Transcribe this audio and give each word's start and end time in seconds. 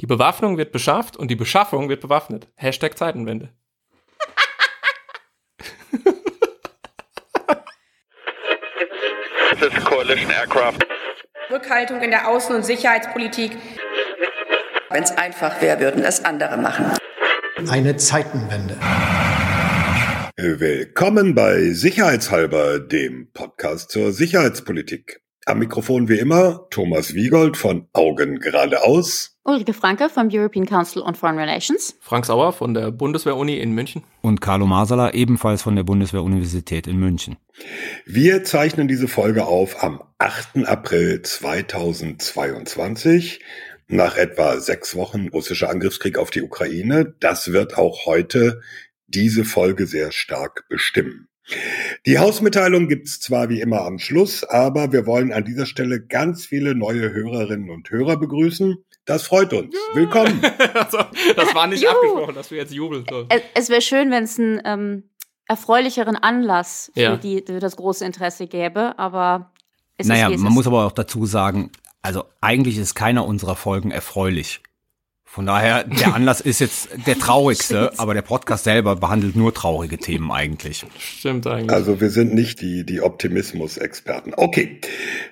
Die 0.00 0.06
Bewaffnung 0.06 0.56
wird 0.56 0.72
beschafft 0.72 1.18
und 1.18 1.30
die 1.30 1.36
Beschaffung 1.36 1.90
wird 1.90 2.00
bewaffnet. 2.00 2.48
Hashtag 2.56 2.96
Zeitenwende. 2.96 3.50
This 9.58 9.74
is 9.76 9.84
coalition 9.84 10.30
aircraft. 10.30 10.78
Rückhaltung 11.50 12.00
in 12.00 12.12
der 12.12 12.26
Außen- 12.26 12.54
und 12.54 12.64
Sicherheitspolitik. 12.64 13.52
Wenn 14.88 15.02
es 15.02 15.10
einfach 15.10 15.60
wäre, 15.60 15.80
würden 15.80 16.02
es 16.02 16.24
andere 16.24 16.56
machen. 16.56 16.96
Eine 17.68 17.98
Zeitenwende. 17.98 18.78
Willkommen 20.38 21.34
bei 21.34 21.72
Sicherheitshalber, 21.72 22.78
dem 22.78 23.30
Podcast 23.34 23.90
zur 23.90 24.12
Sicherheitspolitik. 24.12 25.20
Am 25.44 25.58
Mikrofon 25.58 26.08
wie 26.08 26.18
immer 26.18 26.68
Thomas 26.70 27.12
Wiegold 27.12 27.56
von 27.56 27.88
Augen 27.92 28.40
geradeaus. 28.40 29.39
Ulrike 29.50 29.74
Franke 29.74 30.08
vom 30.08 30.28
European 30.30 30.64
Council 30.64 31.02
on 31.02 31.16
Foreign 31.16 31.36
Relations. 31.36 31.96
Frank 32.00 32.24
Sauer 32.24 32.52
von 32.52 32.72
der 32.72 32.92
Bundeswehr-Uni 32.92 33.58
in 33.58 33.72
München. 33.72 34.04
Und 34.22 34.40
Carlo 34.40 34.66
Masala 34.66 35.12
ebenfalls 35.12 35.62
von 35.62 35.74
der 35.74 35.82
Bundeswehr-Universität 35.82 36.86
in 36.86 37.00
München. 37.00 37.36
Wir 38.06 38.44
zeichnen 38.44 38.86
diese 38.86 39.08
Folge 39.08 39.46
auf 39.46 39.82
am 39.82 40.00
8. 40.18 40.68
April 40.68 41.22
2022. 41.22 43.40
Nach 43.88 44.16
etwa 44.16 44.60
sechs 44.60 44.94
Wochen 44.94 45.26
russischer 45.28 45.68
Angriffskrieg 45.68 46.16
auf 46.16 46.30
die 46.30 46.42
Ukraine. 46.42 47.16
Das 47.18 47.52
wird 47.52 47.76
auch 47.76 48.06
heute 48.06 48.60
diese 49.08 49.44
Folge 49.44 49.88
sehr 49.88 50.12
stark 50.12 50.68
bestimmen. 50.68 51.26
Die 52.06 52.18
Hausmitteilung 52.18 52.86
gibt's 52.86 53.18
zwar 53.18 53.48
wie 53.48 53.60
immer 53.60 53.80
am 53.80 53.98
Schluss, 53.98 54.44
aber 54.44 54.92
wir 54.92 55.06
wollen 55.06 55.32
an 55.32 55.44
dieser 55.44 55.66
Stelle 55.66 56.00
ganz 56.00 56.46
viele 56.46 56.76
neue 56.76 57.12
Hörerinnen 57.12 57.70
und 57.70 57.90
Hörer 57.90 58.16
begrüßen. 58.16 58.84
Das 59.10 59.24
freut 59.24 59.52
uns. 59.52 59.74
Willkommen. 59.92 60.40
also, 60.74 60.98
das 61.34 61.52
war 61.52 61.66
nicht 61.66 61.82
Juhu. 61.82 61.90
abgesprochen, 61.92 62.34
dass 62.36 62.52
wir 62.52 62.58
jetzt 62.58 62.72
jubeln 62.72 63.04
sollen. 63.10 63.26
Es, 63.28 63.42
es 63.54 63.68
wäre 63.68 63.80
schön, 63.82 64.12
wenn 64.12 64.22
es 64.22 64.38
einen 64.38 64.60
ähm, 64.64 65.02
erfreulicheren 65.48 66.14
Anlass 66.14 66.92
für, 66.94 67.00
Ja. 67.00 67.16
die, 67.16 67.42
für 67.44 67.58
das 67.58 67.74
große 67.74 68.04
Interesse 68.04 68.46
gäbe, 68.46 68.96
aber 69.00 69.50
es 69.96 70.06
naja, 70.06 70.28
ist, 70.28 70.36
es 70.36 70.40
man 70.42 70.52
ist. 70.52 70.54
muss 70.54 70.66
aber 70.68 70.86
auch 70.86 70.92
dazu 70.92 71.26
sagen, 71.26 71.72
also 72.02 72.22
eigentlich 72.40 72.78
ist 72.78 72.94
keiner 72.94 73.26
unserer 73.26 73.56
Folgen 73.56 73.90
erfreulich. 73.90 74.60
Von 75.24 75.44
daher, 75.44 75.82
der 75.82 76.14
Anlass 76.14 76.40
ist 76.40 76.60
jetzt 76.60 76.90
der 77.04 77.18
traurigste, 77.18 77.90
aber 77.98 78.14
der 78.14 78.22
Podcast 78.22 78.62
selber 78.62 78.94
behandelt 78.94 79.34
nur 79.34 79.52
traurige 79.52 79.98
Themen 79.98 80.30
eigentlich. 80.30 80.86
Stimmt 81.00 81.48
eigentlich. 81.48 81.72
Also 81.72 82.00
wir 82.00 82.10
sind 82.10 82.32
nicht 82.32 82.60
die, 82.60 82.86
die 82.86 83.00
Optimismus-Experten. 83.00 84.34
Okay. 84.36 84.80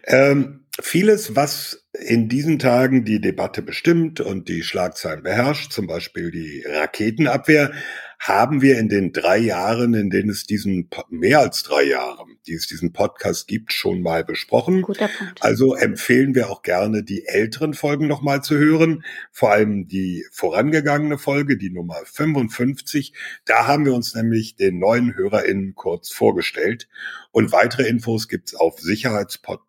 Ähm, 0.04 0.64
vieles, 0.80 1.34
was 1.34 1.84
in 1.92 2.28
diesen 2.28 2.58
Tagen 2.58 3.04
die 3.04 3.20
Debatte 3.20 3.62
bestimmt 3.62 4.20
und 4.20 4.48
die 4.48 4.62
Schlagzeilen 4.62 5.22
beherrscht, 5.22 5.72
zum 5.72 5.86
Beispiel 5.86 6.30
die 6.30 6.64
Raketenabwehr, 6.66 7.72
haben 8.18 8.62
wir 8.62 8.78
in 8.78 8.88
den 8.88 9.12
drei 9.12 9.38
Jahren, 9.38 9.94
in 9.94 10.10
denen 10.10 10.30
es 10.30 10.44
diesen, 10.44 10.90
mehr 11.08 11.38
als 11.38 11.62
drei 11.62 11.84
Jahre, 11.84 12.24
die 12.46 12.54
es 12.54 12.66
diesen 12.66 12.92
Podcast 12.92 13.46
gibt, 13.46 13.72
schon 13.72 14.02
mal 14.02 14.24
besprochen. 14.24 14.82
Guter 14.82 15.08
Punkt. 15.08 15.42
Also 15.42 15.74
empfehlen 15.74 16.34
wir 16.34 16.50
auch 16.50 16.62
gerne, 16.62 17.04
die 17.04 17.26
älteren 17.26 17.74
Folgen 17.74 18.08
nochmal 18.08 18.42
zu 18.42 18.56
hören. 18.56 19.04
Vor 19.30 19.52
allem 19.52 19.86
die 19.86 20.26
vorangegangene 20.32 21.16
Folge, 21.16 21.56
die 21.56 21.70
Nummer 21.70 21.96
55. 22.04 23.12
Da 23.44 23.68
haben 23.68 23.84
wir 23.84 23.94
uns 23.94 24.14
nämlich 24.14 24.56
den 24.56 24.80
neuen 24.80 25.14
HörerInnen 25.14 25.74
kurz 25.76 26.10
vorgestellt. 26.10 26.88
Und 27.30 27.52
weitere 27.52 27.86
Infos 27.86 28.26
gibt's 28.26 28.54
auf 28.54 28.80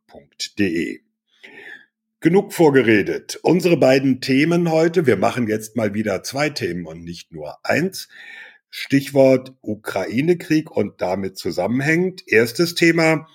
sicherheitspod.de. 0.09 1.01
Genug 2.21 2.53
vorgeredet. 2.53 3.39
Unsere 3.43 3.77
beiden 3.77 4.19
Themen 4.19 4.71
heute. 4.71 5.05
Wir 5.05 5.15
machen 5.15 5.47
jetzt 5.47 5.75
mal 5.75 5.93
wieder 5.93 6.21
zwei 6.23 6.49
Themen 6.49 6.85
und 6.85 7.03
nicht 7.03 7.31
nur 7.31 7.57
eins. 7.63 8.09
Stichwort 8.69 9.55
Ukraine-Krieg 9.61 10.69
und 10.69 11.01
damit 11.01 11.37
zusammenhängt. 11.37 12.23
Erstes 12.27 12.75
Thema. 12.75 13.27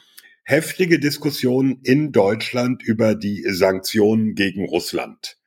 Heftige 0.42 0.98
Diskussionen 0.98 1.80
in 1.82 2.12
Deutschland 2.12 2.82
über 2.82 3.14
die 3.14 3.44
Sanktionen 3.48 4.34
gegen 4.34 4.66
Russland. 4.66 5.38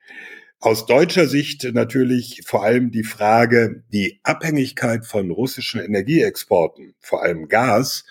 Aus 0.59 0.87
deutscher 0.87 1.27
Sicht 1.27 1.71
natürlich 1.71 2.41
vor 2.43 2.63
allem 2.63 2.89
die 2.89 3.03
Frage, 3.03 3.83
die 3.93 4.19
Abhängigkeit 4.23 5.05
von 5.05 5.29
russischen 5.29 5.79
Energieexporten, 5.79 6.95
vor 6.99 7.21
allem 7.21 7.47
Gas. 7.47 8.05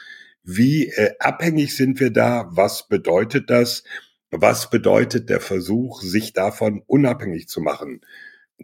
Wie 0.49 0.87
äh, 0.87 1.11
abhängig 1.19 1.75
sind 1.75 1.99
wir 1.99 2.11
da? 2.11 2.49
Was 2.53 2.87
bedeutet 2.87 3.51
das? 3.51 3.83
Was 4.31 4.71
bedeutet 4.71 5.29
der 5.29 5.41
Versuch, 5.41 6.03
sich 6.03 6.35
davon 6.35 6.83
unabhängig 6.87 7.49
zu 7.49 7.61
machen? 7.61 8.01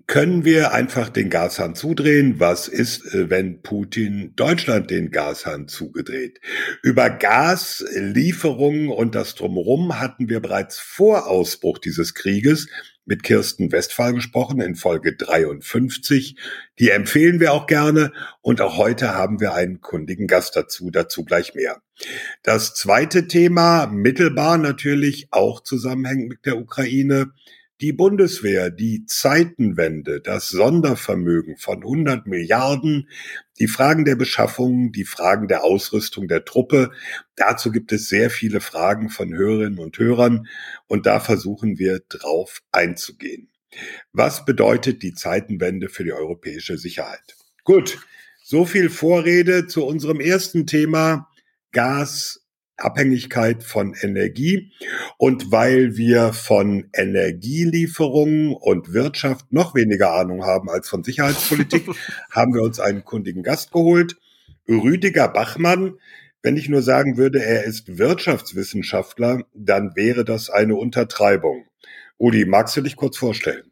Können 0.07 0.45
wir 0.45 0.73
einfach 0.73 1.09
den 1.09 1.29
Gashahn 1.29 1.75
zudrehen? 1.75 2.39
Was 2.39 2.69
ist, 2.69 3.13
äh, 3.13 3.29
wenn 3.31 3.63
Putin 3.63 4.33
Deutschland 4.37 4.93
den 4.93 5.11
Gashahn 5.11 5.67
zugedreht? 5.67 6.41
Über 6.85 7.11
Gaslieferungen 7.11 8.89
und 8.89 9.17
das 9.17 9.35
Drumherum 9.35 9.99
hatten 9.99 10.29
wir 10.29 10.39
bereits 10.39 10.79
vor 10.79 11.27
Ausbruch 11.27 11.79
dieses 11.79 12.15
Krieges 12.15 12.69
mit 13.05 13.23
Kirsten 13.23 13.73
Westphal 13.73 14.15
gesprochen 14.15 14.61
in 14.61 14.75
Folge 14.75 15.17
53. 15.17 16.37
Die 16.79 16.91
empfehlen 16.91 17.41
wir 17.41 17.53
auch 17.53 17.67
gerne 17.67 18.13
und 18.41 18.61
auch 18.61 18.77
heute 18.77 19.15
haben 19.15 19.41
wir 19.41 19.55
einen 19.55 19.81
kundigen 19.81 20.27
Gast 20.27 20.57
dazu, 20.57 20.91
dazu 20.91 21.25
gleich 21.25 21.55
mehr. 21.55 21.83
Das 22.43 22.75
zweite 22.75 23.27
Thema, 23.29 23.87
mittelbar 23.87 24.59
natürlich 24.59 25.29
auch 25.31 25.63
zusammenhängend 25.63 26.29
mit 26.29 26.47
der 26.47 26.59
Ukraine, 26.59 27.33
die 27.83 27.93
Bundeswehr, 27.93 28.71
die 28.71 29.07
Zeitenwende, 29.07 30.21
das 30.21 30.49
Sondervermögen 30.51 31.57
von 31.57 31.79
100 31.79 32.29
Milliarden, 32.29 33.09
die 33.59 33.67
Fragen 33.67 34.05
der 34.05 34.15
Beschaffung, 34.15 34.93
die 34.93 35.05
Fragen 35.05 35.49
der 35.49 35.65
Ausrüstung 35.65 36.29
der 36.29 36.45
Truppe. 36.45 36.93
Dazu 37.35 37.73
gibt 37.73 37.91
es 37.91 38.09
sehr 38.09 38.31
viele 38.31 38.61
Fragen 38.61 39.11
von 39.11 39.35
Hörerinnen 39.35 39.81
und 39.81 39.99
Hörern 39.99 40.47
und 40.87 41.07
da 41.07 41.19
versuchen 41.19 41.81
wir 41.81 42.01
drauf 42.09 42.63
einzugehen. 42.71 43.51
Was 44.13 44.45
bedeutet 44.45 45.03
die 45.03 45.15
Zeitenwende 45.15 45.89
für 45.89 46.05
die 46.05 46.13
europäische 46.13 46.79
Sicherheit? 46.79 47.37
Gut, 47.65 47.99
so 48.45 48.65
viel 48.65 48.91
Vorrede 48.91 49.67
zu 49.67 49.85
unserem 49.85 50.21
ersten 50.21 50.69
Thema 50.69 51.29
Gas, 51.73 52.42
Abhängigkeit 52.77 53.63
von 53.63 53.95
Energie. 54.01 54.73
Und 55.19 55.51
weil 55.51 55.97
wir 55.97 56.33
von 56.33 56.89
Energielieferungen 56.93 58.55
und 58.55 58.93
Wirtschaft 58.93 59.53
noch 59.53 59.75
weniger 59.75 60.13
Ahnung 60.13 60.45
haben 60.45 60.69
als 60.69 60.89
von 60.89 61.05
Sicherheitspolitik, 61.05 61.87
haben 62.31 62.55
wir 62.55 62.63
uns 62.63 62.81
einen 62.81 63.05
kundigen 63.05 63.43
Gast 63.43 63.73
geholt. 63.73 64.17
Rüdiger 64.69 65.29
Bachmann. 65.29 65.95
Wenn 66.43 66.57
ich 66.57 66.69
nur 66.69 66.83
sagen 66.83 67.17
würde, 67.17 67.43
er 67.43 67.65
ist 67.65 67.99
Wirtschaftswissenschaftler, 67.99 69.45
dann 69.55 69.95
wäre 69.95 70.25
das 70.25 70.51
eine 70.51 70.75
Untertreibung. 70.75 71.67
Uli, 72.19 72.45
magst 72.47 72.77
du 72.77 72.81
dich 72.81 72.97
kurz 72.97 73.17
vorstellen? 73.17 73.72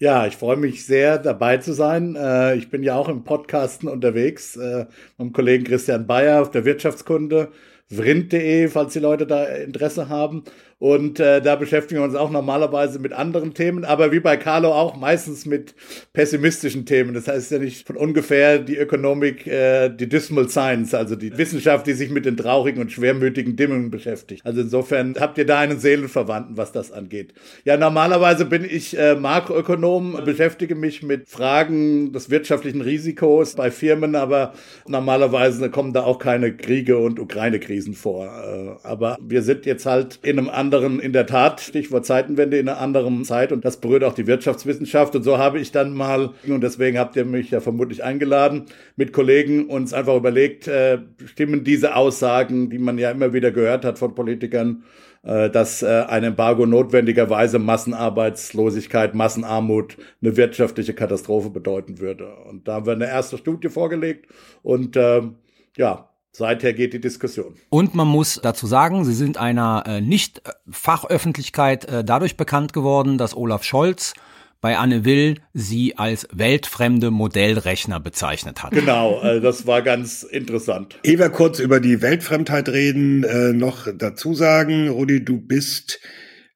Ja, 0.00 0.26
ich 0.28 0.36
freue 0.36 0.56
mich 0.56 0.86
sehr, 0.86 1.18
dabei 1.18 1.56
zu 1.56 1.72
sein. 1.72 2.14
Äh, 2.14 2.54
Ich 2.56 2.70
bin 2.70 2.82
ja 2.84 2.94
auch 2.94 3.08
im 3.08 3.24
Podcasten 3.24 3.88
unterwegs 3.88 4.56
äh, 4.56 4.86
mit 5.16 5.28
dem 5.28 5.32
Kollegen 5.32 5.64
Christian 5.64 6.06
Bayer 6.06 6.40
auf 6.42 6.50
der 6.52 6.64
Wirtschaftskunde, 6.64 7.50
vrind.de, 7.90 8.68
falls 8.68 8.92
die 8.92 9.00
Leute 9.00 9.26
da 9.26 9.44
Interesse 9.46 10.08
haben. 10.08 10.44
Und 10.78 11.18
äh, 11.18 11.42
da 11.42 11.56
beschäftigen 11.56 12.00
wir 12.00 12.04
uns 12.04 12.14
auch 12.14 12.30
normalerweise 12.30 13.00
mit 13.00 13.12
anderen 13.12 13.52
Themen, 13.52 13.84
aber 13.84 14.12
wie 14.12 14.20
bei 14.20 14.36
Carlo 14.36 14.72
auch 14.72 14.96
meistens 14.96 15.44
mit 15.44 15.74
pessimistischen 16.12 16.86
Themen. 16.86 17.14
Das 17.14 17.26
heißt 17.26 17.50
ja 17.50 17.58
nicht 17.58 17.84
von 17.84 17.96
ungefähr 17.96 18.60
die 18.60 18.76
Ökonomik, 18.76 19.44
äh, 19.48 19.88
die 19.88 20.08
Dismal 20.08 20.48
Science, 20.48 20.94
also 20.94 21.16
die 21.16 21.36
Wissenschaft, 21.36 21.88
die 21.88 21.94
sich 21.94 22.10
mit 22.10 22.26
den 22.26 22.36
traurigen 22.36 22.80
und 22.80 22.92
schwermütigen 22.92 23.56
Dingen 23.56 23.90
beschäftigt. 23.90 24.46
Also 24.46 24.60
insofern 24.60 25.16
habt 25.18 25.36
ihr 25.38 25.46
da 25.46 25.58
einen 25.58 25.80
Seelenverwandten, 25.80 26.56
was 26.56 26.70
das 26.70 26.92
angeht. 26.92 27.34
Ja, 27.64 27.76
normalerweise 27.76 28.44
bin 28.44 28.64
ich 28.64 28.96
äh, 28.96 29.16
Makroökonom, 29.16 30.20
beschäftige 30.24 30.76
mich 30.76 31.02
mit 31.02 31.28
Fragen 31.28 32.12
des 32.12 32.30
wirtschaftlichen 32.30 32.82
Risikos 32.82 33.56
bei 33.56 33.72
Firmen, 33.72 34.14
aber 34.14 34.52
normalerweise 34.86 35.70
kommen 35.70 35.92
da 35.92 36.04
auch 36.04 36.20
keine 36.20 36.56
Kriege 36.56 36.98
und 36.98 37.18
Ukraine-Krisen 37.18 37.94
vor. 37.94 38.26
Äh, 38.26 38.86
aber 38.86 39.18
wir 39.20 39.42
sind 39.42 39.66
jetzt 39.66 39.84
halt 39.84 40.20
in 40.22 40.38
einem 40.38 40.48
anderen, 40.48 40.67
in 40.72 41.12
der 41.12 41.26
Tat, 41.26 41.60
Stichwort 41.60 42.06
Zeitenwende, 42.06 42.58
in 42.58 42.68
einer 42.68 42.80
anderen 42.80 43.24
Zeit 43.24 43.52
und 43.52 43.64
das 43.64 43.78
berührt 43.78 44.04
auch 44.04 44.14
die 44.14 44.26
Wirtschaftswissenschaft. 44.26 45.14
Und 45.16 45.22
so 45.22 45.38
habe 45.38 45.58
ich 45.58 45.72
dann 45.72 45.92
mal, 45.92 46.30
und 46.46 46.62
deswegen 46.62 46.98
habt 46.98 47.16
ihr 47.16 47.24
mich 47.24 47.50
ja 47.50 47.60
vermutlich 47.60 48.04
eingeladen, 48.04 48.66
mit 48.96 49.12
Kollegen 49.12 49.66
uns 49.66 49.92
einfach 49.92 50.16
überlegt, 50.16 50.68
äh, 50.68 50.98
stimmen 51.26 51.64
diese 51.64 51.96
Aussagen, 51.96 52.70
die 52.70 52.78
man 52.78 52.98
ja 52.98 53.10
immer 53.10 53.32
wieder 53.32 53.50
gehört 53.50 53.84
hat 53.84 53.98
von 53.98 54.14
Politikern, 54.14 54.84
äh, 55.22 55.50
dass 55.50 55.82
äh, 55.82 56.04
ein 56.08 56.24
Embargo 56.24 56.64
notwendigerweise 56.66 57.58
Massenarbeitslosigkeit, 57.58 59.14
Massenarmut, 59.14 59.96
eine 60.22 60.36
wirtschaftliche 60.36 60.94
Katastrophe 60.94 61.50
bedeuten 61.50 61.98
würde. 61.98 62.34
Und 62.48 62.68
da 62.68 62.74
haben 62.74 62.86
wir 62.86 62.92
eine 62.92 63.08
erste 63.08 63.38
Studie 63.38 63.68
vorgelegt 63.68 64.26
und 64.62 64.96
ähm, 64.96 65.36
ja, 65.76 66.08
seither 66.38 66.72
geht 66.72 66.94
die 66.94 67.00
Diskussion. 67.00 67.56
Und 67.68 67.94
man 67.94 68.08
muss 68.08 68.40
dazu 68.42 68.66
sagen, 68.66 69.04
sie 69.04 69.14
sind 69.14 69.36
einer 69.36 69.84
äh, 69.86 70.00
Nicht-Fachöffentlichkeit 70.00 71.84
äh, 71.84 72.04
dadurch 72.04 72.36
bekannt 72.36 72.72
geworden, 72.72 73.18
dass 73.18 73.36
Olaf 73.36 73.64
Scholz 73.64 74.14
bei 74.60 74.76
Anne 74.76 75.04
Will 75.04 75.36
sie 75.52 75.98
als 75.98 76.26
weltfremde 76.32 77.10
Modellrechner 77.10 78.00
bezeichnet 78.00 78.62
hat. 78.62 78.72
Genau, 78.72 79.22
äh, 79.22 79.40
das 79.40 79.66
war 79.66 79.82
ganz 79.82 80.22
interessant. 80.22 80.98
Ehe 81.04 81.18
wir 81.18 81.30
kurz 81.30 81.58
über 81.58 81.80
die 81.80 82.02
Weltfremdheit 82.02 82.68
reden, 82.68 83.24
äh, 83.24 83.52
noch 83.52 83.86
dazu 83.94 84.34
sagen, 84.34 84.88
Rudi, 84.88 85.24
du 85.24 85.40
bist 85.40 86.00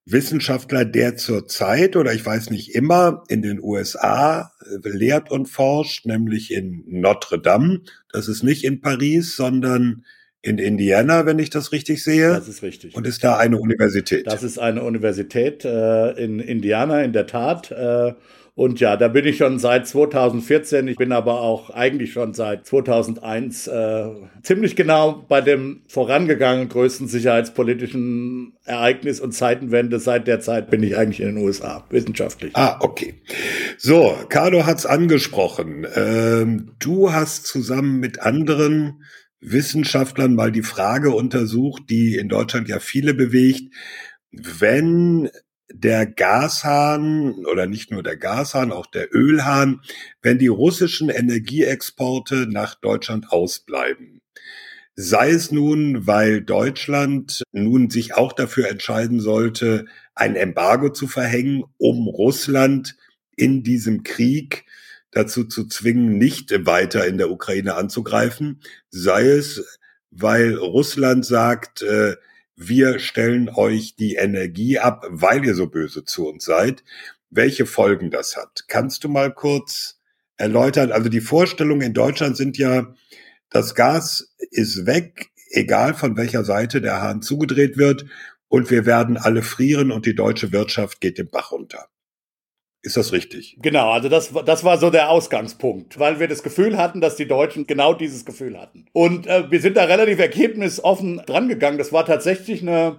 Wissenschaftler, 0.05 0.85
der 0.85 1.17
zurzeit 1.17 1.95
oder 1.95 2.13
ich 2.13 2.27
weiß 2.27 2.51
nicht 2.51 2.75
immer 2.75 3.23
in 3.29 3.41
den 3.41 3.61
USA 3.63 4.51
äh, 4.61 4.89
lehrt 4.89 5.31
und 5.31 5.47
forscht, 5.47 6.07
nämlich 6.07 6.51
in 6.53 6.83
Notre 6.89 7.39
Dame. 7.39 7.83
Das 8.13 8.29
ist 8.29 8.43
nicht 8.43 8.65
in 8.65 8.81
Paris, 8.81 9.37
sondern 9.37 10.05
in 10.43 10.59
Indiana, 10.59 11.25
wenn 11.25 11.39
ich 11.39 11.51
das 11.51 11.73
richtig 11.73 12.03
sehe. 12.03 12.29
Das 12.29 12.49
ist 12.49 12.63
richtig. 12.63 12.97
Und 12.97 13.07
ist 13.07 13.23
da 13.23 13.39
eine 13.39 13.59
Universität. 13.59 14.27
Das 14.27 14.43
ist 14.43 14.59
eine 14.59 14.83
Universität 14.83 15.65
äh, 15.65 16.11
in 16.13 16.41
Indiana, 16.41 17.03
in 17.03 17.13
der 17.13 17.27
Tat. 17.27 17.71
Äh, 17.71 18.15
und 18.55 18.81
ja, 18.81 18.99
da 18.99 19.09
bin 19.09 19.25
ich 19.25 19.39
schon 19.39 19.59
seit 19.59 19.87
2014. 19.87 20.87
Ich 20.87 20.97
bin 20.97 21.11
aber 21.13 21.41
auch 21.41 21.71
eigentlich 21.71 22.13
schon 22.13 22.35
seit 22.35 22.67
2001 22.67 23.67
äh, 23.67 24.11
ziemlich 24.43 24.77
genau 24.77 25.25
bei 25.27 25.41
dem 25.41 25.81
vorangegangenen 25.89 26.69
größten 26.69 27.09
sicherheitspolitischen 27.09 28.59
Ereignis 28.65 29.21
und 29.21 29.33
Zeitenwende. 29.33 29.99
Seit 29.99 30.27
der 30.27 30.41
Zeit 30.41 30.69
bin 30.69 30.83
ich 30.83 30.99
eigentlich 30.99 31.21
in 31.21 31.35
den 31.35 31.39
USA, 31.39 31.87
wissenschaftlich. 31.89 32.55
Ah, 32.55 32.77
okay. 32.81 33.15
So, 33.79 34.15
Carlo 34.29 34.67
hat's 34.67 34.85
angesprochen. 34.85 35.87
Ähm, 35.95 36.73
du 36.79 37.11
hast 37.11 37.47
zusammen 37.47 38.01
mit 38.01 38.21
anderen 38.21 39.03
Wissenschaftlern 39.41 40.35
mal 40.35 40.53
die 40.53 40.63
Frage 40.63 41.13
untersucht, 41.13 41.85
die 41.89 42.17
in 42.17 42.29
Deutschland 42.29 42.69
ja 42.69 42.81
viele 42.81 43.15
bewegt. 43.15 43.73
Wenn 44.31 45.31
der 45.75 46.07
Gashahn 46.07 47.45
oder 47.47 47.67
nicht 47.67 47.91
nur 47.91 48.03
der 48.03 48.17
Gashahn, 48.17 48.73
auch 48.73 48.87
der 48.87 49.15
Ölhahn, 49.15 49.81
wenn 50.21 50.39
die 50.39 50.49
russischen 50.49 51.09
Energieexporte 51.09 52.47
nach 52.49 52.75
Deutschland 52.75 53.33
ausbleiben. 53.33 54.21
Sei 54.95 55.31
es 55.31 55.51
nun, 55.51 56.07
weil 56.07 56.43
Deutschland 56.43 57.43
nun 57.53 57.89
sich 57.89 58.15
auch 58.15 58.35
dafür 58.35 58.69
entscheiden 58.69 59.21
sollte, 59.21 59.87
ein 60.15 60.37
Embargo 60.37 60.91
zu 60.91 61.09
verhängen, 61.09 61.65
um 61.79 62.09
Russland 62.09 62.97
in 63.35 63.63
diesem 63.63 64.03
Krieg 64.03 64.67
dazu 65.11 65.45
zu 65.45 65.67
zwingen, 65.67 66.19
nicht 66.19 66.67
weiter 66.67 67.07
in 67.07 67.17
der 67.17 67.31
Ukraine 67.31 67.75
anzugreifen, 67.75 68.61
sei 68.91 69.29
es, 69.29 69.79
weil 70.11 70.55
Russland 70.55 71.25
sagt, 71.25 71.83
äh, 71.83 72.17
wir 72.69 72.99
stellen 72.99 73.49
euch 73.49 73.97
die 73.97 74.15
Energie 74.15 74.79
ab, 74.79 75.07
weil 75.09 75.45
ihr 75.45 75.55
so 75.55 75.67
böse 75.67 76.05
zu 76.05 76.29
uns 76.29 76.45
seid. 76.45 76.85
Welche 77.31 77.67
Folgen 77.67 78.11
das 78.11 78.37
hat? 78.37 78.65
Kannst 78.69 79.05
du 79.05 79.09
mal 79.09 79.33
kurz 79.33 80.01
erläutern? 80.37 80.93
Also 80.93 81.09
die 81.09 81.21
Vorstellungen 81.21 81.83
in 81.83 81.95
Deutschland 81.95 82.37
sind 82.37 82.59
ja, 82.59 82.95
das 83.51 83.75
Gas 83.75 84.35
ist 84.51 84.87
weg, 84.87 85.31
egal 85.51 85.95
von 85.95 86.17
welcher 86.17 86.45
Seite 86.45 86.81
der 86.81 87.01
Hahn 87.03 87.23
zugedreht 87.23 87.77
wird, 87.77 88.07
und 88.49 88.71
wir 88.71 88.85
werden 88.85 89.17
alle 89.17 89.43
frieren 89.43 89.91
und 89.91 90.05
die 90.05 90.15
deutsche 90.15 90.53
Wirtschaft 90.53 91.01
geht 91.01 91.17
den 91.17 91.31
Bach 91.31 91.53
runter. 91.53 91.89
Ist 92.85 92.97
das 92.97 93.13
richtig? 93.13 93.57
Genau, 93.63 93.93
also 93.93 94.09
das, 94.09 94.33
das 94.45 94.65
war 94.65 94.77
so 94.77 94.91
der 94.91 95.09
Ausgangspunkt, 95.09 96.01
weil 96.01 96.19
wir 96.19 96.27
das 96.27 96.43
Gefühl 96.43 96.77
hatten, 96.77 97.01
dass 97.01 97.15
die 97.15 97.29
Deutschen 97.29 97.69
genau 97.69 97.95
dieses 97.95 98.25
Gefühl 98.25 98.61
hatten. 98.61 98.87
Und 98.93 99.29
äh, 99.29 99.49
wir 99.53 99.61
sind 99.61 99.77
da 99.77 99.85
relativ 99.85 100.19
ergebnisoffen 100.19 101.23
drangegangen. 101.25 101.79
Das 101.79 101.93
war 101.93 102.05
tatsächlich 102.05 102.61
eine, 102.61 102.99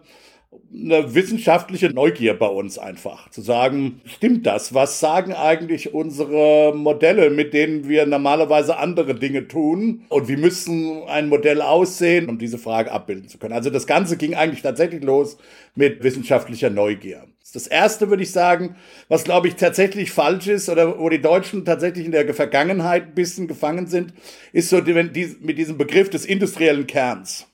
eine 0.73 1.13
wissenschaftliche 1.13 1.89
Neugier 1.89 2.33
bei 2.33 2.47
uns 2.47 2.77
einfach. 2.77 3.29
Zu 3.29 3.41
sagen, 3.41 3.99
stimmt 4.05 4.45
das? 4.45 4.73
Was 4.73 5.01
sagen 5.01 5.33
eigentlich 5.33 5.93
unsere 5.93 6.73
Modelle, 6.73 7.29
mit 7.29 7.53
denen 7.53 7.89
wir 7.89 8.05
normalerweise 8.05 8.77
andere 8.77 9.15
Dinge 9.15 9.49
tun? 9.49 10.05
Und 10.07 10.29
wie 10.29 10.37
müssen 10.37 11.03
ein 11.09 11.27
Modell 11.27 11.61
aussehen, 11.61 12.29
um 12.29 12.37
diese 12.37 12.57
Frage 12.57 12.89
abbilden 12.89 13.27
zu 13.27 13.37
können? 13.37 13.53
Also 13.53 13.69
das 13.69 13.85
Ganze 13.85 14.15
ging 14.15 14.33
eigentlich 14.33 14.61
tatsächlich 14.61 15.03
los 15.03 15.37
mit 15.75 16.03
wissenschaftlicher 16.03 16.69
Neugier. 16.69 17.25
Das 17.53 17.67
erste 17.67 18.09
würde 18.09 18.23
ich 18.23 18.31
sagen, 18.31 18.75
was 19.07 19.23
glaube 19.23 19.47
ich 19.47 19.55
tatsächlich 19.55 20.11
falsch 20.11 20.47
ist 20.47 20.69
oder 20.69 20.99
wo 20.99 21.07
die 21.09 21.21
Deutschen 21.21 21.65
tatsächlich 21.65 22.05
in 22.05 22.11
der 22.11 22.33
Vergangenheit 22.33 23.03
ein 23.03 23.13
bisschen 23.15 23.47
gefangen 23.47 23.87
sind, 23.87 24.13
ist 24.51 24.69
so 24.69 24.81
die, 24.81 25.11
die, 25.11 25.35
mit 25.39 25.57
diesem 25.57 25.77
Begriff 25.77 26.09
des 26.09 26.25
industriellen 26.25 26.87
Kerns. 26.87 27.47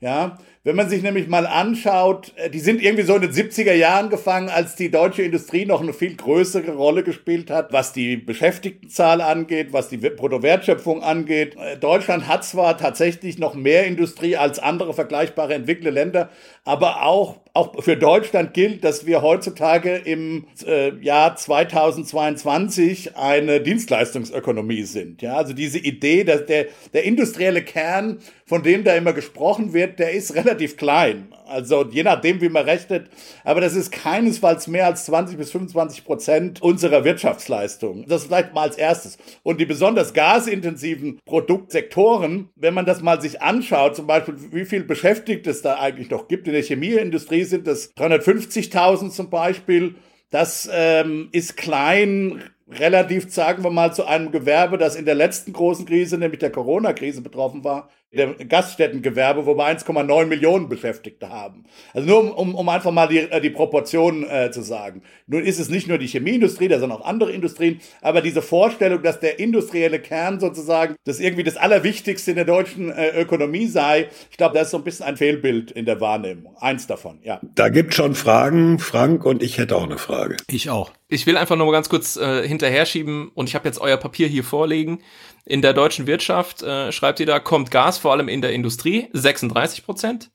Ja, 0.00 0.38
wenn 0.68 0.76
man 0.76 0.90
sich 0.90 1.02
nämlich 1.02 1.28
mal 1.28 1.46
anschaut, 1.46 2.34
äh, 2.36 2.50
die 2.50 2.60
sind 2.60 2.82
irgendwie 2.82 3.04
so 3.04 3.14
in 3.14 3.22
den 3.22 3.32
70er 3.32 3.72
Jahren 3.72 4.10
gefangen, 4.10 4.50
als 4.50 4.76
die 4.76 4.90
deutsche 4.90 5.22
Industrie 5.22 5.64
noch 5.64 5.80
eine 5.80 5.94
viel 5.94 6.14
größere 6.14 6.72
Rolle 6.72 7.02
gespielt 7.02 7.50
hat, 7.50 7.72
was 7.72 7.94
die 7.94 8.18
Beschäftigtenzahl 8.18 9.22
angeht, 9.22 9.72
was 9.72 9.88
die 9.88 9.96
Bruttowertschöpfung 9.96 11.02
angeht. 11.02 11.56
Äh, 11.56 11.78
Deutschland 11.78 12.28
hat 12.28 12.44
zwar 12.44 12.76
tatsächlich 12.76 13.38
noch 13.38 13.54
mehr 13.54 13.86
Industrie 13.86 14.36
als 14.36 14.58
andere 14.58 14.92
vergleichbare 14.92 15.54
entwickelte 15.54 15.90
Länder, 15.90 16.28
aber 16.68 17.02
auch 17.02 17.36
auch 17.58 17.82
für 17.82 17.96
Deutschland 17.96 18.54
gilt, 18.54 18.84
dass 18.84 19.04
wir 19.04 19.20
heutzutage 19.20 19.96
im 19.96 20.44
äh, 20.64 20.94
Jahr 21.00 21.34
2022 21.34 23.16
eine 23.16 23.60
Dienstleistungsökonomie 23.60 24.84
sind. 24.84 25.22
Ja, 25.22 25.34
also 25.36 25.52
diese 25.54 25.78
Idee, 25.78 26.22
dass 26.22 26.46
der, 26.46 26.66
der 26.92 27.02
industrielle 27.02 27.62
Kern, 27.62 28.18
von 28.46 28.62
dem 28.62 28.84
da 28.84 28.94
immer 28.94 29.12
gesprochen 29.12 29.72
wird, 29.72 29.98
der 29.98 30.12
ist 30.12 30.36
relativ 30.36 30.76
klein. 30.76 31.32
Also 31.48 31.84
je 31.90 32.02
nachdem, 32.02 32.40
wie 32.40 32.48
man 32.48 32.64
rechnet. 32.64 33.08
Aber 33.44 33.60
das 33.60 33.74
ist 33.74 33.90
keinesfalls 33.90 34.68
mehr 34.68 34.86
als 34.86 35.06
20 35.06 35.36
bis 35.36 35.50
25 35.50 36.04
Prozent 36.04 36.62
unserer 36.62 37.04
Wirtschaftsleistung. 37.04 38.04
Das 38.06 38.24
vielleicht 38.24 38.54
mal 38.54 38.62
als 38.62 38.76
erstes. 38.76 39.18
Und 39.42 39.60
die 39.60 39.66
besonders 39.66 40.12
gasintensiven 40.12 41.20
Produktsektoren, 41.24 42.50
wenn 42.56 42.74
man 42.74 42.86
das 42.86 43.02
mal 43.02 43.20
sich 43.20 43.42
anschaut, 43.42 43.96
zum 43.96 44.06
Beispiel, 44.06 44.34
wie 44.52 44.64
viel 44.64 44.84
Beschäftigte 44.84 45.50
es 45.50 45.62
da 45.62 45.78
eigentlich 45.78 46.10
noch 46.10 46.28
gibt. 46.28 46.46
In 46.46 46.52
der 46.52 46.62
Chemieindustrie 46.62 47.44
sind 47.44 47.66
das 47.66 47.94
350.000 47.96 49.10
zum 49.10 49.30
Beispiel. 49.30 49.94
Das 50.30 50.68
ähm, 50.70 51.28
ist 51.32 51.56
klein 51.56 52.42
relativ, 52.70 53.32
sagen 53.32 53.64
wir 53.64 53.70
mal, 53.70 53.94
zu 53.94 54.04
einem 54.04 54.30
Gewerbe, 54.30 54.76
das 54.76 54.94
in 54.94 55.06
der 55.06 55.14
letzten 55.14 55.54
großen 55.54 55.86
Krise, 55.86 56.18
nämlich 56.18 56.40
der 56.40 56.52
Corona-Krise 56.52 57.22
betroffen 57.22 57.64
war 57.64 57.88
der 58.10 58.34
Gaststättengewerbe, 58.34 59.44
wo 59.44 59.56
wir 59.56 59.64
1,9 59.64 60.26
Millionen 60.26 60.68
Beschäftigte 60.68 61.28
haben. 61.28 61.64
Also 61.92 62.08
nur 62.08 62.38
um, 62.38 62.54
um 62.54 62.68
einfach 62.68 62.90
mal 62.90 63.06
die, 63.06 63.18
äh, 63.18 63.40
die 63.40 63.50
Proportionen 63.50 64.24
äh, 64.28 64.50
zu 64.50 64.62
sagen. 64.62 65.02
Nun 65.26 65.44
ist 65.44 65.58
es 65.58 65.68
nicht 65.68 65.88
nur 65.88 65.98
die 65.98 66.06
Chemieindustrie, 66.06 66.68
da 66.68 66.78
sind 66.78 66.90
auch 66.90 67.04
andere 67.04 67.32
Industrien, 67.32 67.80
aber 68.00 68.22
diese 68.22 68.40
Vorstellung, 68.40 69.02
dass 69.02 69.20
der 69.20 69.38
industrielle 69.38 70.00
Kern 70.00 70.40
sozusagen 70.40 70.96
das 71.04 71.20
irgendwie 71.20 71.44
das 71.44 71.58
Allerwichtigste 71.58 72.30
in 72.30 72.36
der 72.36 72.46
deutschen 72.46 72.90
äh, 72.90 73.20
Ökonomie 73.20 73.66
sei, 73.66 74.08
ich 74.30 74.38
glaube, 74.38 74.54
das 74.54 74.68
ist 74.68 74.70
so 74.70 74.78
ein 74.78 74.84
bisschen 74.84 75.04
ein 75.04 75.18
Fehlbild 75.18 75.70
in 75.70 75.84
der 75.84 76.00
Wahrnehmung. 76.00 76.56
Eins 76.58 76.86
davon, 76.86 77.18
ja. 77.22 77.40
Da 77.54 77.68
gibt 77.68 77.94
schon 77.94 78.14
Fragen, 78.14 78.78
Frank, 78.78 79.24
und 79.26 79.42
ich 79.42 79.58
hätte 79.58 79.76
auch 79.76 79.84
eine 79.84 79.98
Frage. 79.98 80.36
Ich 80.48 80.70
auch. 80.70 80.92
Ich 81.08 81.26
will 81.26 81.36
einfach 81.36 81.56
nur 81.56 81.66
mal 81.66 81.72
ganz 81.72 81.88
kurz 81.88 82.16
äh, 82.16 82.46
hinterher 82.46 82.86
schieben 82.86 83.30
und 83.34 83.48
ich 83.48 83.54
habe 83.54 83.66
jetzt 83.66 83.80
euer 83.80 83.96
Papier 83.96 84.28
hier 84.28 84.44
vorlegen. 84.44 85.00
In 85.48 85.62
der 85.62 85.72
deutschen 85.72 86.06
Wirtschaft, 86.06 86.62
äh, 86.62 86.92
schreibt 86.92 87.20
ihr 87.20 87.26
da, 87.26 87.40
kommt 87.40 87.70
Gas 87.70 87.96
vor 87.96 88.12
allem 88.12 88.28
in 88.28 88.42
der 88.42 88.52
Industrie 88.52 89.08
36 89.14 89.82
Prozent, 89.82 90.30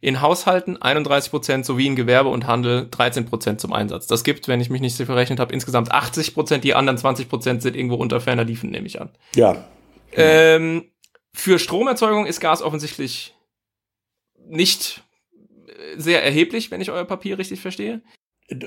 in 0.00 0.22
Haushalten 0.22 0.80
31 0.80 1.30
Prozent 1.30 1.66
sowie 1.66 1.86
in 1.86 1.96
Gewerbe 1.96 2.30
und 2.30 2.46
Handel 2.46 2.88
13 2.90 3.26
Prozent 3.26 3.60
zum 3.60 3.74
Einsatz. 3.74 4.06
Das 4.06 4.24
gibt, 4.24 4.48
wenn 4.48 4.62
ich 4.62 4.70
mich 4.70 4.80
nicht 4.80 4.96
so 4.96 5.04
verrechnet 5.04 5.38
habe, 5.38 5.52
insgesamt 5.52 5.92
80 5.92 6.32
Prozent. 6.32 6.64
Die 6.64 6.74
anderen 6.74 6.96
20 6.96 7.28
Prozent 7.28 7.60
sind 7.60 7.76
irgendwo 7.76 7.96
unter 7.96 8.22
ferner 8.22 8.44
Liefen, 8.44 8.70
nehme 8.70 8.86
ich 8.86 9.02
an. 9.02 9.10
Ja. 9.34 9.68
Ähm, 10.12 10.90
für 11.34 11.58
Stromerzeugung 11.58 12.24
ist 12.24 12.40
Gas 12.40 12.62
offensichtlich 12.62 13.34
nicht 14.48 15.02
sehr 15.96 16.24
erheblich, 16.24 16.70
wenn 16.70 16.80
ich 16.80 16.90
euer 16.90 17.04
Papier 17.04 17.36
richtig 17.36 17.60
verstehe. 17.60 18.00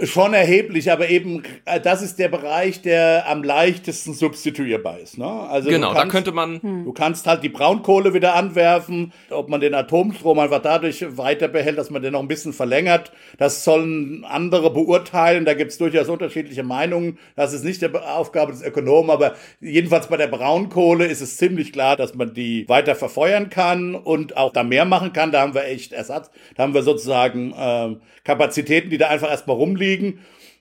Schon 0.05 0.34
erheblich, 0.34 0.91
aber 0.91 1.07
eben 1.07 1.43
äh, 1.65 1.79
das 1.79 2.01
ist 2.01 2.17
der 2.17 2.29
Bereich, 2.29 2.81
der 2.81 3.29
am 3.29 3.43
leichtesten 3.43 4.15
substituierbar 4.15 4.98
ist. 4.98 5.19
Ne? 5.19 5.27
Also 5.27 5.69
genau, 5.69 5.93
kannst, 5.93 6.03
da 6.03 6.10
könnte 6.10 6.31
man. 6.31 6.60
Hm. 6.63 6.86
Du 6.86 6.93
kannst 6.93 7.27
halt 7.27 7.43
die 7.43 7.50
Braunkohle 7.50 8.15
wieder 8.15 8.34
anwerfen, 8.34 9.13
ob 9.29 9.50
man 9.50 9.62
den 9.62 9.75
Atomstrom 9.75 10.39
einfach 10.39 10.63
dadurch 10.63 11.05
weiter 11.15 11.48
behält, 11.48 11.77
dass 11.77 11.91
man 11.91 12.01
den 12.01 12.13
noch 12.13 12.22
ein 12.22 12.27
bisschen 12.27 12.53
verlängert. 12.53 13.12
Das 13.38 13.63
sollen 13.63 14.25
andere 14.25 14.72
beurteilen. 14.72 15.46
Da 15.46 15.53
gibt 15.53 15.69
es 15.69 15.77
durchaus 15.77 16.10
unterschiedliche 16.10 16.63
Meinungen. 16.63 17.19
Das 17.36 17.53
ist 17.53 17.63
nicht 17.63 17.84
die 17.84 17.93
Aufgabe 17.93 18.53
des 18.53 18.63
Ökonomen, 18.63 19.12
aber 19.12 19.36
jedenfalls 19.62 20.07
bei 20.07 20.17
der 20.17 20.25
Braunkohle 20.25 21.05
ist 21.05 21.22
es 21.22 21.38
ziemlich 21.38 21.72
klar, 21.72 21.96
dass 21.96 22.15
man 22.15 22.34
die 22.34 22.67
weiter 22.67 22.96
verfeuern 22.96 23.51
kann 23.51 23.93
und 23.93 24.38
auch 24.38 24.53
da 24.53 24.63
mehr 24.63 24.86
machen 24.86 25.13
kann. 25.13 25.31
Da 25.31 25.41
haben 25.41 25.53
wir 25.53 25.65
echt 25.65 25.93
Ersatz. 25.93 26.31
Da 26.55 26.63
haben 26.63 26.74
wir 26.74 26.81
sozusagen 26.81 27.53
äh, 27.53 27.96
Kapazitäten, 28.24 28.89
die 28.89 28.98
da 28.98 29.10
einfach 29.10 29.29
erstmal 29.29 29.55
rum 29.55 29.66
rumliegen. 29.67 30.19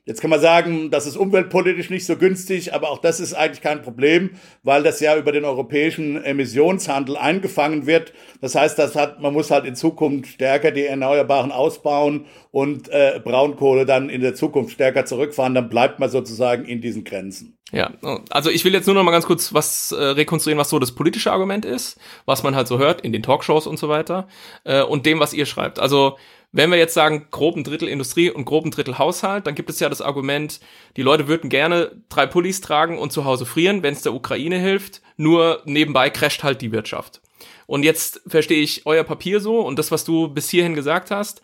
Jetzt 0.08 0.20
kann 0.20 0.30
man 0.30 0.40
sagen, 0.40 0.92
das 0.92 1.04
ist 1.04 1.16
umweltpolitisch 1.16 1.90
nicht 1.90 2.06
so 2.06 2.16
günstig, 2.16 2.72
aber 2.72 2.90
auch 2.90 2.98
das 2.98 3.18
ist 3.18 3.34
eigentlich 3.34 3.60
kein 3.60 3.82
Problem, 3.82 4.30
weil 4.62 4.84
das 4.84 5.00
ja 5.00 5.16
über 5.16 5.32
den 5.32 5.44
europäischen 5.44 6.22
Emissionshandel 6.22 7.16
eingefangen 7.16 7.86
wird. 7.86 8.12
Das 8.40 8.54
heißt, 8.54 8.78
das 8.78 8.94
hat, 8.94 9.20
man 9.20 9.32
muss 9.32 9.50
halt 9.50 9.64
in 9.64 9.74
Zukunft 9.74 10.30
stärker 10.30 10.70
die 10.70 10.86
Erneuerbaren 10.86 11.50
ausbauen 11.50 12.26
und 12.52 12.88
äh, 12.88 13.20
Braunkohle 13.22 13.84
dann 13.84 14.08
in 14.08 14.20
der 14.20 14.36
Zukunft 14.36 14.74
stärker 14.74 15.06
zurückfahren. 15.06 15.56
Dann 15.56 15.68
bleibt 15.68 15.98
man 15.98 16.08
sozusagen 16.08 16.66
in 16.66 16.80
diesen 16.80 17.02
Grenzen. 17.02 17.58
Ja, 17.72 17.90
also 18.30 18.48
ich 18.48 18.64
will 18.64 18.74
jetzt 18.74 18.86
nur 18.86 18.94
noch 18.94 19.02
mal 19.02 19.10
ganz 19.10 19.26
kurz 19.26 19.52
was 19.52 19.90
äh, 19.90 19.96
rekonstruieren, 20.00 20.60
was 20.60 20.70
so 20.70 20.78
das 20.78 20.92
politische 20.92 21.32
Argument 21.32 21.64
ist, 21.64 21.98
was 22.24 22.44
man 22.44 22.54
halt 22.54 22.68
so 22.68 22.78
hört 22.78 23.00
in 23.00 23.12
den 23.12 23.24
Talkshows 23.24 23.66
und 23.66 23.76
so 23.76 23.88
weiter 23.88 24.28
äh, 24.62 24.82
und 24.82 25.04
dem, 25.04 25.18
was 25.18 25.32
ihr 25.32 25.46
schreibt. 25.46 25.80
Also 25.80 26.16
wenn 26.52 26.70
wir 26.70 26.78
jetzt 26.78 26.94
sagen, 26.94 27.26
groben 27.30 27.64
Drittel 27.64 27.88
Industrie 27.88 28.30
und 28.30 28.44
groben 28.44 28.70
Drittel 28.70 28.98
Haushalt, 28.98 29.46
dann 29.46 29.54
gibt 29.54 29.70
es 29.70 29.80
ja 29.80 29.88
das 29.88 30.00
Argument, 30.00 30.60
die 30.96 31.02
Leute 31.02 31.28
würden 31.28 31.50
gerne 31.50 32.02
drei 32.08 32.26
Pullis 32.26 32.60
tragen 32.60 32.98
und 32.98 33.12
zu 33.12 33.24
Hause 33.24 33.46
frieren, 33.46 33.82
wenn 33.82 33.94
es 33.94 34.02
der 34.02 34.14
Ukraine 34.14 34.58
hilft, 34.58 35.02
nur 35.16 35.62
nebenbei 35.64 36.10
crasht 36.10 36.42
halt 36.42 36.62
die 36.62 36.72
Wirtschaft. 36.72 37.20
Und 37.66 37.82
jetzt 37.82 38.22
verstehe 38.26 38.62
ich 38.62 38.86
euer 38.86 39.04
Papier 39.04 39.40
so 39.40 39.60
und 39.60 39.78
das, 39.78 39.90
was 39.90 40.04
du 40.04 40.28
bis 40.28 40.48
hierhin 40.48 40.74
gesagt 40.74 41.10
hast, 41.10 41.42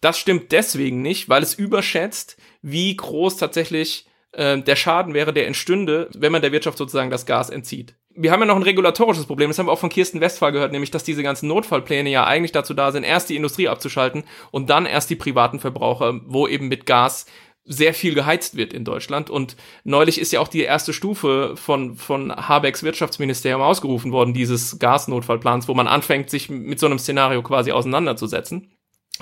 das 0.00 0.18
stimmt 0.18 0.52
deswegen 0.52 1.00
nicht, 1.00 1.28
weil 1.28 1.42
es 1.42 1.54
überschätzt, 1.54 2.36
wie 2.60 2.94
groß 2.94 3.36
tatsächlich 3.38 4.06
äh, 4.32 4.58
der 4.58 4.76
Schaden 4.76 5.14
wäre, 5.14 5.32
der 5.32 5.46
entstünde, 5.46 6.10
wenn 6.14 6.32
man 6.32 6.42
der 6.42 6.52
Wirtschaft 6.52 6.76
sozusagen 6.76 7.10
das 7.10 7.26
Gas 7.26 7.50
entzieht. 7.50 7.94
Wir 8.14 8.30
haben 8.30 8.40
ja 8.40 8.46
noch 8.46 8.56
ein 8.56 8.62
regulatorisches 8.62 9.26
Problem, 9.26 9.50
das 9.50 9.58
haben 9.58 9.66
wir 9.66 9.72
auch 9.72 9.78
von 9.78 9.88
Kirsten 9.88 10.20
Westphal 10.20 10.52
gehört, 10.52 10.72
nämlich 10.72 10.90
dass 10.90 11.04
diese 11.04 11.22
ganzen 11.22 11.48
Notfallpläne 11.48 12.10
ja 12.10 12.24
eigentlich 12.24 12.52
dazu 12.52 12.74
da 12.74 12.92
sind, 12.92 13.04
erst 13.04 13.30
die 13.30 13.36
Industrie 13.36 13.68
abzuschalten 13.68 14.24
und 14.50 14.70
dann 14.70 14.86
erst 14.86 15.10
die 15.10 15.16
privaten 15.16 15.60
Verbraucher, 15.60 16.20
wo 16.26 16.46
eben 16.46 16.68
mit 16.68 16.86
Gas 16.86 17.26
sehr 17.64 17.94
viel 17.94 18.14
geheizt 18.14 18.56
wird 18.56 18.72
in 18.72 18.84
Deutschland. 18.84 19.30
Und 19.30 19.56
neulich 19.84 20.20
ist 20.20 20.32
ja 20.32 20.40
auch 20.40 20.48
die 20.48 20.62
erste 20.62 20.92
Stufe 20.92 21.54
von, 21.56 21.94
von 21.94 22.34
Habecks 22.34 22.82
Wirtschaftsministerium 22.82 23.62
ausgerufen 23.62 24.12
worden, 24.12 24.34
dieses 24.34 24.78
Gasnotfallplans, 24.78 25.68
wo 25.68 25.74
man 25.74 25.86
anfängt, 25.86 26.28
sich 26.28 26.50
mit 26.50 26.80
so 26.80 26.86
einem 26.86 26.98
Szenario 26.98 27.42
quasi 27.42 27.72
auseinanderzusetzen 27.72 28.72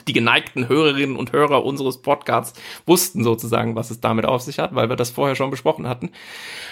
die 0.08 0.12
geneigten 0.12 0.68
Hörerinnen 0.68 1.16
und 1.16 1.32
Hörer 1.32 1.64
unseres 1.64 2.02
Podcasts 2.02 2.58
wussten 2.86 3.24
sozusagen, 3.24 3.76
was 3.76 3.90
es 3.90 4.00
damit 4.00 4.24
auf 4.24 4.42
sich 4.42 4.58
hat, 4.58 4.74
weil 4.74 4.88
wir 4.88 4.96
das 4.96 5.10
vorher 5.10 5.36
schon 5.36 5.50
besprochen 5.50 5.88
hatten. 5.88 6.10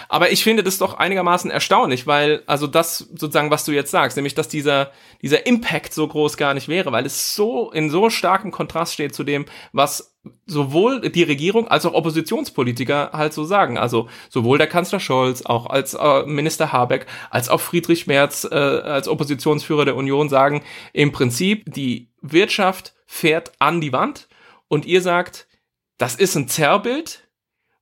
Aber 0.09 0.31
ich 0.31 0.43
finde 0.43 0.63
das 0.63 0.79
doch 0.79 0.95
einigermaßen 0.95 1.51
erstaunlich, 1.51 2.07
weil 2.07 2.43
also 2.47 2.67
das 2.67 2.99
sozusagen, 2.99 3.51
was 3.51 3.65
du 3.65 3.73
jetzt 3.73 3.91
sagst, 3.91 4.17
nämlich 4.17 4.35
dass 4.35 4.49
dieser 4.49 4.91
dieser 5.23 5.47
Impact 5.47 5.93
so 5.93 6.07
groß 6.07 6.37
gar 6.37 6.55
nicht 6.55 6.69
wäre, 6.69 6.93
weil 6.93 7.07
es 7.07 7.35
so 7.35 7.71
in 7.71 7.91
so 7.91 8.11
starkem 8.11 8.51
Kontrast 8.51 8.95
steht 8.95 9.15
zu 9.15 9.25
dem, 9.25 9.47
was 9.73 10.17
sowohl 10.47 11.01
die 11.11 11.23
Regierung 11.23 11.69
als 11.69 11.87
auch 11.87 11.95
Oppositionspolitiker 11.95 13.11
halt 13.13 13.33
so 13.33 13.45
sagen. 13.45 13.79
Also 13.79 14.09
sowohl 14.29 14.59
der 14.59 14.67
Kanzler 14.67 15.01
Scholz, 15.01 15.43
auch 15.43 15.67
als 15.67 15.95
äh, 15.95 16.25
Minister 16.25 16.73
Habeck, 16.73 17.07
als 17.31 17.49
auch 17.49 17.61
Friedrich 17.61 18.07
Merz 18.07 18.47
äh, 18.51 18.55
als 18.55 19.09
Oppositionsführer 19.09 19.85
der 19.85 19.97
Union 19.97 20.29
sagen, 20.29 20.63
im 20.93 21.13
Prinzip 21.13 21.73
die 21.73 22.11
Wirtschaft 22.21 22.95
fährt 23.09 23.53
an 23.59 23.81
die 23.81 23.93
Wand 23.93 24.29
und 24.69 24.85
ihr 24.85 25.03
sagt, 25.03 25.49
das 25.97 26.15
ist 26.15 26.37
ein 26.37 26.47
Zerrbild, 26.47 27.27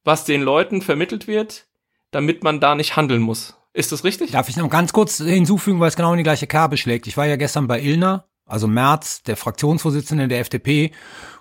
was 0.05 0.25
den 0.25 0.41
Leuten 0.41 0.81
vermittelt 0.81 1.27
wird, 1.27 1.67
damit 2.13 2.43
man 2.43 2.61
da 2.61 2.75
nicht 2.77 2.97
handeln 2.97 3.21
muss. 3.21 3.57
Ist 3.75 3.93
das 3.93 4.05
richtig? 4.05 4.31
Darf 4.31 4.49
ich 4.49 4.57
noch 4.57 4.71
ganz 4.71 4.95
kurz 4.95 5.19
hinzufügen, 5.19 5.81
weil 5.81 5.89
es 5.89 5.97
genau 5.97 6.13
in 6.13 6.19
die 6.19 6.23
gleiche 6.23 6.47
Kerbe 6.47 6.79
schlägt. 6.79 7.07
Ich 7.09 7.17
war 7.19 7.27
ja 7.27 7.37
gestern 7.37 7.67
bei 7.67 7.83
Ilna, 7.83 8.25
also 8.47 8.69
Merz, 8.69 9.23
der 9.25 9.37
Fraktionsvorsitzende 9.37 10.29
der 10.29 10.41
FDP 10.41 10.93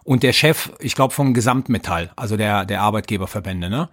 und 0.04 0.24
der 0.24 0.34
Chef, 0.34 0.72
ich 0.80 0.96
glaube, 0.96 1.14
vom 1.14 1.34
Gesamtmetall, 1.34 2.12
also 2.16 2.36
der, 2.36 2.66
der 2.66 2.82
Arbeitgeberverbände, 2.82 3.70
ne? 3.70 3.90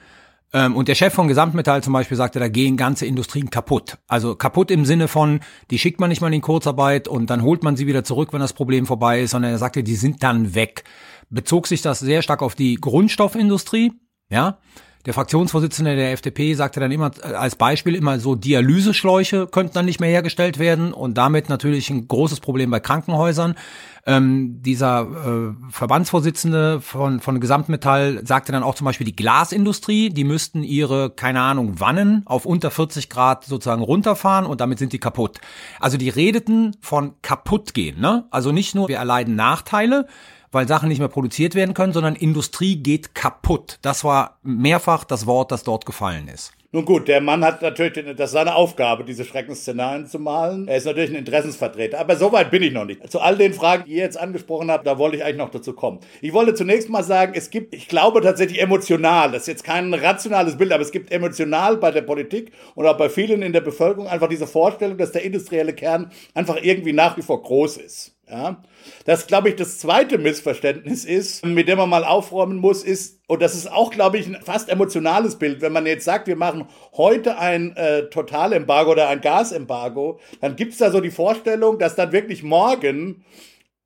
Ähm, 0.52 0.76
und 0.76 0.88
der 0.88 0.94
Chef 0.94 1.14
von 1.14 1.28
Gesamtmetall 1.28 1.82
zum 1.82 1.92
Beispiel 1.92 2.16
sagte, 2.16 2.38
da 2.38 2.48
gehen 2.48 2.76
ganze 2.76 3.06
Industrien 3.06 3.50
kaputt. 3.50 3.98
Also 4.06 4.34
kaputt 4.34 4.70
im 4.70 4.84
Sinne 4.84 5.08
von, 5.08 5.40
die 5.70 5.78
schickt 5.78 6.00
man 6.00 6.10
nicht 6.10 6.20
mal 6.20 6.32
in 6.32 6.40
Kurzarbeit 6.40 7.08
und 7.08 7.30
dann 7.30 7.42
holt 7.42 7.62
man 7.62 7.76
sie 7.76 7.86
wieder 7.86 8.04
zurück, 8.04 8.32
wenn 8.32 8.40
das 8.40 8.52
Problem 8.52 8.86
vorbei 8.86 9.22
ist, 9.22 9.30
sondern 9.30 9.52
er 9.52 9.58
sagte, 9.58 9.82
die 9.82 9.96
sind 9.96 10.22
dann 10.22 10.54
weg. 10.54 10.84
Bezog 11.30 11.66
sich 11.66 11.80
das 11.80 12.00
sehr 12.00 12.22
stark 12.22 12.42
auf 12.42 12.54
die 12.54 12.74
Grundstoffindustrie, 12.74 13.92
ja. 14.30 14.58
Der 15.04 15.14
Fraktionsvorsitzende 15.14 15.96
der 15.96 16.12
FDP 16.12 16.54
sagte 16.54 16.78
dann 16.78 16.92
immer 16.92 17.10
äh, 17.22 17.34
als 17.34 17.56
Beispiel 17.56 17.96
immer 17.96 18.20
so, 18.20 18.36
Dialyseschläuche 18.36 19.48
könnten 19.48 19.74
dann 19.74 19.86
nicht 19.86 20.00
mehr 20.00 20.10
hergestellt 20.10 20.58
werden 20.60 20.92
und 20.92 21.18
damit 21.18 21.48
natürlich 21.48 21.90
ein 21.90 22.06
großes 22.06 22.38
Problem 22.38 22.70
bei 22.70 22.78
Krankenhäusern. 22.78 23.56
Ähm, 24.04 24.60
dieser 24.62 25.02
äh, 25.02 25.70
Verbandsvorsitzende 25.70 26.80
von, 26.80 27.20
von 27.20 27.38
Gesamtmetall 27.38 28.26
sagte 28.26 28.50
dann 28.50 28.64
auch 28.64 28.74
zum 28.74 28.84
Beispiel 28.84 29.04
die 29.04 29.14
Glasindustrie, 29.14 30.10
die 30.10 30.24
müssten 30.24 30.64
ihre, 30.64 31.10
keine 31.10 31.40
Ahnung, 31.40 31.78
Wannen 31.78 32.22
auf 32.24 32.44
unter 32.44 32.72
40 32.72 33.08
Grad 33.08 33.44
sozusagen 33.44 33.82
runterfahren 33.82 34.44
und 34.44 34.60
damit 34.60 34.80
sind 34.80 34.92
die 34.92 34.98
kaputt. 34.98 35.40
Also 35.78 35.98
die 35.98 36.08
redeten 36.08 36.76
von 36.80 37.14
kaputt 37.22 37.74
gehen, 37.74 38.00
ne? 38.00 38.26
Also 38.30 38.50
nicht 38.50 38.74
nur 38.74 38.88
wir 38.88 38.96
erleiden 38.96 39.36
Nachteile, 39.36 40.08
weil 40.50 40.66
Sachen 40.66 40.88
nicht 40.88 40.98
mehr 40.98 41.08
produziert 41.08 41.54
werden 41.54 41.74
können, 41.74 41.92
sondern 41.92 42.16
Industrie 42.16 42.76
geht 42.76 43.14
kaputt. 43.14 43.78
Das 43.82 44.02
war 44.02 44.38
mehrfach 44.42 45.04
das 45.04 45.26
Wort, 45.26 45.52
das 45.52 45.62
dort 45.62 45.86
gefallen 45.86 46.26
ist. 46.26 46.52
Nun 46.74 46.86
gut, 46.86 47.06
der 47.06 47.20
Mann 47.20 47.44
hat 47.44 47.60
natürlich, 47.60 48.02
das 48.16 48.30
ist 48.30 48.32
seine 48.32 48.54
Aufgabe, 48.54 49.04
diese 49.04 49.26
Schreckensszenarien 49.26 50.06
zu 50.06 50.18
malen. 50.18 50.66
Er 50.68 50.78
ist 50.78 50.86
natürlich 50.86 51.10
ein 51.10 51.16
Interessensvertreter, 51.16 52.00
aber 52.00 52.16
so 52.16 52.32
weit 52.32 52.50
bin 52.50 52.62
ich 52.62 52.72
noch 52.72 52.86
nicht. 52.86 53.12
Zu 53.12 53.20
all 53.20 53.36
den 53.36 53.52
Fragen, 53.52 53.84
die 53.84 53.92
ihr 53.92 54.04
jetzt 54.04 54.18
angesprochen 54.18 54.70
habt, 54.70 54.86
da 54.86 54.96
wollte 54.96 55.18
ich 55.18 55.22
eigentlich 55.22 55.36
noch 55.36 55.50
dazu 55.50 55.74
kommen. 55.74 56.00
Ich 56.22 56.32
wollte 56.32 56.54
zunächst 56.54 56.88
mal 56.88 57.02
sagen, 57.02 57.34
es 57.36 57.50
gibt, 57.50 57.74
ich 57.74 57.88
glaube 57.88 58.22
tatsächlich 58.22 58.62
emotional, 58.62 59.32
das 59.32 59.42
ist 59.42 59.48
jetzt 59.48 59.64
kein 59.64 59.92
rationales 59.92 60.56
Bild, 60.56 60.72
aber 60.72 60.82
es 60.82 60.92
gibt 60.92 61.12
emotional 61.12 61.76
bei 61.76 61.90
der 61.90 62.00
Politik 62.00 62.52
und 62.74 62.86
auch 62.86 62.96
bei 62.96 63.10
vielen 63.10 63.42
in 63.42 63.52
der 63.52 63.60
Bevölkerung 63.60 64.08
einfach 64.08 64.28
diese 64.28 64.46
Vorstellung, 64.46 64.96
dass 64.96 65.12
der 65.12 65.24
industrielle 65.24 65.74
Kern 65.74 66.10
einfach 66.32 66.56
irgendwie 66.62 66.94
nach 66.94 67.18
wie 67.18 67.22
vor 67.22 67.42
groß 67.42 67.76
ist. 67.76 68.16
Ja? 68.32 68.62
Das, 69.04 69.26
glaube 69.26 69.50
ich, 69.50 69.56
das 69.56 69.78
zweite 69.78 70.16
Missverständnis 70.16 71.04
ist, 71.04 71.44
mit 71.44 71.68
dem 71.68 71.76
man 71.76 71.90
mal 71.90 72.02
aufräumen 72.02 72.56
muss, 72.56 72.82
ist, 72.82 73.20
und 73.28 73.42
das 73.42 73.54
ist 73.54 73.70
auch, 73.70 73.90
glaube 73.90 74.16
ich, 74.16 74.26
ein 74.26 74.38
fast 74.42 74.70
emotionales 74.70 75.36
Bild, 75.36 75.60
wenn 75.60 75.72
man 75.72 75.84
jetzt 75.84 76.06
sagt, 76.06 76.26
wir 76.28 76.36
machen 76.36 76.66
heute 76.96 77.36
ein 77.38 77.76
äh, 77.76 78.04
Totalembargo 78.08 78.92
oder 78.92 79.08
ein 79.08 79.20
Gasembargo, 79.20 80.18
dann 80.40 80.56
gibt 80.56 80.72
es 80.72 80.78
da 80.78 80.90
so 80.90 81.00
die 81.00 81.10
Vorstellung, 81.10 81.78
dass 81.78 81.94
dann 81.94 82.12
wirklich 82.12 82.42
morgen 82.42 83.22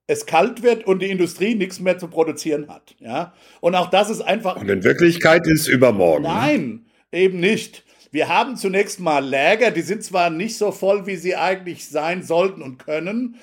es 0.06 0.26
kalt 0.26 0.62
wird 0.62 0.86
und 0.86 1.02
die 1.02 1.10
Industrie 1.10 1.56
nichts 1.56 1.80
mehr 1.80 1.98
zu 1.98 2.06
produzieren 2.06 2.68
hat. 2.68 2.94
Ja? 3.00 3.34
Und 3.60 3.74
auch 3.74 3.90
das 3.90 4.10
ist 4.10 4.20
einfach. 4.20 4.54
Und 4.54 4.68
in 4.68 4.84
Wirklichkeit 4.84 5.48
ist 5.48 5.66
übermorgen. 5.66 6.22
Ne? 6.22 6.28
Nein, 6.28 6.86
eben 7.10 7.40
nicht. 7.40 7.82
Wir 8.12 8.28
haben 8.28 8.56
zunächst 8.56 9.00
mal 9.00 9.24
Läger, 9.24 9.72
die 9.72 9.82
sind 9.82 10.04
zwar 10.04 10.30
nicht 10.30 10.56
so 10.56 10.70
voll, 10.70 11.06
wie 11.06 11.16
sie 11.16 11.34
eigentlich 11.34 11.88
sein 11.88 12.22
sollten 12.22 12.62
und 12.62 12.78
können. 12.78 13.36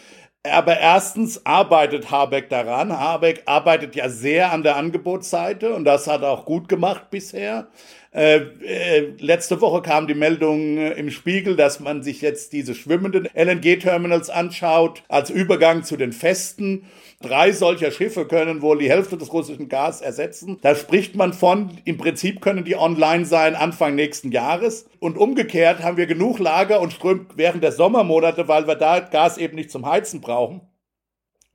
Aber 0.45 0.77
erstens 0.77 1.45
arbeitet 1.45 2.11
Habeck 2.11 2.49
daran. 2.49 2.91
Habeck 2.91 3.43
arbeitet 3.45 3.95
ja 3.95 4.09
sehr 4.09 4.51
an 4.51 4.61
der 4.61 4.75
Angebotsseite 4.75 5.73
und 5.73 5.85
das 5.85 6.05
hat 6.07 6.21
er 6.21 6.31
auch 6.31 6.43
gut 6.43 6.67
gemacht 6.67 7.09
bisher. 7.09 7.67
Äh, 8.13 8.41
äh, 8.61 9.13
letzte 9.19 9.61
Woche 9.61 9.81
kam 9.81 10.05
die 10.05 10.13
Meldung 10.13 10.77
äh, 10.77 10.91
im 10.93 11.11
Spiegel, 11.11 11.55
dass 11.55 11.79
man 11.79 12.03
sich 12.03 12.21
jetzt 12.21 12.51
diese 12.51 12.75
schwimmenden 12.75 13.27
LNG-Terminals 13.33 14.29
anschaut 14.29 15.03
als 15.07 15.29
Übergang 15.29 15.83
zu 15.83 15.95
den 15.95 16.11
festen. 16.11 16.85
Drei 17.23 17.53
solcher 17.53 17.89
Schiffe 17.89 18.25
können 18.25 18.61
wohl 18.61 18.79
die 18.79 18.89
Hälfte 18.89 19.17
des 19.17 19.31
russischen 19.31 19.69
Gas 19.69 20.01
ersetzen. 20.01 20.57
Da 20.61 20.75
spricht 20.75 21.15
man 21.15 21.31
von, 21.31 21.77
im 21.85 21.95
Prinzip 21.95 22.41
können 22.41 22.65
die 22.65 22.75
online 22.75 23.25
sein 23.25 23.55
Anfang 23.55 23.95
nächsten 23.95 24.33
Jahres. 24.33 24.89
Und 24.99 25.17
umgekehrt 25.17 25.81
haben 25.81 25.95
wir 25.95 26.05
genug 26.05 26.39
Lager 26.39 26.81
und 26.81 26.91
strömt 26.91 27.37
während 27.37 27.63
der 27.63 27.71
Sommermonate, 27.71 28.49
weil 28.49 28.67
wir 28.67 28.75
da 28.75 28.99
Gas 28.99 29.37
eben 29.37 29.55
nicht 29.55 29.71
zum 29.71 29.85
Heizen 29.85 30.19
brauchen. 30.19 30.67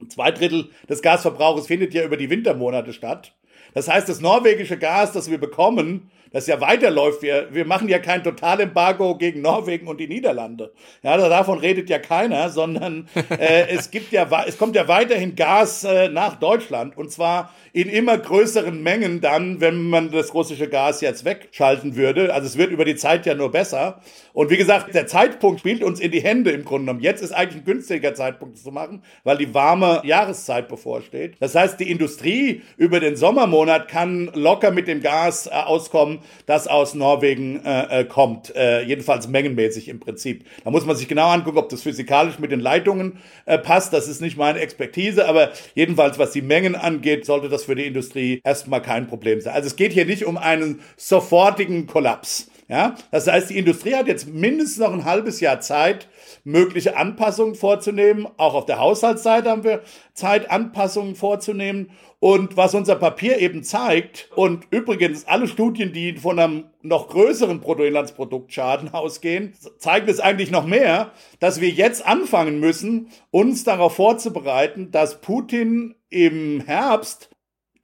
Zwei 0.09 0.31
Drittel 0.31 0.71
des 0.89 1.03
Gasverbrauchs 1.03 1.67
findet 1.67 1.93
ja 1.93 2.03
über 2.03 2.17
die 2.17 2.31
Wintermonate 2.31 2.95
statt. 2.95 3.35
Das 3.75 3.89
heißt, 3.89 4.09
das 4.09 4.23
norwegische 4.23 4.79
Gas, 4.79 5.13
das 5.13 5.31
wir 5.31 5.39
bekommen, 5.39 6.11
das 6.31 6.47
ja 6.47 6.61
weiterläuft. 6.61 7.23
Wir, 7.23 7.49
wir 7.51 7.65
machen 7.65 7.89
ja 7.89 7.99
kein 7.99 8.23
Totalembargo 8.23 9.17
gegen 9.17 9.41
Norwegen 9.41 9.87
und 9.87 9.99
die 9.99 10.09
Niederlande. 10.09 10.73
Ja, 11.03 11.17
davon 11.17 11.59
redet 11.59 11.91
ja 11.91 11.99
keiner, 11.99 12.51
sondern 12.51 13.09
äh, 13.31 13.69
es 13.69 13.91
gibt 13.91 14.13
ja, 14.13 14.29
es 14.47 14.59
kommt 14.59 14.77
ja 14.77 14.89
weiterhin 14.89 15.37
Gas 15.37 15.85
äh, 15.85 16.09
nach 16.09 16.37
Deutschland 16.37 16.97
und 16.97 17.11
zwar 17.11 17.53
in 17.73 17.89
immer 17.89 18.19
größeren 18.19 18.83
Mengen 18.83 19.21
dann, 19.21 19.61
wenn 19.61 19.89
man 19.89 20.11
das 20.11 20.35
russische 20.35 20.69
Gas 20.69 21.01
jetzt 21.01 21.25
wegschalten 21.25 21.97
würde. 21.97 22.33
Also 22.33 22.47
es 22.47 22.57
wird 22.57 22.71
über 22.71 22.85
die 22.85 22.97
Zeit 22.97 23.27
ja 23.27 23.35
nur 23.35 23.51
besser. 23.51 24.01
Und 24.33 24.51
wie 24.51 24.57
gesagt, 24.57 24.95
der 24.95 25.07
Zeitpunkt 25.07 25.61
spielt 25.61 25.83
uns 25.83 26.01
in 26.01 26.11
die 26.11 26.21
Hände 26.21 26.51
im 26.51 26.65
Grunde 26.65 26.87
genommen. 26.87 27.03
Jetzt 27.03 27.23
ist 27.23 27.33
eigentlich 27.33 27.63
ein 27.63 27.65
günstiger 27.65 28.15
Zeitpunkt 28.15 28.59
zu 28.59 28.71
machen, 28.71 29.03
weil 29.25 29.37
die 29.37 29.53
warme 29.55 30.01
Jahreszeit 30.05 30.69
bevorsteht. 30.69 31.37
Das 31.41 31.55
heißt, 31.55 31.81
die 31.81 31.91
Industrie 31.91 32.63
über 32.77 33.01
den 33.01 33.17
Sommermonat 33.17 33.89
kann 33.89 34.31
locker 34.35 34.71
mit 34.71 34.89
dem 34.89 35.01
Gas 35.01 35.47
äh, 35.47 35.51
auskommen 35.51 36.18
das 36.47 36.67
aus 36.67 36.95
Norwegen 36.95 37.65
äh, 37.65 38.01
äh, 38.01 38.05
kommt, 38.05 38.55
äh, 38.55 38.83
jedenfalls 38.83 39.29
mengenmäßig 39.29 39.89
im 39.89 40.01
Prinzip. 40.01 40.45
Da 40.65 40.71
muss 40.71 40.87
man 40.87 40.97
sich 40.97 41.09
genau 41.09 41.29
angucken, 41.29 41.59
ob 41.59 41.69
das 41.69 41.83
physikalisch 41.83 42.39
mit 42.39 42.51
den 42.51 42.61
Leitungen 42.61 43.19
äh, 43.47 43.59
passt. 43.59 43.93
Das 43.93 44.09
ist 44.09 44.21
nicht 44.21 44.37
meine 44.37 44.61
Expertise, 44.61 45.29
aber 45.29 45.53
jedenfalls, 45.75 46.19
was 46.19 46.33
die 46.33 46.43
Mengen 46.43 46.75
angeht, 46.75 47.27
sollte 47.27 47.49
das 47.49 47.65
für 47.65 47.75
die 47.75 47.87
Industrie 47.87 48.41
erstmal 48.45 48.83
kein 48.83 49.07
Problem 49.07 49.41
sein. 49.41 49.55
Also 49.55 49.67
es 49.67 49.77
geht 49.77 49.93
hier 49.93 50.07
nicht 50.07 50.25
um 50.25 50.37
einen 50.37 50.81
sofortigen 50.97 51.87
Kollaps. 51.87 52.51
Ja, 52.69 52.97
das 53.11 53.27
heißt, 53.27 53.49
die 53.49 53.57
Industrie 53.57 53.95
hat 53.95 54.09
jetzt 54.09 54.29
mindestens 54.29 54.79
noch 54.79 54.93
ein 54.93 55.07
halbes 55.07 55.41
Jahr 55.41 55.61
Zeit, 55.61 56.07
mögliche 56.45 56.97
Anpassungen 56.97 57.55
vorzunehmen. 57.55 58.27
Auch 58.37 58.55
auf 58.55 58.67
der 58.67 58.79
Haushaltsseite 58.79 59.51
haben 59.51 59.65
wir 59.65 59.83
Zeit, 60.15 60.51
Anpassungen 60.51 61.15
vorzunehmen. 61.15 61.91
Und 62.21 62.57
was 62.57 62.75
unser 62.75 62.97
Papier 62.97 63.39
eben 63.39 63.63
zeigt, 63.63 64.29
und 64.35 64.67
übrigens 64.71 65.27
alle 65.27 65.47
Studien, 65.47 65.93
die 65.93 66.15
von 66.17 66.39
einem 66.39 66.65
noch 66.83 67.09
größeren 67.09 67.61
Bruttoinlandsproduktschaden 67.61 68.93
ausgehen, 68.93 69.53
zeigen 69.79 70.09
es 70.09 70.19
eigentlich 70.19 70.51
noch 70.51 70.67
mehr, 70.67 71.13
dass 71.39 71.61
wir 71.61 71.69
jetzt 71.69 72.05
anfangen 72.05 72.59
müssen, 72.59 73.11
uns 73.31 73.63
darauf 73.63 73.95
vorzubereiten, 73.95 74.91
dass 74.91 75.21
Putin 75.21 75.95
im 76.11 76.61
Herbst 76.61 77.31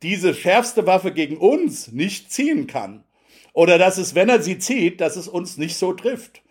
diese 0.03 0.35
schärfste 0.35 0.87
Waffe 0.87 1.13
gegen 1.13 1.37
uns 1.37 1.93
nicht 1.93 2.33
ziehen 2.33 2.67
kann. 2.67 3.05
Oder 3.53 3.79
dass 3.79 3.99
es, 3.99 4.15
wenn 4.15 4.29
er 4.29 4.43
sie 4.43 4.59
zieht, 4.59 5.01
dass 5.01 5.17
es 5.17 5.29
uns 5.29 5.57
nicht 5.57 5.77
so 5.77 5.93
trifft. 5.93 6.43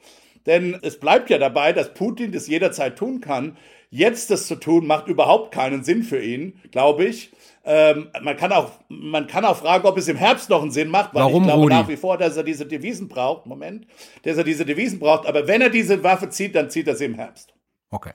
Denn 0.45 0.77
es 0.81 0.99
bleibt 0.99 1.29
ja 1.29 1.37
dabei, 1.37 1.73
dass 1.73 1.93
Putin 1.93 2.31
das 2.31 2.47
jederzeit 2.47 2.97
tun 2.97 3.21
kann. 3.21 3.57
Jetzt 3.89 4.31
das 4.31 4.47
zu 4.47 4.55
tun, 4.55 4.87
macht 4.87 5.07
überhaupt 5.07 5.53
keinen 5.53 5.83
Sinn 5.83 6.03
für 6.03 6.21
ihn, 6.21 6.59
glaube 6.71 7.05
ich. 7.05 7.31
Ähm, 7.63 8.09
man, 8.21 8.35
kann 8.35 8.51
auch, 8.51 8.71
man 8.89 9.27
kann 9.27 9.45
auch 9.45 9.57
fragen, 9.57 9.85
ob 9.85 9.97
es 9.97 10.07
im 10.07 10.17
Herbst 10.17 10.49
noch 10.49 10.61
einen 10.61 10.71
Sinn 10.71 10.89
macht, 10.89 11.13
weil 11.13 11.23
Warum, 11.23 11.43
ich 11.43 11.47
glaube 11.47 11.63
Rudi? 11.63 11.75
nach 11.75 11.87
wie 11.87 11.95
vor, 11.95 12.17
dass 12.17 12.35
er 12.35 12.43
diese 12.43 12.65
Devisen 12.65 13.07
braucht. 13.07 13.45
Moment, 13.45 13.87
dass 14.23 14.35
er 14.35 14.43
diese 14.43 14.65
Devisen 14.65 14.99
braucht. 14.99 15.27
Aber 15.27 15.47
wenn 15.47 15.61
er 15.61 15.69
diese 15.69 16.03
Waffe 16.03 16.29
zieht, 16.29 16.55
dann 16.55 16.69
zieht 16.69 16.87
er 16.87 16.95
sie 16.95 17.05
im 17.05 17.15
Herbst. 17.15 17.53
Okay. 17.89 18.13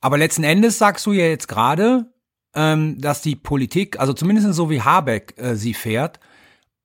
Aber 0.00 0.16
letzten 0.16 0.44
Endes 0.44 0.78
sagst 0.78 1.04
du 1.04 1.12
ja 1.12 1.26
jetzt 1.26 1.48
gerade, 1.48 2.06
ähm, 2.54 2.98
dass 3.00 3.20
die 3.20 3.36
Politik, 3.36 4.00
also 4.00 4.12
zumindest 4.12 4.52
so 4.54 4.70
wie 4.70 4.80
Habeck 4.80 5.34
äh, 5.36 5.54
sie 5.54 5.74
fährt, 5.74 6.20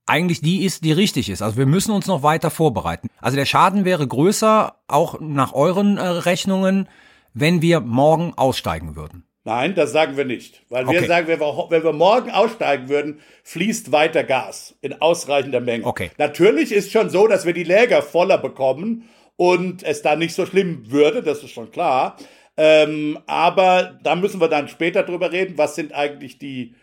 eigentlich 0.06 0.42
die 0.42 0.64
ist, 0.64 0.84
die 0.84 0.92
richtig 0.92 1.30
ist. 1.30 1.42
Also 1.42 1.58
wir 1.58 1.66
müssen 1.66 1.92
uns 1.92 2.08
noch 2.08 2.24
weiter 2.24 2.50
vorbereiten. 2.52 3.10
Also 3.22 3.36
der 3.38 3.46
Schaden 3.46 3.86
wäre 3.86 4.08
größer, 4.08 4.76
auch 4.88 5.20
nach 5.20 5.54
euren 5.54 5.98
äh, 5.98 6.06
Rechnungen, 6.06 6.88
wenn 7.34 7.62
wir 7.62 7.80
morgen 7.82 8.34
aussteigen 8.36 8.96
würden. 8.96 9.24
Nein, 9.44 9.76
das 9.76 9.92
sagen 9.92 10.18
wir 10.18 10.26
nicht. 10.26 10.64
Weil 10.70 10.88
wir 10.88 10.98
Okay. 11.00 11.08
sagen, 11.08 11.28
wenn 11.28 11.40
wir, 11.40 11.68
wenn 11.70 11.84
wir 11.84 11.94
morgen 11.94 12.32
aussteigen 12.32 12.90
würden, 12.90 13.20
fließt 13.44 13.92
weiter 13.92 14.24
Gas 14.24 14.76
in 14.82 15.00
ausreichender 15.02 15.62
Menge. 15.62 15.86
Okay. 15.86 16.10
Natürlich 16.18 16.72
ist 16.72 16.92
schon 16.92 17.10
so, 17.12 17.28
dass 17.28 17.46
wir 17.46 17.54
die 17.54 17.64
Läger 17.64 18.02
voller 18.02 18.40
bekommen 18.40 19.08
und 19.36 19.84
es 19.84 20.02
dann 20.02 20.20
nicht 20.20 20.34
so 20.34 20.46
schlimm 20.48 20.90
würde, 20.92 21.22
das 21.22 21.44
ist 21.44 21.52
schon 21.52 21.70
klar. 21.72 22.18
Ähm, 22.58 23.20
aber 23.28 24.00
da 24.02 24.16
müssen 24.16 24.40
wir 24.42 24.48
dann 24.48 24.68
später 24.68 25.04
drüber 25.04 25.32
reden, 25.32 25.58
was 25.58 25.76
sind 25.76 25.94
eigentlich 25.94 26.40
die, 26.40 26.74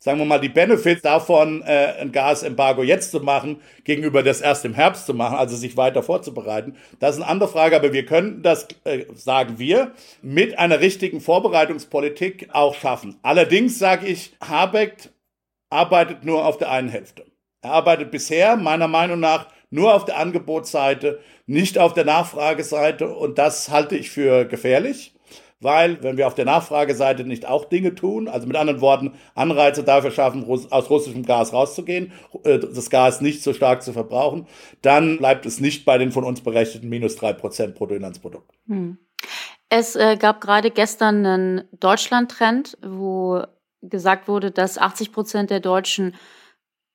sagen 0.00 0.18
wir 0.18 0.24
mal, 0.24 0.40
die 0.40 0.48
Benefits 0.48 1.02
davon, 1.02 1.62
äh, 1.62 1.94
ein 2.00 2.10
Gasembargo 2.10 2.82
jetzt 2.82 3.10
zu 3.10 3.20
machen, 3.20 3.60
gegenüber 3.84 4.22
das 4.22 4.40
erst 4.40 4.64
im 4.64 4.74
Herbst 4.74 5.06
zu 5.06 5.14
machen, 5.14 5.36
also 5.36 5.56
sich 5.56 5.76
weiter 5.76 6.02
vorzubereiten. 6.02 6.74
Das 6.98 7.16
ist 7.16 7.22
eine 7.22 7.30
andere 7.30 7.50
Frage, 7.50 7.76
aber 7.76 7.92
wir 7.92 8.06
könnten 8.06 8.42
das, 8.42 8.66
äh, 8.84 9.04
sagen 9.14 9.58
wir, 9.58 9.92
mit 10.22 10.58
einer 10.58 10.80
richtigen 10.80 11.20
Vorbereitungspolitik 11.20 12.48
auch 12.52 12.74
schaffen. 12.74 13.18
Allerdings 13.22 13.78
sage 13.78 14.06
ich, 14.06 14.32
Habeck 14.40 15.10
arbeitet 15.68 16.24
nur 16.24 16.46
auf 16.46 16.56
der 16.56 16.70
einen 16.70 16.88
Hälfte. 16.88 17.26
Er 17.62 17.72
arbeitet 17.72 18.10
bisher 18.10 18.56
meiner 18.56 18.88
Meinung 18.88 19.20
nach 19.20 19.48
nur 19.68 19.94
auf 19.94 20.06
der 20.06 20.16
Angebotsseite, 20.16 21.20
nicht 21.46 21.78
auf 21.78 21.92
der 21.92 22.06
Nachfrageseite 22.06 23.08
und 23.08 23.38
das 23.38 23.68
halte 23.70 23.96
ich 23.96 24.10
für 24.10 24.46
gefährlich. 24.46 25.14
Weil, 25.62 26.02
wenn 26.02 26.16
wir 26.16 26.26
auf 26.26 26.34
der 26.34 26.46
Nachfrageseite 26.46 27.24
nicht 27.24 27.46
auch 27.46 27.66
Dinge 27.66 27.94
tun, 27.94 28.28
also 28.28 28.46
mit 28.46 28.56
anderen 28.56 28.80
Worten, 28.80 29.12
Anreize 29.34 29.84
dafür 29.84 30.10
schaffen, 30.10 30.44
aus 30.48 30.90
russischem 30.90 31.24
Gas 31.24 31.52
rauszugehen, 31.52 32.12
äh, 32.44 32.58
das 32.58 32.88
Gas 32.88 33.20
nicht 33.20 33.42
so 33.42 33.52
stark 33.52 33.82
zu 33.82 33.92
verbrauchen, 33.92 34.46
dann 34.80 35.18
bleibt 35.18 35.44
es 35.44 35.60
nicht 35.60 35.84
bei 35.84 35.98
den 35.98 36.12
von 36.12 36.24
uns 36.24 36.40
berechneten 36.40 36.88
minus 36.88 37.16
drei 37.16 37.34
Prozent 37.34 37.74
Bruttoinlandsprodukt. 37.74 38.50
Hm. 38.68 38.96
Es 39.68 39.96
äh, 39.96 40.16
gab 40.16 40.40
gerade 40.40 40.70
gestern 40.70 41.26
einen 41.26 41.68
Deutschland-Trend, 41.78 42.78
wo 42.82 43.42
gesagt 43.82 44.28
wurde, 44.28 44.50
dass 44.50 44.78
80 44.78 45.12
Prozent 45.12 45.50
der 45.50 45.60
Deutschen 45.60 46.14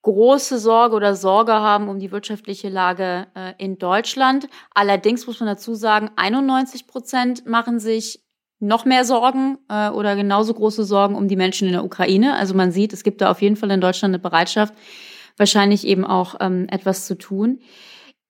große 0.02 0.60
Sorge 0.60 0.96
oder 0.96 1.16
Sorge 1.16 1.54
haben 1.54 1.88
um 1.88 2.00
die 2.00 2.12
wirtschaftliche 2.12 2.70
Lage 2.70 3.28
äh, 3.36 3.54
in 3.58 3.78
Deutschland. 3.80 4.48
Allerdings 4.74 5.26
muss 5.26 5.40
man 5.40 5.48
dazu 5.48 5.74
sagen, 5.74 6.12
91 6.16 6.86
Prozent 6.86 7.48
machen 7.48 7.80
sich 7.80 8.25
noch 8.60 8.86
mehr 8.86 9.06
Sorgen 9.06 9.58
äh, 9.70 9.90
oder 9.90 10.16
genauso 10.16 10.54
große 10.54 10.84
Sorgen 10.84 11.16
um 11.16 11.28
die 11.28 11.36
Menschen 11.36 11.68
in 11.68 11.74
der 11.74 11.84
Ukraine. 11.84 12.36
Also 12.36 12.54
man 12.54 12.72
sieht, 12.72 12.94
es 12.94 13.04
gibt 13.04 13.22
da 13.22 13.32
auf 13.32 13.42
jeden 13.42 13.56
Fall 13.56 13.72
in 13.72 13.82
Deutschland 13.82 14.14
eine 14.14 14.22
Bereitschaft, 14.22 14.74
wahrscheinlich 15.38 15.86
eben 15.86 16.06
auch 16.06 16.36
ähm, 16.40 16.68
etwas 16.70 17.06
zu 17.06 17.18
tun. 17.18 17.60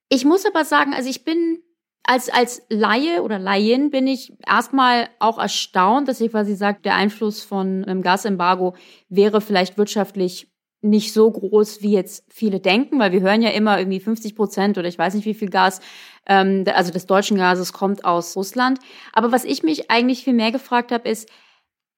Ich 0.09 0.25
muss 0.25 0.45
aber 0.45 0.65
sagen, 0.65 0.93
also 0.93 1.09
ich 1.09 1.23
bin 1.23 1.59
als, 2.03 2.29
als 2.29 2.63
Laie 2.69 3.23
oder 3.23 3.39
Laien 3.39 3.89
bin 3.89 4.07
ich 4.07 4.33
erstmal 4.47 5.09
auch 5.19 5.39
erstaunt, 5.39 6.07
dass 6.07 6.21
ihr 6.21 6.29
quasi 6.29 6.55
sagt, 6.55 6.85
der 6.85 6.95
Einfluss 6.95 7.43
von 7.43 7.83
einem 7.83 8.01
Gasembargo 8.01 8.75
wäre 9.09 9.41
vielleicht 9.41 9.77
wirtschaftlich 9.77 10.51
nicht 10.86 11.13
so 11.13 11.30
groß, 11.30 11.82
wie 11.82 11.91
jetzt 11.91 12.24
viele 12.30 12.60
denken, 12.60 13.00
weil 13.00 13.12
wir 13.12 13.21
hören 13.21 13.41
ja 13.41 13.50
immer 13.50 13.78
irgendwie 13.80 14.00
50 14.00 14.36
Prozent 14.36 14.78
oder 14.78 14.88
ich 14.88 14.98
weiß 14.98 15.15
nicht 15.15 15.26
wie 15.26 15.34
viel 15.34 15.50
Gas, 15.50 15.82
ähm, 16.28 16.63
also 16.74 16.91
des 16.91 17.08
deutschen 17.08 17.38
Gases 17.38 17.74
kommt 17.74 18.06
aus 18.06 18.36
Russland. 18.36 18.80
Aber 19.12 19.32
was 19.32 19.43
ich 19.43 19.63
mich 19.63 19.89
eigentlich 19.89 20.24
viel 20.24 20.34
mehr 20.34 20.52
gefragt 20.52 20.91
habe, 20.91 21.10
ist, 21.10 21.30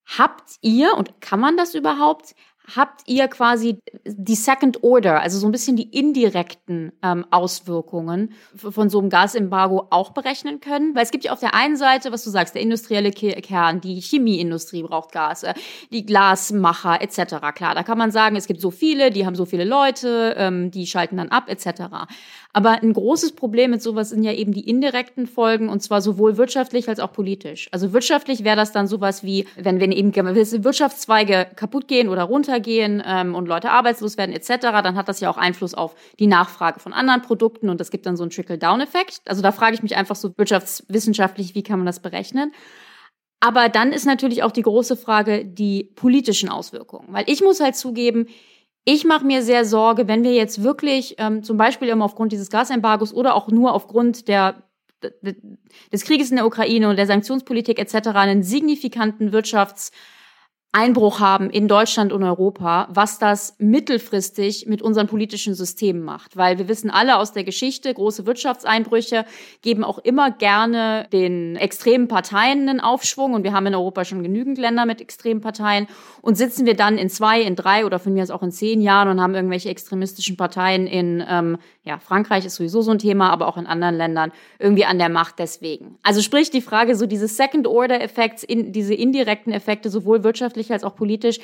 habt 0.06 0.56
ihr 0.62 0.96
und 0.96 1.22
kann 1.22 1.40
man 1.40 1.58
das 1.58 1.76
überhaupt? 1.76 2.34
Habt 2.76 3.02
ihr 3.06 3.30
quasi 3.30 3.80
die 4.06 4.36
Second 4.36 4.84
Order, 4.84 5.22
also 5.22 5.40
so 5.40 5.48
ein 5.48 5.54
bisschen 5.54 5.78
die 5.78 5.90
indirekten 5.98 6.92
ähm, 7.02 7.26
Auswirkungen 7.32 8.34
von 8.56 8.90
so 8.90 9.00
einem 9.00 9.10
Gasembargo 9.10 9.88
auch 9.90 10.12
berechnen 10.12 10.60
können? 10.60 10.94
Weil 10.94 11.04
es 11.04 11.12
gibt 11.12 11.24
ja 11.24 11.32
auf 11.32 11.40
der 11.40 11.54
einen 11.54 11.78
Seite, 11.78 12.12
was 12.12 12.26
du 12.26 12.30
sagst, 12.30 12.56
der 12.56 12.62
industrielle 12.62 13.12
Ke- 13.12 13.40
Kern, 13.42 13.80
die 13.80 14.02
Chemieindustrie 14.02 14.84
braucht 14.84 15.14
Gas, 15.14 15.44
äh, 15.44 15.54
die 15.92 16.06
Glasmacher 16.06 17.02
etc. 17.02 17.36
Klar, 17.56 17.74
da 17.74 17.84
kann 17.84 17.98
man 17.98 18.12
sagen, 18.12 18.36
es 18.36 18.48
gibt 18.48 18.60
so 18.60 18.70
viele, 18.70 19.12
die 19.12 19.26
haben 19.26 19.36
so 19.36 19.46
viele 19.46 19.64
Leute, 19.64 20.36
ähm, 20.38 20.70
die 20.70 20.88
schalten 20.88 21.16
dann 21.16 21.30
ab 21.30 21.46
etc. 21.48 22.08
Aber 22.58 22.82
ein 22.82 22.92
großes 22.92 23.34
Problem 23.34 23.70
mit 23.70 23.84
sowas 23.84 24.10
sind 24.10 24.24
ja 24.24 24.34
eben 24.34 24.52
die 24.52 24.68
indirekten 24.68 25.28
Folgen 25.28 25.70
und 25.70 25.84
zwar 25.84 26.02
sowohl 26.02 26.38
wirtschaftlich 26.38 26.90
als 26.90 27.00
auch 27.00 27.14
politisch. 27.14 27.70
Also 27.72 27.94
wirtschaftlich 27.94 28.44
wäre 28.44 28.56
das 28.56 28.72
dann 28.72 28.88
sowas 28.88 29.24
wie, 29.24 29.46
wenn, 29.58 29.80
wenn 29.80 29.92
eben 29.92 30.12
gewisse 30.12 30.64
Wirtschaftszweige 30.64 31.46
kaputt 31.56 31.88
gehen 31.88 32.10
oder 32.10 32.24
runtergehen 32.24 33.04
ähm, 33.06 33.36
und 33.36 33.48
Leute 33.48 33.70
arbeitslos 33.70 34.18
werden 34.18 34.34
etc., 34.34 34.48
dann 34.82 34.96
hat 34.96 35.08
das 35.08 35.20
ja 35.20 35.30
auch 35.30 35.38
Einfluss 35.38 35.76
auf 35.76 35.94
die 36.18 36.26
Nachfrage 36.26 36.80
von 36.80 36.94
anderen 36.94 37.22
Produkten 37.22 37.70
und 37.70 37.80
das 37.80 37.92
gibt 37.92 38.08
dann 38.08 38.18
so 38.18 38.24
einen 38.24 38.32
Trickle-Down-Effekt. 38.32 39.22
Also 39.28 39.44
da 39.44 39.52
frage 39.52 39.76
ich 39.76 39.84
mich 39.84 39.96
einfach 39.96 40.16
so 40.16 40.36
wirtschaftswissenschaftlich, 40.36 41.54
wie 41.54 41.62
kann 41.62 41.78
man 41.78 41.86
das 41.86 42.00
berechnen? 42.00 42.54
Aber 43.40 43.70
dann 43.70 43.92
ist 43.92 44.08
natürlich 44.08 44.42
auch 44.42 44.52
die 44.52 44.64
große 44.64 44.98
Frage 44.98 45.46
die 45.46 45.84
politischen 45.84 46.50
Auswirkungen. 46.50 47.10
Weil 47.12 47.26
ich 47.28 47.44
muss 47.44 47.60
halt 47.60 47.76
zugeben, 47.76 48.26
ich 48.90 49.04
mache 49.04 49.26
mir 49.26 49.44
sehr 49.44 49.66
Sorge, 49.66 50.08
wenn 50.08 50.24
wir 50.24 50.34
jetzt 50.34 50.64
wirklich 50.64 51.16
ähm, 51.18 51.44
zum 51.44 51.58
Beispiel 51.58 51.90
immer 51.90 52.06
aufgrund 52.06 52.32
dieses 52.32 52.50
Gasembargos 52.50 53.14
oder 53.14 53.36
auch 53.36 53.50
nur 53.50 53.74
aufgrund 53.74 54.30
der 54.30 54.64
des 55.92 56.06
Krieges 56.06 56.32
in 56.32 56.38
der 56.38 56.48
Ukraine 56.48 56.90
und 56.90 56.96
der 56.96 57.06
Sanktionspolitik 57.06 57.78
etc. 57.80 58.08
einen 58.16 58.44
signifikanten 58.44 59.32
Wirtschafts 59.34 59.92
Einbruch 60.74 61.20
haben 61.20 61.50
in 61.50 61.68
Deutschland 61.68 62.14
und 62.14 62.24
Europa, 62.24 62.88
was 62.92 63.18
das 63.18 63.56
mittelfristig 63.58 64.68
mit 64.68 64.82
unseren 64.84 65.08
politischen 65.08 65.56
Systemen 65.56 66.04
macht. 66.04 66.38
Weil 66.38 66.60
wir 66.60 66.68
wissen 66.68 66.92
alle 66.92 67.18
aus 67.18 67.32
der 67.32 67.44
Geschichte, 67.44 67.92
große 67.92 68.28
Wirtschaftseinbrüche 68.28 69.26
geben 69.62 69.84
auch 69.84 69.98
immer 69.98 70.30
gerne 70.30 71.08
den 71.12 71.56
extremen 71.56 72.08
Parteien 72.08 72.70
einen 72.70 72.80
Aufschwung. 72.80 73.34
Und 73.34 73.44
wir 73.44 73.54
haben 73.54 73.66
in 73.66 73.74
Europa 73.76 74.06
schon 74.06 74.22
genügend 74.22 74.60
Länder 74.60 74.86
mit 74.86 75.02
extremen 75.02 75.42
Parteien. 75.42 75.88
Und 76.22 76.36
sitzen 76.36 76.66
wir 76.66 76.76
dann 76.76 76.98
in 76.98 77.10
zwei, 77.10 77.42
in 77.42 77.56
drei 77.56 77.86
oder 77.86 77.98
von 77.98 78.14
mir 78.14 78.22
aus 78.22 78.30
auch 78.30 78.44
in 78.44 78.52
zehn 78.52 78.82
Jahren 78.82 79.08
und 79.08 79.22
haben 79.22 79.34
irgendwelche 79.34 79.70
extremistischen 79.70 80.38
Parteien 80.38 80.86
in, 80.86 81.24
ähm, 81.28 81.58
ja, 81.86 81.98
Frankreich 81.98 82.46
ist 82.46 82.56
sowieso 82.56 82.82
so 82.82 82.92
ein 82.92 83.00
Thema, 83.00 83.32
aber 83.32 83.48
auch 83.48 83.58
in 83.58 83.66
anderen 83.66 83.96
Ländern 83.96 84.32
irgendwie 84.60 84.86
an 84.86 85.00
der 85.00 85.10
Macht 85.10 85.40
deswegen. 85.40 85.98
Also 86.04 86.22
sprich 86.22 86.52
die 86.52 86.62
Frage, 86.62 86.96
so 86.96 87.06
diese 87.08 87.28
Second-Order-Effekte, 87.28 88.46
in, 88.46 88.74
diese 88.74 88.94
indirekten 88.94 89.54
Effekte, 89.54 89.90
sowohl 89.90 90.24
wirtschaftlich 90.24 90.57
als 90.72 90.84
auch 90.84 90.96
politisch, 90.96 91.40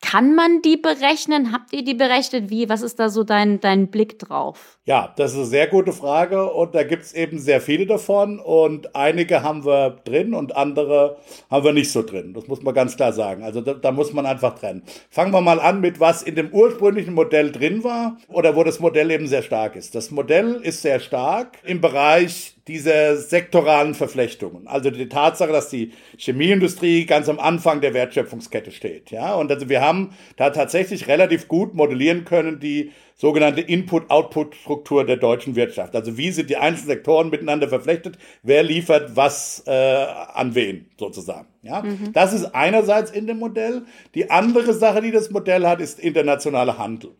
Kann 0.00 0.36
man 0.36 0.62
die 0.62 0.76
berechnen? 0.76 1.52
Habt 1.52 1.72
ihr 1.72 1.82
die 1.82 1.94
berechnet? 1.94 2.50
Wie? 2.50 2.68
Was 2.68 2.82
ist 2.82 3.00
da 3.00 3.08
so 3.08 3.24
dein, 3.24 3.58
dein 3.58 3.88
Blick 3.90 4.16
drauf? 4.20 4.78
Ja, 4.84 5.12
das 5.16 5.32
ist 5.32 5.38
eine 5.38 5.46
sehr 5.46 5.66
gute 5.66 5.92
Frage 5.92 6.52
und 6.52 6.74
da 6.76 6.84
gibt 6.84 7.02
es 7.02 7.12
eben 7.14 7.40
sehr 7.40 7.60
viele 7.60 7.84
davon 7.84 8.38
und 8.38 8.94
einige 8.94 9.42
haben 9.42 9.64
wir 9.66 9.98
drin 10.04 10.34
und 10.34 10.56
andere 10.56 11.18
haben 11.50 11.64
wir 11.64 11.72
nicht 11.72 11.90
so 11.90 12.02
drin. 12.02 12.32
Das 12.32 12.46
muss 12.46 12.62
man 12.62 12.74
ganz 12.74 12.96
klar 12.96 13.12
sagen. 13.12 13.42
Also 13.42 13.60
da, 13.60 13.74
da 13.74 13.90
muss 13.90 14.12
man 14.12 14.24
einfach 14.24 14.56
trennen. 14.56 14.84
Fangen 15.10 15.32
wir 15.32 15.40
mal 15.40 15.58
an 15.58 15.80
mit, 15.80 15.98
was 15.98 16.22
in 16.22 16.36
dem 16.36 16.52
ursprünglichen 16.52 17.12
Modell 17.14 17.50
drin 17.50 17.82
war 17.82 18.18
oder 18.28 18.54
wo 18.54 18.62
das 18.62 18.78
Modell 18.78 19.10
eben 19.10 19.26
sehr 19.26 19.42
stark 19.42 19.74
ist. 19.74 19.96
Das 19.96 20.12
Modell 20.12 20.60
ist 20.62 20.80
sehr 20.80 21.00
stark 21.00 21.58
im 21.64 21.80
Bereich 21.80 22.54
dieser 22.68 23.16
sektoralen 23.16 23.94
Verflechtungen. 23.94 24.68
Also 24.68 24.90
die 24.90 25.08
Tatsache, 25.08 25.50
dass 25.50 25.70
die 25.70 25.92
Chemieindustrie 26.18 27.06
ganz 27.06 27.28
am 27.28 27.38
Anfang 27.40 27.80
der 27.80 27.94
Wertschöpfungskette 27.94 28.70
steht. 28.70 29.10
Ja, 29.10 29.34
und 29.34 29.50
also 29.50 29.68
wir 29.68 29.80
haben 29.80 30.10
da 30.36 30.50
tatsächlich 30.50 31.08
relativ 31.08 31.48
gut 31.48 31.74
modellieren 31.74 32.24
können, 32.24 32.60
die 32.60 32.92
sogenannte 33.16 33.62
Input-Output-Struktur 33.62 35.04
der 35.04 35.16
deutschen 35.16 35.56
Wirtschaft. 35.56 35.96
Also 35.96 36.16
wie 36.16 36.30
sind 36.30 36.50
die 36.50 36.56
einzelnen 36.56 36.88
Sektoren 36.88 37.30
miteinander 37.30 37.68
verflechtet? 37.68 38.16
Wer 38.44 38.62
liefert 38.62 39.16
was 39.16 39.64
äh, 39.66 39.72
an 39.72 40.54
wen 40.54 40.88
sozusagen? 40.98 41.48
Ja, 41.62 41.82
mhm. 41.82 42.12
das 42.12 42.32
ist 42.32 42.54
einerseits 42.54 43.10
in 43.10 43.26
dem 43.26 43.38
Modell. 43.38 43.82
Die 44.14 44.30
andere 44.30 44.72
Sache, 44.72 45.02
die 45.02 45.10
das 45.10 45.30
Modell 45.30 45.66
hat, 45.66 45.80
ist 45.80 45.98
internationaler 45.98 46.78
Handel. 46.78 47.10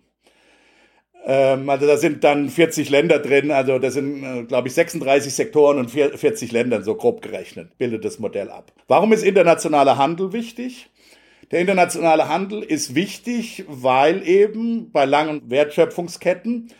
Ähm, 1.26 1.68
also 1.68 1.86
da 1.86 1.96
sind 1.96 2.24
dann 2.24 2.48
40 2.48 2.90
Länder 2.90 3.18
drin, 3.18 3.50
also 3.50 3.78
das 3.78 3.94
sind, 3.94 4.22
äh, 4.22 4.42
glaube 4.44 4.68
ich, 4.68 4.74
36 4.74 5.34
Sektoren 5.34 5.78
und 5.78 5.90
40 5.90 6.52
Ländern, 6.52 6.84
so 6.84 6.94
grob 6.94 7.22
gerechnet, 7.22 7.76
bildet 7.78 8.04
das 8.04 8.18
Modell 8.18 8.50
ab. 8.50 8.72
Warum 8.86 9.12
ist 9.12 9.22
internationaler 9.22 9.98
Handel 9.98 10.32
wichtig? 10.32 10.90
Der 11.50 11.60
internationale 11.60 12.28
Handel 12.28 12.62
ist 12.62 12.94
wichtig, 12.94 13.64
weil 13.68 14.26
eben 14.26 14.92
bei 14.92 15.06
langen 15.06 15.50
Wertschöpfungsketten 15.50 16.70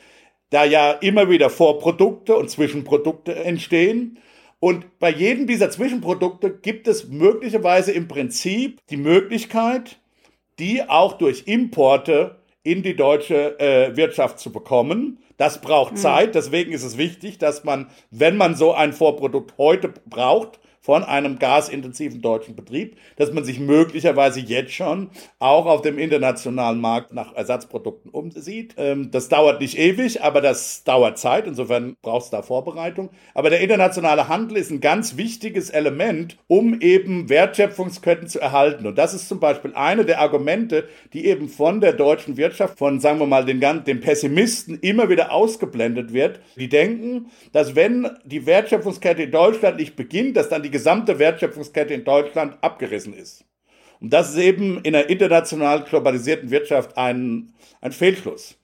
da 0.51 0.65
ja 0.65 0.93
immer 0.93 1.31
wieder 1.31 1.51
Vorprodukte 1.51 2.37
und 2.37 2.51
Zwischenprodukte 2.51 3.35
entstehen. 3.35 4.19
Und 4.61 4.99
bei 4.99 5.11
jedem 5.11 5.47
dieser 5.47 5.71
Zwischenprodukte 5.71 6.51
gibt 6.51 6.89
es 6.89 7.09
möglicherweise 7.09 7.93
im 7.93 8.09
Prinzip 8.09 8.81
die 8.91 8.97
Möglichkeit, 8.97 9.99
die 10.59 10.89
auch 10.89 11.15
durch 11.15 11.45
Importe 11.47 12.38
in 12.71 12.83
die 12.83 12.97
deutsche 12.97 13.59
äh, 13.59 13.97
Wirtschaft 13.97 14.39
zu 14.39 14.53
bekommen. 14.53 15.19
Das 15.39 15.61
braucht 15.61 15.93
mhm. 15.93 15.97
Zeit, 15.97 16.35
deswegen 16.35 16.73
ist 16.73 16.85
es 16.85 16.99
wichtig, 16.99 17.39
dass 17.39 17.65
man, 17.65 17.89
wenn 18.11 18.37
man 18.37 18.57
so 18.57 18.75
ein 18.75 18.93
Vorprodukt 18.93 19.57
heute 19.57 19.95
braucht, 20.05 20.61
von 20.89 21.05
einem 21.05 21.39
gasintensiven 21.39 22.23
deutschen 22.23 22.57
Betrieb, 22.57 22.97
dass 23.17 23.31
man 23.31 23.45
sich 23.45 23.61
möglicherweise 23.61 24.41
jetzt 24.41 24.73
schon 24.73 25.11
auch 25.39 25.67
auf 25.67 25.83
dem 25.83 25.99
internationalen 25.99 26.81
Markt 26.81 27.13
nach 27.13 27.35
Ersatzprodukten 27.35 28.11
umsieht. 28.11 28.75
Ähm, 28.79 29.11
das 29.11 29.29
dauert 29.29 29.61
nicht 29.61 29.79
ewig, 29.79 30.23
aber 30.23 30.41
das 30.41 30.85
dauert 30.85 31.19
Zeit. 31.19 31.47
Insofern 31.47 31.95
braucht 32.01 32.25
es 32.25 32.31
da 32.31 32.41
Vorbereitung. 32.41 33.11
Aber 33.35 33.51
der 33.51 33.61
internationale 33.61 34.29
Handel 34.29 34.57
ist 34.57 34.71
ein 34.71 34.81
ganz 34.81 35.19
wichtiges 35.19 35.69
Element, 35.69 36.39
um 36.47 36.81
eben 36.81 37.29
Wertschöpfungsketten 37.29 38.27
zu 38.27 38.41
erhalten. 38.41 38.87
Und 38.87 38.97
das 38.97 39.13
ist 39.13 39.29
zum 39.29 39.41
Beispiel 39.41 39.75
eine 39.75 40.07
der 40.07 40.23
Argumente, 40.23 40.89
die 41.13 41.27
eben 41.27 41.51
von 41.51 41.83
der 41.83 41.93
deutschen 41.93 42.39
Wirtschaft, 42.39 42.79
von 42.79 42.99
sagen 42.99 43.19
wir 43.19 43.27
mal 43.27 43.45
den, 43.45 43.61
den 43.61 44.01
Pessimisten 44.01 44.79
immer 44.81 45.11
wieder 45.11 45.33
ausgeblendet 45.33 46.15
wird. 46.15 46.41
Die 46.57 46.71
denken, 46.71 47.27
dass 47.53 47.77
wenn 47.77 48.09
die 48.25 48.47
Wertschöpfungskette 48.47 49.25
in 49.25 49.33
Deutschland 49.33 49.77
nicht 49.77 49.95
beginnt, 49.95 50.35
dass 50.39 50.49
dann 50.49 50.63
die 50.63 50.78
gesamte 50.79 51.19
Wertschöpfungskette 51.19 51.93
in 51.93 52.05
Deutschland 52.05 52.57
abgerissen 52.63 53.13
ist. 53.13 53.45
Und 54.01 54.13
das 54.13 54.31
ist 54.31 54.39
eben 54.39 54.81
in 54.83 54.95
einer 54.95 55.11
international 55.11 55.83
globalisierten 55.83 56.53
Wirtschaft 56.53 56.97
ein, 56.97 57.53
ein 57.81 57.91
Fehlschluss. 57.91 58.57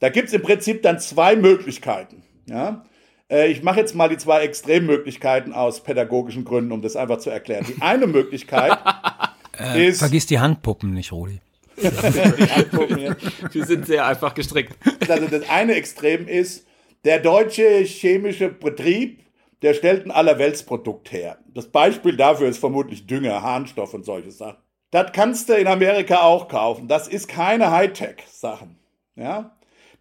Da 0.00 0.10
gibt 0.10 0.28
es 0.28 0.34
im 0.34 0.42
Prinzip 0.42 0.82
dann 0.82 1.00
zwei 1.00 1.34
Möglichkeiten. 1.34 2.22
Ja? 2.46 2.84
Äh, 3.30 3.50
ich 3.50 3.62
mache 3.62 3.80
jetzt 3.80 3.94
mal 3.94 4.10
die 4.10 4.18
zwei 4.18 4.42
Extremmöglichkeiten 4.42 5.54
aus 5.54 5.82
pädagogischen 5.82 6.44
Gründen, 6.44 6.72
um 6.72 6.82
das 6.82 6.94
einfach 6.94 7.18
zu 7.18 7.30
erklären. 7.30 7.64
Die 7.66 7.80
eine 7.80 8.06
Möglichkeit 8.06 8.78
äh, 9.58 9.88
ist. 9.88 10.00
Vergiss 10.00 10.26
die 10.26 10.38
Handpuppen 10.38 10.92
nicht, 10.92 11.10
Rudi. 11.10 11.40
Wir 11.76 13.64
sind 13.64 13.86
sehr 13.86 14.06
einfach 14.06 14.34
gestrickt. 14.34 14.74
Also 15.08 15.26
das 15.26 15.48
eine 15.48 15.74
Extrem 15.74 16.28
ist, 16.28 16.66
der 17.06 17.20
deutsche 17.20 17.80
chemische 17.84 18.48
Betrieb 18.50 19.25
der 19.62 19.74
stellt 19.74 20.06
ein 20.06 20.10
Allerweltsprodukt 20.10 21.12
her. 21.12 21.38
Das 21.54 21.68
Beispiel 21.68 22.16
dafür 22.16 22.48
ist 22.48 22.58
vermutlich 22.58 23.06
Dünger, 23.06 23.42
Harnstoff 23.42 23.94
und 23.94 24.04
solche 24.04 24.30
Sachen. 24.30 24.58
Das 24.90 25.12
kannst 25.12 25.48
du 25.48 25.54
in 25.54 25.66
Amerika 25.66 26.22
auch 26.22 26.48
kaufen. 26.48 26.88
Das 26.88 27.08
ist 27.08 27.28
keine 27.28 27.70
Hightech-Sachen. 27.70 28.78
Ja? 29.16 29.56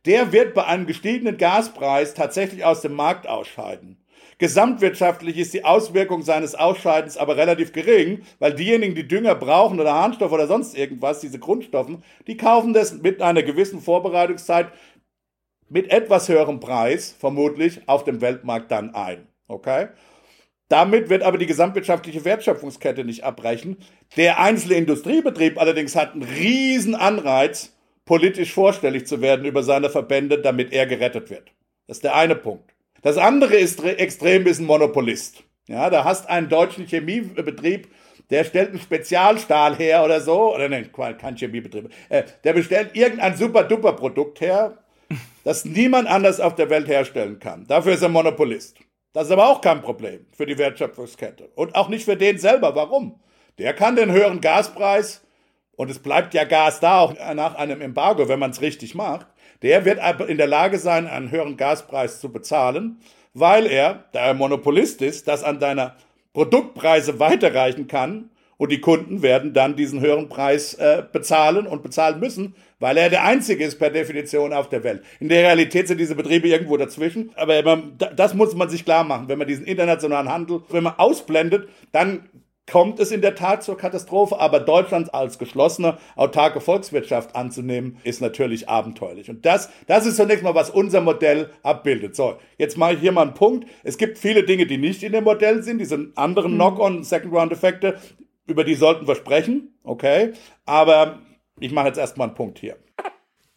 Der 0.06 0.32
wird 0.32 0.54
bei 0.54 0.66
einem 0.66 0.86
gestiegenen 0.86 1.38
Gaspreis 1.38 2.14
tatsächlich 2.14 2.64
aus 2.64 2.82
dem 2.82 2.94
Markt 2.94 3.28
ausscheiden. 3.28 3.98
Gesamtwirtschaftlich 4.38 5.38
ist 5.38 5.54
die 5.54 5.64
Auswirkung 5.64 6.22
seines 6.22 6.56
Ausscheidens 6.56 7.16
aber 7.16 7.38
relativ 7.38 7.72
gering, 7.72 8.24
weil 8.40 8.54
diejenigen, 8.54 8.94
die 8.94 9.08
Dünger 9.08 9.34
brauchen 9.34 9.80
oder 9.80 9.94
Harnstoff 9.94 10.32
oder 10.32 10.48
sonst 10.48 10.78
irgendwas, 10.78 11.22
diese 11.22 11.40
Grundstoffen, 11.40 12.04
die 12.28 12.36
kaufen 12.36 12.74
das 12.74 12.94
mit 13.02 13.22
einer 13.22 13.44
gewissen 13.44 13.80
Vorbereitungszeit 13.82 14.68
mit 15.70 15.90
etwas 15.90 16.30
höherem 16.30 16.60
Preis 16.60 17.16
vermutlich 17.18 17.82
auf 17.88 18.04
dem 18.04 18.22
Weltmarkt 18.22 18.72
dann 18.72 18.94
ein. 18.94 19.28
Okay? 19.48 19.88
Damit 20.68 21.10
wird 21.10 21.22
aber 21.22 21.38
die 21.38 21.46
gesamtwirtschaftliche 21.46 22.26
Wertschöpfungskette 22.26 23.06
nicht 23.06 23.24
abbrechen. 23.24 23.78
Der 24.18 24.40
einzelne 24.40 24.76
Industriebetrieb 24.76 25.60
allerdings 25.60 25.96
hat 25.96 26.14
einen 26.14 26.24
riesen 26.24 26.96
Anreiz, 26.96 27.74
politisch 28.06 28.54
vorstellig 28.54 29.06
zu 29.06 29.22
werden 29.22 29.46
über 29.46 29.64
seine 29.64 29.90
Verbände, 29.90 30.42
damit 30.42 30.74
er 30.74 30.88
gerettet 30.88 31.30
wird. 31.30 31.52
Das 31.88 31.98
ist 31.98 32.04
der 32.04 32.16
eine 32.16 32.36
Punkt. 32.36 32.74
Das 33.02 33.18
andere 33.18 33.56
ist 33.56 33.84
extrem 33.84 34.48
ist 34.48 34.60
ein 34.60 34.66
Monopolist. 34.66 35.44
Ja, 35.68 35.90
da 35.90 36.04
hast 36.04 36.28
einen 36.30 36.50
deutschen 36.50 36.88
Chemiebetrieb, 36.88 37.88
der 38.30 38.44
stellt 38.44 38.70
einen 38.70 38.80
Spezialstahl 38.80 39.76
her 39.76 40.04
oder 40.04 40.22
so, 40.22 40.54
oder 40.56 40.70
nein, 40.70 40.92
kein 40.92 41.36
Chemiebetrieb, 41.36 41.92
äh, 42.10 42.24
der 42.44 42.54
bestellt 42.54 42.92
irgendein 42.94 43.36
super-duper 43.36 43.94
Produkt 43.94 44.42
her, 44.42 44.78
das 45.44 45.66
niemand 45.66 46.08
anders 46.08 46.40
auf 46.40 46.56
der 46.56 46.70
Welt 46.70 46.88
herstellen 46.88 47.40
kann. 47.40 47.66
Dafür 47.68 47.94
ist 47.94 48.02
er 48.02 48.10
Monopolist. 48.10 48.78
Das 49.16 49.28
ist 49.28 49.32
aber 49.32 49.48
auch 49.48 49.62
kein 49.62 49.82
Problem 49.82 50.26
für 50.34 50.46
die 50.46 50.58
Wertschöpfungskette. 50.58 51.48
Und 51.56 51.74
auch 51.76 51.88
nicht 51.88 52.04
für 52.04 52.18
den 52.18 52.38
selber. 52.38 52.76
Warum? 52.76 53.18
Der 53.58 53.74
kann 53.74 53.96
den 53.96 54.12
höheren 54.12 54.42
Gaspreis, 54.42 55.22
und 55.78 55.90
es 55.90 56.00
bleibt 56.00 56.34
ja 56.34 56.44
Gas 56.44 56.82
da, 56.82 57.00
auch 57.00 57.14
nach 57.34 57.56
einem 57.56 57.80
Embargo, 57.80 58.28
wenn 58.28 58.40
man 58.40 58.52
es 58.52 58.60
richtig 58.60 58.94
macht, 58.94 59.28
der 59.62 59.86
wird 59.86 60.00
in 60.28 60.38
der 60.38 60.48
Lage 60.48 60.80
sein, 60.80 61.08
einen 61.08 61.32
höheren 61.32 61.56
Gaspreis 61.56 62.20
zu 62.20 62.30
bezahlen, 62.30 63.00
weil 63.34 63.68
er, 63.68 64.04
da 64.12 64.20
er 64.20 64.34
Monopolist 64.34 65.02
ist, 65.02 65.30
das 65.30 65.46
an 65.46 65.62
deiner 65.62 65.96
Produktpreise 66.34 67.18
weiterreichen 67.18 67.88
kann 67.88 68.32
und 68.58 68.70
die 68.70 68.82
Kunden 68.82 69.22
werden 69.22 69.54
dann 69.54 69.78
diesen 69.78 70.02
höheren 70.02 70.28
Preis 70.28 70.74
äh, 70.74 71.04
bezahlen 71.10 71.68
und 71.68 71.84
bezahlen 71.84 72.20
müssen, 72.20 72.54
weil 72.80 72.98
er 72.98 73.10
der 73.10 73.24
Einzige 73.24 73.64
ist 73.64 73.80
per 73.80 73.90
Definition 73.90 74.54
auf 74.54 74.70
der 74.70 74.84
Welt. 74.84 75.04
In 75.20 75.30
der 75.30 75.44
Realität 75.44 75.88
sind 75.88 76.00
diese 76.00 76.16
Betriebe 76.16 76.48
irgendwo 76.48 76.78
dazwischen, 76.78 77.32
aber 77.36 77.62
man, 77.64 77.98
das 78.16 78.34
muss 78.34 78.56
man 78.56 78.70
sich 78.70 78.86
klar 78.86 79.04
machen. 79.04 79.28
Wenn 79.28 79.38
man 79.38 79.48
diesen 79.48 79.66
internationalen 79.66 80.30
Handel, 80.30 80.62
wenn 80.70 80.84
man 80.84 80.96
ausblendet, 80.98 81.70
dann 81.92 82.30
kommt 82.70 83.00
es 83.00 83.12
in 83.12 83.22
der 83.22 83.36
Tat 83.36 83.64
zur 83.64 83.78
Katastrophe, 83.78 84.40
aber 84.40 84.60
Deutschland 84.60 85.14
als 85.14 85.38
geschlossene, 85.38 85.98
autarke 86.16 86.62
Volkswirtschaft 86.62 87.36
anzunehmen, 87.36 87.98
ist 88.04 88.22
natürlich 88.22 88.68
abenteuerlich. 88.68 89.30
Und 89.30 89.46
das, 89.46 89.70
das 89.88 90.06
ist 90.06 90.16
zunächst 90.18 90.44
mal, 90.44 90.56
was 90.56 90.70
unser 90.70 91.02
Modell 91.02 91.52
abbildet. 91.62 92.16
So, 92.16 92.38
jetzt 92.58 92.78
mache 92.78 92.94
ich 92.94 93.00
hier 93.00 93.12
mal 93.12 93.22
einen 93.22 93.34
Punkt. 93.34 93.68
Es 93.84 93.98
gibt 93.98 94.18
viele 94.18 94.44
Dinge, 94.44 94.66
die 94.66 94.78
nicht 94.78 95.04
in 95.04 95.12
dem 95.12 95.26
Modell 95.26 95.62
sind, 95.62 95.78
diese 95.78 96.12
anderen 96.16 96.54
mhm. 96.54 96.56
Knock-on, 96.56 97.04
Second-Round-Effekte, 97.04 98.00
über 98.48 98.64
die 98.64 98.76
sollten 98.76 99.08
wir 99.08 99.16
sprechen, 99.16 99.76
okay? 99.84 100.34
Aber 100.66 101.20
ich 101.60 101.72
mache 101.72 101.88
jetzt 101.88 101.98
erstmal 101.98 102.28
einen 102.28 102.36
Punkt 102.36 102.60
hier. 102.60 102.78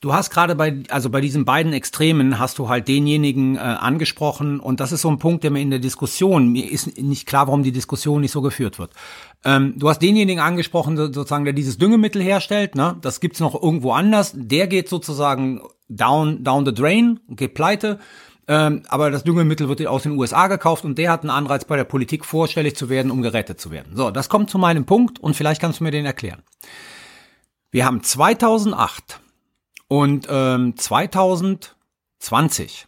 Du 0.00 0.12
hast 0.12 0.30
gerade 0.30 0.54
bei, 0.54 0.84
also 0.90 1.10
bei 1.10 1.20
diesen 1.20 1.44
beiden 1.44 1.72
Extremen 1.72 2.38
hast 2.38 2.60
du 2.60 2.68
halt 2.68 2.86
denjenigen 2.86 3.56
äh, 3.56 3.58
angesprochen 3.58 4.60
und 4.60 4.78
das 4.78 4.92
ist 4.92 5.00
so 5.00 5.10
ein 5.10 5.18
Punkt, 5.18 5.42
der 5.42 5.50
mir 5.50 5.60
in 5.60 5.70
der 5.70 5.80
Diskussion, 5.80 6.52
mir 6.52 6.70
ist 6.70 6.98
nicht 6.98 7.26
klar, 7.26 7.48
warum 7.48 7.64
die 7.64 7.72
Diskussion 7.72 8.20
nicht 8.20 8.30
so 8.30 8.40
geführt 8.40 8.78
wird. 8.78 8.92
Ähm, 9.44 9.74
du 9.76 9.88
hast 9.88 10.00
denjenigen 10.00 10.40
angesprochen, 10.40 10.96
sozusagen, 10.96 11.44
der 11.44 11.52
dieses 11.52 11.78
Düngemittel 11.78 12.22
herstellt, 12.22 12.76
ne? 12.76 12.96
Das 13.00 13.18
gibt's 13.18 13.40
noch 13.40 13.60
irgendwo 13.60 13.90
anders. 13.90 14.34
Der 14.36 14.68
geht 14.68 14.88
sozusagen 14.88 15.62
down, 15.88 16.44
down 16.44 16.64
the 16.64 16.72
drain, 16.72 17.18
geht 17.30 17.54
pleite. 17.54 17.98
Ähm, 18.46 18.84
aber 18.88 19.10
das 19.10 19.24
Düngemittel 19.24 19.68
wird 19.68 19.84
aus 19.88 20.04
den 20.04 20.16
USA 20.16 20.46
gekauft 20.46 20.84
und 20.84 20.96
der 20.96 21.10
hat 21.10 21.22
einen 21.22 21.30
Anreiz 21.30 21.64
bei 21.64 21.76
der 21.76 21.84
Politik 21.84 22.24
vorstellig 22.24 22.76
zu 22.76 22.88
werden, 22.88 23.10
um 23.10 23.20
gerettet 23.20 23.60
zu 23.60 23.72
werden. 23.72 23.96
So, 23.96 24.12
das 24.12 24.28
kommt 24.28 24.48
zu 24.48 24.58
meinem 24.58 24.86
Punkt 24.86 25.18
und 25.18 25.34
vielleicht 25.34 25.60
kannst 25.60 25.80
du 25.80 25.84
mir 25.84 25.90
den 25.90 26.06
erklären. 26.06 26.44
Wir 27.70 27.84
haben 27.84 28.02
2008 28.02 29.20
und 29.88 30.26
ähm, 30.30 30.74
2020 30.74 32.86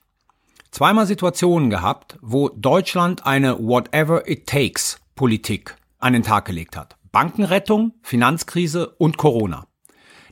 zweimal 0.71 1.07
Situationen 1.07 1.69
gehabt, 1.69 2.17
wo 2.23 2.49
Deutschland 2.49 3.27
eine 3.27 3.59
Whatever 3.59 4.27
it 4.27 4.47
takes 4.47 4.99
Politik 5.17 5.77
an 5.99 6.15
den 6.15 6.23
Tag 6.23 6.47
gelegt 6.47 6.79
hat. 6.79 6.97
Bankenrettung, 7.13 7.93
Finanzkrise 8.01 8.89
und 8.97 9.19
Corona. 9.19 9.67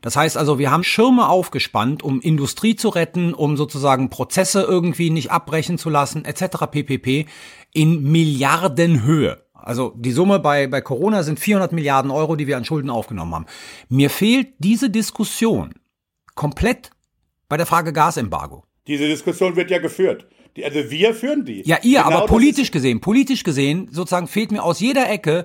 Das 0.00 0.16
heißt 0.16 0.38
also, 0.38 0.58
wir 0.58 0.70
haben 0.70 0.84
Schirme 0.84 1.28
aufgespannt, 1.28 2.02
um 2.02 2.22
Industrie 2.22 2.74
zu 2.74 2.88
retten, 2.88 3.34
um 3.34 3.58
sozusagen 3.58 4.08
Prozesse 4.08 4.62
irgendwie 4.62 5.10
nicht 5.10 5.30
abbrechen 5.30 5.76
zu 5.76 5.90
lassen, 5.90 6.24
etc. 6.24 6.68
ppp. 6.70 7.26
in 7.74 8.10
Milliardenhöhe. 8.10 9.44
Also 9.68 9.92
die 9.94 10.12
Summe 10.12 10.38
bei, 10.38 10.66
bei 10.66 10.80
Corona 10.80 11.22
sind 11.22 11.38
400 11.38 11.72
Milliarden 11.72 12.10
Euro, 12.10 12.36
die 12.36 12.46
wir 12.46 12.56
an 12.56 12.64
Schulden 12.64 12.88
aufgenommen 12.88 13.34
haben. 13.34 13.46
Mir 13.90 14.08
fehlt 14.08 14.54
diese 14.60 14.88
Diskussion 14.88 15.74
komplett 16.34 16.90
bei 17.50 17.58
der 17.58 17.66
Frage 17.66 17.92
Gasembargo. 17.92 18.64
Diese 18.86 19.06
Diskussion 19.06 19.56
wird 19.56 19.70
ja 19.70 19.76
geführt. 19.76 20.26
Die, 20.56 20.64
also 20.64 20.90
wir 20.90 21.12
führen 21.12 21.44
die. 21.44 21.64
Ja, 21.66 21.80
ihr, 21.82 22.02
genau 22.02 22.16
aber 22.16 22.26
politisch 22.26 22.70
gesehen, 22.70 23.02
politisch 23.02 23.44
gesehen, 23.44 23.90
sozusagen 23.92 24.26
fehlt 24.26 24.52
mir 24.52 24.62
aus 24.62 24.80
jeder 24.80 25.10
Ecke 25.10 25.44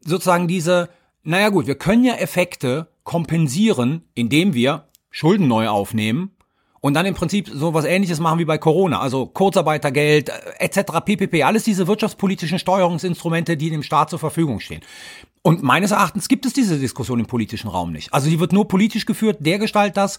sozusagen 0.00 0.48
diese, 0.48 0.88
naja 1.22 1.50
gut, 1.50 1.66
wir 1.66 1.74
können 1.74 2.04
ja 2.04 2.14
Effekte 2.14 2.88
kompensieren, 3.04 4.00
indem 4.14 4.54
wir 4.54 4.88
Schulden 5.10 5.46
neu 5.46 5.68
aufnehmen 5.68 6.37
und 6.80 6.94
dann 6.94 7.06
im 7.06 7.14
Prinzip 7.14 7.50
so 7.52 7.74
was 7.74 7.84
ähnliches 7.84 8.20
machen 8.20 8.38
wie 8.38 8.44
bei 8.44 8.58
Corona, 8.58 9.00
also 9.00 9.26
Kurzarbeitergeld 9.26 10.28
äh, 10.28 10.32
etc. 10.58 11.00
ppp, 11.04 11.42
alles 11.42 11.64
diese 11.64 11.86
wirtschaftspolitischen 11.86 12.58
Steuerungsinstrumente, 12.58 13.56
die 13.56 13.70
dem 13.70 13.82
Staat 13.82 14.10
zur 14.10 14.18
Verfügung 14.18 14.60
stehen. 14.60 14.82
Und 15.42 15.62
meines 15.62 15.92
Erachtens 15.92 16.28
gibt 16.28 16.46
es 16.46 16.52
diese 16.52 16.78
Diskussion 16.78 17.20
im 17.20 17.26
politischen 17.26 17.68
Raum 17.68 17.92
nicht. 17.92 18.12
Also 18.12 18.28
die 18.28 18.40
wird 18.40 18.52
nur 18.52 18.68
politisch 18.68 19.06
geführt, 19.06 19.38
der 19.40 19.58
Gestalt 19.58 19.96
das, 19.96 20.18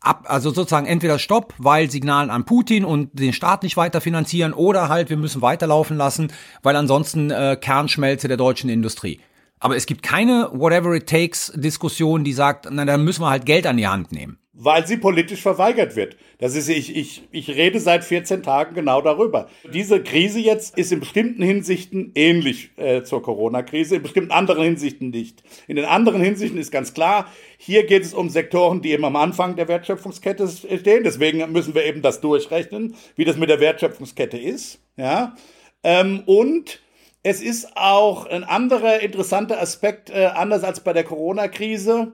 ab, 0.00 0.24
also 0.26 0.50
sozusagen 0.50 0.86
entweder 0.86 1.18
Stopp, 1.18 1.54
weil 1.58 1.90
Signalen 1.90 2.30
an 2.30 2.44
Putin 2.44 2.84
und 2.84 3.10
den 3.18 3.32
Staat 3.32 3.62
nicht 3.62 3.76
weiter 3.76 4.00
finanzieren 4.00 4.52
oder 4.52 4.88
halt 4.88 5.10
wir 5.10 5.16
müssen 5.16 5.42
weiterlaufen 5.42 5.96
lassen, 5.96 6.32
weil 6.62 6.76
ansonsten 6.76 7.30
äh, 7.30 7.56
Kernschmelze 7.60 8.28
der 8.28 8.36
deutschen 8.36 8.70
Industrie. 8.70 9.20
Aber 9.58 9.76
es 9.76 9.84
gibt 9.84 10.02
keine 10.02 10.48
Whatever 10.52 10.94
it 10.94 11.06
takes 11.06 11.52
Diskussion, 11.54 12.24
die 12.24 12.32
sagt, 12.32 12.66
na, 12.70 12.86
dann 12.86 13.04
müssen 13.04 13.22
wir 13.22 13.28
halt 13.28 13.44
Geld 13.44 13.66
an 13.66 13.76
die 13.76 13.86
Hand 13.86 14.10
nehmen. 14.10 14.38
Weil 14.52 14.84
sie 14.84 14.96
politisch 14.96 15.42
verweigert 15.42 15.94
wird. 15.94 16.16
Das 16.38 16.56
ist, 16.56 16.68
ich, 16.68 16.96
ich, 16.96 17.22
ich 17.30 17.48
rede 17.50 17.78
seit 17.78 18.02
14 18.02 18.42
Tagen 18.42 18.74
genau 18.74 19.00
darüber. 19.00 19.48
Diese 19.72 20.02
Krise 20.02 20.40
jetzt 20.40 20.76
ist 20.76 20.90
in 20.90 20.98
bestimmten 20.98 21.42
Hinsichten 21.42 22.10
ähnlich 22.16 22.70
äh, 22.76 23.04
zur 23.04 23.22
Corona-Krise, 23.22 23.96
in 23.96 24.02
bestimmten 24.02 24.32
anderen 24.32 24.64
Hinsichten 24.64 25.10
nicht. 25.10 25.44
In 25.68 25.76
den 25.76 25.84
anderen 25.84 26.20
Hinsichten 26.20 26.58
ist 26.58 26.72
ganz 26.72 26.94
klar, 26.94 27.26
hier 27.58 27.86
geht 27.86 28.02
es 28.02 28.12
um 28.12 28.28
Sektoren, 28.28 28.82
die 28.82 28.90
eben 28.90 29.04
am 29.04 29.14
Anfang 29.14 29.54
der 29.54 29.68
Wertschöpfungskette 29.68 30.48
stehen. 30.48 31.04
Deswegen 31.04 31.52
müssen 31.52 31.74
wir 31.76 31.84
eben 31.84 32.02
das 32.02 32.20
durchrechnen, 32.20 32.96
wie 33.14 33.24
das 33.24 33.36
mit 33.36 33.50
der 33.50 33.60
Wertschöpfungskette 33.60 34.36
ist. 34.36 34.80
Ja. 34.96 35.36
Ähm, 35.84 36.24
und 36.26 36.80
es 37.22 37.42
ist 37.42 37.76
auch 37.76 38.26
ein 38.26 38.44
anderer 38.44 39.00
interessanter 39.00 39.60
Aspekt, 39.60 40.10
äh, 40.10 40.24
anders 40.24 40.64
als 40.64 40.80
bei 40.80 40.92
der 40.92 41.04
Corona-Krise. 41.04 42.12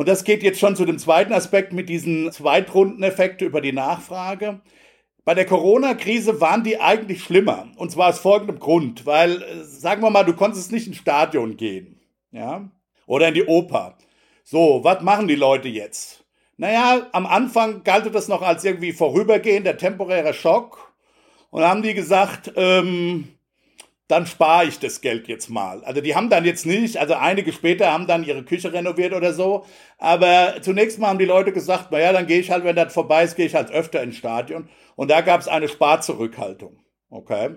Und 0.00 0.08
das 0.08 0.24
geht 0.24 0.42
jetzt 0.42 0.58
schon 0.58 0.76
zu 0.76 0.86
dem 0.86 0.98
zweiten 0.98 1.34
Aspekt 1.34 1.74
mit 1.74 1.90
diesen 1.90 2.32
Zweitrundeneffekten 2.32 3.46
über 3.46 3.60
die 3.60 3.74
Nachfrage. 3.74 4.62
Bei 5.26 5.34
der 5.34 5.44
Corona-Krise 5.44 6.40
waren 6.40 6.64
die 6.64 6.80
eigentlich 6.80 7.22
schlimmer. 7.22 7.68
Und 7.76 7.92
zwar 7.92 8.08
aus 8.08 8.18
folgendem 8.18 8.60
Grund. 8.60 9.04
Weil, 9.04 9.42
äh, 9.42 9.62
sagen 9.62 10.00
wir 10.00 10.08
mal, 10.08 10.24
du 10.24 10.32
konntest 10.32 10.72
nicht 10.72 10.86
ins 10.86 10.96
Stadion 10.96 11.58
gehen. 11.58 12.00
Ja? 12.32 12.70
Oder 13.04 13.28
in 13.28 13.34
die 13.34 13.44
Oper. 13.44 13.98
So, 14.42 14.82
was 14.82 15.02
machen 15.02 15.28
die 15.28 15.34
Leute 15.34 15.68
jetzt? 15.68 16.24
Naja, 16.56 17.06
am 17.12 17.26
Anfang 17.26 17.84
galt 17.84 18.14
das 18.14 18.26
noch 18.26 18.40
als 18.40 18.64
irgendwie 18.64 18.92
vorübergehender 18.92 19.76
temporärer 19.76 20.32
Schock. 20.32 20.94
Und 21.50 21.62
haben 21.62 21.82
die 21.82 21.92
gesagt, 21.92 22.54
ähm, 22.56 23.28
dann 24.10 24.26
spare 24.26 24.66
ich 24.66 24.78
das 24.78 25.00
Geld 25.00 25.28
jetzt 25.28 25.48
mal. 25.48 25.84
Also 25.84 26.00
die 26.00 26.14
haben 26.14 26.30
dann 26.30 26.44
jetzt 26.44 26.66
nicht, 26.66 26.96
also 26.96 27.14
einige 27.14 27.52
später 27.52 27.92
haben 27.92 28.06
dann 28.06 28.24
ihre 28.24 28.44
Küche 28.44 28.72
renoviert 28.72 29.12
oder 29.12 29.32
so, 29.32 29.64
aber 29.98 30.56
zunächst 30.62 30.98
mal 30.98 31.08
haben 31.08 31.18
die 31.18 31.24
Leute 31.24 31.52
gesagt, 31.52 31.92
naja, 31.92 32.12
dann 32.12 32.26
gehe 32.26 32.40
ich 32.40 32.50
halt, 32.50 32.64
wenn 32.64 32.76
das 32.76 32.92
vorbei 32.92 33.24
ist, 33.24 33.36
gehe 33.36 33.46
ich 33.46 33.54
halt 33.54 33.70
öfter 33.70 34.02
ins 34.02 34.16
Stadion. 34.16 34.68
Und 34.96 35.10
da 35.10 35.20
gab 35.20 35.40
es 35.40 35.48
eine 35.48 35.68
Sparzurückhaltung. 35.68 36.78
Okay. 37.08 37.56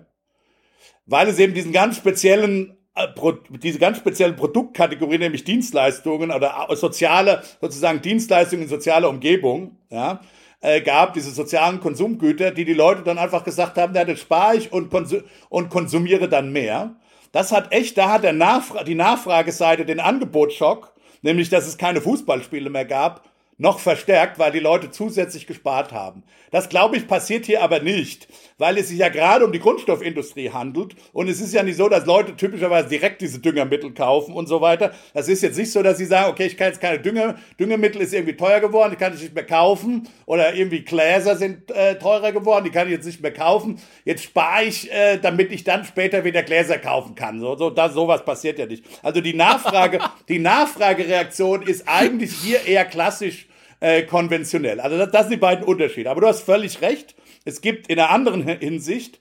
Weil 1.05 1.27
es 1.27 1.39
eben 1.39 1.53
diesen 1.53 1.73
ganz 1.73 1.97
speziellen 1.97 2.77
äh, 2.95 3.07
diese 3.49 3.79
ganz 3.79 3.97
speziellen 3.97 4.35
Produktkategorie, 4.35 5.17
nämlich 5.17 5.43
Dienstleistungen 5.43 6.31
oder 6.31 6.67
soziale, 6.75 7.41
sozusagen 7.59 8.01
Dienstleistungen 8.01 8.63
in 8.63 8.69
sozialer 8.69 9.09
Umgebung, 9.09 9.77
ja, 9.89 10.21
äh, 10.63 10.81
gab, 10.81 11.13
diese 11.13 11.31
sozialen 11.31 11.81
Konsumgüter, 11.81 12.51
die 12.51 12.63
die 12.63 12.73
Leute 12.73 13.03
dann 13.03 13.17
einfach 13.17 13.43
gesagt 13.43 13.77
haben, 13.77 13.93
ja, 13.93 14.05
das 14.05 14.19
spare 14.19 14.55
ich 14.55 14.71
und, 14.71 14.89
konsum 14.89 15.23
und 15.49 15.69
konsumiere 15.69 16.29
dann 16.29 16.53
mehr. 16.53 16.95
Das 17.33 17.51
hat 17.51 17.73
echt, 17.73 17.97
da 17.97 18.09
hat 18.09 18.23
der 18.23 18.31
Nachfra 18.31 18.83
die 18.83 18.95
Nachfrageseite 18.95 19.85
den 19.85 19.99
Angebotsschock, 19.99 20.93
nämlich 21.21 21.49
dass 21.49 21.67
es 21.67 21.77
keine 21.77 21.99
Fußballspiele 21.99 22.69
mehr 22.69 22.85
gab, 22.85 23.25
noch 23.57 23.79
verstärkt, 23.79 24.39
weil 24.39 24.51
die 24.51 24.59
Leute 24.59 24.91
zusätzlich 24.91 25.47
gespart 25.47 25.91
haben. 25.91 26.23
Das, 26.51 26.69
glaube 26.69 26.97
ich, 26.97 27.07
passiert 27.07 27.45
hier 27.45 27.61
aber 27.61 27.79
nicht, 27.79 28.27
weil 28.57 28.77
es 28.77 28.89
sich 28.89 28.99
ja 28.99 29.09
gerade 29.09 29.45
um 29.45 29.51
die 29.51 29.59
Grundstoffindustrie 29.59 30.51
handelt. 30.51 30.95
Und 31.13 31.27
es 31.27 31.41
ist 31.41 31.53
ja 31.53 31.63
nicht 31.63 31.77
so, 31.77 31.89
dass 31.89 32.05
Leute 32.05 32.35
typischerweise 32.35 32.89
direkt 32.89 33.21
diese 33.21 33.39
Düngermittel 33.39 33.93
kaufen 33.93 34.33
und 34.33 34.47
so 34.47 34.61
weiter. 34.61 34.91
Das 35.13 35.27
ist 35.27 35.43
jetzt 35.43 35.57
nicht 35.57 35.71
so, 35.71 35.81
dass 35.81 35.97
sie 35.97 36.05
sagen, 36.05 36.31
okay, 36.31 36.45
ich 36.45 36.57
kann 36.57 36.67
jetzt 36.67 36.81
keine 36.81 36.99
Dünger, 36.99 37.35
Düngemittel 37.59 38.01
ist 38.01 38.13
irgendwie 38.13 38.35
teuer 38.35 38.59
geworden, 38.59 38.91
die 38.91 38.97
kann 38.97 39.13
ich 39.13 39.21
nicht 39.21 39.35
mehr 39.35 39.45
kaufen. 39.45 40.07
Oder 40.25 40.53
irgendwie 40.53 40.81
Gläser 40.81 41.35
sind 41.35 41.71
äh, 41.71 41.97
teurer 41.97 42.31
geworden, 42.31 42.65
die 42.65 42.71
kann 42.71 42.87
ich 42.87 42.93
jetzt 42.93 43.05
nicht 43.05 43.21
mehr 43.21 43.33
kaufen. 43.33 43.79
Jetzt 44.05 44.23
spare 44.23 44.63
ich, 44.63 44.91
äh, 44.91 45.17
damit 45.17 45.51
ich 45.51 45.63
dann 45.63 45.85
später 45.85 46.23
wieder 46.23 46.43
Gläser 46.43 46.77
kaufen 46.77 47.15
kann. 47.15 47.39
So, 47.39 47.55
so, 47.55 47.69
das, 47.69 47.93
sowas 47.93 48.25
passiert 48.25 48.59
ja 48.59 48.65
nicht. 48.65 48.83
Also 49.01 49.21
die 49.21 49.33
Nachfrage, 49.33 49.99
die 50.27 50.39
Nachfragereaktion 50.39 51.61
ist 51.61 51.87
eigentlich 51.87 52.33
hier 52.33 52.65
eher 52.65 52.85
klassisch 52.85 53.47
äh, 53.83 54.03
konventionell. 54.03 54.79
Also 54.79 54.97
das, 54.97 55.11
das 55.11 55.21
sind 55.23 55.33
die 55.33 55.37
beiden 55.37 55.65
Unterschiede. 55.65 56.09
Aber 56.09 56.21
du 56.21 56.27
hast 56.27 56.41
völlig 56.41 56.81
recht. 56.81 57.15
Es 57.43 57.59
gibt 57.59 57.87
in 57.87 57.99
einer 57.99 58.11
anderen 58.11 58.47
Hinsicht, 58.47 59.19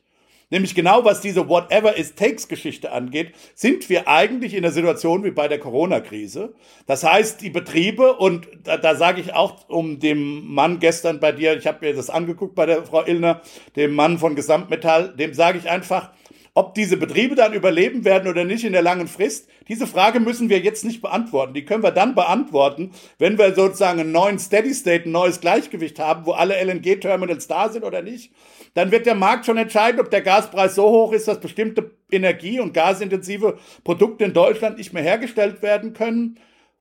nämlich 0.51 0.77
genau 0.77 1.05
was 1.05 1.21
diese 1.21 1.49
Whatever 1.49 1.99
it 1.99 2.17
takes 2.17 2.47
Geschichte 2.47 2.93
angeht, 2.93 3.33
sind 3.57 3.89
wir 3.89 4.07
eigentlich 4.07 4.55
in 4.55 4.63
der 4.63 4.71
Situation 4.71 5.25
wie 5.25 5.33
bei 5.33 5.49
der 5.49 5.59
Corona-Krise. 5.59 6.55
Das 6.87 7.03
heißt, 7.03 7.41
die 7.41 7.51
Betriebe, 7.51 8.15
und 8.15 8.47
da, 8.63 8.77
da 8.77 8.95
sage 8.95 9.21
ich 9.21 9.35
auch 9.35 9.69
um 9.69 9.99
dem 9.99 10.47
Mann 10.47 10.79
gestern 10.79 11.19
bei 11.19 11.33
dir, 11.33 11.57
ich 11.57 11.67
habe 11.67 11.85
mir 11.85 11.93
das 11.93 12.09
angeguckt 12.09 12.55
bei 12.55 12.67
der 12.67 12.85
Frau 12.85 13.05
Illner, 13.05 13.41
dem 13.75 13.95
Mann 13.97 14.19
von 14.19 14.37
Gesamtmetall, 14.37 15.13
dem 15.17 15.35
sage 15.35 15.59
ich 15.59 15.69
einfach, 15.69 16.13
ob 16.55 16.75
diese 16.75 16.99
Betriebe 16.99 17.35
dann 17.35 17.55
überleben 17.55 18.05
werden 18.05 18.29
oder 18.29 18.45
nicht 18.45 18.65
in 18.65 18.73
der 18.73 18.83
langen 18.83 19.09
Frist, 19.09 19.49
diese 19.69 19.87
Frage 19.87 20.21
müssen 20.21 20.51
wir 20.51 20.59
jetzt 20.59 20.85
nicht 20.85 21.01
beantworten. 21.01 21.55
Die 21.55 21.65
können 21.65 21.83
wir 21.83 21.93
dann 21.93 22.15
beantworten, 22.15 22.91
wenn 23.19 23.39
wir 23.39 23.55
sozusagen 23.55 24.01
einen 24.01 24.13
neuen 24.13 24.39
Steady 24.39 24.75
State, 24.75 25.09
ein 25.09 25.13
neues 25.13 25.41
Gleichgewicht 25.41 25.99
haben, 25.99 26.27
wo 26.27 26.33
alle 26.33 26.63
LNG-Terminals 26.63 27.47
da 27.49 27.71
sind 27.71 27.85
oder 27.85 28.03
nicht. 28.03 28.33
Dann 28.75 28.91
wird 28.91 29.07
der 29.07 29.15
Markt 29.15 29.47
schon 29.47 29.57
entscheiden, 29.57 30.01
ob 30.01 30.11
der 30.11 30.23
Gaspreis 30.23 30.75
so 30.75 30.85
hoch 30.85 31.13
ist, 31.13 31.27
dass 31.27 31.41
bestimmte 31.41 31.93
Energie- 32.11 32.61
und 32.61 32.75
gasintensive 32.75 33.59
Produkte 33.83 34.25
in 34.25 34.35
Deutschland 34.35 34.77
nicht 34.77 34.93
mehr 34.93 35.03
hergestellt 35.03 35.63
werden 35.63 35.95
können 35.95 36.39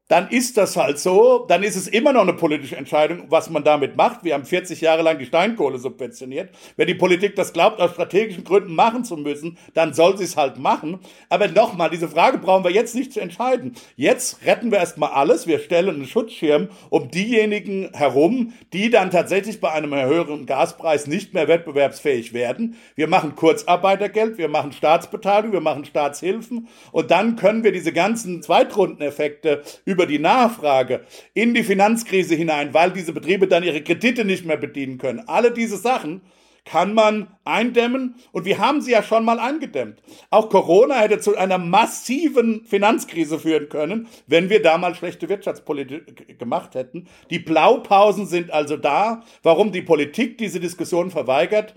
dann 0.07 0.27
ist 0.29 0.57
das 0.57 0.75
halt 0.75 0.99
so. 0.99 1.45
Dann 1.47 1.63
ist 1.63 1.77
es 1.77 1.87
immer 1.87 2.11
noch 2.11 2.23
eine 2.23 2.33
politische 2.33 2.75
Entscheidung, 2.75 3.27
was 3.29 3.49
man 3.49 3.63
damit 3.63 3.95
macht. 3.95 4.25
Wir 4.25 4.33
haben 4.33 4.43
40 4.43 4.81
Jahre 4.81 5.03
lang 5.03 5.19
die 5.19 5.25
Steinkohle 5.25 5.77
subventioniert. 5.77 6.49
Wenn 6.75 6.87
die 6.87 6.95
Politik 6.95 7.35
das 7.37 7.53
glaubt, 7.53 7.79
aus 7.79 7.91
strategischen 7.91 8.43
Gründen 8.43 8.75
machen 8.75 9.05
zu 9.05 9.15
müssen, 9.15 9.57
dann 9.73 9.93
soll 9.93 10.17
sie 10.17 10.25
es 10.25 10.35
halt 10.35 10.57
machen. 10.57 10.99
Aber 11.29 11.47
nochmal, 11.47 11.89
diese 11.89 12.09
Frage 12.09 12.39
brauchen 12.39 12.63
wir 12.65 12.71
jetzt 12.71 12.93
nicht 12.93 13.13
zu 13.13 13.21
entscheiden. 13.21 13.73
Jetzt 13.95 14.45
retten 14.45 14.69
wir 14.69 14.79
erstmal 14.79 15.11
alles. 15.11 15.47
Wir 15.47 15.59
stellen 15.59 15.95
einen 15.95 16.05
Schutzschirm 16.05 16.67
um 16.89 17.09
diejenigen 17.09 17.89
herum, 17.93 18.53
die 18.73 18.89
dann 18.89 19.11
tatsächlich 19.11 19.61
bei 19.61 19.71
einem 19.71 19.93
höheren 19.95 20.45
Gaspreis 20.45 21.07
nicht 21.07 21.33
mehr 21.33 21.47
wettbewerbsfähig 21.47 22.33
werden. 22.33 22.75
Wir 22.95 23.07
machen 23.07 23.35
Kurzarbeitergeld, 23.35 24.37
wir 24.37 24.49
machen 24.49 24.73
Staatsbeteiligung, 24.73 25.53
wir 25.53 25.61
machen 25.61 25.85
Staatshilfen 25.85 26.67
und 26.91 27.11
dann 27.11 27.35
können 27.35 27.63
wir 27.63 27.71
diese 27.71 27.93
ganzen 27.93 28.41
Zweitrundeneffekte 28.43 29.63
über 29.85 30.00
über 30.01 30.07
die 30.07 30.17
Nachfrage 30.17 31.05
in 31.35 31.53
die 31.53 31.61
Finanzkrise 31.61 32.33
hinein, 32.33 32.73
weil 32.73 32.89
diese 32.91 33.13
Betriebe 33.13 33.47
dann 33.47 33.63
ihre 33.63 33.83
Kredite 33.83 34.25
nicht 34.25 34.45
mehr 34.45 34.57
bedienen 34.57 34.97
können. 34.97 35.21
Alle 35.27 35.51
diese 35.51 35.77
Sachen 35.77 36.21
kann 36.65 36.95
man 36.95 37.27
eindämmen 37.45 38.15
und 38.31 38.45
wir 38.45 38.57
haben 38.57 38.81
sie 38.81 38.93
ja 38.93 39.03
schon 39.03 39.23
mal 39.25 39.37
eingedämmt. 39.37 40.01
Auch 40.31 40.49
Corona 40.49 40.95
hätte 40.95 41.19
zu 41.19 41.37
einer 41.37 41.59
massiven 41.59 42.65
Finanzkrise 42.65 43.37
führen 43.37 43.69
können, 43.69 44.07
wenn 44.25 44.49
wir 44.49 44.63
damals 44.63 44.97
schlechte 44.97 45.29
Wirtschaftspolitik 45.29 46.39
gemacht 46.39 46.73
hätten. 46.73 47.07
Die 47.29 47.39
Blaupausen 47.39 48.25
sind 48.25 48.49
also 48.49 48.77
da. 48.77 49.21
Warum 49.43 49.71
die 49.71 49.83
Politik 49.83 50.39
diese 50.39 50.59
Diskussion 50.59 51.11
verweigert, 51.11 51.75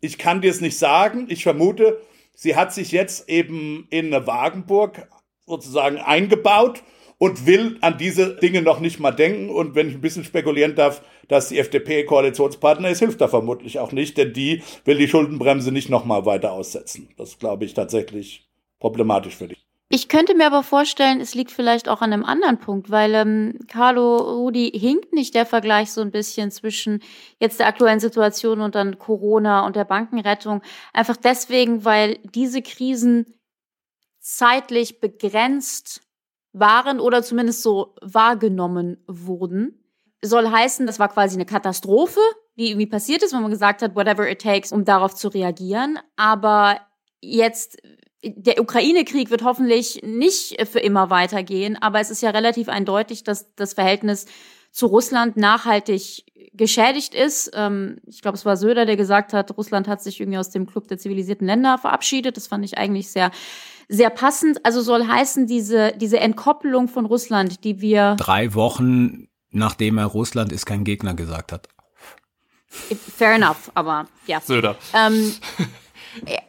ich 0.00 0.16
kann 0.16 0.40
dir 0.40 0.50
es 0.50 0.62
nicht 0.62 0.78
sagen. 0.78 1.26
Ich 1.28 1.42
vermute, 1.42 2.00
sie 2.34 2.56
hat 2.56 2.72
sich 2.72 2.90
jetzt 2.90 3.28
eben 3.28 3.86
in 3.90 4.12
Wagenburg 4.12 5.06
sozusagen 5.44 5.98
eingebaut 5.98 6.82
und 7.20 7.44
will 7.46 7.76
an 7.82 7.98
diese 7.98 8.36
Dinge 8.36 8.62
noch 8.62 8.80
nicht 8.80 8.98
mal 8.98 9.10
denken. 9.10 9.50
Und 9.50 9.74
wenn 9.74 9.88
ich 9.88 9.94
ein 9.94 10.00
bisschen 10.00 10.24
spekulieren 10.24 10.74
darf, 10.74 11.02
dass 11.28 11.50
die 11.50 11.58
FDP 11.58 12.04
Koalitionspartner 12.04 12.88
ist, 12.88 13.00
hilft 13.00 13.20
da 13.20 13.28
vermutlich 13.28 13.78
auch 13.78 13.92
nicht, 13.92 14.16
denn 14.16 14.32
die 14.32 14.62
will 14.86 14.96
die 14.96 15.06
Schuldenbremse 15.06 15.70
nicht 15.70 15.90
noch 15.90 16.06
mal 16.06 16.24
weiter 16.24 16.52
aussetzen. 16.52 17.10
Das 17.18 17.38
glaube 17.38 17.66
ich 17.66 17.74
tatsächlich 17.74 18.48
problematisch 18.80 19.36
für 19.36 19.48
dich. 19.48 19.62
Ich 19.90 20.08
könnte 20.08 20.34
mir 20.34 20.46
aber 20.46 20.62
vorstellen, 20.62 21.20
es 21.20 21.34
liegt 21.34 21.50
vielleicht 21.50 21.90
auch 21.90 22.00
an 22.00 22.12
einem 22.12 22.24
anderen 22.24 22.58
Punkt, 22.58 22.90
weil 22.90 23.14
ähm, 23.14 23.58
Carlo 23.68 24.16
Rudi 24.16 24.70
hinkt 24.74 25.12
nicht 25.12 25.34
der 25.34 25.44
Vergleich 25.44 25.92
so 25.92 26.00
ein 26.00 26.12
bisschen 26.12 26.50
zwischen 26.50 27.02
jetzt 27.38 27.60
der 27.60 27.66
aktuellen 27.66 28.00
Situation 28.00 28.62
und 28.62 28.76
dann 28.76 28.98
Corona 28.98 29.66
und 29.66 29.76
der 29.76 29.84
Bankenrettung. 29.84 30.62
Einfach 30.94 31.18
deswegen, 31.18 31.84
weil 31.84 32.18
diese 32.34 32.62
Krisen 32.62 33.34
zeitlich 34.20 35.00
begrenzt 35.00 36.02
waren 36.52 37.00
oder 37.00 37.22
zumindest 37.22 37.62
so 37.62 37.94
wahrgenommen 38.02 39.02
wurden. 39.06 39.84
Soll 40.22 40.50
heißen, 40.50 40.86
das 40.86 40.98
war 40.98 41.08
quasi 41.08 41.36
eine 41.36 41.46
Katastrophe, 41.46 42.20
die 42.56 42.70
irgendwie 42.70 42.86
passiert 42.86 43.22
ist, 43.22 43.32
wenn 43.32 43.42
man 43.42 43.50
gesagt 43.50 43.82
hat, 43.82 43.94
whatever 43.94 44.28
it 44.30 44.42
takes, 44.42 44.72
um 44.72 44.84
darauf 44.84 45.14
zu 45.14 45.28
reagieren. 45.28 45.98
Aber 46.16 46.80
jetzt 47.20 47.78
der 48.22 48.60
Ukraine-Krieg 48.60 49.30
wird 49.30 49.44
hoffentlich 49.44 50.02
nicht 50.02 50.66
für 50.68 50.80
immer 50.80 51.08
weitergehen, 51.08 51.80
aber 51.80 52.00
es 52.00 52.10
ist 52.10 52.20
ja 52.20 52.30
relativ 52.30 52.68
eindeutig, 52.68 53.24
dass 53.24 53.54
das 53.54 53.72
Verhältnis 53.72 54.26
zu 54.72 54.86
Russland 54.86 55.36
nachhaltig 55.36 56.24
geschädigt 56.52 57.14
ist. 57.14 57.50
Ähm, 57.54 57.98
ich 58.06 58.22
glaube, 58.22 58.36
es 58.36 58.44
war 58.44 58.56
Söder, 58.56 58.86
der 58.86 58.96
gesagt 58.96 59.32
hat, 59.32 59.56
Russland 59.56 59.88
hat 59.88 60.02
sich 60.02 60.20
irgendwie 60.20 60.38
aus 60.38 60.50
dem 60.50 60.66
Club 60.66 60.88
der 60.88 60.98
zivilisierten 60.98 61.46
Länder 61.46 61.78
verabschiedet. 61.78 62.36
Das 62.36 62.46
fand 62.46 62.64
ich 62.64 62.76
eigentlich 62.76 63.10
sehr, 63.10 63.30
sehr 63.90 64.10
passend. 64.10 64.64
Also 64.64 64.80
soll 64.80 65.06
heißen, 65.06 65.46
diese, 65.46 65.92
diese 65.96 66.18
Entkoppelung 66.18 66.88
von 66.88 67.04
Russland, 67.04 67.64
die 67.64 67.80
wir. 67.80 68.16
Drei 68.16 68.54
Wochen 68.54 69.26
nachdem 69.50 69.98
er 69.98 70.06
Russland 70.06 70.52
ist 70.52 70.66
kein 70.66 70.84
Gegner 70.84 71.14
gesagt 71.14 71.52
hat. 71.52 71.68
Fair 72.68 73.34
enough, 73.34 73.70
aber 73.74 74.06
ja. 74.26 74.40
Söder. 74.40 74.76
Ähm, 74.94 75.34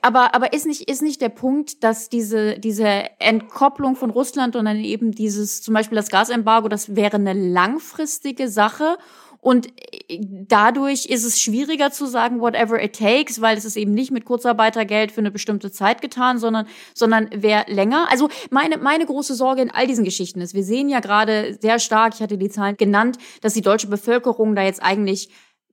aber, 0.02 0.36
aber 0.36 0.54
ist 0.54 0.68
nicht, 0.68 0.88
ist 0.90 1.02
nicht 1.02 1.20
der 1.20 1.30
Punkt, 1.30 1.84
dass 1.84 2.10
diese, 2.10 2.60
diese 2.60 2.86
Entkopplung 3.20 3.96
von 3.96 4.12
Russland 4.12 4.56
und 4.56 4.66
dann 4.66 4.78
eben 4.78 5.12
dieses, 5.12 5.62
zum 5.64 5.74
Beispiel 5.74 5.96
das 5.96 6.10
Gasembargo, 6.10 6.68
das 6.68 6.96
wäre 6.96 7.16
eine 7.16 7.34
langfristige 7.34 8.50
Sache 8.50 8.98
und 9.42 9.70
dadurch 10.20 11.08
ist 11.08 11.26
es 11.26 11.42
schwieriger 11.42 11.92
zu 11.92 12.06
sagen, 12.06 12.40
whatever 12.40 12.82
it 12.82 12.96
takes, 12.96 13.42
weil 13.42 13.58
es 13.58 13.66
ist 13.66 13.76
eben 13.76 13.94
nicht 13.94 14.12
mit 14.12 14.24
Kurzarbeitergeld 14.24 15.12
für 15.12 15.22
eine 15.22 15.32
bestimmte 15.32 15.72
Zeit 15.72 16.00
getan, 16.02 16.38
sondern, 16.38 16.68
sondern 16.94 17.28
wer 17.34 17.66
länger. 17.68 18.06
Also 18.12 18.30
meine, 18.52 18.78
meine 18.78 19.08
große 19.08 19.34
Sorge 19.34 19.64
in 19.64 19.72
all 19.72 19.88
diesen 19.88 20.06
Geschichten 20.06 20.42
ist, 20.42 20.54
wir 20.54 20.64
sehen 20.64 20.90
ja 20.90 21.00
gerade 21.00 21.58
sehr 21.60 21.80
stark, 21.80 22.14
ich 22.14 22.22
hatte 22.22 22.38
die 22.38 22.50
Zahlen 22.50 22.78
genannt, 22.78 23.18
dass 23.42 23.56
die 23.56 23.62
deutsche 23.62 23.88
Bevölkerung 23.88 24.56
da 24.56 24.62
jetzt 24.62 24.84
eigentlich 24.84 25.30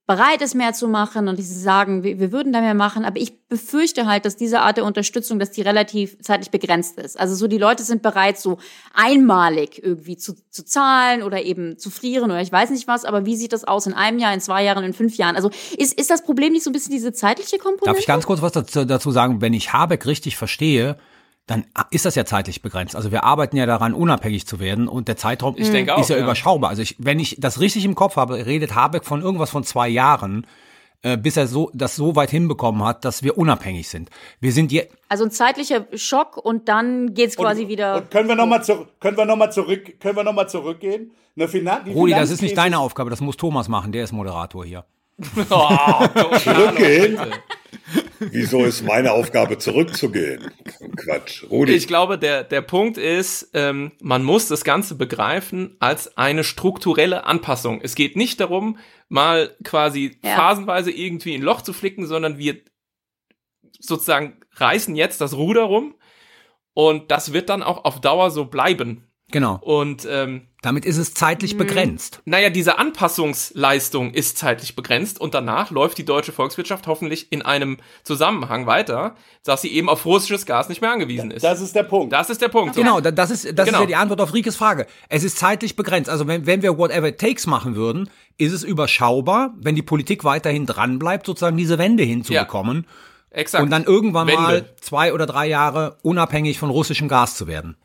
bereit 0.08 0.40
ist, 0.40 0.54
mehr 0.54 0.72
zu 0.72 0.88
machen 0.88 1.28
und 1.28 1.38
die 1.38 1.42
sagen, 1.42 2.02
wir, 2.02 2.18
wir 2.18 2.32
würden 2.32 2.50
da 2.50 2.62
mehr 2.62 2.72
machen. 2.72 3.04
Aber 3.04 3.20
ich 3.20 3.46
befürchte 3.46 4.06
halt, 4.06 4.24
dass 4.24 4.36
diese 4.36 4.60
Art 4.60 4.78
der 4.78 4.86
Unterstützung, 4.86 5.38
dass 5.38 5.50
die 5.50 5.60
relativ 5.60 6.18
zeitlich 6.22 6.50
begrenzt 6.50 6.98
ist. 6.98 7.20
Also 7.20 7.34
so 7.34 7.46
die 7.46 7.58
Leute 7.58 7.84
sind 7.84 8.00
bereit, 8.00 8.38
so 8.38 8.56
einmalig 8.94 9.82
irgendwie 9.84 10.16
zu, 10.16 10.34
zu 10.50 10.64
zahlen 10.64 11.22
oder 11.22 11.42
eben 11.42 11.76
zu 11.76 11.90
frieren 11.90 12.30
oder 12.30 12.40
ich 12.40 12.50
weiß 12.50 12.70
nicht 12.70 12.88
was. 12.88 13.04
Aber 13.04 13.26
wie 13.26 13.36
sieht 13.36 13.52
das 13.52 13.64
aus 13.64 13.86
in 13.86 13.92
einem 13.92 14.18
Jahr, 14.18 14.32
in 14.32 14.40
zwei 14.40 14.64
Jahren, 14.64 14.82
in 14.82 14.94
fünf 14.94 15.14
Jahren? 15.18 15.36
Also 15.36 15.50
ist, 15.76 16.00
ist 16.00 16.08
das 16.08 16.24
Problem 16.24 16.54
nicht 16.54 16.64
so 16.64 16.70
ein 16.70 16.72
bisschen 16.72 16.92
diese 16.92 17.12
zeitliche 17.12 17.58
Komponente? 17.58 17.84
Darf 17.84 17.98
ich 17.98 18.06
ganz 18.06 18.24
kurz 18.24 18.40
was 18.40 18.52
dazu, 18.52 18.86
dazu 18.86 19.10
sagen? 19.10 19.42
Wenn 19.42 19.52
ich 19.52 19.74
Habeck 19.74 20.06
richtig 20.06 20.38
verstehe, 20.38 20.96
dann 21.48 21.64
ist 21.90 22.04
das 22.04 22.14
ja 22.14 22.24
zeitlich 22.24 22.62
begrenzt. 22.62 22.94
Also 22.94 23.10
wir 23.10 23.24
arbeiten 23.24 23.56
ja 23.56 23.66
daran, 23.66 23.94
unabhängig 23.94 24.46
zu 24.46 24.60
werden 24.60 24.86
und 24.86 25.08
der 25.08 25.16
Zeitraum 25.16 25.56
ist, 25.56 25.74
auch, 25.74 26.00
ist 26.00 26.10
ja, 26.10 26.16
ja, 26.16 26.22
überschaubar. 26.22 26.70
Also 26.70 26.82
ich, 26.82 26.94
wenn 26.98 27.18
ich 27.18 27.36
das 27.40 27.58
richtig 27.58 27.84
im 27.86 27.94
Kopf 27.94 28.16
habe, 28.16 28.46
redet 28.46 28.74
Habeck 28.74 29.04
von 29.04 29.22
irgendwas 29.22 29.48
von 29.50 29.64
zwei 29.64 29.88
Jahren, 29.88 30.46
äh, 31.02 31.16
bis 31.16 31.38
er 31.38 31.46
so 31.46 31.70
das 31.72 31.96
so 31.96 32.16
weit 32.16 32.30
hinbekommen 32.30 32.84
hat, 32.84 33.04
dass 33.06 33.22
wir 33.22 33.38
unabhängig 33.38 33.88
sind. 33.88 34.10
Wir 34.40 34.52
sind 34.52 34.70
je 34.70 34.88
also 35.08 35.24
ein 35.24 35.30
zeitlicher 35.30 35.86
Schock 35.94 36.36
und 36.36 36.68
dann 36.68 37.14
geht's 37.14 37.36
quasi 37.36 37.62
und, 37.62 37.68
wieder. 37.68 37.96
Und 37.96 38.10
können 38.10 38.28
wir 38.28 38.36
noch 38.36 38.46
mal 38.46 38.62
zurück, 38.62 38.88
können 39.00 39.16
wir 39.16 39.24
noch 39.24 39.36
mal 39.36 39.50
zurück, 39.50 40.00
können 40.00 40.16
wir 40.16 40.24
noch 40.24 40.34
mal 40.34 40.48
zurückgehen? 40.48 41.12
Eine 41.34 41.48
Finan 41.48 41.88
Rudi, 41.88 42.12
das 42.12 42.30
ist 42.30 42.42
nicht 42.42 42.58
deine 42.58 42.78
Aufgabe, 42.78 43.08
das 43.08 43.22
muss 43.22 43.38
Thomas 43.38 43.68
machen. 43.68 43.92
Der 43.92 44.04
ist 44.04 44.12
Moderator 44.12 44.66
hier. 44.66 44.84
oh, 45.50 46.06
Zurückgehen? 46.38 47.18
Wieso 48.20 48.64
ist 48.64 48.82
meine 48.82 49.12
Aufgabe 49.12 49.58
zurückzugehen? 49.58 50.50
Quatsch. 50.96 51.44
Rudi. 51.50 51.72
Ich 51.72 51.86
glaube, 51.86 52.18
der, 52.18 52.44
der 52.44 52.62
Punkt 52.62 52.98
ist, 52.98 53.50
ähm, 53.54 53.92
man 54.00 54.24
muss 54.24 54.48
das 54.48 54.64
Ganze 54.64 54.94
begreifen 54.94 55.76
als 55.78 56.16
eine 56.16 56.44
strukturelle 56.44 57.24
Anpassung. 57.24 57.80
Es 57.82 57.94
geht 57.94 58.16
nicht 58.16 58.40
darum, 58.40 58.78
mal 59.08 59.56
quasi 59.64 60.18
ja. 60.22 60.36
phasenweise 60.36 60.90
irgendwie 60.90 61.34
ein 61.34 61.42
Loch 61.42 61.62
zu 61.62 61.72
flicken, 61.72 62.06
sondern 62.06 62.38
wir 62.38 62.60
sozusagen 63.78 64.40
reißen 64.56 64.96
jetzt 64.96 65.20
das 65.20 65.34
Ruder 65.34 65.62
rum 65.62 65.94
und 66.74 67.10
das 67.10 67.32
wird 67.32 67.48
dann 67.48 67.62
auch 67.62 67.84
auf 67.84 68.00
Dauer 68.00 68.30
so 68.30 68.46
bleiben. 68.46 69.04
Genau. 69.30 69.58
Und 69.60 70.06
ähm, 70.10 70.47
damit 70.60 70.84
ist 70.84 70.96
es 70.96 71.14
zeitlich 71.14 71.52
hm. 71.52 71.58
begrenzt. 71.58 72.20
Naja, 72.24 72.50
diese 72.50 72.78
Anpassungsleistung 72.78 74.12
ist 74.12 74.38
zeitlich 74.38 74.74
begrenzt 74.74 75.20
und 75.20 75.34
danach 75.34 75.70
läuft 75.70 75.98
die 75.98 76.04
deutsche 76.04 76.32
Volkswirtschaft 76.32 76.86
hoffentlich 76.88 77.30
in 77.30 77.42
einem 77.42 77.78
Zusammenhang 78.02 78.66
weiter, 78.66 79.14
dass 79.44 79.62
sie 79.62 79.68
eben 79.68 79.88
auf 79.88 80.04
russisches 80.04 80.46
Gas 80.46 80.68
nicht 80.68 80.80
mehr 80.80 80.90
angewiesen 80.90 81.30
ist. 81.30 81.44
Das 81.44 81.60
ist 81.60 81.76
der 81.76 81.84
Punkt. 81.84 82.12
Das 82.12 82.28
ist 82.28 82.42
der 82.42 82.48
Punkt. 82.48 82.74
Genau, 82.74 83.00
das 83.00 83.30
ist 83.30 83.44
das 83.56 83.66
genau. 83.66 83.78
ist 83.78 83.82
ja 83.82 83.86
die 83.86 83.96
Antwort 83.96 84.20
auf 84.20 84.34
Rikes 84.34 84.56
Frage. 84.56 84.86
Es 85.08 85.22
ist 85.22 85.38
zeitlich 85.38 85.76
begrenzt. 85.76 86.10
Also 86.10 86.26
wenn, 86.26 86.46
wenn 86.46 86.62
wir 86.62 86.76
whatever 86.76 87.08
it 87.08 87.18
takes 87.18 87.46
machen 87.46 87.76
würden, 87.76 88.10
ist 88.36 88.52
es 88.52 88.64
überschaubar, 88.64 89.54
wenn 89.58 89.76
die 89.76 89.82
Politik 89.82 90.24
weiterhin 90.24 90.66
dranbleibt, 90.66 91.26
sozusagen 91.26 91.56
diese 91.56 91.78
Wende 91.78 92.02
hinzubekommen. 92.02 92.84
Ja. 92.84 93.38
Exakt. 93.38 93.62
Und 93.62 93.70
dann 93.70 93.84
irgendwann 93.84 94.26
Wende. 94.26 94.42
mal 94.42 94.74
zwei 94.80 95.12
oder 95.12 95.26
drei 95.26 95.46
Jahre 95.46 95.98
unabhängig 96.02 96.58
von 96.58 96.70
russischem 96.70 97.08
Gas 97.08 97.36
zu 97.36 97.46
werden. 97.46 97.76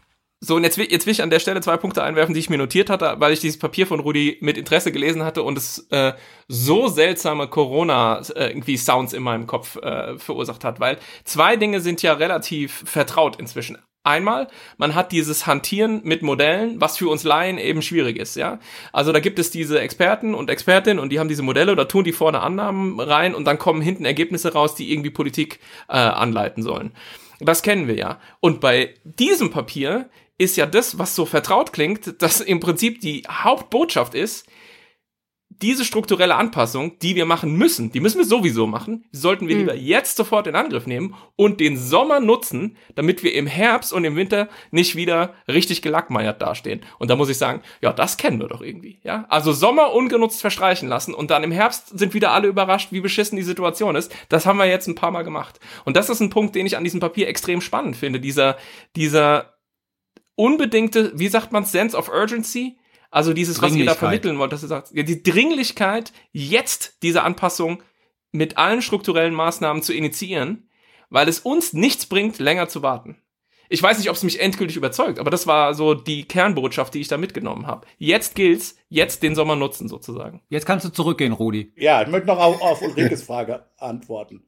So, 0.46 0.58
und 0.58 0.66
jetzt, 0.66 0.78
jetzt 0.78 1.06
will 1.06 1.14
ich 1.14 1.24
an 1.24 1.30
der 1.30 1.40
Stelle 1.40 1.62
zwei 1.62 1.78
Punkte 1.78 2.04
einwerfen, 2.04 2.34
die 2.34 2.42
ich 2.42 2.50
mir 2.50 2.58
notiert 2.58 2.90
hatte, 2.90 3.16
weil 3.20 3.32
ich 3.32 3.40
dieses 3.40 3.58
Papier 3.58 3.88
von 3.88 4.02
Rudi 4.02 4.40
mit 4.42 4.58
Interesse 4.58 4.92
gelesen 4.92 5.24
hatte 5.24 5.42
und 5.42 5.58
es 5.58 5.88
äh, 5.90 6.12
so 6.50 6.90
seltsame 6.90 7.48
Corona 7.48 8.20
äh, 8.36 8.50
irgendwie 8.50 8.76
Sounds 8.76 9.14
in 9.14 9.24
meinem 9.24 9.48
Kopf 9.48 9.78
äh, 9.78 10.20
verursacht 10.20 10.66
hat, 10.66 10.82
weil 10.82 10.98
zwei 11.24 11.56
Dinge 11.56 11.80
sind 11.80 12.02
ja 12.02 12.12
relativ 12.12 12.84
vertraut 12.86 13.38
inzwischen. 13.38 13.78
Einmal, 14.04 14.50
man 14.76 14.96
hat 14.96 15.14
dieses 15.14 15.48
Hantieren 15.48 16.02
mit 16.04 16.24
Modellen, 16.24 16.82
was 16.82 16.98
für 16.98 17.08
uns 17.08 17.24
Laien 17.24 17.58
eben 17.58 17.82
schwierig 17.82 18.18
ist, 18.18 18.36
ja. 18.36 18.60
Also 18.92 19.14
da 19.14 19.22
gibt 19.22 19.40
es 19.40 19.50
diese 19.50 19.80
Experten 19.80 20.36
und 20.36 20.50
Expertinnen 20.50 21.00
und 21.00 21.10
die 21.10 21.20
haben 21.20 21.30
diese 21.30 21.44
Modelle 21.44 21.72
oder 21.72 21.88
tun 21.88 22.04
die 22.04 22.12
vorne 22.12 22.42
Annahmen 22.42 23.00
rein 23.00 23.34
und 23.34 23.46
dann 23.46 23.60
kommen 23.60 23.82
hinten 23.82 24.04
Ergebnisse 24.04 24.52
raus, 24.52 24.76
die 24.76 24.92
irgendwie 24.92 25.10
Politik 25.10 25.60
äh, 25.88 25.94
anleiten 25.94 26.64
sollen. 26.64 26.92
Das 27.40 27.62
kennen 27.62 27.88
wir 27.88 27.96
ja. 27.96 28.20
Und 28.42 28.60
bei 28.60 28.94
diesem 29.04 29.52
Papier 29.52 30.10
ist 30.38 30.58
ja 30.58 30.66
das, 30.66 30.98
was 30.98 31.16
so 31.16 31.26
vertraut 31.26 31.74
klingt, 31.74 32.22
dass 32.22 32.42
im 32.42 32.60
Prinzip 32.60 33.02
die 33.02 33.24
Hauptbotschaft 33.30 34.16
ist, 34.16 34.48
diese 35.62 35.86
strukturelle 35.86 36.36
Anpassung, 36.36 37.00
die 37.00 37.16
wir 37.16 37.26
machen 37.26 37.56
müssen, 37.56 37.92
die 37.92 38.00
müssen 38.00 38.18
wir 38.18 38.26
sowieso 38.26 38.68
machen, 38.68 39.06
sollten 39.12 39.48
wir 39.48 39.56
mhm. 39.56 39.62
lieber 39.62 39.76
jetzt 39.76 40.18
sofort 40.18 40.48
in 40.48 40.56
Angriff 40.56 40.88
nehmen 40.88 41.16
und 41.36 41.60
den 41.60 41.78
Sommer 41.78 42.20
nutzen, 42.20 42.78
damit 42.96 43.24
wir 43.24 43.34
im 43.34 43.48
Herbst 43.48 43.94
und 43.94 44.04
im 44.04 44.16
Winter 44.16 44.50
nicht 44.72 44.96
wieder 44.96 45.34
richtig 45.48 45.82
gelackmeiert 45.82 46.42
dastehen. 46.42 46.82
Und 47.00 47.10
da 47.10 47.16
muss 47.16 47.30
ich 47.30 47.38
sagen, 47.38 47.62
ja, 47.82 47.94
das 47.94 48.18
kennen 48.18 48.40
wir 48.40 48.48
doch 48.48 48.62
irgendwie, 48.62 49.00
ja? 49.04 49.26
Also 49.30 49.54
Sommer 49.54 49.94
ungenutzt 49.94 50.42
verstreichen 50.42 50.90
lassen 50.90 51.14
und 51.14 51.32
dann 51.32 51.44
im 51.44 51.52
Herbst 51.52 51.98
sind 51.98 52.14
wieder 52.14 52.32
alle 52.32 52.48
überrascht, 52.48 52.92
wie 52.92 53.02
beschissen 53.02 53.36
die 53.36 53.44
Situation 53.44 53.96
ist. 53.96 54.14
Das 54.30 54.46
haben 54.46 54.58
wir 54.58 54.66
jetzt 54.66 54.88
ein 54.88 54.96
paar 54.96 55.12
Mal 55.12 55.24
gemacht. 55.24 55.60
Und 55.86 55.96
das 55.96 56.10
ist 56.10 56.20
ein 56.20 56.30
Punkt, 56.30 56.56
den 56.56 56.66
ich 56.66 56.78
an 56.78 56.84
diesem 56.84 57.00
Papier 57.00 57.28
extrem 57.28 57.62
spannend 57.62 57.96
finde, 57.96 58.20
dieser 58.20 58.58
dieser 58.96 59.53
unbedingte, 60.36 61.12
wie 61.16 61.28
sagt 61.28 61.52
man, 61.52 61.66
Sense 61.66 61.96
of 61.96 62.10
Urgency? 62.10 62.78
Also 63.12 63.34
dieses, 63.34 63.62
was 63.62 63.76
ihr 63.76 63.86
da 63.86 63.94
vermitteln 63.94 64.40
wollt, 64.40 64.52
dass 64.52 64.64
ihr 64.64 64.68
sagt, 64.68 64.92
ja, 64.92 65.04
die 65.04 65.22
Dringlichkeit, 65.22 66.12
jetzt 66.32 66.98
diese 67.04 67.22
Anpassung 67.22 67.84
mit 68.32 68.58
allen 68.58 68.82
strukturellen 68.82 69.36
Maßnahmen 69.36 69.84
zu 69.84 69.94
initiieren, 69.94 70.68
weil 71.10 71.30
es 71.30 71.40
uns 71.40 71.74
nichts 71.74 72.08
bringt, 72.08 72.40
länger 72.40 72.68
zu 72.70 72.82
warten. 72.82 73.18
Ich 73.70 73.82
weiß 73.82 73.98
nicht, 73.98 74.10
ob 74.10 74.16
es 74.16 74.24
mich 74.24 74.40
endgültig 74.40 74.78
überzeugt, 74.78 75.20
aber 75.20 75.30
das 75.30 75.48
war 75.48 75.74
so 75.74 75.94
die 75.94 76.26
Kernbotschaft, 76.26 76.94
die 76.94 77.02
ich 77.02 77.08
da 77.08 77.18
mitgenommen 77.18 77.68
habe. 77.68 77.88
Jetzt 77.98 78.36
gilt's, 78.36 78.76
jetzt 78.90 79.24
den 79.24 79.36
Sommer 79.36 79.56
nutzen 79.56 79.88
sozusagen. 79.88 80.42
Jetzt 80.50 80.66
kannst 80.66 80.86
du 80.86 80.90
zurückgehen, 80.90 81.34
Rudi. 81.34 81.72
Ja, 81.76 82.02
ich 82.02 82.08
möchte 82.08 82.28
noch 82.28 82.40
auf, 82.40 82.62
auf 82.62 82.82
Ulrikes 82.82 83.24
Frage 83.28 83.66
antworten. 83.78 84.44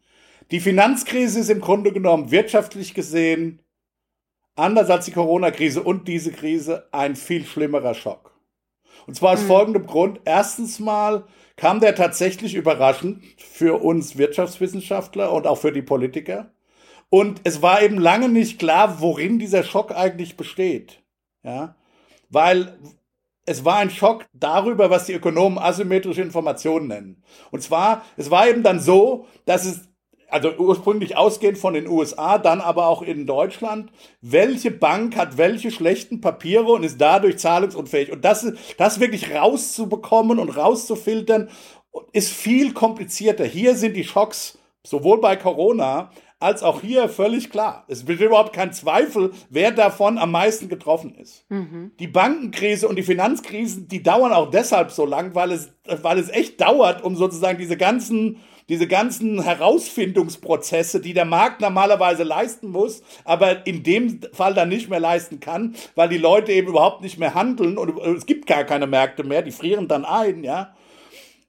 Die 0.51 0.59
Finanzkrise 0.59 1.39
ist 1.39 1.49
im 1.49 1.61
Grunde 1.61 1.91
genommen 1.91 2.29
wirtschaftlich 2.29 2.93
gesehen 2.93 3.61
anders 4.55 4.89
als 4.89 5.05
die 5.05 5.11
Corona-Krise 5.11 5.83
und 5.83 6.07
diese 6.07 6.31
Krise 6.31 6.87
ein 6.91 7.15
viel 7.15 7.45
schlimmerer 7.45 7.93
Schock. 7.93 8.33
Und 9.07 9.15
zwar 9.15 9.33
aus 9.33 9.43
mhm. 9.43 9.47
folgendem 9.47 9.85
Grund. 9.85 10.21
Erstens 10.25 10.79
mal 10.79 11.25
kam 11.57 11.79
der 11.79 11.95
tatsächlich 11.95 12.55
überraschend 12.55 13.23
für 13.37 13.81
uns 13.81 14.17
Wirtschaftswissenschaftler 14.17 15.31
und 15.31 15.47
auch 15.47 15.57
für 15.57 15.71
die 15.71 15.81
Politiker. 15.81 16.51
Und 17.09 17.41
es 17.43 17.61
war 17.61 17.81
eben 17.81 17.97
lange 17.97 18.29
nicht 18.29 18.59
klar, 18.59 18.99
worin 18.99 19.39
dieser 19.39 19.63
Schock 19.63 19.91
eigentlich 19.91 20.37
besteht. 20.37 21.01
Ja, 21.43 21.75
weil 22.29 22.77
es 23.45 23.63
war 23.63 23.77
ein 23.77 23.91
Schock 23.91 24.25
darüber, 24.33 24.89
was 24.89 25.05
die 25.05 25.13
Ökonomen 25.13 25.59
asymmetrische 25.59 26.21
Informationen 26.21 26.87
nennen. 26.87 27.23
Und 27.51 27.61
zwar, 27.61 28.03
es 28.17 28.31
war 28.31 28.47
eben 28.47 28.63
dann 28.63 28.79
so, 28.79 29.27
dass 29.45 29.65
es 29.65 29.87
also 30.29 30.51
ursprünglich 30.57 31.17
ausgehend 31.17 31.57
von 31.57 31.73
den 31.73 31.87
USA, 31.87 32.37
dann 32.37 32.61
aber 32.61 32.87
auch 32.87 33.01
in 33.01 33.25
Deutschland, 33.25 33.91
welche 34.21 34.71
Bank 34.71 35.15
hat 35.15 35.37
welche 35.37 35.71
schlechten 35.71 36.21
Papiere 36.21 36.71
und 36.71 36.83
ist 36.83 36.99
dadurch 36.99 37.37
zahlungsunfähig. 37.37 38.11
Und 38.11 38.25
das, 38.25 38.51
das 38.77 38.99
wirklich 38.99 39.33
rauszubekommen 39.33 40.39
und 40.39 40.49
rauszufiltern, 40.49 41.49
ist 42.11 42.31
viel 42.31 42.73
komplizierter. 42.73 43.45
Hier 43.45 43.75
sind 43.75 43.95
die 43.95 44.03
Schocks 44.03 44.57
sowohl 44.83 45.19
bei 45.21 45.35
Corona 45.35 46.11
als 46.39 46.63
auch 46.63 46.81
hier 46.81 47.07
völlig 47.09 47.49
klar. 47.49 47.85
Es 47.87 48.03
besteht 48.03 48.27
überhaupt 48.27 48.53
kein 48.53 48.73
Zweifel, 48.73 49.31
wer 49.49 49.71
davon 49.71 50.17
am 50.17 50.31
meisten 50.31 50.67
getroffen 50.67 51.15
ist. 51.15 51.45
Mhm. 51.49 51.91
Die 51.99 52.07
Bankenkrise 52.07 52.87
und 52.87 52.97
die 52.97 53.03
Finanzkrisen, 53.03 53.87
die 53.87 54.03
dauern 54.03 54.33
auch 54.33 54.51
deshalb 54.51 54.91
so 54.91 55.05
lang, 55.05 55.33
weil 55.33 55.51
es, 55.51 55.73
weil 56.03 56.19
es 56.19 56.29
echt 56.29 56.59
dauert, 56.61 57.03
um 57.03 57.15
sozusagen 57.15 57.57
diese 57.57 57.77
ganzen 57.77 58.37
diese 58.69 58.87
ganzen 58.87 59.41
Herausfindungsprozesse, 59.41 60.99
die 60.99 61.13
der 61.13 61.25
Markt 61.25 61.61
normalerweise 61.61 62.23
leisten 62.23 62.69
muss, 62.69 63.03
aber 63.23 63.67
in 63.67 63.83
dem 63.83 64.21
Fall 64.33 64.53
dann 64.53 64.69
nicht 64.69 64.89
mehr 64.89 64.99
leisten 64.99 65.39
kann, 65.39 65.75
weil 65.95 66.09
die 66.09 66.17
Leute 66.17 66.51
eben 66.51 66.69
überhaupt 66.69 67.01
nicht 67.01 67.19
mehr 67.19 67.33
handeln 67.33 67.77
und 67.77 67.97
es 67.99 68.25
gibt 68.25 68.47
gar 68.47 68.63
keine 68.63 68.87
Märkte 68.87 69.23
mehr, 69.23 69.41
die 69.41 69.51
frieren 69.51 69.87
dann 69.87 70.05
ein, 70.05 70.43
ja. 70.43 70.75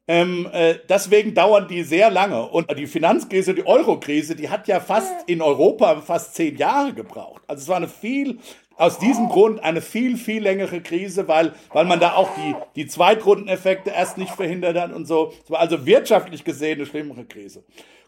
Ähm, 0.08 0.48
äh, 0.52 0.76
deswegen 0.88 1.34
dauern 1.34 1.66
die 1.68 1.82
sehr 1.82 2.10
lange. 2.10 2.48
Und 2.48 2.70
die 2.78 2.86
Finanzkrise, 2.86 3.54
die 3.54 3.66
Eurokrise, 3.66 4.36
die 4.36 4.48
hat 4.48 4.68
ja 4.68 4.78
fast 4.78 5.12
in 5.26 5.42
Europa 5.42 6.00
fast 6.00 6.36
zehn 6.36 6.56
Jahre 6.56 6.94
gebraucht. 6.94 7.42
Also 7.48 7.62
es 7.62 7.68
war 7.68 7.78
eine 7.78 7.88
viel, 7.88 8.38
aus 8.76 8.98
diesem 8.98 9.28
Grund 9.28 9.62
eine 9.62 9.80
viel, 9.80 10.16
viel 10.16 10.42
längere 10.42 10.80
Krise, 10.80 11.28
weil, 11.28 11.54
weil 11.72 11.86
man 11.86 12.00
da 12.00 12.14
auch 12.14 12.30
die, 12.36 12.54
die 12.76 12.86
Zweitrundeneffekte 12.86 13.90
erst 13.90 14.18
nicht 14.18 14.32
verhindert 14.32 14.78
hat 14.78 14.92
und 14.92 15.06
so. 15.06 15.32
Es 15.44 15.50
war 15.50 15.60
also 15.60 15.86
wirtschaftlich 15.86 16.44
gesehen 16.44 16.78
eine 16.78 16.86
schlimmere 16.86 17.24
Krise. 17.24 17.64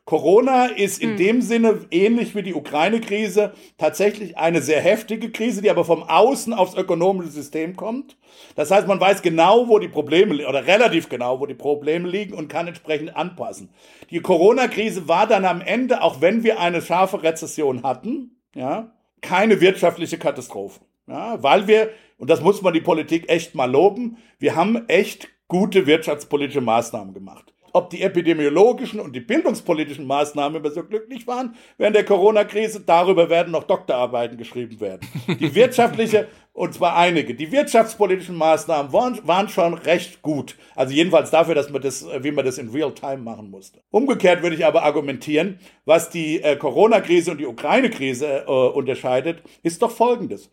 Corona 0.08 0.66
ist 0.66 1.02
in 1.02 1.10
hm. 1.10 1.16
dem 1.18 1.42
Sinne 1.42 1.86
ähnlich 1.90 2.34
wie 2.34 2.42
die 2.42 2.54
Ukraine-Krise 2.54 3.52
tatsächlich 3.76 4.38
eine 4.38 4.62
sehr 4.62 4.80
heftige 4.80 5.30
Krise, 5.30 5.60
die 5.60 5.68
aber 5.68 5.84
vom 5.84 6.02
Außen 6.02 6.54
aufs 6.54 6.74
ökonomische 6.74 7.28
System 7.28 7.76
kommt. 7.76 8.16
Das 8.56 8.70
heißt, 8.70 8.88
man 8.88 9.00
weiß 9.00 9.20
genau, 9.20 9.68
wo 9.68 9.78
die 9.78 9.88
Probleme 9.88 10.48
oder 10.48 10.66
relativ 10.66 11.10
genau, 11.10 11.40
wo 11.40 11.46
die 11.46 11.52
Probleme 11.52 12.08
liegen 12.08 12.32
und 12.32 12.48
kann 12.48 12.66
entsprechend 12.66 13.16
anpassen. 13.16 13.68
Die 14.10 14.20
Corona-Krise 14.20 15.08
war 15.08 15.26
dann 15.26 15.44
am 15.44 15.60
Ende, 15.60 16.00
auch 16.00 16.22
wenn 16.22 16.42
wir 16.42 16.58
eine 16.58 16.80
scharfe 16.80 17.22
Rezession 17.22 17.82
hatten, 17.82 18.40
ja, 18.54 18.97
keine 19.20 19.60
wirtschaftliche 19.60 20.18
Katastrophe. 20.18 20.80
Ja, 21.06 21.42
weil 21.42 21.66
wir, 21.66 21.90
und 22.18 22.28
das 22.28 22.42
muss 22.42 22.60
man 22.62 22.74
die 22.74 22.80
Politik 22.80 23.28
echt 23.28 23.54
mal 23.54 23.70
loben, 23.70 24.18
wir 24.38 24.56
haben 24.56 24.88
echt 24.88 25.28
gute 25.48 25.86
wirtschaftspolitische 25.86 26.60
Maßnahmen 26.60 27.14
gemacht 27.14 27.54
ob 27.78 27.90
die 27.90 28.02
epidemiologischen 28.02 28.98
und 28.98 29.14
die 29.14 29.20
bildungspolitischen 29.20 30.04
Maßnahmen 30.04 30.60
immer 30.60 30.70
so 30.70 30.82
glücklich 30.82 31.26
waren 31.28 31.54
während 31.76 31.94
der 31.94 32.04
Corona-Krise. 32.04 32.80
Darüber 32.80 33.30
werden 33.30 33.52
noch 33.52 33.64
Doktorarbeiten 33.64 34.36
geschrieben 34.36 34.80
werden. 34.80 35.06
Die 35.38 35.54
wirtschaftliche, 35.54 36.26
und 36.52 36.74
zwar 36.74 36.96
einige, 36.96 37.34
die 37.34 37.52
wirtschaftspolitischen 37.52 38.34
Maßnahmen 38.34 38.92
waren, 38.92 39.20
waren 39.22 39.48
schon 39.48 39.74
recht 39.74 40.22
gut. 40.22 40.56
Also 40.74 40.92
jedenfalls 40.92 41.30
dafür, 41.30 41.54
dass 41.54 41.70
man 41.70 41.80
das, 41.80 42.04
wie 42.20 42.32
man 42.32 42.44
das 42.44 42.58
in 42.58 42.68
real 42.70 42.92
time 42.92 43.18
machen 43.18 43.48
musste. 43.48 43.80
Umgekehrt 43.90 44.42
würde 44.42 44.56
ich 44.56 44.66
aber 44.66 44.82
argumentieren, 44.82 45.60
was 45.84 46.10
die 46.10 46.42
äh, 46.42 46.56
Corona-Krise 46.56 47.30
und 47.30 47.38
die 47.38 47.46
Ukraine-Krise 47.46 48.44
äh, 48.46 48.50
unterscheidet, 48.50 49.42
ist 49.62 49.80
doch 49.82 49.92
Folgendes. 49.92 50.50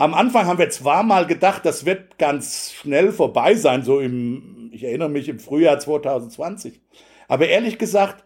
Am 0.00 0.14
Anfang 0.14 0.46
haben 0.46 0.60
wir 0.60 0.70
zwar 0.70 1.02
mal 1.02 1.26
gedacht, 1.26 1.66
das 1.66 1.84
wird 1.84 2.18
ganz 2.18 2.72
schnell 2.72 3.10
vorbei 3.10 3.56
sein, 3.56 3.82
so 3.82 3.98
im, 3.98 4.70
ich 4.72 4.84
erinnere 4.84 5.08
mich 5.08 5.28
im 5.28 5.40
Frühjahr 5.40 5.80
2020. 5.80 6.80
Aber 7.26 7.48
ehrlich 7.48 7.78
gesagt, 7.78 8.24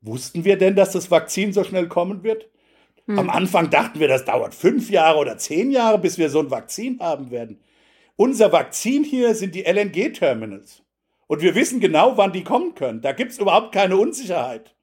wussten 0.00 0.44
wir 0.44 0.56
denn, 0.56 0.76
dass 0.76 0.92
das 0.92 1.10
Vakzin 1.10 1.52
so 1.52 1.64
schnell 1.64 1.88
kommen 1.88 2.22
wird? 2.22 2.48
Hm. 3.06 3.18
Am 3.18 3.30
Anfang 3.30 3.68
dachten 3.68 3.98
wir, 3.98 4.06
das 4.06 4.24
dauert 4.24 4.54
fünf 4.54 4.90
Jahre 4.90 5.18
oder 5.18 5.36
zehn 5.38 5.72
Jahre, 5.72 5.98
bis 5.98 6.18
wir 6.18 6.30
so 6.30 6.38
ein 6.38 6.52
Vakzin 6.52 7.00
haben 7.00 7.32
werden. 7.32 7.58
Unser 8.14 8.52
Vakzin 8.52 9.02
hier 9.02 9.34
sind 9.34 9.56
die 9.56 9.64
LNG-Terminals. 9.64 10.82
Und 11.26 11.42
wir 11.42 11.56
wissen 11.56 11.80
genau, 11.80 12.16
wann 12.16 12.32
die 12.32 12.44
kommen 12.44 12.76
können. 12.76 13.00
Da 13.00 13.10
gibt's 13.10 13.38
überhaupt 13.38 13.72
keine 13.72 13.96
Unsicherheit. 13.96 14.76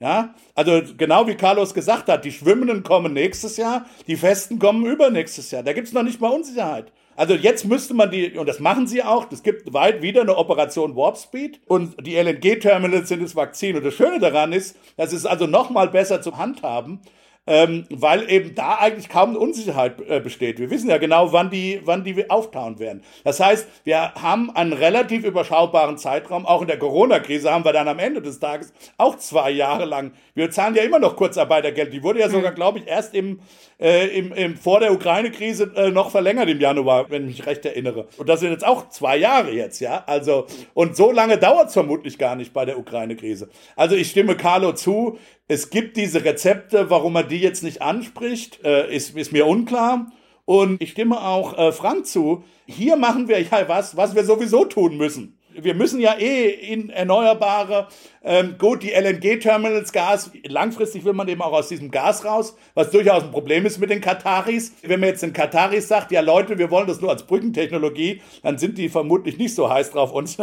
Ja, 0.00 0.34
also 0.54 0.82
genau 0.96 1.26
wie 1.28 1.36
Carlos 1.36 1.72
gesagt 1.72 2.08
hat, 2.08 2.24
die 2.24 2.32
Schwimmenden 2.32 2.82
kommen 2.82 3.12
nächstes 3.12 3.56
Jahr, 3.56 3.86
die 4.08 4.16
Festen 4.16 4.58
kommen 4.58 4.84
übernächstes 4.84 5.50
Jahr. 5.52 5.62
Da 5.62 5.72
gibt's 5.72 5.92
noch 5.92 6.02
nicht 6.02 6.20
mal 6.20 6.30
Unsicherheit. 6.30 6.92
Also 7.16 7.34
jetzt 7.34 7.64
müsste 7.64 7.94
man 7.94 8.10
die, 8.10 8.36
und 8.36 8.48
das 8.48 8.58
machen 8.58 8.88
sie 8.88 9.04
auch, 9.04 9.30
es 9.30 9.44
gibt 9.44 9.72
weit 9.72 10.02
wieder 10.02 10.22
eine 10.22 10.36
Operation 10.36 10.96
Warp 10.96 11.16
Speed 11.16 11.60
und 11.68 11.94
die 12.04 12.16
LNG-Terminals 12.16 13.08
sind 13.08 13.22
das 13.22 13.36
Vakzin. 13.36 13.76
Und 13.76 13.84
das 13.84 13.94
Schöne 13.94 14.18
daran 14.18 14.52
ist, 14.52 14.76
das 14.96 15.12
ist 15.12 15.26
also 15.26 15.46
noch 15.46 15.70
mal 15.70 15.88
besser 15.88 16.20
zu 16.20 16.36
handhaben, 16.36 17.00
ähm, 17.46 17.86
weil 17.90 18.30
eben 18.30 18.54
da 18.54 18.76
eigentlich 18.76 19.08
kaum 19.08 19.36
Unsicherheit 19.36 20.00
äh, 20.08 20.20
besteht. 20.20 20.58
Wir 20.58 20.70
wissen 20.70 20.88
ja 20.88 20.98
genau, 20.98 21.32
wann 21.32 21.50
die, 21.50 21.80
wann 21.84 22.04
die 22.04 22.30
auftauen 22.30 22.78
werden. 22.78 23.02
Das 23.22 23.40
heißt, 23.40 23.68
wir 23.84 24.14
haben 24.14 24.50
einen 24.54 24.72
relativ 24.72 25.24
überschaubaren 25.24 25.98
Zeitraum. 25.98 26.46
Auch 26.46 26.62
in 26.62 26.68
der 26.68 26.78
Corona-Krise 26.78 27.52
haben 27.52 27.64
wir 27.64 27.72
dann 27.72 27.88
am 27.88 27.98
Ende 27.98 28.22
des 28.22 28.38
Tages 28.38 28.72
auch 28.96 29.16
zwei 29.16 29.50
Jahre 29.50 29.84
lang. 29.84 30.12
Wir 30.34 30.50
zahlen 30.50 30.74
ja 30.74 30.82
immer 30.82 30.98
noch 30.98 31.16
Kurzarbeitergeld. 31.16 31.92
Die 31.92 32.02
wurde 32.02 32.20
ja 32.20 32.28
sogar, 32.28 32.52
mhm. 32.52 32.56
glaube 32.56 32.78
ich, 32.78 32.86
erst 32.86 33.14
im, 33.14 33.40
äh, 33.78 34.06
im, 34.18 34.32
im, 34.32 34.56
vor 34.56 34.80
der 34.80 34.92
Ukraine-Krise 34.92 35.72
äh, 35.76 35.90
noch 35.90 36.10
verlängert 36.10 36.48
im 36.48 36.60
Januar, 36.60 37.10
wenn 37.10 37.28
ich 37.28 37.38
mich 37.38 37.46
recht 37.46 37.66
erinnere. 37.66 38.06
Und 38.16 38.28
das 38.28 38.40
sind 38.40 38.52
jetzt 38.52 38.66
auch 38.66 38.88
zwei 38.88 39.16
Jahre 39.16 39.50
jetzt, 39.52 39.80
ja. 39.80 40.02
Also, 40.06 40.46
und 40.72 40.96
so 40.96 41.12
lange 41.12 41.36
dauert 41.36 41.68
es 41.68 41.74
vermutlich 41.74 42.18
gar 42.18 42.36
nicht 42.36 42.52
bei 42.52 42.64
der 42.64 42.78
Ukraine-Krise. 42.78 43.48
Also 43.76 43.96
ich 43.96 44.10
stimme 44.10 44.36
Carlo 44.36 44.72
zu. 44.72 45.18
Es 45.46 45.70
gibt 45.70 45.96
diese 45.96 46.24
Rezepte, 46.24 46.88
warum 46.88 47.12
man 47.12 47.28
die 47.28 47.38
jetzt 47.38 47.62
nicht 47.62 47.82
anspricht, 47.82 48.64
äh, 48.64 48.94
ist, 48.94 49.16
ist 49.16 49.32
mir 49.32 49.46
unklar. 49.46 50.10
Und 50.46 50.80
ich 50.82 50.92
stimme 50.92 51.20
auch 51.20 51.56
äh, 51.58 51.72
Frank 51.72 52.06
zu. 52.06 52.44
Hier 52.66 52.96
machen 52.96 53.28
wir 53.28 53.40
ja 53.40 53.68
was, 53.68 53.96
was 53.96 54.14
wir 54.14 54.24
sowieso 54.24 54.64
tun 54.64 54.96
müssen 54.96 55.38
wir 55.60 55.74
müssen 55.74 56.00
ja 56.00 56.14
eh 56.18 56.48
in 56.50 56.90
erneuerbare, 56.90 57.88
ähm, 58.22 58.56
gut, 58.58 58.82
die 58.82 58.90
LNG-Terminals, 58.90 59.92
Gas, 59.92 60.30
langfristig 60.46 61.04
will 61.04 61.12
man 61.12 61.28
eben 61.28 61.42
auch 61.42 61.52
aus 61.52 61.68
diesem 61.68 61.90
Gas 61.90 62.24
raus, 62.24 62.56
was 62.74 62.90
durchaus 62.90 63.22
ein 63.22 63.30
Problem 63.30 63.66
ist 63.66 63.78
mit 63.78 63.90
den 63.90 64.00
Kataris. 64.00 64.72
Wenn 64.82 65.00
man 65.00 65.10
jetzt 65.10 65.22
den 65.22 65.32
Kataris 65.32 65.88
sagt, 65.88 66.10
ja 66.10 66.20
Leute, 66.20 66.58
wir 66.58 66.70
wollen 66.70 66.86
das 66.86 67.00
nur 67.00 67.10
als 67.10 67.24
Brückentechnologie, 67.24 68.22
dann 68.42 68.58
sind 68.58 68.78
die 68.78 68.88
vermutlich 68.88 69.38
nicht 69.38 69.54
so 69.54 69.68
heiß 69.68 69.90
drauf, 69.90 70.12
uns 70.12 70.38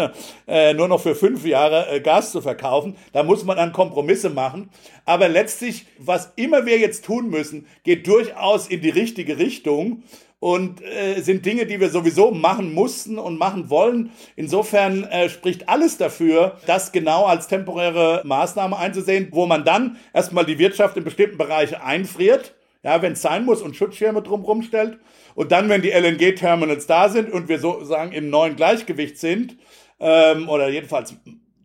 äh, 0.48 0.74
nur 0.74 0.88
noch 0.88 1.02
für 1.02 1.16
fünf 1.16 1.46
Jahre 1.46 1.90
äh, 1.90 2.00
Gas 2.02 2.32
zu 2.32 2.42
verkaufen. 2.42 2.96
Da 3.14 3.24
muss 3.24 3.44
man 3.44 3.58
dann 3.58 3.74
Kompromisse 3.74 4.30
machen. 4.30 4.70
Aber 5.06 5.28
letztlich, 5.28 5.86
was 5.98 6.34
immer 6.36 6.66
wir 6.66 6.78
jetzt 6.78 7.06
tun 7.06 7.30
müssen, 7.30 7.66
geht 7.84 8.08
durchaus 8.08 8.68
in 8.68 8.82
die 8.82 8.90
richtige 8.90 9.38
Richtung 9.38 10.04
und 10.42 10.82
äh, 10.82 11.22
sind 11.22 11.46
Dinge, 11.46 11.68
die 11.68 11.80
wir 11.80 11.92
sowieso 11.92 12.32
machen 12.32 12.74
mussten 12.74 13.20
und 13.20 13.38
machen 13.38 13.70
wollen. 13.70 14.12
Insofern 14.36 15.04
äh, 15.04 15.30
spricht 15.30 15.70
alles 15.70 15.98
dafür, 15.98 16.58
das 16.66 16.92
genau 16.92 17.26
als 17.26 17.48
temporäre 17.48 18.24
Maßnahme 18.26 18.76
einzusehen, 18.76 19.28
wo 19.32 19.46
man 19.46 19.64
dann 19.64 19.98
erstmal 20.14 20.44
die 20.44 20.58
Wirtschaft 20.58 20.98
in 20.98 21.04
bestimmten 21.04 21.38
Bereichen 21.38 21.76
einfriert, 21.76 22.56
ja, 22.82 23.04
wenn 23.04 23.14
es 23.14 23.22
sein 23.22 23.46
muss 23.46 23.62
und 23.62 23.76
Schutzschirme 23.76 24.24
drumherum 24.24 24.64
stellt. 24.64 24.98
Und 25.36 25.52
dann, 25.52 25.70
wenn 25.70 25.84
die 25.84 25.92
LNG-Terminals 25.92 26.88
da 26.88 27.08
sind 27.10 27.32
und 27.32 27.48
wir 27.48 27.60
sozusagen 27.60 28.12
im 28.12 28.32
neuen 28.32 28.56
Gleichgewicht 28.56 29.20
sind, 29.20 29.58
ähm, 30.00 30.50
oder 30.50 30.70
jedenfalls 30.70 31.14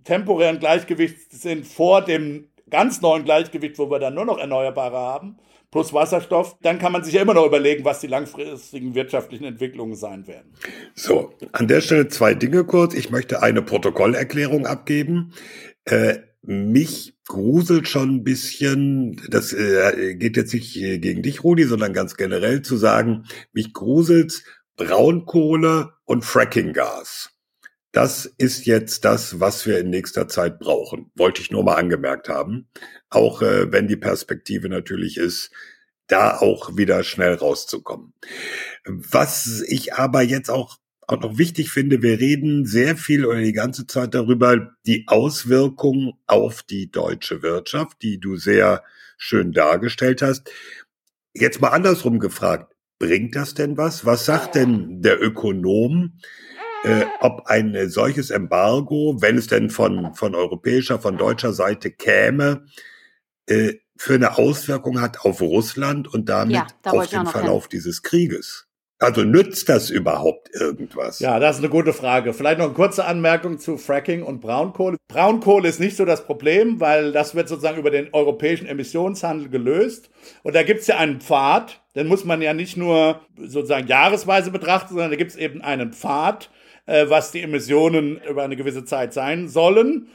temporären 0.05 0.61
Gleichgewicht 0.61 1.33
sind 1.33 1.66
vor 1.66 2.03
dem 2.03 2.51
ganz 2.68 3.01
neuen 3.01 3.24
Gleichgewicht, 3.24 3.79
wo 3.79 3.91
wir 3.91 4.01
dann 4.01 4.14
nur 4.14 4.27
noch 4.27 4.39
Erneuerbare 4.39 4.99
haben, 4.99 5.39
plus 5.70 5.92
Wasserstoff, 5.92 6.56
dann 6.62 6.78
kann 6.78 6.92
man 6.92 7.04
sich 7.04 7.14
ja 7.14 7.22
immer 7.22 7.34
noch 7.34 7.46
überlegen, 7.46 7.84
was 7.84 8.00
die 8.00 8.06
langfristigen 8.06 8.94
wirtschaftlichen 8.94 9.44
Entwicklungen 9.44 9.94
sein 9.94 10.26
werden. 10.26 10.52
So, 10.94 11.32
an 11.52 11.68
der 11.68 11.80
Stelle 11.80 12.08
zwei 12.08 12.34
Dinge 12.34 12.64
kurz. 12.64 12.94
Ich 12.94 13.10
möchte 13.10 13.42
eine 13.42 13.62
Protokollerklärung 13.62 14.66
abgeben. 14.66 15.32
Äh, 15.84 16.18
mich 16.42 17.16
gruselt 17.26 17.88
schon 17.88 18.16
ein 18.16 18.24
bisschen, 18.24 19.20
das 19.28 19.52
äh, 19.52 20.14
geht 20.14 20.36
jetzt 20.36 20.54
nicht 20.54 20.74
gegen 20.74 21.22
dich, 21.22 21.42
Rudi, 21.42 21.64
sondern 21.64 21.92
ganz 21.92 22.16
generell 22.16 22.62
zu 22.62 22.76
sagen, 22.76 23.24
mich 23.52 23.72
gruselt 23.72 24.44
Braunkohle 24.76 25.90
und 26.04 26.24
Frackinggas. 26.24 27.36
Das 27.97 28.26
ist 28.26 28.66
jetzt 28.66 29.07
das, 29.07 29.40
was 29.40 29.64
wir 29.64 29.78
in 29.80 29.88
nächster 29.88 30.28
Zeit 30.28 30.59
brauchen. 30.59 31.11
Wollte 31.14 31.40
ich 31.40 31.51
nur 31.51 31.64
mal 31.64 31.76
angemerkt 31.76 32.28
haben. 32.28 32.68
Auch 33.09 33.40
äh, 33.40 33.72
wenn 33.72 33.88
die 33.88 33.97
Perspektive 33.97 34.68
natürlich 34.68 35.16
ist, 35.16 35.51
da 36.07 36.36
auch 36.36 36.76
wieder 36.76 37.03
schnell 37.05 37.32
rauszukommen. 37.32 38.12
Was 38.84 39.64
ich 39.66 39.94
aber 39.94 40.20
jetzt 40.20 40.51
auch, 40.51 40.76
auch 41.07 41.22
noch 41.22 41.38
wichtig 41.38 41.70
finde, 41.70 42.03
wir 42.03 42.20
reden 42.20 42.66
sehr 42.66 42.99
viel 42.99 43.24
oder 43.24 43.40
die 43.40 43.55
ganze 43.55 43.86
Zeit 43.86 44.12
darüber, 44.12 44.74
die 44.86 45.05
Auswirkungen 45.07 46.12
auf 46.26 46.62
die 46.62 46.90
deutsche 46.90 47.40
Wirtschaft, 47.40 48.03
die 48.03 48.20
du 48.20 48.36
sehr 48.36 48.84
schön 49.16 49.53
dargestellt 49.53 50.20
hast. 50.20 50.51
Jetzt 51.32 51.62
mal 51.62 51.70
andersrum 51.70 52.18
gefragt, 52.18 52.74
bringt 52.99 53.36
das 53.36 53.55
denn 53.55 53.78
was? 53.78 54.05
Was 54.05 54.26
sagt 54.26 54.55
denn 54.55 55.01
der 55.01 55.18
Ökonom? 55.18 56.18
Äh, 56.85 57.05
ob 57.20 57.47
ein 57.47 57.89
solches 57.89 58.31
Embargo, 58.31 59.16
wenn 59.20 59.39
es 59.39 59.47
denn 59.47 59.70
von, 59.70 60.14
von 60.14 60.35
europäischer, 60.35 60.99
von 60.99 61.16
deutscher 61.16 61.53
Seite 61.53 61.91
käme, 61.91 62.66
äh, 63.47 63.74
für 63.97 64.14
eine 64.14 64.39
Auswirkung 64.39 65.01
hat 65.01 65.20
auf 65.20 65.41
Russland 65.41 66.12
und 66.12 66.29
damit 66.29 66.55
Ja, 66.55 66.66
da 66.83 66.91
auf 66.91 67.09
den 67.09 67.27
Verlauf 67.27 67.68
dieses 67.68 68.03
Krieges. 68.03 68.66
Also 68.99 69.24
nützt 69.24 69.68
das 69.68 69.91
überhaupt 69.91 70.49
irgendwas? 70.55 71.18
Ja, 71.18 71.39
das 71.39 71.57
ist 71.57 71.62
eine 71.62 71.70
gute 71.70 71.93
Frage. 71.93 72.33
Vielleicht 72.33 72.59
noch 72.59 72.66
eine 72.66 72.74
kurze 72.74 73.05
Anmerkung 73.05 73.59
zu 73.59 73.77
Fracking 73.77 74.22
und 74.22 74.41
Braunkohle. 74.41 74.97
Braunkohle 75.09 75.68
ist 75.68 75.81
nicht 75.81 75.99
so 75.99 76.07
das 76.07 76.24
Problem, 76.24 76.81
weil 76.81 77.12
das 77.12 77.35
wird 77.35 77.47
sozusagen 77.47 77.79
über 77.79 77.91
den 77.91 78.09
europäischen 78.14 78.66
Emissionshandel 78.66 79.51
gelöst. 79.51 80.09
Und 80.43 80.55
da 80.55 80.62
gibt's 80.62 80.87
ja 80.87 80.97
einen 80.97 81.20
Pfad, 81.20 81.83
den 81.95 82.07
muss 82.07 82.24
man 82.24 82.41
ja 82.41 82.55
nicht 82.55 82.79
nur 82.79 83.20
sozusagen 83.37 83.87
jahresweise 83.87 84.51
betrachten, 84.51 84.95
sondern 84.95 85.11
da 85.11 85.16
gibt's 85.16 85.37
eben 85.37 85.61
einen 85.61 85.93
Pfad, 85.93 86.51
äh, 86.87 87.07
was 87.09 87.32
die 87.32 87.43
Emissionen 87.43 88.20
über 88.28 88.43
eine 88.43 88.57
gewisse 88.57 88.84
Zeit 88.84 89.12
sein 89.12 89.49
sollen. 89.49 90.09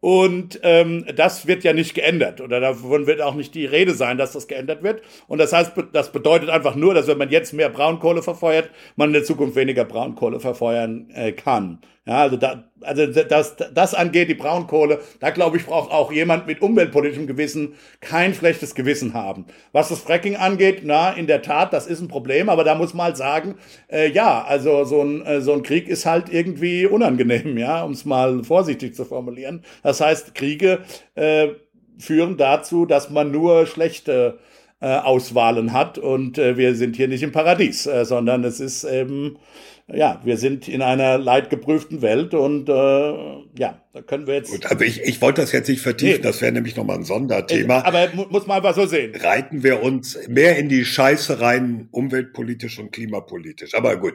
Und 0.00 0.60
ähm, 0.62 1.06
das 1.16 1.46
wird 1.46 1.64
ja 1.64 1.72
nicht 1.72 1.94
geändert 1.94 2.40
oder 2.40 2.60
davon 2.60 3.06
wird 3.06 3.20
auch 3.22 3.34
nicht 3.34 3.54
die 3.54 3.64
Rede 3.64 3.94
sein, 3.94 4.18
dass 4.18 4.32
das 4.32 4.46
geändert 4.46 4.82
wird. 4.82 5.02
Und 5.26 5.38
das 5.38 5.52
heißt, 5.52 5.72
das 5.92 6.12
bedeutet 6.12 6.50
einfach 6.50 6.76
nur, 6.76 6.94
dass 6.94 7.06
wenn 7.08 7.18
man 7.18 7.30
jetzt 7.30 7.54
mehr 7.54 7.70
Braunkohle 7.70 8.22
verfeuert, 8.22 8.70
man 8.96 9.08
in 9.08 9.14
der 9.14 9.24
Zukunft 9.24 9.56
weniger 9.56 9.84
Braunkohle 9.84 10.38
verfeuern 10.38 11.08
äh, 11.10 11.32
kann. 11.32 11.80
Ja, 12.06 12.18
also 12.18 12.36
da, 12.36 12.70
also 12.82 13.04
das, 13.06 13.56
das 13.56 13.94
angeht 13.94 14.28
die 14.28 14.34
Braunkohle, 14.34 15.00
da 15.18 15.30
glaube 15.30 15.56
ich 15.56 15.66
braucht 15.66 15.90
auch 15.90 16.12
jemand 16.12 16.46
mit 16.46 16.62
umweltpolitischem 16.62 17.26
Gewissen 17.26 17.74
kein 18.00 18.32
schlechtes 18.32 18.76
Gewissen 18.76 19.12
haben. 19.12 19.46
Was 19.72 19.88
das 19.88 19.98
Fracking 19.98 20.36
angeht, 20.36 20.82
na 20.84 21.10
in 21.10 21.26
der 21.26 21.42
Tat, 21.42 21.72
das 21.72 21.88
ist 21.88 22.00
ein 22.00 22.06
Problem, 22.06 22.48
aber 22.48 22.62
da 22.62 22.76
muss 22.76 22.94
man 22.94 23.06
halt 23.06 23.16
sagen, 23.16 23.56
äh, 23.90 24.08
ja, 24.08 24.44
also 24.44 24.84
so 24.84 25.02
ein 25.02 25.26
äh, 25.26 25.40
so 25.40 25.52
ein 25.52 25.64
Krieg 25.64 25.88
ist 25.88 26.06
halt 26.06 26.32
irgendwie 26.32 26.86
unangenehm, 26.86 27.58
ja, 27.58 27.82
um 27.82 27.90
es 27.90 28.04
mal 28.04 28.44
vorsichtig 28.44 28.94
zu 28.94 29.04
formulieren. 29.04 29.64
Das 29.82 30.00
heißt, 30.00 30.36
Kriege 30.36 30.80
äh, 31.16 31.48
führen 31.98 32.36
dazu, 32.36 32.86
dass 32.86 33.10
man 33.10 33.32
nur 33.32 33.66
schlechte 33.66 34.38
äh, 34.80 34.98
Auswahlen 34.98 35.72
hat 35.72 35.98
und 35.98 36.38
äh, 36.38 36.56
wir 36.56 36.74
sind 36.76 36.96
hier 36.96 37.08
nicht 37.08 37.22
im 37.22 37.32
Paradies, 37.32 37.86
äh, 37.86 38.04
sondern 38.04 38.44
es 38.44 38.60
ist 38.60 38.84
eben 38.84 39.38
ja, 39.88 40.20
wir 40.24 40.36
sind 40.36 40.66
in 40.66 40.82
einer 40.82 41.16
leidgeprüften 41.16 42.02
Welt 42.02 42.34
und 42.34 42.68
äh, 42.68 42.72
ja, 42.72 43.80
da 43.92 44.02
können 44.02 44.26
wir 44.26 44.34
jetzt. 44.34 44.50
Gut, 44.50 44.66
also 44.66 44.84
ich, 44.84 45.00
ich 45.02 45.20
wollte 45.22 45.40
das 45.42 45.52
jetzt 45.52 45.68
nicht 45.68 45.80
vertiefen, 45.80 46.16
Nee. 46.16 46.22
das 46.22 46.42
wäre 46.42 46.50
nämlich 46.50 46.74
nochmal 46.74 46.96
ein 46.96 47.04
Sonderthema. 47.04 47.84
Aber 47.84 48.08
mu 48.12 48.24
muss 48.28 48.46
man 48.48 48.56
einfach 48.56 48.74
so 48.74 48.86
sehen. 48.86 49.14
Reiten 49.14 49.62
wir 49.62 49.82
uns 49.82 50.18
mehr 50.28 50.58
in 50.58 50.68
die 50.68 50.84
Scheiße 50.84 51.40
rein, 51.40 51.88
umweltpolitisch 51.92 52.80
und 52.80 52.90
klimapolitisch. 52.90 53.74
Aber 53.74 53.96
gut. 53.96 54.14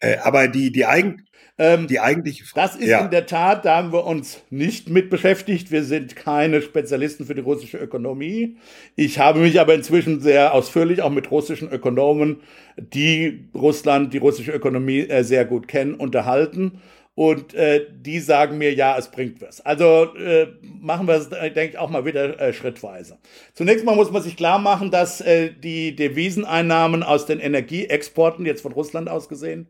Äh, 0.00 0.18
aber 0.18 0.48
die, 0.48 0.70
die, 0.70 0.84
eigen, 0.84 1.26
Ähm, 1.58 1.86
die 1.86 2.00
eigentliche 2.00 2.44
Frage. 2.44 2.66
das 2.66 2.76
ist 2.76 2.90
in 2.90 3.10
der 3.10 3.24
Tat, 3.24 3.64
da 3.64 3.76
haben 3.76 3.90
wir 3.90 4.04
uns 4.04 4.42
nicht 4.50 4.90
mit 4.90 5.08
beschäftigt. 5.08 5.70
Wir 5.70 5.84
sind 5.84 6.14
keine 6.14 6.60
Spezialisten 6.60 7.24
für 7.24 7.34
die 7.34 7.40
russische 7.40 7.78
Ökonomie. 7.78 8.58
Ich 8.94 9.18
habe 9.18 9.40
mich 9.40 9.58
aber 9.58 9.72
inzwischen 9.72 10.20
sehr 10.20 10.52
ausführlich 10.52 11.00
auch 11.00 11.10
mit 11.10 11.30
russischen 11.30 11.70
Ökonomen, 11.70 12.42
die 12.76 13.48
Russland, 13.54 14.12
die 14.12 14.18
russische 14.18 14.52
Ökonomie 14.52 15.08
äh, 15.08 15.24
sehr 15.24 15.46
gut 15.46 15.66
kennen, 15.66 15.94
unterhalten. 15.94 16.82
Und 17.14 17.54
äh, 17.54 17.86
die 17.90 18.20
sagen 18.20 18.58
mir, 18.58 18.74
ja, 18.74 18.98
es 18.98 19.10
bringt 19.10 19.40
was. 19.40 19.64
Also 19.64 20.14
äh, 20.16 20.48
machen 20.62 21.08
wir 21.08 21.14
es, 21.14 21.28
äh, 21.28 21.50
denke 21.50 21.72
ich, 21.72 21.78
auch 21.78 21.88
mal 21.88 22.04
wieder 22.04 22.38
äh, 22.38 22.52
schrittweise. 22.52 23.16
Zunächst 23.54 23.86
mal 23.86 23.96
muss 23.96 24.10
man 24.10 24.22
sich 24.22 24.36
klar 24.36 24.58
machen, 24.58 24.90
dass 24.90 25.22
äh, 25.22 25.50
die 25.50 25.96
Deviseneinnahmen 25.96 27.02
aus 27.02 27.24
den 27.24 27.40
Energieexporten, 27.40 28.44
jetzt 28.44 28.60
von 28.60 28.72
Russland 28.72 29.08
aus 29.08 29.30
gesehen, 29.30 29.66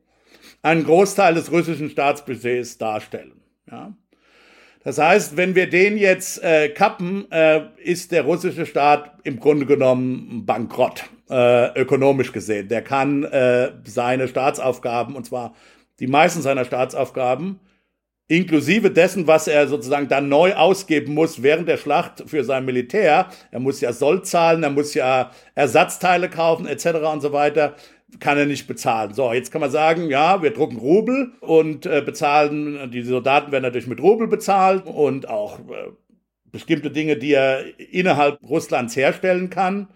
einen 0.66 0.84
Großteil 0.84 1.34
des 1.34 1.52
russischen 1.52 1.90
Staatsbudgets 1.90 2.76
darstellen. 2.76 3.40
Ja? 3.70 3.94
Das 4.82 4.98
heißt, 4.98 5.36
wenn 5.36 5.54
wir 5.54 5.70
den 5.70 5.96
jetzt 5.96 6.42
äh, 6.42 6.68
kappen, 6.68 7.30
äh, 7.30 7.62
ist 7.82 8.10
der 8.10 8.22
russische 8.22 8.66
Staat 8.66 9.18
im 9.22 9.38
Grunde 9.38 9.66
genommen 9.66 10.44
bankrott, 10.44 11.04
äh, 11.30 11.80
ökonomisch 11.80 12.32
gesehen. 12.32 12.68
Der 12.68 12.82
kann 12.82 13.24
äh, 13.24 13.72
seine 13.84 14.26
Staatsaufgaben, 14.26 15.14
und 15.14 15.24
zwar 15.24 15.54
die 16.00 16.08
meisten 16.08 16.42
seiner 16.42 16.64
Staatsaufgaben, 16.64 17.60
inklusive 18.28 18.90
dessen, 18.90 19.28
was 19.28 19.46
er 19.46 19.68
sozusagen 19.68 20.08
dann 20.08 20.28
neu 20.28 20.54
ausgeben 20.54 21.14
muss 21.14 21.42
während 21.42 21.68
der 21.68 21.76
Schlacht 21.76 22.24
für 22.26 22.42
sein 22.42 22.64
Militär. 22.64 23.28
Er 23.52 23.60
muss 23.60 23.80
ja 23.80 23.92
Sold 23.92 24.26
zahlen, 24.26 24.64
er 24.64 24.70
muss 24.70 24.94
ja 24.94 25.30
Ersatzteile 25.54 26.28
kaufen 26.28 26.66
etc. 26.66 26.86
und 27.12 27.20
so 27.20 27.32
weiter 27.32 27.76
kann 28.20 28.38
er 28.38 28.46
nicht 28.46 28.66
bezahlen. 28.66 29.14
So, 29.14 29.32
jetzt 29.32 29.50
kann 29.52 29.60
man 29.60 29.70
sagen, 29.70 30.10
ja, 30.10 30.42
wir 30.42 30.52
drucken 30.52 30.76
Rubel 30.76 31.32
und 31.40 31.86
äh, 31.86 32.02
bezahlen, 32.04 32.90
die 32.90 33.02
Soldaten 33.02 33.52
werden 33.52 33.62
natürlich 33.62 33.86
mit 33.86 34.00
Rubel 34.00 34.28
bezahlt 34.28 34.86
und 34.86 35.28
auch 35.28 35.58
äh, 35.60 35.90
bestimmte 36.50 36.90
Dinge, 36.90 37.16
die 37.16 37.32
er 37.32 37.64
innerhalb 37.78 38.42
Russlands 38.42 38.96
herstellen 38.96 39.50
kann, 39.50 39.88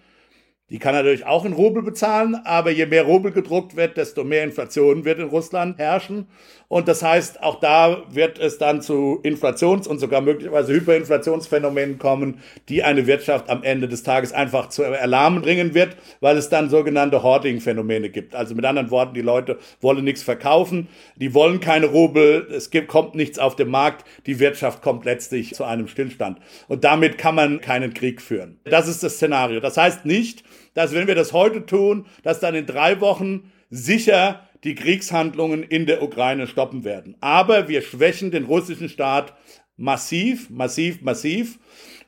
die 0.71 0.79
kann 0.79 0.95
natürlich 0.95 1.27
auch 1.27 1.45
in 1.45 1.53
Rubel 1.53 1.83
bezahlen, 1.83 2.37
aber 2.45 2.71
je 2.71 2.87
mehr 2.87 3.03
Rubel 3.03 3.33
gedruckt 3.33 3.77
wird, 3.77 3.97
desto 3.97 4.23
mehr 4.25 4.45
Inflation 4.45 5.05
wird 5.05 5.19
in 5.19 5.29
Russland 5.29 5.79
herrschen. 5.79 6.27
Und 6.69 6.87
das 6.87 7.03
heißt, 7.03 7.43
auch 7.43 7.59
da 7.59 8.05
wird 8.11 8.39
es 8.39 8.57
dann 8.57 8.81
zu 8.81 9.19
Inflations- 9.25 9.89
und 9.89 9.99
sogar 9.99 10.21
möglicherweise 10.21 10.73
Hyperinflationsphänomenen 10.73 11.99
kommen, 11.99 12.39
die 12.69 12.85
eine 12.85 13.09
Wirtschaft 13.09 13.51
am 13.51 13.65
Ende 13.65 13.89
des 13.89 14.05
Tages 14.05 14.33
einfach 14.33 14.69
zu 14.69 14.85
erlahmen 14.85 15.43
bringen 15.43 15.75
wird, 15.75 15.97
weil 16.21 16.37
es 16.37 16.49
dann 16.49 16.71
sogenannte 16.71 17.25
Hoarding-Phänomene 17.25 18.11
gibt. 18.11 18.37
Also 18.37 18.55
mit 18.55 18.65
anderen 18.65 18.93
Worten, 18.93 19.15
die 19.15 19.21
Leute 19.21 19.59
wollen 19.81 20.05
nichts 20.05 20.23
verkaufen, 20.23 20.87
die 21.17 21.35
wollen 21.35 21.59
keine 21.59 21.87
Rubel, 21.87 22.47
es 22.53 22.71
gibt, 22.71 22.87
kommt 22.87 23.17
nichts 23.17 23.41
auf 23.41 23.57
den 23.57 23.69
Markt, 23.69 24.07
die 24.27 24.39
Wirtschaft 24.39 24.81
kommt 24.81 25.05
letztlich 25.05 25.55
zu 25.55 25.65
einem 25.65 25.89
Stillstand. 25.89 26.39
Und 26.69 26.85
damit 26.85 27.19
kann 27.19 27.35
man 27.35 27.61
keinen 27.61 27.95
Krieg 27.95 28.23
führen. 28.23 28.61
Das 28.63 28.87
ist 28.87 29.03
das 29.03 29.15
Szenario. 29.15 29.59
Das 29.59 29.77
heißt 29.77 30.07
nicht, 30.07 30.45
dass 30.75 30.95
wenn 30.95 31.07
wir 31.07 31.15
das 31.15 31.33
heute 31.33 31.67
tun, 31.67 32.07
dass 32.23 32.41
dann 32.41 32.55
in 32.55 32.67
drei 32.67 33.01
Wochen 33.01 33.53
sicher 33.71 34.47
die 34.65 34.75
Kriegshandlungen 34.75 35.63
in 35.63 35.87
der 35.87 36.03
Ukraine 36.03 36.47
stoppen 36.47 36.85
werden. 36.85 37.17
Aber 37.21 37.69
wir 37.69 37.83
schwächen 37.83 38.31
den 38.31 38.45
russischen 38.45 38.89
Staat 38.89 39.35
massiv, 39.77 40.51
massiv, 40.51 41.01
massiv. 41.01 41.59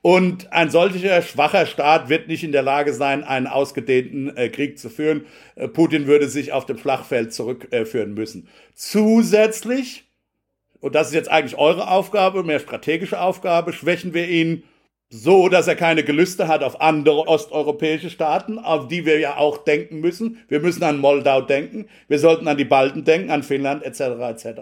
Und 0.02 0.52
ein 0.52 0.70
solcher 0.70 1.22
schwacher 1.22 1.64
Staat 1.64 2.08
wird 2.08 2.26
nicht 2.26 2.42
in 2.42 2.52
der 2.52 2.62
Lage 2.62 2.92
sein, 2.92 3.22
einen 3.22 3.46
ausgedehnten 3.46 4.36
äh, 4.36 4.48
Krieg 4.48 4.78
zu 4.78 4.90
führen. 4.90 5.26
Äh, 5.54 5.68
Putin 5.68 6.06
würde 6.06 6.28
sich 6.28 6.52
auf 6.52 6.66
dem 6.66 6.76
Schlachtfeld 6.76 7.32
zurückführen 7.32 8.12
müssen. 8.12 8.48
Zusätzlich, 8.74 10.04
und 10.80 10.96
das 10.96 11.08
ist 11.08 11.14
jetzt 11.14 11.30
eigentlich 11.30 11.56
eure 11.56 11.88
Aufgabe, 11.88 12.42
mehr 12.42 12.58
strategische 12.58 13.20
Aufgabe, 13.20 13.72
schwächen 13.72 14.12
wir 14.12 14.28
ihn 14.28 14.64
so, 15.14 15.50
dass 15.50 15.68
er 15.68 15.76
keine 15.76 16.04
Gelüste 16.04 16.48
hat 16.48 16.62
auf 16.64 16.80
andere 16.80 17.28
osteuropäische 17.28 18.08
Staaten, 18.08 18.58
auf 18.58 18.88
die 18.88 19.04
wir 19.04 19.18
ja 19.18 19.36
auch 19.36 19.58
denken 19.58 20.00
müssen. 20.00 20.38
Wir 20.48 20.60
müssen 20.60 20.82
an 20.84 20.98
Moldau 20.98 21.42
denken, 21.42 21.86
wir 22.08 22.18
sollten 22.18 22.48
an 22.48 22.56
die 22.56 22.64
Balten 22.64 23.04
denken, 23.04 23.30
an 23.30 23.42
Finnland 23.42 23.82
etc. 23.82 24.00
etc. 24.00 24.60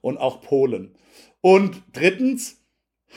und, 0.00 0.18
auch 0.18 0.40
Polen. 0.40 0.96
Und 1.40 1.80
drittens 1.92 2.57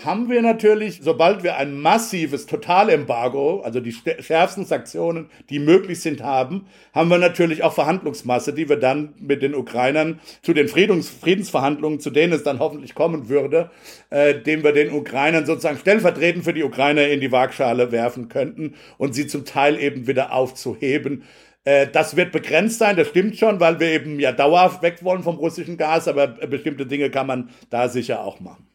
haben 0.05 0.29
wir 0.29 0.41
natürlich, 0.41 0.99
sobald 1.03 1.43
wir 1.43 1.57
ein 1.57 1.79
massives 1.79 2.45
Totalembargo, 2.45 3.61
also 3.61 3.79
die 3.81 3.91
schärfsten 3.91 4.65
Sanktionen, 4.65 5.29
die 5.49 5.59
möglich 5.59 6.01
sind, 6.01 6.23
haben, 6.23 6.65
haben 6.93 7.09
wir 7.09 7.17
natürlich 7.17 7.63
auch 7.63 7.73
Verhandlungsmasse, 7.73 8.53
die 8.53 8.67
wir 8.67 8.77
dann 8.77 9.13
mit 9.19 9.41
den 9.43 9.53
Ukrainern 9.53 10.19
zu 10.41 10.53
den 10.53 10.67
Friedens 10.69 11.09
Friedensverhandlungen, 11.09 11.99
zu 11.99 12.09
denen 12.09 12.33
es 12.33 12.43
dann 12.43 12.59
hoffentlich 12.59 12.95
kommen 12.95 13.29
würde, 13.29 13.69
äh, 14.09 14.33
dem 14.33 14.63
wir 14.63 14.71
den 14.71 14.91
Ukrainern 14.93 15.45
sozusagen 15.45 15.77
stellvertretend 15.77 16.45
für 16.45 16.53
die 16.53 16.63
Ukrainer 16.63 17.07
in 17.07 17.19
die 17.19 17.31
Waagschale 17.31 17.91
werfen 17.91 18.27
könnten 18.29 18.75
und 18.97 19.13
sie 19.13 19.27
zum 19.27 19.45
Teil 19.45 19.77
eben 19.79 20.07
wieder 20.07 20.33
aufzuheben. 20.33 21.25
Äh, 21.63 21.87
Das 21.87 22.15
wird 22.15 22.31
begrenzt 22.31 22.79
sein, 22.79 22.95
das 22.95 23.09
stimmt 23.09 23.37
schon, 23.37 23.59
weil 23.59 23.79
wir 23.79 23.87
eben 23.89 24.19
ja 24.19 24.31
dauerhaft 24.31 24.81
weg 24.81 25.03
wollen 25.03 25.21
vom 25.21 25.35
russischen 25.35 25.77
Gas, 25.77 26.07
aber 26.07 26.27
bestimmte 26.27 26.85
Dinge 26.87 27.11
kann 27.11 27.27
man 27.27 27.49
da 27.69 27.87
sicher 27.89 28.23
auch 28.23 28.39
machen. 28.39 28.70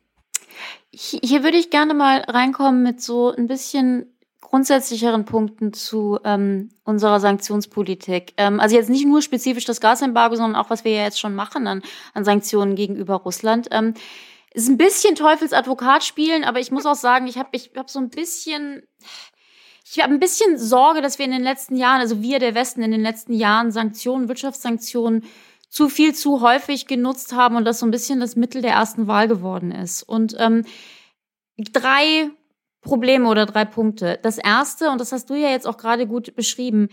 Hier 0.98 1.44
würde 1.44 1.58
ich 1.58 1.68
gerne 1.68 1.92
mal 1.92 2.20
reinkommen 2.20 2.82
mit 2.82 3.02
so 3.02 3.30
ein 3.30 3.48
bisschen 3.48 4.16
grundsätzlicheren 4.40 5.26
Punkten 5.26 5.74
zu 5.74 6.18
ähm, 6.24 6.70
unserer 6.84 7.20
Sanktionspolitik. 7.20 8.32
Ähm, 8.38 8.60
also 8.60 8.76
jetzt 8.76 8.88
nicht 8.88 9.06
nur 9.06 9.20
spezifisch 9.20 9.66
das 9.66 9.82
Gasembargo, 9.82 10.36
sondern 10.36 10.58
auch, 10.58 10.70
was 10.70 10.84
wir 10.84 10.92
ja 10.92 11.02
jetzt 11.02 11.20
schon 11.20 11.34
machen 11.34 11.66
an, 11.66 11.82
an 12.14 12.24
Sanktionen 12.24 12.76
gegenüber 12.76 13.16
Russland. 13.16 13.68
Ähm, 13.72 13.92
ist 14.54 14.70
ein 14.70 14.78
bisschen 14.78 15.16
Teufelsadvokat 15.16 16.02
spielen, 16.02 16.44
aber 16.44 16.60
ich 16.60 16.70
muss 16.70 16.86
auch 16.86 16.94
sagen, 16.94 17.26
ich 17.26 17.36
habe 17.36 17.50
ich 17.52 17.72
hab 17.76 17.90
so 17.90 17.98
ein 17.98 18.08
bisschen, 18.08 18.82
ich 19.84 20.02
habe 20.02 20.14
ein 20.14 20.20
bisschen 20.20 20.56
Sorge, 20.56 21.02
dass 21.02 21.18
wir 21.18 21.26
in 21.26 21.32
den 21.32 21.42
letzten 21.42 21.76
Jahren, 21.76 22.00
also 22.00 22.22
wir 22.22 22.38
der 22.38 22.54
Westen 22.54 22.80
in 22.80 22.90
den 22.90 23.02
letzten 23.02 23.34
Jahren 23.34 23.70
Sanktionen, 23.70 24.28
Wirtschaftssanktionen 24.28 25.24
zu 25.76 25.90
viel 25.90 26.14
zu 26.14 26.40
häufig 26.40 26.86
genutzt 26.86 27.34
haben 27.34 27.54
und 27.54 27.66
das 27.66 27.80
so 27.80 27.86
ein 27.86 27.90
bisschen 27.90 28.18
das 28.18 28.34
Mittel 28.34 28.62
der 28.62 28.72
ersten 28.72 29.08
Wahl 29.08 29.28
geworden 29.28 29.72
ist. 29.72 30.02
Und 30.02 30.34
ähm, 30.38 30.64
drei 31.58 32.30
Probleme 32.80 33.28
oder 33.28 33.44
drei 33.44 33.66
Punkte. 33.66 34.18
Das 34.22 34.38
erste, 34.38 34.88
und 34.90 35.02
das 35.02 35.12
hast 35.12 35.28
du 35.28 35.34
ja 35.34 35.50
jetzt 35.50 35.66
auch 35.66 35.76
gerade 35.76 36.06
gut 36.06 36.34
beschrieben, 36.34 36.88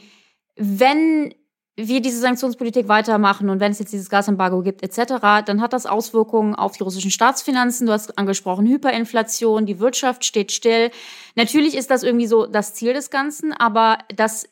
wenn 0.58 1.34
wir 1.78 2.02
diese 2.02 2.20
Sanktionspolitik 2.20 2.90
weitermachen 2.90 3.50
und 3.50 3.62
wenn 3.62 3.72
es 3.72 3.80
jetzt 3.80 3.94
dieses 3.94 4.10
Gasembargo 4.10 4.62
gibt 4.64 4.84
etc., 4.84 5.14
dann 5.46 5.62
hat 5.62 5.72
das 5.72 5.86
Auswirkungen 5.86 6.54
auf 6.54 6.74
die 6.74 6.84
russischen 6.84 7.10
Staatsfinanzen. 7.10 7.88
Du 7.88 7.94
hast 7.94 8.18
angesprochen 8.18 8.68
Hyperinflation, 8.68 9.66
die 9.66 9.80
Wirtschaft 9.80 10.26
steht 10.26 10.52
still. 10.52 10.92
Natürlich 11.36 11.78
ist 11.78 11.90
das 11.90 12.04
irgendwie 12.04 12.28
so 12.28 12.48
das 12.48 12.74
Ziel 12.74 12.94
des 12.94 13.12
Ganzen, 13.12 13.54
aber 13.54 14.00
das 14.14 14.50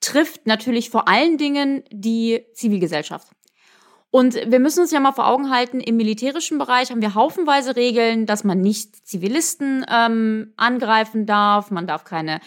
trifft 0.00 0.48
natürlich 0.48 0.90
vor 0.90 1.06
allen 1.06 1.38
Dingen 1.38 1.84
die 1.92 2.44
Zivilgesellschaft. 2.54 3.28
Und 4.12 4.34
wir 4.34 4.60
müssen 4.60 4.80
uns 4.80 4.90
ja 4.90 5.00
mal 5.00 5.12
vor 5.12 5.26
Augen 5.26 5.48
halten, 5.48 5.80
im 5.80 5.96
militärischen 5.96 6.58
Bereich 6.58 6.90
haben 6.90 7.00
wir 7.00 7.14
haufenweise 7.14 7.76
Regeln, 7.76 8.26
dass 8.26 8.44
man 8.44 8.60
nicht 8.60 9.06
Zivilisten 9.06 9.86
ähm, 9.90 10.52
angreifen 10.58 11.24
darf, 11.24 11.70
man 11.70 11.86
darf 11.86 12.04
keine 12.04 12.40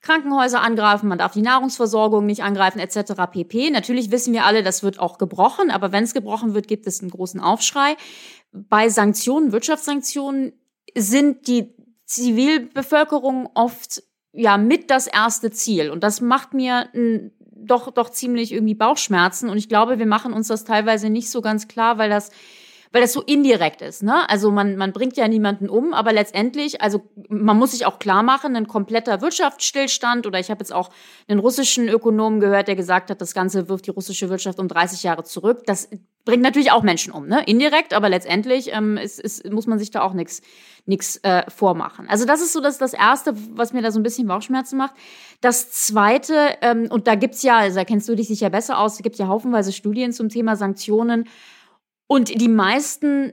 Krankenhäuser 0.00 0.60
angreifen, 0.60 1.08
man 1.08 1.18
darf 1.18 1.34
die 1.34 1.42
Nahrungsversorgung 1.42 2.26
nicht 2.26 2.42
angreifen, 2.42 2.80
etc. 2.80 3.12
pp. 3.30 3.70
Natürlich 3.70 4.10
wissen 4.10 4.32
wir 4.32 4.44
alle, 4.44 4.64
das 4.64 4.82
wird 4.82 4.98
auch 4.98 5.16
gebrochen, 5.16 5.70
aber 5.70 5.92
wenn 5.92 6.02
es 6.02 6.12
gebrochen 6.12 6.54
wird, 6.54 6.66
gibt 6.66 6.88
es 6.88 7.00
einen 7.00 7.12
großen 7.12 7.38
Aufschrei. 7.38 7.96
Bei 8.50 8.88
Sanktionen, 8.88 9.52
Wirtschaftssanktionen 9.52 10.54
sind 10.96 11.46
die 11.46 11.72
Zivilbevölkerung 12.04 13.48
oft 13.54 14.02
ja 14.32 14.58
mit 14.58 14.90
das 14.90 15.06
erste 15.06 15.52
Ziel 15.52 15.88
und 15.88 16.02
das 16.02 16.20
macht 16.20 16.52
mir 16.52 16.88
doch 17.62 17.90
doch 17.90 18.10
ziemlich 18.10 18.52
irgendwie 18.52 18.74
Bauchschmerzen. 18.74 19.48
Und 19.48 19.58
ich 19.58 19.68
glaube, 19.68 19.98
wir 19.98 20.06
machen 20.06 20.32
uns 20.32 20.48
das 20.48 20.64
teilweise 20.64 21.10
nicht 21.10 21.30
so 21.30 21.40
ganz 21.40 21.68
klar, 21.68 21.98
weil 21.98 22.10
das 22.10 22.30
weil 22.92 23.00
das 23.00 23.12
so 23.12 23.22
indirekt 23.22 23.80
ist. 23.80 24.02
Ne? 24.02 24.28
Also 24.28 24.50
man, 24.50 24.76
man 24.76 24.92
bringt 24.92 25.16
ja 25.16 25.26
niemanden 25.26 25.68
um, 25.68 25.94
aber 25.94 26.12
letztendlich, 26.12 26.82
also 26.82 27.02
man 27.28 27.58
muss 27.58 27.72
sich 27.72 27.86
auch 27.86 27.98
klar 27.98 28.22
machen, 28.22 28.54
ein 28.54 28.68
kompletter 28.68 29.22
Wirtschaftsstillstand 29.22 30.26
oder 30.26 30.38
ich 30.38 30.50
habe 30.50 30.60
jetzt 30.60 30.72
auch 30.72 30.90
einen 31.26 31.40
russischen 31.40 31.88
Ökonomen 31.88 32.40
gehört, 32.40 32.68
der 32.68 32.76
gesagt 32.76 33.10
hat, 33.10 33.20
das 33.20 33.34
Ganze 33.34 33.68
wirft 33.68 33.86
die 33.86 33.90
russische 33.90 34.28
Wirtschaft 34.28 34.58
um 34.58 34.68
30 34.68 35.02
Jahre 35.02 35.24
zurück. 35.24 35.62
Das 35.64 35.88
bringt 36.24 36.42
natürlich 36.42 36.70
auch 36.70 36.82
Menschen 36.82 37.12
um, 37.12 37.26
ne? 37.26 37.42
indirekt, 37.46 37.94
aber 37.94 38.08
letztendlich 38.08 38.72
ähm, 38.72 38.96
ist, 38.96 39.18
ist, 39.18 39.50
muss 39.50 39.66
man 39.66 39.78
sich 39.78 39.90
da 39.90 40.02
auch 40.02 40.12
nichts 40.12 40.42
nix, 40.84 41.16
äh, 41.22 41.48
vormachen. 41.48 42.08
Also 42.08 42.24
das 42.26 42.42
ist 42.42 42.52
so 42.52 42.60
das, 42.60 42.78
das 42.78 42.92
Erste, 42.92 43.34
was 43.56 43.72
mir 43.72 43.82
da 43.82 43.90
so 43.90 44.00
ein 44.00 44.02
bisschen 44.02 44.26
Bauchschmerzen 44.26 44.76
macht. 44.76 44.94
Das 45.40 45.70
Zweite, 45.70 46.56
ähm, 46.60 46.88
und 46.90 47.06
da 47.06 47.14
gibt's 47.14 47.42
ja, 47.42 47.58
also 47.58 47.76
da 47.76 47.84
kennst 47.84 48.08
du 48.08 48.16
dich 48.16 48.28
sicher 48.28 48.50
besser 48.50 48.78
aus, 48.78 48.96
da 48.96 49.02
gibt 49.02 49.16
ja 49.16 49.28
haufenweise 49.28 49.72
Studien 49.72 50.12
zum 50.12 50.28
Thema 50.28 50.56
Sanktionen, 50.56 51.28
und 52.06 52.40
die 52.40 52.48
meisten 52.48 53.32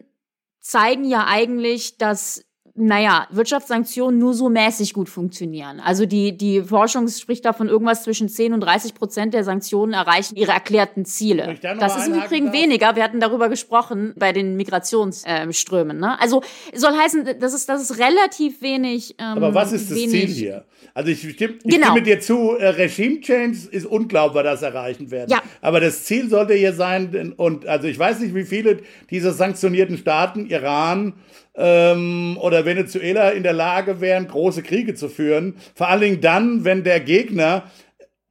zeigen 0.59 1.05
ja 1.05 1.26
eigentlich, 1.28 1.97
dass 1.97 2.45
naja, 2.80 3.27
Wirtschaftssanktionen 3.32 4.19
nur 4.19 4.34
so 4.34 4.49
mäßig 4.49 4.93
gut 4.93 5.09
funktionieren. 5.09 5.80
Also 5.80 6.05
die, 6.05 6.36
die 6.36 6.61
Forschung 6.61 7.07
spricht 7.07 7.45
davon, 7.45 7.67
irgendwas 7.67 8.03
zwischen 8.03 8.30
10 8.30 8.53
und 8.53 8.61
30 8.61 8.95
Prozent 8.95 9.34
der 9.34 9.43
Sanktionen 9.43 9.93
erreichen 9.93 10.36
ihre 10.36 10.51
erklärten 10.51 11.05
Ziele. 11.05 11.55
Das 11.61 11.97
ist 11.97 12.07
im 12.07 12.15
Übrigen 12.15 12.47
darf? 12.47 12.55
weniger. 12.55 12.95
Wir 12.95 13.03
hatten 13.03 13.19
darüber 13.19 13.49
gesprochen 13.49 14.13
bei 14.17 14.32
den 14.32 14.55
Migrationsströmen. 14.55 15.99
Ne? 15.99 16.19
Also 16.19 16.41
soll 16.73 16.93
heißen, 16.93 17.39
das 17.39 17.53
ist, 17.53 17.69
das 17.69 17.82
ist 17.82 17.99
relativ 17.99 18.61
wenig. 18.61 19.15
Ähm, 19.19 19.38
Aber 19.38 19.53
was 19.53 19.71
ist 19.71 19.91
das 19.91 19.97
Ziel 19.97 20.27
hier? 20.27 20.65
Also 20.93 21.11
ich, 21.11 21.19
stimme, 21.19 21.55
ich 21.63 21.71
genau. 21.71 21.88
stimme 21.88 22.01
dir 22.01 22.19
zu, 22.19 22.57
äh, 22.57 22.67
Regime 22.69 23.21
Change 23.21 23.57
ist 23.71 23.86
unglaubbar, 23.86 24.43
das 24.43 24.61
erreichen 24.61 25.11
werden. 25.11 25.30
Ja. 25.30 25.41
Aber 25.61 25.80
das 25.80 26.03
Ziel 26.05 26.30
sollte 26.30 26.53
hier 26.53 26.73
sein, 26.73 27.34
und 27.38 27.67
also 27.67 27.88
ich 27.88 27.97
weiß 27.97 28.19
nicht, 28.19 28.36
wie 28.36 28.43
viele 28.43 28.80
dieser 29.09 29.34
sanktionierten 29.34 29.97
Staaten, 29.97 30.47
Iran 30.47 31.13
ähm, 31.55 32.37
oder 32.41 32.65
Venezuela, 32.65 33.29
in 33.31 33.43
der 33.43 33.53
Lage 33.53 34.01
wären, 34.01 34.27
große 34.27 34.63
Kriege 34.63 34.95
zu 34.95 35.09
führen. 35.09 35.55
Vor 35.75 35.87
allen 35.87 36.01
Dingen 36.01 36.21
dann, 36.21 36.65
wenn 36.65 36.83
der 36.83 36.99
Gegner 36.99 37.63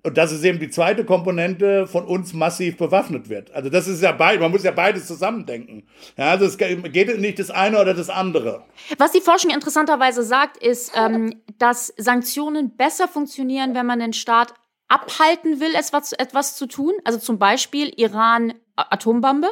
und 0.04 0.16
das 0.16 0.32
ist 0.32 0.44
eben 0.44 0.58
die 0.60 0.70
zweite 0.70 1.04
Komponente, 1.04 1.86
von 1.86 2.06
uns 2.06 2.32
massiv 2.32 2.76
bewaffnet 2.76 3.28
wird. 3.28 3.50
Also 3.50 3.68
das 3.68 3.88
ist 3.88 4.00
ja 4.00 4.12
beides, 4.12 4.40
man 4.40 4.50
muss 4.50 4.62
ja 4.62 4.70
beides 4.70 5.06
zusammendenken. 5.06 5.86
Ja, 6.16 6.30
also 6.30 6.46
es 6.46 6.56
geht 6.56 7.20
nicht 7.20 7.38
das 7.38 7.50
eine 7.50 7.80
oder 7.80 7.94
das 7.94 8.08
andere. 8.08 8.64
Was 8.96 9.12
die 9.12 9.20
Forschung 9.20 9.50
interessanterweise 9.50 10.22
sagt, 10.22 10.56
ist, 10.56 10.92
ähm, 10.94 11.42
dass 11.58 11.92
Sanktionen 11.96 12.76
besser 12.76 13.08
funktionieren, 13.08 13.74
wenn 13.74 13.86
man 13.86 13.98
den 13.98 14.12
Staat 14.12 14.54
abhalten 14.86 15.60
will, 15.60 15.74
etwas, 15.74 16.12
etwas 16.12 16.56
zu 16.56 16.66
tun. 16.66 16.94
Also 17.04 17.18
zum 17.18 17.38
Beispiel 17.38 17.92
Iran 17.96 18.54
Atombombe. 18.76 19.48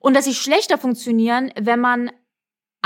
Und 0.00 0.14
dass 0.14 0.26
sie 0.26 0.34
schlechter 0.34 0.78
funktionieren, 0.78 1.50
wenn 1.58 1.80
man 1.80 2.10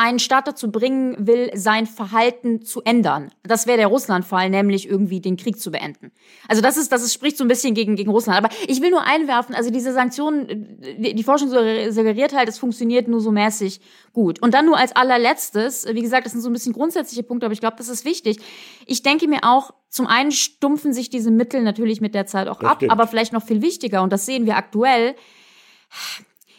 einen 0.00 0.18
Staat 0.18 0.48
dazu 0.48 0.72
bringen 0.72 1.14
will, 1.26 1.50
sein 1.54 1.86
Verhalten 1.86 2.62
zu 2.62 2.80
ändern. 2.82 3.30
Das 3.42 3.66
wäre 3.66 3.76
der 3.76 3.88
Russland-Fall, 3.88 4.48
nämlich 4.48 4.88
irgendwie 4.88 5.20
den 5.20 5.36
Krieg 5.36 5.60
zu 5.60 5.70
beenden. 5.70 6.10
Also 6.48 6.62
das 6.62 6.78
ist, 6.78 6.90
das 6.90 7.02
ist, 7.02 7.12
spricht 7.12 7.36
so 7.36 7.44
ein 7.44 7.48
bisschen 7.48 7.74
gegen, 7.74 7.96
gegen 7.96 8.10
Russland. 8.10 8.38
Aber 8.38 8.48
ich 8.66 8.80
will 8.80 8.88
nur 8.90 9.02
einwerfen, 9.02 9.54
also 9.54 9.70
diese 9.70 9.92
Sanktionen, 9.92 10.80
die 10.98 11.22
Forschung 11.22 11.50
suggeriert 11.50 12.34
halt, 12.34 12.48
es 12.48 12.58
funktioniert 12.58 13.08
nur 13.08 13.20
so 13.20 13.30
mäßig 13.30 13.82
gut. 14.14 14.40
Und 14.40 14.54
dann 14.54 14.64
nur 14.64 14.78
als 14.78 14.96
allerletztes, 14.96 15.86
wie 15.92 16.00
gesagt, 16.00 16.24
das 16.24 16.32
sind 16.32 16.40
so 16.40 16.48
ein 16.48 16.54
bisschen 16.54 16.72
grundsätzliche 16.72 17.22
Punkte, 17.22 17.44
aber 17.44 17.52
ich 17.52 17.60
glaube, 17.60 17.76
das 17.76 17.90
ist 17.90 18.06
wichtig. 18.06 18.38
Ich 18.86 19.02
denke 19.02 19.28
mir 19.28 19.40
auch, 19.42 19.74
zum 19.90 20.06
einen 20.06 20.32
stumpfen 20.32 20.94
sich 20.94 21.10
diese 21.10 21.30
Mittel 21.30 21.62
natürlich 21.62 22.00
mit 22.00 22.14
der 22.14 22.24
Zeit 22.24 22.48
auch 22.48 22.60
das 22.60 22.70
ab, 22.70 22.76
stimmt. 22.76 22.92
aber 22.92 23.06
vielleicht 23.06 23.34
noch 23.34 23.44
viel 23.44 23.60
wichtiger, 23.60 24.02
und 24.02 24.14
das 24.14 24.24
sehen 24.24 24.46
wir 24.46 24.56
aktuell, 24.56 25.14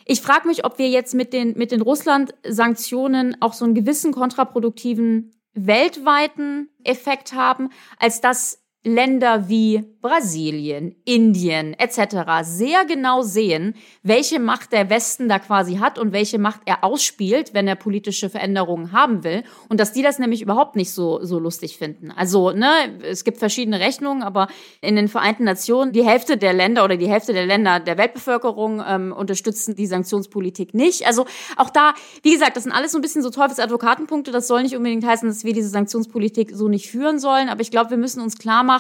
ich 0.05 0.21
frage 0.21 0.47
mich, 0.47 0.65
ob 0.65 0.77
wir 0.77 0.89
jetzt 0.89 1.13
mit 1.13 1.33
den, 1.33 1.57
mit 1.57 1.71
den 1.71 1.81
Russland-Sanktionen 1.81 3.37
auch 3.41 3.53
so 3.53 3.65
einen 3.65 3.75
gewissen 3.75 4.11
kontraproduktiven 4.11 5.31
weltweiten 5.53 6.69
Effekt 6.83 7.33
haben, 7.33 7.69
als 7.99 8.21
dass 8.21 8.60
Länder 8.83 9.47
wie 9.47 9.83
Brasilien, 10.01 10.95
Indien 11.05 11.75
etc. 11.77 12.41
sehr 12.41 12.85
genau 12.85 13.21
sehen, 13.21 13.75
welche 14.01 14.39
Macht 14.39 14.73
der 14.73 14.89
Westen 14.89 15.29
da 15.29 15.37
quasi 15.37 15.75
hat 15.75 15.99
und 15.99 16.11
welche 16.11 16.39
Macht 16.39 16.61
er 16.65 16.83
ausspielt, 16.83 17.53
wenn 17.53 17.67
er 17.67 17.75
politische 17.75 18.31
Veränderungen 18.31 18.91
haben 18.91 19.23
will. 19.23 19.43
Und 19.69 19.79
dass 19.79 19.93
die 19.93 20.01
das 20.01 20.17
nämlich 20.17 20.41
überhaupt 20.41 20.75
nicht 20.75 20.91
so, 20.91 21.23
so 21.23 21.37
lustig 21.37 21.77
finden. 21.77 22.09
Also, 22.09 22.49
ne, 22.49 22.67
es 23.03 23.23
gibt 23.23 23.37
verschiedene 23.37 23.79
Rechnungen, 23.79 24.23
aber 24.23 24.47
in 24.81 24.95
den 24.95 25.07
Vereinten 25.07 25.43
Nationen, 25.43 25.91
die 25.91 26.03
Hälfte 26.03 26.37
der 26.37 26.53
Länder 26.53 26.83
oder 26.83 26.97
die 26.97 27.07
Hälfte 27.07 27.33
der 27.33 27.45
Länder 27.45 27.79
der 27.79 27.99
Weltbevölkerung 27.99 28.81
ähm, 28.87 29.13
unterstützen 29.15 29.75
die 29.75 29.85
Sanktionspolitik 29.85 30.73
nicht. 30.73 31.05
Also 31.05 31.27
auch 31.57 31.69
da, 31.69 31.93
wie 32.23 32.33
gesagt, 32.33 32.55
das 32.57 32.63
sind 32.63 32.71
alles 32.71 32.93
so 32.93 32.97
ein 32.97 33.01
bisschen 33.01 33.21
so 33.21 33.29
Teufelsadvokatenpunkte. 33.29 34.31
Das 34.31 34.47
soll 34.47 34.63
nicht 34.63 34.75
unbedingt 34.75 35.05
heißen, 35.05 35.29
dass 35.29 35.43
wir 35.43 35.53
diese 35.53 35.69
Sanktionspolitik 35.69 36.49
so 36.55 36.67
nicht 36.67 36.89
führen 36.89 37.19
sollen. 37.19 37.49
Aber 37.49 37.61
ich 37.61 37.69
glaube, 37.69 37.91
wir 37.91 37.97
müssen 37.97 38.21
uns 38.21 38.39
klar 38.39 38.63
machen, 38.63 38.70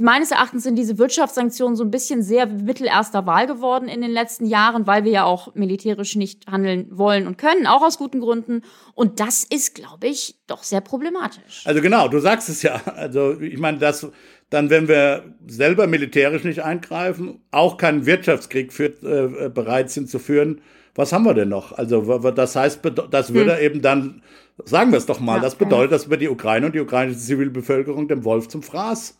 Meines 0.00 0.32
Erachtens 0.32 0.64
sind 0.64 0.74
diese 0.76 0.98
Wirtschaftssanktionen 0.98 1.76
so 1.76 1.84
ein 1.84 1.90
bisschen 1.90 2.22
sehr 2.22 2.46
Mittel 2.46 2.86
erster 2.86 3.26
Wahl 3.26 3.46
geworden 3.46 3.88
in 3.88 4.00
den 4.00 4.10
letzten 4.10 4.44
Jahren, 4.44 4.88
weil 4.88 5.04
wir 5.04 5.12
ja 5.12 5.24
auch 5.24 5.54
militärisch 5.54 6.16
nicht 6.16 6.48
handeln 6.48 6.88
wollen 6.90 7.28
und 7.28 7.38
können, 7.38 7.68
auch 7.68 7.82
aus 7.82 7.96
guten 7.96 8.18
Gründen. 8.20 8.62
Und 8.94 9.20
das 9.20 9.44
ist, 9.44 9.76
glaube 9.76 10.08
ich, 10.08 10.36
doch 10.48 10.64
sehr 10.64 10.80
problematisch. 10.80 11.62
Also 11.64 11.80
genau, 11.80 12.08
du 12.08 12.18
sagst 12.18 12.48
es 12.48 12.62
ja. 12.62 12.80
Also 12.96 13.40
ich 13.40 13.58
meine, 13.58 13.78
dass 13.78 14.10
dann, 14.50 14.68
wenn 14.70 14.88
wir 14.88 15.36
selber 15.46 15.86
militärisch 15.86 16.42
nicht 16.42 16.62
eingreifen, 16.62 17.40
auch 17.52 17.76
keinen 17.76 18.04
Wirtschaftskrieg 18.04 18.72
für, 18.72 18.86
äh, 18.86 19.48
bereit 19.48 19.90
sind 19.90 20.10
zu 20.10 20.18
führen, 20.18 20.60
was 20.94 21.12
haben 21.12 21.24
wir 21.24 21.34
denn 21.34 21.48
noch? 21.48 21.72
Also 21.72 22.02
das 22.30 22.56
heißt, 22.56 22.80
das 23.10 23.34
würde 23.34 23.56
hm. 23.56 23.64
eben 23.64 23.82
dann, 23.82 24.22
sagen 24.64 24.92
wir 24.92 24.98
es 24.98 25.06
doch 25.06 25.20
mal, 25.20 25.36
ja, 25.36 25.42
das 25.42 25.56
bedeutet, 25.56 25.92
dass 25.92 26.10
wir 26.10 26.16
die 26.16 26.28
Ukraine 26.28 26.66
und 26.66 26.74
die 26.74 26.80
ukrainische 26.80 27.18
Zivilbevölkerung 27.18 28.08
dem 28.08 28.24
Wolf 28.24 28.48
zum 28.48 28.62
Fraß 28.62 29.18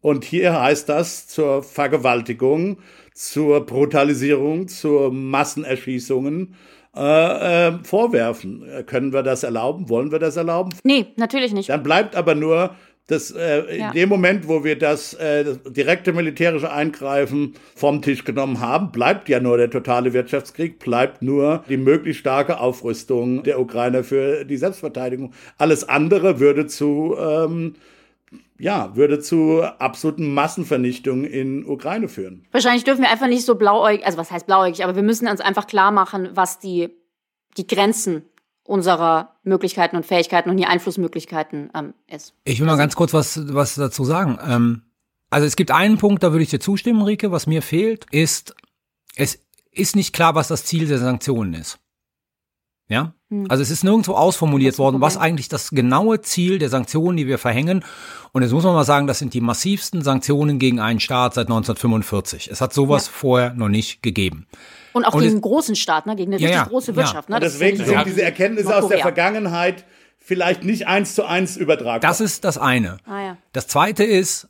und 0.00 0.24
hier 0.24 0.60
heißt 0.60 0.88
das 0.88 1.26
zur 1.26 1.62
Vergewaltigung, 1.62 2.78
zur 3.14 3.66
Brutalisierung, 3.66 4.68
zur 4.68 5.12
Massenerschießungen 5.12 6.54
äh, 6.96 7.68
äh, 7.68 7.72
vorwerfen. 7.82 8.64
Können 8.86 9.12
wir 9.12 9.22
das 9.22 9.42
erlauben? 9.42 9.88
Wollen 9.88 10.12
wir 10.12 10.18
das 10.18 10.36
erlauben? 10.36 10.70
Nee, 10.84 11.06
natürlich 11.16 11.52
nicht. 11.52 11.68
Dann 11.68 11.82
bleibt 11.82 12.14
aber 12.14 12.34
nur 12.34 12.74
das, 13.08 13.30
äh, 13.30 13.78
ja. 13.78 13.88
in 13.88 13.94
dem 13.94 14.08
Moment, 14.10 14.48
wo 14.48 14.64
wir 14.64 14.78
das, 14.78 15.14
äh, 15.14 15.42
das, 15.42 15.62
direkte 15.64 16.12
militärische 16.12 16.70
Eingreifen 16.70 17.54
vom 17.74 18.02
Tisch 18.02 18.22
genommen 18.24 18.60
haben, 18.60 18.92
bleibt 18.92 19.30
ja 19.30 19.40
nur 19.40 19.56
der 19.56 19.70
totale 19.70 20.12
Wirtschaftskrieg, 20.12 20.78
bleibt 20.78 21.22
nur 21.22 21.64
die 21.68 21.78
möglichst 21.78 22.20
starke 22.20 22.60
Aufrüstung 22.60 23.42
der 23.42 23.60
Ukraine 23.60 24.04
für 24.04 24.44
die 24.44 24.58
Selbstverteidigung. 24.58 25.32
Alles 25.56 25.88
andere 25.88 26.38
würde 26.38 26.66
zu 26.66 27.16
ähm, 27.18 27.74
ja, 28.58 28.94
würde 28.94 29.20
zu 29.20 29.62
absoluten 29.62 30.34
Massenvernichtung 30.34 31.24
in 31.24 31.64
Ukraine 31.64 32.08
führen. 32.08 32.44
Wahrscheinlich 32.50 32.84
dürfen 32.84 33.02
wir 33.02 33.10
einfach 33.10 33.28
nicht 33.28 33.46
so 33.46 33.54
blauäugig, 33.54 34.04
also 34.04 34.18
was 34.18 34.30
heißt 34.30 34.46
blauäugig, 34.46 34.84
aber 34.84 34.96
wir 34.96 35.02
müssen 35.02 35.28
uns 35.28 35.40
einfach 35.40 35.66
klar 35.66 35.92
machen, 35.92 36.30
was 36.34 36.58
die, 36.58 36.90
die 37.56 37.66
Grenzen 37.66 38.24
unserer 38.68 39.34
Möglichkeiten 39.44 39.96
und 39.96 40.04
Fähigkeiten 40.04 40.50
und 40.50 40.58
die 40.58 40.66
Einflussmöglichkeiten 40.66 41.70
ähm, 41.74 41.94
ist. 42.06 42.34
Ich 42.44 42.60
will 42.60 42.66
mal 42.66 42.76
ganz 42.76 42.94
kurz 42.94 43.14
was, 43.14 43.52
was 43.54 43.74
dazu 43.76 44.04
sagen. 44.04 44.38
Ähm, 44.46 44.82
also 45.30 45.46
es 45.46 45.56
gibt 45.56 45.70
einen 45.70 45.96
Punkt, 45.96 46.22
da 46.22 46.32
würde 46.32 46.42
ich 46.42 46.50
dir 46.50 46.60
zustimmen, 46.60 47.02
Rike, 47.02 47.32
was 47.32 47.46
mir 47.46 47.62
fehlt, 47.62 48.06
ist, 48.10 48.54
es 49.16 49.40
ist 49.72 49.96
nicht 49.96 50.12
klar, 50.12 50.34
was 50.34 50.48
das 50.48 50.64
Ziel 50.64 50.86
der 50.86 50.98
Sanktionen 50.98 51.54
ist. 51.54 51.78
Ja? 52.88 53.14
Also 53.48 53.62
es 53.62 53.70
ist 53.70 53.84
nirgendwo 53.84 54.12
ausformuliert 54.12 54.78
worden, 54.78 55.02
was 55.02 55.18
eigentlich 55.18 55.48
das 55.48 55.70
genaue 55.70 56.22
Ziel 56.22 56.58
der 56.58 56.70
Sanktionen, 56.70 57.18
die 57.18 57.26
wir 57.26 57.36
verhängen. 57.36 57.84
Und 58.32 58.42
jetzt 58.42 58.52
muss 58.52 58.64
man 58.64 58.74
mal 58.74 58.84
sagen, 58.84 59.06
das 59.06 59.18
sind 59.18 59.34
die 59.34 59.42
massivsten 59.42 60.00
Sanktionen 60.00 60.58
gegen 60.58 60.80
einen 60.80 61.00
Staat 61.00 61.34
seit 61.34 61.48
1945. 61.48 62.48
Es 62.50 62.62
hat 62.62 62.72
sowas 62.72 63.06
Ja. 63.06 63.12
vorher 63.14 63.54
noch 63.54 63.68
nicht 63.68 64.02
gegeben. 64.02 64.46
Und 64.92 65.04
auch 65.04 65.14
Und 65.14 65.20
gegen 65.20 65.32
einen 65.34 65.40
großen 65.40 65.76
Staat, 65.76 66.06
ne? 66.06 66.16
gegen 66.16 66.32
eine 66.32 66.40
Ja, 66.40 66.48
richtig 66.48 66.64
ja, 66.64 66.68
große 66.68 66.92
ja. 66.92 66.96
Wirtschaft. 66.96 67.28
Ne? 67.28 67.40
Deswegen 67.40 67.84
sind 67.84 68.06
diese 68.06 68.22
Erkenntnisse 68.22 68.76
aus 68.76 68.88
der. 68.88 68.98
Vergangenheit 68.98 69.84
vielleicht 70.18 70.64
nicht 70.64 70.86
eins 70.86 71.14
zu 71.14 71.24
eins 71.24 71.56
übertragbar. 71.56 72.00
Das 72.00 72.20
ist 72.20 72.44
das 72.44 72.58
eine. 72.58 72.98
Ah, 73.06 73.22
ja. 73.22 73.36
Das 73.52 73.66
zweite 73.66 74.04
ist, 74.04 74.48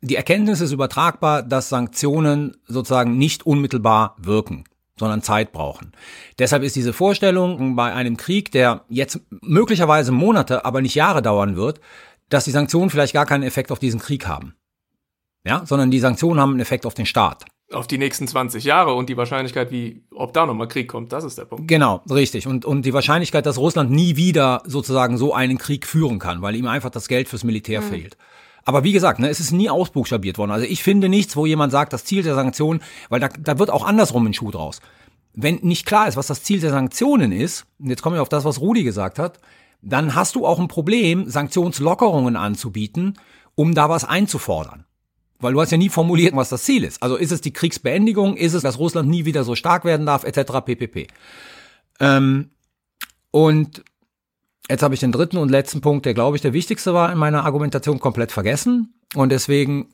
die 0.00 0.16
Erkenntnis 0.16 0.60
ist 0.60 0.72
übertragbar, 0.72 1.42
dass 1.42 1.68
Sanktionen 1.68 2.56
sozusagen 2.66 3.16
nicht 3.18 3.44
unmittelbar 3.46 4.16
wirken, 4.18 4.64
sondern 4.98 5.22
Zeit 5.22 5.52
brauchen. 5.52 5.92
Deshalb 6.38 6.62
ist 6.62 6.76
diese 6.76 6.92
Vorstellung 6.92 7.74
bei 7.76 7.92
einem 7.92 8.16
Krieg, 8.16 8.52
der 8.52 8.84
jetzt 8.88 9.20
möglicherweise 9.30 10.12
Monate, 10.12 10.64
aber 10.64 10.80
nicht 10.80 10.94
Jahre 10.94 11.22
dauern 11.22 11.56
wird, 11.56 11.80
dass 12.28 12.44
die 12.44 12.50
Sanktionen 12.50 12.90
vielleicht 12.90 13.14
gar 13.14 13.26
keinen 13.26 13.42
Effekt 13.42 13.72
auf 13.72 13.78
diesen 13.78 14.00
Krieg 14.00 14.26
haben. 14.26 14.54
Ja, 15.44 15.64
sondern 15.64 15.90
die 15.90 16.00
Sanktionen 16.00 16.40
haben 16.40 16.50
einen 16.50 16.60
Effekt 16.60 16.86
auf 16.86 16.94
den 16.94 17.06
Staat. 17.06 17.44
Auf 17.72 17.88
die 17.88 17.98
nächsten 17.98 18.28
20 18.28 18.62
Jahre 18.62 18.94
und 18.94 19.08
die 19.08 19.16
Wahrscheinlichkeit, 19.16 19.72
wie, 19.72 20.04
ob 20.14 20.32
da 20.32 20.46
nochmal 20.46 20.68
Krieg 20.68 20.86
kommt, 20.86 21.12
das 21.12 21.24
ist 21.24 21.36
der 21.36 21.46
Punkt. 21.46 21.66
Genau, 21.66 22.00
richtig. 22.08 22.46
Und, 22.46 22.64
und 22.64 22.82
die 22.82 22.94
Wahrscheinlichkeit, 22.94 23.44
dass 23.44 23.58
Russland 23.58 23.90
nie 23.90 24.16
wieder 24.16 24.62
sozusagen 24.66 25.18
so 25.18 25.34
einen 25.34 25.58
Krieg 25.58 25.86
führen 25.86 26.20
kann, 26.20 26.42
weil 26.42 26.54
ihm 26.54 26.68
einfach 26.68 26.90
das 26.90 27.08
Geld 27.08 27.28
fürs 27.28 27.42
Militär 27.42 27.82
fehlt. 27.82 28.16
Aber 28.66 28.82
wie 28.82 28.92
gesagt, 28.92 29.20
ne, 29.20 29.28
es 29.28 29.38
ist 29.38 29.52
nie 29.52 29.70
ausbuchstabiert 29.70 30.38
worden. 30.38 30.50
Also 30.50 30.66
ich 30.66 30.82
finde 30.82 31.08
nichts, 31.08 31.36
wo 31.36 31.46
jemand 31.46 31.70
sagt, 31.72 31.92
das 31.92 32.04
Ziel 32.04 32.24
der 32.24 32.34
Sanktionen, 32.34 32.82
weil 33.08 33.20
da, 33.20 33.28
da 33.28 33.58
wird 33.60 33.70
auch 33.70 33.86
andersrum 33.86 34.26
ein 34.26 34.34
Schuh 34.34 34.50
draus. 34.50 34.80
Wenn 35.34 35.56
nicht 35.62 35.86
klar 35.86 36.08
ist, 36.08 36.16
was 36.16 36.26
das 36.26 36.42
Ziel 36.42 36.60
der 36.60 36.70
Sanktionen 36.70 37.30
ist, 37.30 37.66
und 37.78 37.90
jetzt 37.90 38.02
kommen 38.02 38.16
wir 38.16 38.22
auf 38.22 38.28
das, 38.28 38.44
was 38.44 38.60
Rudi 38.60 38.82
gesagt 38.82 39.20
hat, 39.20 39.38
dann 39.82 40.16
hast 40.16 40.34
du 40.34 40.46
auch 40.46 40.58
ein 40.58 40.66
Problem, 40.66 41.30
Sanktionslockerungen 41.30 42.34
anzubieten, 42.34 43.18
um 43.54 43.72
da 43.74 43.88
was 43.88 44.04
einzufordern. 44.04 44.84
Weil 45.38 45.52
du 45.52 45.60
hast 45.60 45.70
ja 45.70 45.78
nie 45.78 45.88
formuliert, 45.88 46.34
was 46.34 46.48
das 46.48 46.64
Ziel 46.64 46.84
ist. 46.84 47.02
Also 47.02 47.16
ist 47.16 47.32
es 47.32 47.40
die 47.40 47.52
Kriegsbeendigung, 47.52 48.36
ist 48.36 48.54
es, 48.54 48.62
dass 48.62 48.78
Russland 48.78 49.08
nie 49.08 49.24
wieder 49.24 49.44
so 49.44 49.54
stark 49.54 49.84
werden 49.84 50.06
darf, 50.06 50.24
etc. 50.24 50.64
pp. 50.64 51.08
Ähm, 52.00 52.50
und 53.30 53.84
jetzt 54.68 54.82
habe 54.82 54.94
ich 54.94 55.00
den 55.00 55.12
dritten 55.12 55.36
und 55.36 55.50
letzten 55.50 55.80
Punkt, 55.80 56.06
der 56.06 56.14
glaube 56.14 56.36
ich 56.36 56.42
der 56.42 56.52
wichtigste 56.52 56.94
war 56.94 57.12
in 57.12 57.18
meiner 57.18 57.44
Argumentation, 57.44 58.00
komplett 58.00 58.32
vergessen. 58.32 58.94
Und 59.14 59.30
deswegen 59.30 59.88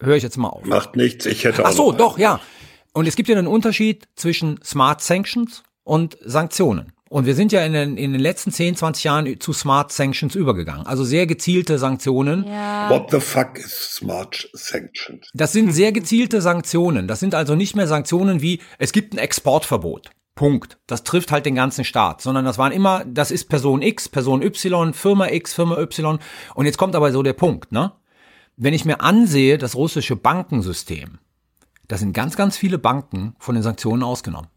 höre 0.00 0.16
ich 0.16 0.22
jetzt 0.22 0.36
mal 0.36 0.48
auf. 0.48 0.64
Macht 0.64 0.96
nichts, 0.96 1.26
ich 1.26 1.44
hätte 1.44 1.64
auch 1.64 1.70
Ach 1.70 1.72
so, 1.72 1.92
doch, 1.92 2.18
ja. 2.18 2.40
Und 2.92 3.06
es 3.06 3.16
gibt 3.16 3.28
ja 3.28 3.36
einen 3.36 3.46
Unterschied 3.46 4.08
zwischen 4.16 4.60
Smart 4.62 5.00
Sanctions 5.00 5.62
und 5.84 6.18
Sanktionen. 6.20 6.92
Und 7.08 7.24
wir 7.24 7.34
sind 7.34 7.52
ja 7.52 7.64
in 7.64 7.72
den, 7.72 7.96
in 7.96 8.12
den 8.12 8.20
letzten 8.20 8.52
10, 8.52 8.76
20 8.76 9.04
Jahren 9.04 9.40
zu 9.40 9.52
Smart 9.52 9.92
Sanctions 9.92 10.34
übergegangen. 10.34 10.86
Also 10.86 11.04
sehr 11.04 11.26
gezielte 11.26 11.78
Sanktionen. 11.78 12.46
Ja. 12.46 12.90
What 12.90 13.10
the 13.10 13.20
fuck 13.20 13.58
is 13.58 13.94
smart 13.96 14.48
sanctioned? 14.52 15.26
Das 15.32 15.52
sind 15.52 15.72
sehr 15.72 15.92
gezielte 15.92 16.42
Sanktionen. 16.42 17.08
Das 17.08 17.20
sind 17.20 17.34
also 17.34 17.54
nicht 17.54 17.74
mehr 17.74 17.86
Sanktionen 17.86 18.42
wie, 18.42 18.60
es 18.78 18.92
gibt 18.92 19.14
ein 19.14 19.18
Exportverbot. 19.18 20.10
Punkt. 20.34 20.78
Das 20.86 21.02
trifft 21.02 21.32
halt 21.32 21.46
den 21.46 21.56
ganzen 21.56 21.84
Staat, 21.84 22.20
sondern 22.20 22.44
das 22.44 22.58
waren 22.58 22.70
immer, 22.70 23.04
das 23.04 23.32
ist 23.32 23.48
Person 23.48 23.82
X, 23.82 24.08
Person 24.08 24.40
Y, 24.40 24.92
Firma 24.94 25.28
X, 25.28 25.52
Firma 25.52 25.78
Y. 25.78 26.20
Und 26.54 26.66
jetzt 26.66 26.78
kommt 26.78 26.94
aber 26.94 27.10
so 27.10 27.24
der 27.24 27.32
Punkt, 27.32 27.72
ne? 27.72 27.92
Wenn 28.56 28.74
ich 28.74 28.84
mir 28.84 29.00
ansehe, 29.00 29.58
das 29.58 29.74
russische 29.74 30.14
Bankensystem, 30.14 31.18
da 31.88 31.96
sind 31.96 32.12
ganz, 32.12 32.36
ganz 32.36 32.56
viele 32.56 32.78
Banken 32.78 33.34
von 33.38 33.54
den 33.54 33.64
Sanktionen 33.64 34.02
ausgenommen. 34.04 34.48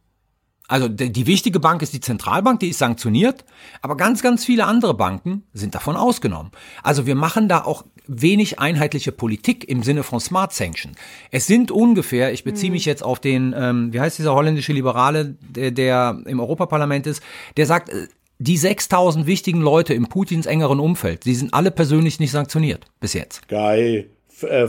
Also 0.72 0.88
die, 0.88 1.28
wichtige 1.28 1.60
Bank 1.60 1.82
ist 1.82 1.94
die 1.94 2.00
Zentralbank, 2.00 2.62
die 2.62 2.70
ist 2.70 2.80
sanktioniert, 2.80 3.44
aber 3.82 3.98
ganz, 3.98 4.22
ganz 4.24 4.46
viele 4.46 4.66
andere 4.66 4.94
Banken 4.94 5.44
sind 5.54 5.76
davon 5.76 5.98
ausgenommen. 5.98 6.52
Also 6.82 7.06
wir 7.06 7.16
machen 7.16 7.50
da 7.50 7.66
auch 7.66 7.84
wenig 8.08 8.60
einheitliche 8.60 9.12
Politik 9.12 9.68
im 9.68 9.84
Sinne 9.84 10.04
von 10.04 10.22
Smart 10.22 10.54
Sanction. 10.54 10.94
Es 11.30 11.46
sind 11.46 11.72
ungefähr, 11.72 12.32
ich 12.32 12.46
beziehe 12.46 12.72
mich 12.72 12.86
jetzt 12.86 13.04
auf 13.04 13.20
den, 13.20 13.54
ähm, 13.56 13.92
wie 13.92 14.00
heißt 14.00 14.18
dieser 14.18 14.34
holländische 14.34 14.72
Liberale, 14.72 15.36
der, 15.42 15.72
der 15.72 16.22
im 16.26 16.40
Europaparlament 16.40 17.06
ist, 17.06 17.22
der 17.58 17.66
sagt, 17.66 17.90
äh, 17.90 18.08
die 18.40 18.58
6000 18.58 19.28
wichtigen 19.28 19.62
Leute 19.62 19.94
im 19.94 20.08
Putins 20.08 20.46
engeren 20.46 20.80
Umfeld, 20.80 21.26
die 21.26 21.36
sind 21.36 21.54
alle 21.54 21.70
persönlich 21.70 22.20
nicht 22.22 22.32
sanktioniert 22.32 22.86
bis 23.02 23.14
jetzt. 23.14 23.48
F- 24.30 24.44
äh, 24.44 24.68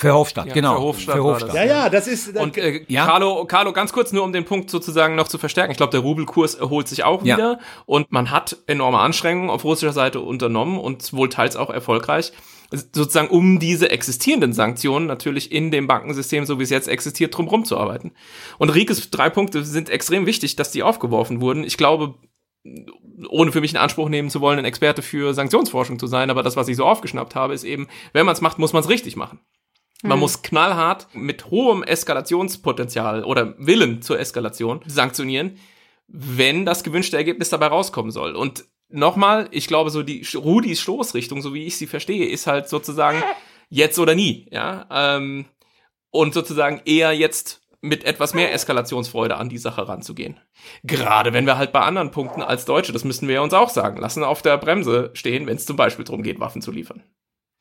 Verhofstadt. 0.00 0.44
Verhofstadt, 0.44 0.46
Ja, 0.46 0.54
genau. 0.54 0.92
Verhofstadt 0.92 1.48
das. 1.48 1.54
Ja, 1.56 1.64
ja, 1.64 1.88
das 1.90 2.06
ist. 2.06 2.36
Und 2.36 2.56
äh, 2.56 2.84
Ja. 2.86 3.04
Carlo, 3.04 3.44
Carlo, 3.46 3.72
ganz 3.72 3.92
kurz 3.92 4.12
nur 4.12 4.22
um 4.22 4.32
den 4.32 4.44
Punkt 4.44 4.70
sozusagen 4.70 5.16
noch 5.16 5.26
zu 5.26 5.38
verstärken. 5.38 5.72
Ich 5.72 5.76
glaube, 5.76 5.90
der 5.90 6.00
Rubelkurs 6.00 6.54
erholt 6.54 6.86
sich 6.86 7.02
auch 7.02 7.24
Ja. 7.24 7.36
wieder 7.36 7.58
und 7.84 8.12
man 8.12 8.30
hat 8.30 8.56
enorme 8.68 9.00
Anstrengungen 9.00 9.50
auf 9.50 9.64
russischer 9.64 9.92
Seite 9.92 10.20
unternommen 10.20 10.78
und 10.78 11.12
wohl 11.12 11.28
teils 11.28 11.56
auch 11.56 11.70
erfolgreich, 11.70 12.32
sozusagen 12.70 13.28
um 13.28 13.58
diese 13.58 13.90
existierenden 13.90 14.52
Sanktionen 14.52 15.06
natürlich 15.06 15.50
in 15.50 15.72
dem 15.72 15.88
Bankensystem, 15.88 16.46
so 16.46 16.60
wie 16.60 16.62
es 16.62 16.70
jetzt 16.70 16.86
existiert, 16.86 17.36
drumherum 17.36 17.64
zu 17.64 17.76
arbeiten. 17.76 18.12
Und 18.58 18.70
Rikes 18.70 19.10
drei 19.10 19.30
Punkte 19.30 19.64
sind 19.64 19.90
extrem 19.90 20.26
wichtig, 20.26 20.54
dass 20.54 20.70
die 20.70 20.84
aufgeworfen 20.84 21.40
wurden. 21.40 21.64
Ich 21.64 21.76
glaube, 21.76 22.14
ohne 23.30 23.50
für 23.50 23.60
mich 23.60 23.72
in 23.72 23.78
Anspruch 23.78 24.08
nehmen 24.08 24.30
zu 24.30 24.40
wollen, 24.40 24.60
ein 24.60 24.64
Experte 24.64 25.02
für 25.02 25.34
Sanktionsforschung 25.34 25.98
zu 25.98 26.06
sein, 26.06 26.30
aber 26.30 26.42
das, 26.44 26.54
was 26.56 26.68
ich 26.68 26.76
so 26.76 26.84
aufgeschnappt 26.84 27.34
habe, 27.34 27.54
ist 27.54 27.64
eben, 27.64 27.88
wenn 28.12 28.26
man 28.26 28.34
es 28.34 28.40
macht, 28.40 28.58
muss 28.58 28.72
man 28.72 28.82
es 28.82 28.88
richtig 28.88 29.16
machen. 29.16 29.40
Man 30.02 30.20
muss 30.20 30.42
knallhart 30.42 31.08
mit 31.12 31.50
hohem 31.50 31.82
Eskalationspotenzial 31.82 33.24
oder 33.24 33.54
Willen 33.58 34.00
zur 34.00 34.20
Eskalation 34.20 34.80
sanktionieren, 34.86 35.58
wenn 36.06 36.64
das 36.64 36.84
gewünschte 36.84 37.16
Ergebnis 37.16 37.50
dabei 37.50 37.66
rauskommen 37.66 38.12
soll. 38.12 38.36
Und 38.36 38.64
nochmal, 38.88 39.48
ich 39.50 39.66
glaube, 39.66 39.90
so 39.90 40.02
die 40.02 40.24
Rudis 40.34 40.80
Stoßrichtung, 40.80 41.42
so 41.42 41.52
wie 41.52 41.66
ich 41.66 41.76
sie 41.76 41.88
verstehe, 41.88 42.28
ist 42.28 42.46
halt 42.46 42.68
sozusagen 42.68 43.22
jetzt 43.68 43.98
oder 43.98 44.14
nie, 44.14 44.48
ja. 44.52 44.86
Ähm, 44.90 45.46
und 46.10 46.32
sozusagen 46.32 46.80
eher 46.84 47.12
jetzt 47.12 47.60
mit 47.80 48.04
etwas 48.04 48.34
mehr 48.34 48.52
Eskalationsfreude 48.52 49.36
an 49.36 49.48
die 49.48 49.58
Sache 49.58 49.86
ranzugehen. 49.86 50.40
Gerade 50.82 51.32
wenn 51.32 51.46
wir 51.46 51.58
halt 51.58 51.72
bei 51.72 51.80
anderen 51.80 52.10
Punkten 52.10 52.42
als 52.42 52.64
Deutsche, 52.64 52.92
das 52.92 53.04
müssen 53.04 53.28
wir 53.28 53.36
ja 53.36 53.40
uns 53.40 53.54
auch 53.54 53.68
sagen, 53.68 54.00
lassen 54.00 54.24
auf 54.24 54.42
der 54.42 54.58
Bremse 54.58 55.10
stehen, 55.14 55.46
wenn 55.46 55.56
es 55.56 55.66
zum 55.66 55.76
Beispiel 55.76 56.04
darum 56.04 56.22
geht, 56.22 56.40
Waffen 56.40 56.62
zu 56.62 56.72
liefern. 56.72 57.02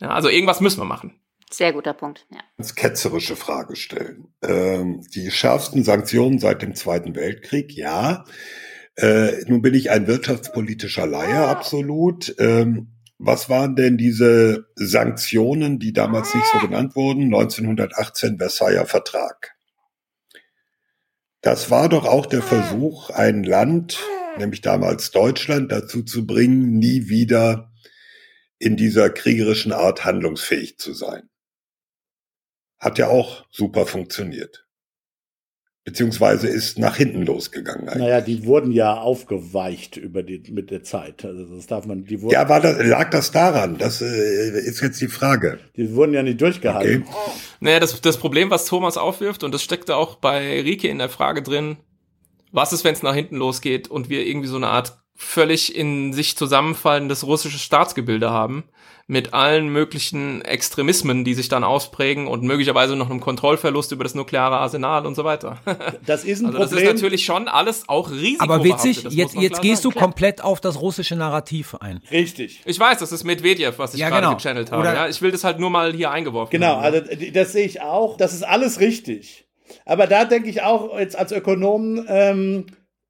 Ja, 0.02 0.10
also 0.10 0.30
irgendwas 0.30 0.62
müssen 0.62 0.80
wir 0.80 0.86
machen. 0.86 1.20
Sehr 1.52 1.72
guter 1.72 1.94
Punkt. 1.94 2.26
Ja. 2.30 2.40
ganz 2.58 2.76
ketzerische 2.76 3.36
Frage 3.36 3.76
stellen. 3.76 4.28
Ähm, 4.42 5.02
die 5.16 5.32
schärfsten 5.32 5.84
Sanktionen 5.84 6.40
seit 6.40 6.62
dem 6.62 6.76
Zweiten 6.76 7.16
Weltkrieg, 7.16 7.72
ja. 7.74 8.26
Äh, 8.96 9.44
nun 9.46 9.62
bin 9.62 9.74
ich 9.74 9.90
ein 9.92 10.08
wirtschaftspolitischer 10.08 11.08
Laie, 11.08 11.48
absolut. 11.48 12.36
Ähm, 12.40 12.94
was 13.20 13.50
waren 13.50 13.76
denn 13.76 13.98
diese 13.98 14.68
Sanktionen, 14.76 15.80
die 15.80 15.94
damals 15.94 16.36
nicht 16.36 16.48
so 16.48 16.60
genannt 16.60 16.96
wurden? 16.96 17.24
1918 17.34 18.38
Versailler 18.38 18.86
Vertrag. 18.86 19.56
Das 21.42 21.72
war 21.72 21.90
doch 21.90 22.06
auch 22.06 22.26
der 22.26 22.42
Versuch, 22.42 23.10
ein 23.10 23.44
Land, 23.44 24.00
nämlich 24.38 24.62
damals 24.62 25.12
Deutschland, 25.12 25.72
dazu 25.72 26.04
zu 26.04 26.28
bringen, 26.28 26.78
nie 26.78 27.08
wieder 27.08 27.72
in 28.60 28.76
dieser 28.76 29.10
kriegerischen 29.10 29.72
Art 29.72 30.04
handlungsfähig 30.04 30.78
zu 30.78 30.94
sein. 30.94 31.30
Hat 32.80 32.98
ja 32.98 33.08
auch 33.08 33.46
super 33.50 33.86
funktioniert. 33.86 34.66
Beziehungsweise 35.84 36.50
ist 36.50 36.78
nach 36.78 36.98
hinten 36.98 37.26
losgegangen. 37.26 37.88
eigentlich. 37.88 38.04
Naja, 38.04 38.20
die 38.20 38.44
wurden 38.46 38.74
ja 38.74 39.00
aufgeweicht 39.00 39.96
über 39.96 40.22
die, 40.22 40.44
mit 40.52 40.70
der 40.70 40.84
Zeit. 40.84 41.24
Also 41.24 41.46
das 41.56 41.66
darf 41.66 41.86
man, 41.86 42.04
die 42.04 42.22
wurden, 42.22 42.34
Ja, 42.34 42.50
war 42.50 42.60
das, 42.60 42.86
lag 42.86 43.10
das 43.10 43.32
daran? 43.32 43.78
Das 43.78 44.02
äh, 44.02 44.60
ist 44.60 44.82
jetzt 44.82 45.00
die 45.00 45.08
Frage. 45.08 45.60
die 45.78 45.94
wurden 45.96 46.14
ja 46.14 46.24
nicht 46.24 46.42
durchgehalten. 46.42 47.06
Okay. 47.08 47.32
Naja, 47.62 47.80
das, 47.80 48.02
das 48.02 48.18
Problem, 48.18 48.50
was 48.50 48.66
Thomas 48.66 48.98
aufwirft, 48.98 49.46
und 49.46 49.54
das 49.54 49.64
steckte 49.64 49.96
auch 49.96 50.16
bei 50.18 50.60
Rike 50.62 50.90
in 50.90 50.98
der 50.98 51.08
Frage 51.08 51.42
drin, 51.42 51.78
was 52.52 52.74
ist, 52.74 52.84
wenn 52.84 52.94
es 52.94 53.02
nach 53.02 53.16
hinten 53.16 53.38
losgeht 53.38 53.88
und 53.88 54.10
wir 54.10 54.26
irgendwie 54.28 54.50
so 54.50 54.58
eine 54.58 54.68
Art 54.68 55.00
völlig 55.16 55.74
in 55.74 56.12
sich 56.12 56.36
zusammenfallendes 56.36 57.26
russisches 57.26 57.62
Staatsgebilde 57.62 58.30
haben, 58.30 58.66
mit 59.10 59.34
allen 59.34 59.70
möglichen 59.70 60.42
Extremismen, 60.42 61.24
die 61.24 61.34
sich 61.34 61.48
dann 61.48 61.64
ausprägen 61.64 62.28
und 62.28 62.44
möglicherweise 62.44 62.98
noch 62.98 63.10
einem 63.10 63.22
Kontrollverlust 63.22 63.94
über 63.94 64.04
das 64.04 64.16
nukleare 64.16 64.58
Arsenal 64.58 65.06
und 65.06 65.16
so 65.16 65.24
weiter. 65.24 65.60
Das 66.06 66.26
ist 66.26 66.42
ein 66.42 66.48
Also 66.48 66.58
das 66.60 66.72
ist 66.72 66.78
Problem. 66.78 66.94
natürlich 66.96 67.24
schon 67.24 67.48
alles 67.48 67.88
auch 67.88 68.12
Risiko. 68.12 68.44
Aber 68.44 68.64
witzig, 68.66 69.04
jetzt, 69.10 69.36
jetzt 69.36 69.62
gehst 69.62 69.86
du 69.86 69.92
sagen. 69.92 70.02
komplett 70.02 70.44
auf 70.44 70.60
das 70.60 70.82
russische 70.82 71.16
Narrativ 71.16 71.76
ein. 71.76 72.02
Richtig. 72.12 72.62
Ich 72.66 72.78
weiß, 72.78 73.00
das 73.00 73.14
ist 73.14 73.24
Medvedev, 73.24 73.80
was 73.80 73.94
ich 73.94 74.02
Ja, 74.02 74.10
gerade 74.10 74.24
genau. 74.24 74.36
gechannelt 74.36 74.72
habe. 74.74 74.82
Oder- 74.82 74.94
Ja, 74.94 75.08
ich 75.08 75.22
will 75.22 75.32
das 75.32 75.46
halt 75.46 75.58
nur 75.60 75.70
mal 75.70 75.94
hier 75.94 76.12
eingeworfen 76.12 76.52
Genau, 76.52 76.76
haben. 76.82 76.84
also 76.84 77.02
das 77.34 77.54
sehe 77.54 77.66
ich 77.66 77.80
auch. 77.82 78.18
Das 78.18 78.34
ist 78.34 78.44
alles 78.44 78.82
richtig. 78.82 79.48
Aber 79.86 80.08
da 80.08 80.26
denke 80.26 80.50
ich 80.50 80.64
auch 80.64 81.00
jetzt 81.00 81.18
als 81.18 81.32
Ökonom, 81.32 82.04
ähm, 82.10 82.66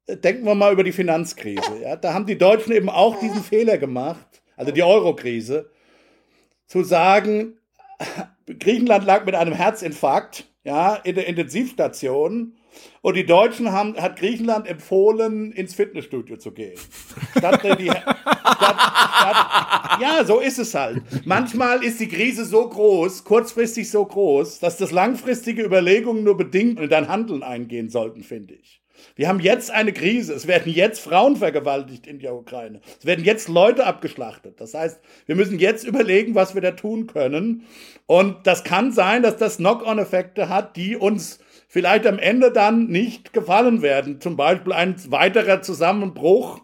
denken 0.08 0.44
wir 0.46 0.54
mal 0.54 0.72
über 0.72 0.84
die 0.84 0.92
Finanzkrise. 0.92 1.60
Ja? 1.82 1.96
Da 1.96 2.14
haben 2.14 2.26
die 2.26 2.38
Deutschen 2.38 2.72
eben 2.72 2.88
auch 2.88 3.18
diesen 3.18 3.42
Fehler 3.42 3.78
gemacht, 3.78 4.42
also 4.56 4.70
die 4.70 4.84
Eurokrise, 4.84 5.70
zu 6.68 6.84
sagen, 6.84 7.58
Griechenland 8.46 9.04
lag 9.04 9.24
mit 9.24 9.34
einem 9.34 9.52
Herzinfarkt 9.52 10.44
ja, 10.64 10.94
in 10.96 11.14
der 11.14 11.26
Intensivstation 11.26 12.54
Und 13.02 13.16
die 13.16 13.26
Deutschen 13.26 13.72
haben, 13.72 13.96
hat 13.96 14.18
Griechenland 14.18 14.66
empfohlen, 14.68 15.52
ins 15.52 15.74
Fitnessstudio 15.74 16.36
zu 16.36 16.52
gehen. 16.52 16.78
Statt 17.36 17.62
die, 17.78 17.86
statt, 17.86 18.06
statt, 18.56 20.00
ja, 20.00 20.24
so 20.24 20.40
ist 20.40 20.58
es 20.58 20.74
halt. 20.74 21.02
Manchmal 21.24 21.82
ist 21.82 22.00
die 22.00 22.08
Krise 22.08 22.44
so 22.44 22.68
groß, 22.68 23.24
kurzfristig 23.24 23.90
so 23.90 24.04
groß, 24.04 24.60
dass 24.60 24.76
das 24.76 24.90
langfristige 24.90 25.62
Überlegungen 25.62 26.24
nur 26.24 26.36
bedingt 26.36 26.78
in 26.80 26.88
dein 26.88 27.08
Handeln 27.08 27.42
eingehen 27.42 27.88
sollten, 27.88 28.22
finde 28.22 28.54
ich. 28.54 28.77
Wir 29.18 29.26
haben 29.26 29.40
jetzt 29.40 29.72
eine 29.72 29.92
Krise. 29.92 30.32
Es 30.32 30.46
werden 30.46 30.72
jetzt 30.72 31.00
Frauen 31.00 31.34
vergewaltigt 31.34 32.06
in 32.06 32.20
der 32.20 32.36
Ukraine. 32.36 32.80
Es 33.00 33.04
werden 33.04 33.24
jetzt 33.24 33.48
Leute 33.48 33.84
abgeschlachtet. 33.84 34.60
Das 34.60 34.74
heißt, 34.74 35.00
wir 35.26 35.34
müssen 35.34 35.58
jetzt 35.58 35.84
überlegen, 35.84 36.36
was 36.36 36.54
wir 36.54 36.62
da 36.62 36.70
tun 36.70 37.08
können. 37.08 37.64
Und 38.06 38.46
das 38.46 38.62
kann 38.62 38.92
sein, 38.92 39.24
dass 39.24 39.36
das 39.36 39.56
Knock-on-Effekte 39.56 40.48
hat, 40.48 40.76
die 40.76 40.94
uns 40.94 41.40
vielleicht 41.66 42.06
am 42.06 42.20
Ende 42.20 42.52
dann 42.52 42.86
nicht 42.86 43.32
gefallen 43.32 43.82
werden. 43.82 44.20
Zum 44.20 44.36
Beispiel 44.36 44.72
ein 44.72 44.94
weiterer 45.10 45.62
Zusammenbruch 45.62 46.60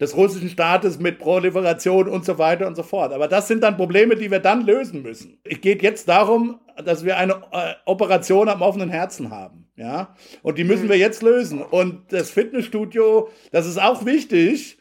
des 0.00 0.16
russischen 0.16 0.48
Staates 0.48 0.98
mit 0.98 1.18
Proliferation 1.18 2.08
und 2.08 2.24
so 2.24 2.38
weiter 2.38 2.66
und 2.66 2.74
so 2.74 2.84
fort. 2.84 3.12
Aber 3.12 3.28
das 3.28 3.48
sind 3.48 3.62
dann 3.62 3.76
Probleme, 3.76 4.16
die 4.16 4.30
wir 4.30 4.40
dann 4.40 4.64
lösen 4.64 5.02
müssen. 5.02 5.40
Es 5.44 5.60
geht 5.60 5.82
jetzt 5.82 6.08
darum, 6.08 6.58
dass 6.82 7.04
wir 7.04 7.18
eine 7.18 7.34
äh, 7.52 7.74
Operation 7.84 8.48
am 8.48 8.62
offenen 8.62 8.88
Herzen 8.88 9.30
haben. 9.30 9.67
Ja, 9.78 10.16
und 10.42 10.58
die 10.58 10.64
müssen 10.64 10.88
wir 10.88 10.96
jetzt 10.96 11.22
lösen. 11.22 11.62
Und 11.62 12.12
das 12.12 12.30
Fitnessstudio, 12.30 13.30
das 13.52 13.64
ist 13.64 13.80
auch 13.80 14.04
wichtig, 14.04 14.76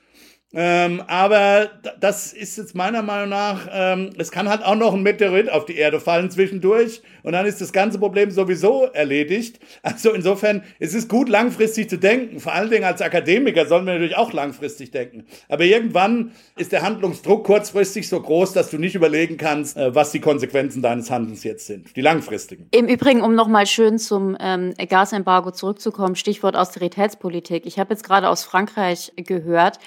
ähm, 0.53 1.03
aber 1.07 1.69
das 1.99 2.31
ist 2.31 2.57
jetzt 2.57 2.73
meiner 2.73 3.01
Meinung 3.01 3.29
nach, 3.29 3.67
ähm, 3.69 4.11
es 4.17 4.31
kann 4.31 4.47
halt 4.47 4.63
auch 4.63 4.75
noch 4.75 4.93
ein 4.93 5.03
Meteorit 5.03 5.49
auf 5.49 5.65
die 5.65 5.75
Erde 5.75 5.99
fallen 5.99 6.31
zwischendurch 6.31 7.01
und 7.23 7.33
dann 7.33 7.45
ist 7.45 7.59
das 7.59 7.73
ganze 7.73 7.99
Problem 7.99 8.31
sowieso 8.31 8.85
erledigt. 8.85 9.59
Also 9.83 10.13
insofern 10.13 10.63
es 10.79 10.93
ist 10.93 11.09
gut, 11.09 11.27
langfristig 11.27 11.89
zu 11.89 11.97
denken. 11.97 12.39
Vor 12.39 12.53
allen 12.53 12.69
Dingen 12.69 12.85
als 12.85 13.01
Akademiker 13.01 13.65
sollen 13.65 13.85
wir 13.85 13.93
natürlich 13.93 14.15
auch 14.15 14.31
langfristig 14.31 14.91
denken. 14.91 15.25
Aber 15.49 15.65
irgendwann 15.65 16.31
ist 16.55 16.71
der 16.71 16.81
Handlungsdruck 16.81 17.45
kurzfristig 17.45 18.07
so 18.07 18.21
groß, 18.21 18.53
dass 18.53 18.69
du 18.69 18.77
nicht 18.77 18.95
überlegen 18.95 19.35
kannst, 19.35 19.75
äh, 19.75 19.93
was 19.93 20.11
die 20.11 20.21
Konsequenzen 20.21 20.81
deines 20.81 21.11
Handelns 21.11 21.43
jetzt 21.43 21.67
sind. 21.67 21.93
Die 21.97 22.01
langfristigen. 22.01 22.67
Im 22.71 22.87
Übrigen, 22.87 23.21
um 23.21 23.35
nochmal 23.35 23.65
schön 23.65 23.99
zum 23.99 24.37
ähm, 24.39 24.73
Gasembargo 24.89 25.51
zurückzukommen, 25.51 26.15
Stichwort 26.15 26.55
Austeritätspolitik. 26.55 27.65
Ich 27.65 27.79
habe 27.79 27.93
jetzt 27.93 28.03
gerade 28.03 28.29
aus 28.29 28.45
Frankreich 28.45 29.11
gehört, 29.17 29.79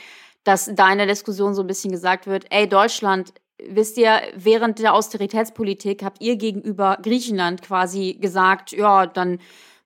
dass 0.45 0.71
da 0.75 0.91
in 0.91 0.99
der 0.99 1.07
Diskussion 1.07 1.55
so 1.55 1.63
ein 1.63 1.67
bisschen 1.67 1.93
gesagt 1.93 2.27
wird, 2.27 2.47
ey 2.51 2.69
Deutschland, 2.69 3.35
wisst 3.69 3.99
ihr, 3.99 4.21
während 4.35 4.79
der 4.79 4.95
Austeritätspolitik 4.95 6.03
habt 6.03 6.21
ihr 6.23 6.37
gegenüber 6.37 6.99
Griechenland 7.03 7.63
quasi 7.63 8.17
gesagt, 8.21 8.73
ja, 8.73 9.07
dann 9.07 9.39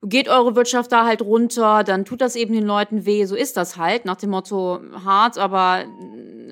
geht 0.03 0.29
eure 0.29 0.55
Wirtschaft 0.55 0.93
da 0.93 1.07
halt 1.07 1.23
runter, 1.23 1.83
dann 1.83 2.05
tut 2.05 2.21
das 2.21 2.37
eben 2.37 2.53
den 2.53 2.67
Leuten 2.67 3.07
weh, 3.07 3.25
so 3.25 3.35
ist 3.35 3.57
das 3.57 3.77
halt, 3.77 4.05
nach 4.05 4.17
dem 4.17 4.31
Motto 4.31 4.81
hart, 5.05 5.39
aber 5.39 5.85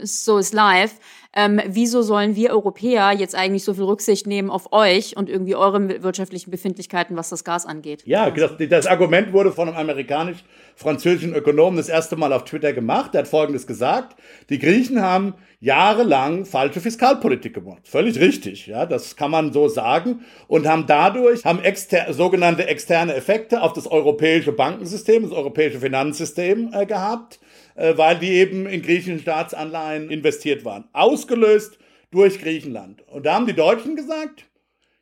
so 0.02 0.38
ist 0.38 0.54
live 0.54 0.94
ähm, 1.34 1.60
wieso 1.66 2.02
sollen 2.02 2.36
wir 2.36 2.50
Europäer 2.50 3.12
jetzt 3.12 3.34
eigentlich 3.34 3.64
so 3.64 3.72
viel 3.72 3.84
Rücksicht 3.84 4.26
nehmen 4.26 4.50
auf 4.50 4.72
euch 4.72 5.16
und 5.16 5.30
irgendwie 5.30 5.54
eure 5.54 6.02
wirtschaftlichen 6.02 6.50
Befindlichkeiten, 6.50 7.16
was 7.16 7.30
das 7.30 7.44
Gas 7.44 7.64
angeht? 7.64 8.02
Ja, 8.04 8.30
das, 8.30 8.52
das 8.68 8.86
Argument 8.86 9.32
wurde 9.32 9.50
von 9.50 9.68
einem 9.68 9.78
amerikanisch-französischen 9.78 11.34
Ökonomen 11.34 11.78
das 11.78 11.88
erste 11.88 12.16
Mal 12.16 12.32
auf 12.32 12.44
Twitter 12.44 12.74
gemacht. 12.74 13.14
Der 13.14 13.20
hat 13.20 13.28
Folgendes 13.28 13.66
gesagt. 13.66 14.16
Die 14.50 14.58
Griechen 14.58 15.00
haben 15.00 15.34
jahrelang 15.60 16.44
falsche 16.44 16.80
Fiskalpolitik 16.80 17.54
gemacht. 17.54 17.88
Völlig 17.88 18.20
richtig, 18.20 18.66
ja, 18.66 18.84
das 18.84 19.16
kann 19.16 19.30
man 19.30 19.52
so 19.52 19.68
sagen. 19.68 20.24
Und 20.48 20.66
haben 20.66 20.86
dadurch, 20.86 21.44
haben 21.44 21.60
exter 21.60 22.12
sogenannte 22.12 22.66
externe 22.66 23.14
Effekte 23.14 23.62
auf 23.62 23.72
das 23.72 23.86
europäische 23.86 24.52
Bankensystem, 24.52 25.22
das 25.22 25.32
europäische 25.32 25.80
Finanzsystem 25.80 26.72
äh, 26.74 26.84
gehabt 26.84 27.38
weil 27.74 28.18
die 28.18 28.32
eben 28.32 28.66
in 28.66 28.82
griechischen 28.82 29.18
Staatsanleihen 29.18 30.10
investiert 30.10 30.64
waren. 30.64 30.88
Ausgelöst 30.92 31.78
durch 32.10 32.40
Griechenland. 32.40 33.06
Und 33.08 33.26
da 33.26 33.34
haben 33.34 33.46
die 33.46 33.54
Deutschen 33.54 33.96
gesagt, 33.96 34.46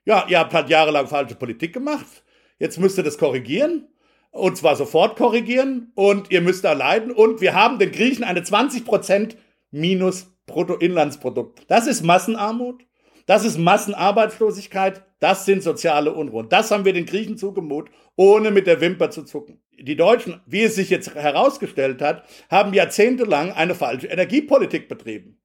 ja, 0.04 0.26
ihr 0.28 0.38
habt 0.38 0.54
halt 0.54 0.68
jahrelang 0.68 1.06
falsche 1.06 1.34
Politik 1.34 1.72
gemacht, 1.72 2.22
jetzt 2.58 2.78
müsst 2.78 2.98
ihr 2.98 3.04
das 3.04 3.18
korrigieren. 3.18 3.86
Und 4.32 4.56
zwar 4.56 4.76
sofort 4.76 5.16
korrigieren 5.16 5.90
und 5.96 6.30
ihr 6.30 6.40
müsst 6.40 6.62
da 6.62 6.72
leiden. 6.72 7.10
Und 7.10 7.40
wir 7.40 7.54
haben 7.54 7.80
den 7.80 7.90
Griechen 7.90 8.22
eine 8.22 8.42
20% 8.42 9.34
Minus 9.72 10.28
Bruttoinlandsprodukt. 10.46 11.64
Das 11.66 11.88
ist 11.88 12.04
Massenarmut. 12.04 12.84
Das 13.26 13.44
ist 13.44 13.58
Massenarbeitslosigkeit. 13.58 15.02
Das 15.18 15.46
sind 15.46 15.64
soziale 15.64 16.12
Unruhen. 16.12 16.48
Das 16.48 16.70
haben 16.70 16.84
wir 16.84 16.92
den 16.92 17.06
Griechen 17.06 17.38
zugemut, 17.38 17.90
ohne 18.14 18.52
mit 18.52 18.68
der 18.68 18.80
Wimper 18.80 19.10
zu 19.10 19.24
zucken 19.24 19.60
die 19.80 19.96
Deutschen, 19.96 20.40
wie 20.46 20.62
es 20.62 20.74
sich 20.74 20.90
jetzt 20.90 21.14
herausgestellt 21.14 22.02
hat, 22.02 22.24
haben 22.50 22.74
jahrzehntelang 22.74 23.52
eine 23.52 23.74
falsche 23.74 24.08
Energiepolitik 24.08 24.88
betrieben. 24.88 25.40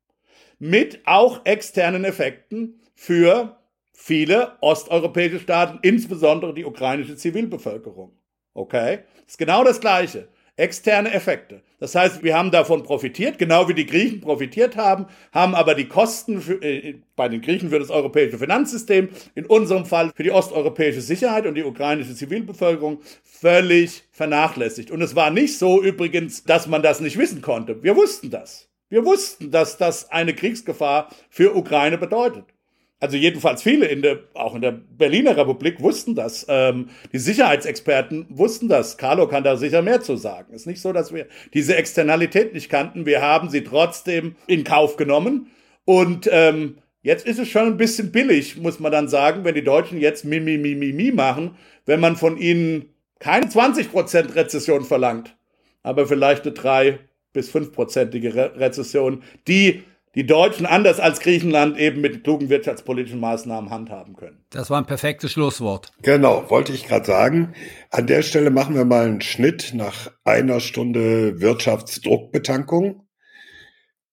Mit 0.60 1.02
auch 1.06 1.46
externen 1.46 2.06
Effekten 2.06 2.82
für 2.94 3.58
viele 3.94 4.58
osteuropäische 4.62 5.40
Staaten, 5.40 5.80
insbesondere 5.82 6.54
die 6.54 6.66
ukrainische 6.66 7.16
Zivilbevölkerung. 7.16 8.18
Okay? 8.54 9.00
Das 9.16 9.34
ist 9.34 9.38
genau 9.38 9.64
das 9.64 9.80
Gleiche 9.80 10.28
externe 10.58 11.12
Effekte. 11.12 11.62
Das 11.80 11.96
heißt, 11.96 12.24
wir 12.24 12.38
haben 12.38 12.52
davon 12.52 12.84
profitiert, 12.84 13.38
genau 13.38 13.68
wie 13.68 13.74
die 13.74 13.86
Griechen 13.86 14.22
profitiert 14.22 14.78
haben, 14.78 15.08
haben 15.34 15.54
aber 15.54 15.76
die 15.76 15.88
Kosten 15.88 16.42
für, 16.42 16.62
äh, 16.62 16.96
bei 17.16 17.28
den 17.28 17.42
Griechen 17.42 17.70
für 17.70 17.80
das 17.80 17.90
europäische 17.90 18.38
Finanzsystem, 18.38 19.10
in 19.36 19.46
unserem 19.46 19.86
Fall 19.86 20.12
für 20.16 20.24
die 20.24 20.32
osteuropäische 20.32 21.02
Sicherheit 21.02 21.46
und 21.46 21.56
die 21.56 21.64
ukrainische 21.64 22.16
Zivilbevölkerung 22.16 23.02
völlig 23.24 24.04
vernachlässigt. 24.12 24.92
Und 24.92 25.02
es 25.02 25.16
war 25.16 25.30
nicht 25.30 25.58
so 25.58 25.84
übrigens, 25.84 26.44
dass 26.44 26.68
man 26.68 26.82
das 26.82 27.02
nicht 27.02 27.18
wissen 27.18 27.42
konnte. 27.42 27.84
Wir 27.84 27.96
wussten 27.96 28.30
das. 28.30 28.70
Wir 28.88 29.04
wussten, 29.04 29.52
dass 29.52 29.78
das 29.78 30.10
eine 30.12 30.34
Kriegsgefahr 30.34 31.10
für 31.30 31.56
Ukraine 31.56 31.98
bedeutet 31.98 32.55
also 33.00 33.18
jedenfalls 33.18 33.62
viele 33.62 33.88
in 33.88 34.02
der, 34.02 34.20
auch 34.34 34.56
in 34.56 34.62
der 34.62 34.72
Berliner 34.72 35.36
Republik 35.36 35.82
wussten 35.82 36.16
das. 36.16 36.46
Ähm, 36.50 36.90
die 37.12 37.20
Sicherheitsexperten 37.20 38.26
wussten 38.30 38.70
das. 38.70 38.98
Carlo 38.98 39.28
kann 39.28 39.44
da 39.44 39.58
sicher 39.58 39.82
mehr 39.82 40.02
zu 40.02 40.16
sagen. 40.16 40.54
Ist 40.54 40.66
nicht 40.66 40.82
so, 40.82 40.94
dass 40.94 41.14
wir 41.14 41.28
diese 41.54 41.76
Externalität 41.76 42.54
nicht 42.54 42.70
kannten. 42.70 43.06
Wir 43.06 43.22
haben 43.22 43.50
sie 43.50 43.64
trotzdem 43.64 44.36
in 44.48 44.64
Kauf 44.64 44.96
genommen. 44.96 45.52
Und 45.84 46.30
ähm, 46.32 46.78
jetzt 47.02 47.28
ist 47.28 47.38
es 47.38 47.50
schon 47.50 47.68
ein 47.68 47.78
bisschen 47.78 48.12
billig, 48.12 48.58
muss 48.58 48.80
man 48.80 48.92
dann 48.92 49.08
sagen, 49.08 49.44
wenn 49.44 49.56
die 49.56 49.64
Deutschen 49.64 50.00
jetzt 50.00 50.26
mi, 50.26 50.40
mi, 50.40 50.58
mi, 50.58 50.74
mi, 50.74 50.94
mi 50.94 51.12
machen, 51.12 51.58
wenn 51.86 52.00
man 52.00 52.16
von 52.16 52.38
ihnen 52.38 52.90
keine 53.20 53.48
20% 53.48 54.36
Rezession 54.36 54.84
verlangt, 54.84 55.36
aber 55.84 56.08
vielleicht 56.08 56.44
eine 56.44 56.54
3 56.54 57.00
bis 57.34 57.54
5%ige 57.54 58.34
Re 58.34 58.54
Rezession, 58.58 59.22
die 59.48 59.84
die 60.16 60.26
Deutschen 60.26 60.66
anders 60.66 61.00
als 61.00 61.20
Griechenland 61.20 61.78
eben 61.78 62.02
mit 62.02 62.24
klugen 62.24 62.50
wirtschaftspolitischen 62.50 63.20
Maßnahmen 63.20 63.70
handhaben 63.70 64.16
können. 64.16 64.46
Das 64.50 64.70
war 64.70 64.80
ein 64.80 64.86
perfektes 64.86 65.34
Schlusswort. 65.34 65.92
Genau, 66.02 66.50
wollte 66.50 66.72
ich 66.72 66.88
gerade 66.88 67.06
sagen. 67.06 67.54
An 67.92 68.08
der 68.08 68.22
Stelle 68.22 68.50
machen 68.50 68.76
wir 68.76 68.86
mal 68.86 69.06
einen 69.06 69.22
Schnitt 69.22 69.74
nach 69.74 70.12
einer 70.24 70.62
Stunde 70.62 71.42
Wirtschaftsdruckbetankung. 71.42 73.06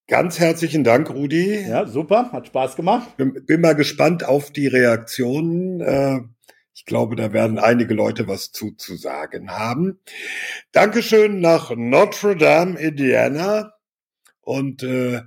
Ganz 0.09 0.41
herzlichen 0.41 0.85
Dank, 0.85 1.09
Rudi. 1.11 1.67
Ja, 1.69 1.87
super, 1.87 2.33
hat 2.33 2.49
Spaß 2.49 2.77
gemacht. 2.77 3.17
Bin, 3.17 3.47
bin 3.47 3.61
mal 3.61 3.75
gespannt 3.75 4.25
auf 4.25 4.51
die 4.51 4.67
Reaktionen. 4.67 5.81
Äh, 5.81 6.21
ich 6.75 6.85
glaube, 6.85 7.17
da 7.17 7.33
werden 7.33 7.59
einige 7.59 7.95
Leute 7.95 8.27
was 8.27 8.51
zu, 8.51 8.73
zu 8.73 8.97
sagen 8.97 9.51
haben. 9.51 10.01
Dankeschön 10.73 11.41
nach 11.41 11.71
Notre 11.77 12.37
Dame, 12.37 12.79
Indiana. 12.79 13.75
Und 14.41 14.83
äh, 14.83 15.23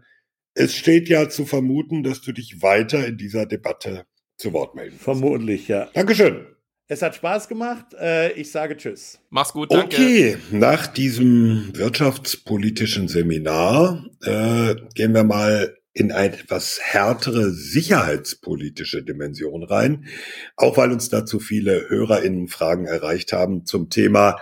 es 0.56 0.74
steht 0.74 1.10
ja 1.10 1.30
zu 1.30 1.46
vermuten, 1.46 2.02
dass 2.02 2.22
du 2.22 2.32
dich 2.32 2.62
weiter 2.62 3.06
in 3.06 3.18
dieser 3.18 3.46
Debatte 3.46 4.06
zu 4.38 4.54
Wort 4.54 4.76
melden 4.76 4.98
Vermutlich, 4.98 5.68
ja. 5.68 5.90
Dankeschön. 5.94 6.48
Es 6.88 7.02
hat 7.02 7.16
Spaß 7.16 7.48
gemacht. 7.48 7.88
Äh, 8.00 8.34
ich 8.34 8.52
sage 8.52 8.78
Tschüss. 8.78 9.20
Mach's 9.30 9.54
gut, 9.54 9.72
danke. 9.72 9.96
Okay, 9.96 10.38
nach 10.52 10.88
diesem 10.88 11.72
wirtschaftspolitischen 11.74 13.08
Seminar 13.08 14.06
äh, 14.22 14.76
gehen 14.94 15.14
wir 15.14 15.24
mal 15.24 15.76
in 15.94 16.12
eine 16.12 16.36
etwas 16.36 16.80
härtere 16.82 17.52
sicherheitspolitische 17.52 19.02
Dimension 19.02 19.64
rein, 19.64 20.06
auch 20.58 20.78
weil 20.78 20.92
uns 20.92 21.10
dazu 21.10 21.40
viele 21.40 21.90
HörerInnen 21.90 22.50
Fragen 22.50 22.86
erreicht 22.86 23.34
haben 23.34 23.66
zum 23.66 23.90
Thema 23.90 24.38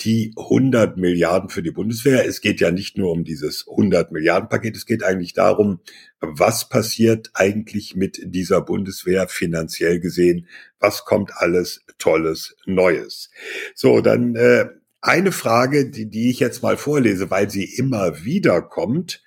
die 0.00 0.34
100 0.36 0.96
Milliarden 0.96 1.48
für 1.48 1.62
die 1.62 1.70
Bundeswehr. 1.70 2.26
Es 2.26 2.40
geht 2.40 2.60
ja 2.60 2.70
nicht 2.70 2.96
nur 2.98 3.12
um 3.12 3.24
dieses 3.24 3.66
100 3.68 4.10
Milliarden 4.10 4.48
Paket, 4.48 4.76
es 4.76 4.86
geht 4.86 5.02
eigentlich 5.02 5.34
darum, 5.34 5.80
was 6.20 6.68
passiert 6.68 7.30
eigentlich 7.34 7.94
mit 7.94 8.20
dieser 8.24 8.62
Bundeswehr 8.62 9.28
finanziell 9.28 10.00
gesehen, 10.00 10.48
was 10.80 11.04
kommt 11.04 11.32
alles 11.36 11.84
Tolles 11.98 12.56
Neues. 12.66 13.30
So, 13.74 14.00
dann 14.00 14.34
äh, 14.34 14.66
eine 15.00 15.32
Frage, 15.32 15.90
die, 15.90 16.08
die 16.08 16.30
ich 16.30 16.40
jetzt 16.40 16.62
mal 16.62 16.76
vorlese, 16.76 17.30
weil 17.30 17.50
sie 17.50 17.64
immer 17.64 18.24
wieder 18.24 18.62
kommt. 18.62 19.22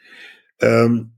Ähm, 0.62 1.12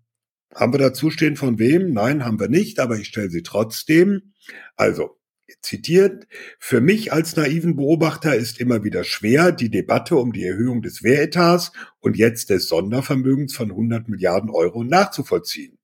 haben 0.54 0.74
wir 0.74 0.80
dazu 0.80 1.12
stehen 1.12 1.36
von 1.36 1.60
wem? 1.60 1.94
Nein, 1.94 2.26
haben 2.26 2.40
wir 2.40 2.50
nicht, 2.50 2.80
aber 2.80 2.98
ich 2.98 3.08
stelle 3.08 3.30
sie 3.30 3.44
trotzdem. 3.44 4.34
Also, 4.76 5.17
Zitiert, 5.62 6.28
für 6.60 6.82
mich 6.82 7.14
als 7.14 7.36
naiven 7.36 7.76
Beobachter 7.76 8.36
ist 8.36 8.60
immer 8.60 8.84
wieder 8.84 9.04
schwer, 9.04 9.52
die 9.52 9.70
Debatte 9.70 10.18
um 10.18 10.34
die 10.34 10.44
Erhöhung 10.44 10.82
des 10.82 11.04
Wehretats 11.04 11.72
und 12.00 12.18
jetzt 12.18 12.50
des 12.50 12.68
Sondervermögens 12.68 13.56
von 13.56 13.72
100 13.72 14.10
Milliarden 14.10 14.50
Euro 14.50 14.84
nachzuvollziehen. 14.84 15.78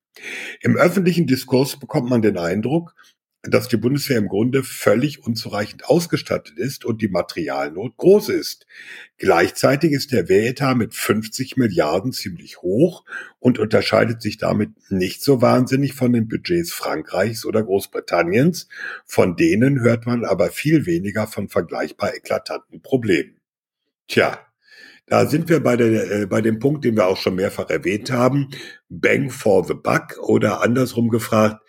Im 0.61 0.76
öffentlichen 0.76 1.28
Diskurs 1.28 1.80
bekommt 1.80 2.09
man 2.09 2.22
den 2.22 2.38
Eindruck, 2.38 2.93
dass 3.44 3.68
die 3.68 3.78
Bundeswehr 3.78 4.18
im 4.18 4.30
Grunde 4.30 4.64
völlig 4.64 5.22
unzureichend 5.22 5.86
ausgestattet 5.86 6.58
ist 6.58 6.86
und 6.86 7.02
die 7.02 7.10
Materialnot 7.10 7.98
groß 7.98 8.30
ist. 8.30 8.66
Gleichzeitig 9.18 9.91
ist 9.91 10.14
der 10.14 10.30
Wehretat 10.30 10.78
mit 10.78 10.94
50 10.94 11.58
Milliarden 11.58 12.14
ziemlich 12.14 12.62
hoch 12.62 13.04
und 13.39 13.60
unterscheidet 13.60 14.22
sich 14.22 14.38
damit 14.38 14.72
nicht 14.89 15.22
so 15.22 15.41
wahnsinnig 15.41 15.94
von 15.94 16.14
den 16.14 16.30
Budgets 16.30 16.72
Frankreichs 16.72 17.46
oder 17.46 17.64
Großbritanniens. 17.64 18.70
Von 19.06 19.36
denen 19.36 19.82
hört 19.82 20.06
man 20.06 20.24
aber 20.24 20.50
viel 20.50 20.86
weniger 20.86 21.28
von 21.28 21.50
vergleichbar 21.50 22.16
eklatanten 22.16 22.82
Problemen. 22.82 23.41
Tja, 24.08 24.39
da 25.06 25.26
sind 25.26 25.50
wir 25.50 25.62
bei, 25.62 25.76
der, 25.76 26.12
äh, 26.12 26.26
bei 26.28 26.39
dem 26.39 26.60
Punkt, 26.60 26.86
den 26.86 26.96
wir 26.96 27.08
auch 27.08 27.18
schon 27.18 27.36
mehrfach 27.36 27.70
erwähnt 27.70 28.10
haben. 28.10 28.52
Bang 28.88 29.30
for 29.30 29.66
the 29.66 29.74
buck 29.74 30.18
oder 30.22 30.62
andersrum 30.62 31.10
gefragt, 31.10 31.62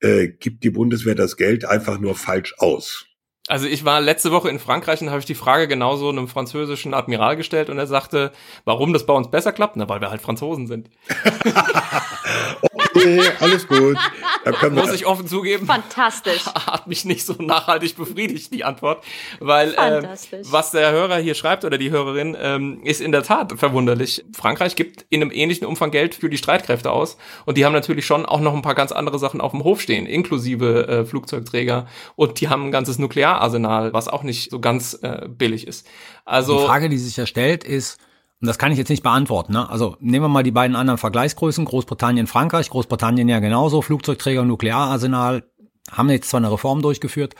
äh, 0.00 0.28
gibt 0.28 0.64
die 0.64 0.70
Bundeswehr 0.70 1.14
das 1.14 1.36
Geld 1.36 1.64
einfach 1.64 1.98
nur 1.98 2.14
falsch 2.14 2.54
aus. 2.58 3.06
Also 3.50 3.66
ich 3.66 3.84
war 3.84 4.00
letzte 4.00 4.30
Woche 4.30 4.48
in 4.48 4.60
Frankreich 4.60 5.00
und 5.02 5.10
habe 5.10 5.18
ich 5.18 5.26
die 5.26 5.34
Frage 5.34 5.66
genauso 5.66 6.08
einem 6.08 6.28
französischen 6.28 6.94
Admiral 6.94 7.36
gestellt 7.36 7.68
und 7.68 7.78
er 7.78 7.88
sagte, 7.88 8.30
warum 8.64 8.92
das 8.92 9.06
bei 9.06 9.12
uns 9.12 9.28
besser 9.28 9.50
klappt? 9.50 9.74
Na, 9.74 9.88
weil 9.88 10.00
wir 10.00 10.08
halt 10.08 10.22
Franzosen 10.22 10.68
sind. 10.68 10.88
okay, 12.72 13.20
alles 13.40 13.66
gut. 13.66 13.96
Da 14.44 14.52
können 14.52 14.76
wir 14.76 14.82
Muss 14.82 14.94
ich 14.94 15.04
offen 15.04 15.26
zugeben. 15.26 15.66
Fantastisch. 15.66 16.46
Hat 16.46 16.86
mich 16.86 17.04
nicht 17.04 17.26
so 17.26 17.34
nachhaltig 17.38 17.96
befriedigt, 17.96 18.54
die 18.54 18.62
Antwort. 18.62 19.04
Weil 19.40 19.74
äh, 19.74 20.02
was 20.44 20.70
der 20.70 20.92
Hörer 20.92 21.16
hier 21.18 21.34
schreibt 21.34 21.64
oder 21.64 21.76
die 21.76 21.90
Hörerin, 21.90 22.36
ähm, 22.40 22.80
ist 22.84 23.00
in 23.00 23.10
der 23.10 23.22
Tat 23.22 23.52
verwunderlich. 23.58 24.24
Frankreich 24.32 24.76
gibt 24.76 25.06
in 25.10 25.22
einem 25.22 25.32
ähnlichen 25.32 25.66
Umfang 25.66 25.90
Geld 25.90 26.14
für 26.14 26.30
die 26.30 26.38
Streitkräfte 26.38 26.92
aus. 26.92 27.16
Und 27.46 27.58
die 27.58 27.64
haben 27.64 27.72
natürlich 27.72 28.06
schon 28.06 28.26
auch 28.26 28.40
noch 28.40 28.54
ein 28.54 28.62
paar 28.62 28.76
ganz 28.76 28.92
andere 28.92 29.18
Sachen 29.18 29.40
auf 29.40 29.50
dem 29.50 29.64
Hof 29.64 29.80
stehen, 29.80 30.06
inklusive 30.06 30.86
äh, 30.86 31.04
Flugzeugträger. 31.04 31.86
Und 32.14 32.40
die 32.40 32.48
haben 32.48 32.66
ein 32.66 32.72
ganzes 32.72 32.98
Nukleararsenal, 33.40 33.92
was 33.92 34.08
auch 34.08 34.22
nicht 34.22 34.50
so 34.50 34.60
ganz 34.60 34.98
äh, 35.02 35.28
billig 35.28 35.66
ist. 35.66 35.86
Also 36.24 36.58
die 36.58 36.66
Frage, 36.66 36.88
die 36.88 36.98
sich 36.98 37.16
ja 37.16 37.26
stellt, 37.26 37.64
ist, 37.64 37.98
und 38.40 38.46
das 38.46 38.58
kann 38.58 38.72
ich 38.72 38.78
jetzt 38.78 38.88
nicht 38.88 39.02
beantworten. 39.02 39.52
Ne? 39.52 39.68
Also 39.68 39.96
nehmen 40.00 40.24
wir 40.24 40.28
mal 40.28 40.42
die 40.42 40.50
beiden 40.50 40.76
anderen 40.76 40.98
Vergleichsgrößen, 40.98 41.64
Großbritannien, 41.64 42.26
Frankreich. 42.26 42.70
Großbritannien 42.70 43.28
ja 43.28 43.38
genauso, 43.38 43.82
Flugzeugträger, 43.82 44.44
Nukleararsenal, 44.44 45.44
haben 45.90 46.10
jetzt 46.10 46.30
zwar 46.30 46.38
eine 46.38 46.52
Reform 46.52 46.82
durchgeführt. 46.82 47.34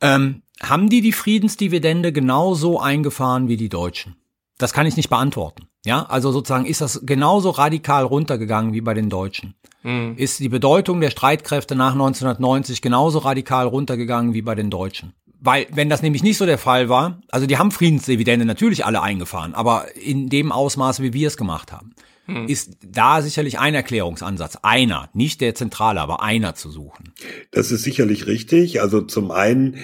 Ähm, 0.00 0.42
haben 0.62 0.88
die 0.88 1.00
die 1.00 1.12
Friedensdividende 1.12 2.12
genauso 2.12 2.80
eingefahren 2.80 3.48
wie 3.48 3.56
die 3.56 3.68
Deutschen? 3.68 4.16
Das 4.58 4.72
kann 4.72 4.86
ich 4.86 4.96
nicht 4.96 5.08
beantworten. 5.08 5.68
Ja, 5.86 6.04
also 6.06 6.32
sozusagen 6.32 6.66
ist 6.66 6.80
das 6.80 7.00
genauso 7.04 7.50
radikal 7.50 8.04
runtergegangen 8.04 8.74
wie 8.74 8.80
bei 8.80 8.92
den 8.92 9.08
Deutschen. 9.08 9.54
Mhm. 9.84 10.14
Ist 10.16 10.40
die 10.40 10.48
Bedeutung 10.48 11.00
der 11.00 11.10
Streitkräfte 11.10 11.76
nach 11.76 11.92
1990 11.92 12.82
genauso 12.82 13.20
radikal 13.20 13.68
runtergegangen 13.68 14.34
wie 14.34 14.42
bei 14.42 14.56
den 14.56 14.70
Deutschen? 14.70 15.14
Weil, 15.40 15.66
wenn 15.70 15.88
das 15.88 16.02
nämlich 16.02 16.24
nicht 16.24 16.36
so 16.36 16.46
der 16.46 16.58
Fall 16.58 16.88
war, 16.88 17.20
also 17.28 17.46
die 17.46 17.58
haben 17.58 17.70
Friedensdividende 17.70 18.44
natürlich 18.44 18.84
alle 18.84 19.00
eingefahren, 19.00 19.54
aber 19.54 19.86
in 19.96 20.28
dem 20.28 20.50
Ausmaß, 20.50 21.00
wie 21.00 21.12
wir 21.12 21.28
es 21.28 21.36
gemacht 21.36 21.70
haben, 21.70 21.94
hm. 22.26 22.48
ist 22.48 22.76
da 22.84 23.22
sicherlich 23.22 23.60
ein 23.60 23.74
Erklärungsansatz, 23.74 24.58
einer, 24.62 25.08
nicht 25.12 25.40
der 25.40 25.54
zentrale, 25.54 26.00
aber 26.00 26.22
einer 26.22 26.56
zu 26.56 26.70
suchen. 26.70 27.14
Das 27.52 27.70
ist 27.70 27.84
sicherlich 27.84 28.26
richtig. 28.26 28.82
Also 28.82 29.00
zum 29.00 29.30
einen 29.30 29.76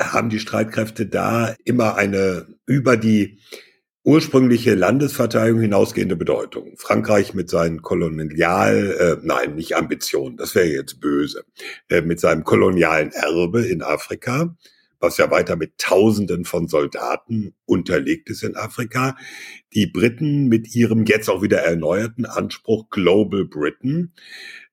haben 0.00 0.28
die 0.28 0.40
Streitkräfte 0.40 1.06
da 1.06 1.54
immer 1.64 1.94
eine 1.94 2.46
über 2.66 2.96
die 2.96 3.38
ursprüngliche 4.06 4.76
Landesverteidigung 4.76 5.60
hinausgehende 5.60 6.14
Bedeutung. 6.14 6.74
Frankreich 6.76 7.34
mit 7.34 7.50
seinen 7.50 7.82
Kolonial, 7.82 8.96
äh, 8.98 9.26
nein, 9.26 9.56
nicht 9.56 9.74
Ambitionen, 9.74 10.36
das 10.36 10.54
wäre 10.54 10.68
jetzt 10.68 11.00
böse, 11.00 11.44
äh, 11.88 12.02
mit 12.02 12.20
seinem 12.20 12.44
kolonialen 12.44 13.10
Erbe 13.10 13.66
in 13.66 13.82
Afrika 13.82 14.56
was 14.98 15.18
ja 15.18 15.30
weiter 15.30 15.56
mit 15.56 15.78
Tausenden 15.78 16.44
von 16.44 16.68
Soldaten 16.68 17.54
unterlegt 17.66 18.30
ist 18.30 18.42
in 18.42 18.56
Afrika. 18.56 19.16
Die 19.74 19.86
Briten 19.86 20.48
mit 20.48 20.74
ihrem 20.74 21.04
jetzt 21.04 21.28
auch 21.28 21.42
wieder 21.42 21.58
erneuerten 21.58 22.24
Anspruch 22.24 22.88
Global 22.90 23.44
Britain. 23.44 24.12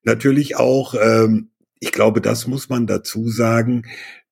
Natürlich 0.04 0.56
auch, 0.56 0.96
ähm, 0.96 1.50
ich 1.80 1.92
glaube, 1.92 2.22
das 2.22 2.48
muss 2.48 2.70
man 2.70 2.88
dazu 2.88 3.28
sagen, 3.30 3.84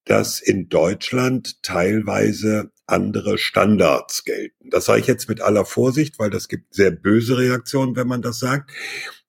dass 0.06 0.40
in 0.40 0.70
Deutschland 0.70 1.62
teilweise 1.62 2.72
andere 2.92 3.38
Standards 3.38 4.24
gelten. 4.24 4.70
Das 4.70 4.86
sage 4.86 5.00
ich 5.00 5.08
jetzt 5.08 5.30
mit 5.30 5.42
aller 5.42 5.66
Vorsicht, 5.66 6.20
weil 6.20 6.30
das 6.30 6.48
gibt 6.48 6.74
sehr 6.74 6.92
böse 6.92 7.38
Reaktionen, 7.38 7.96
wenn 7.96 8.08
man 8.08 8.22
das 8.22 8.40
sagt. 8.40 8.72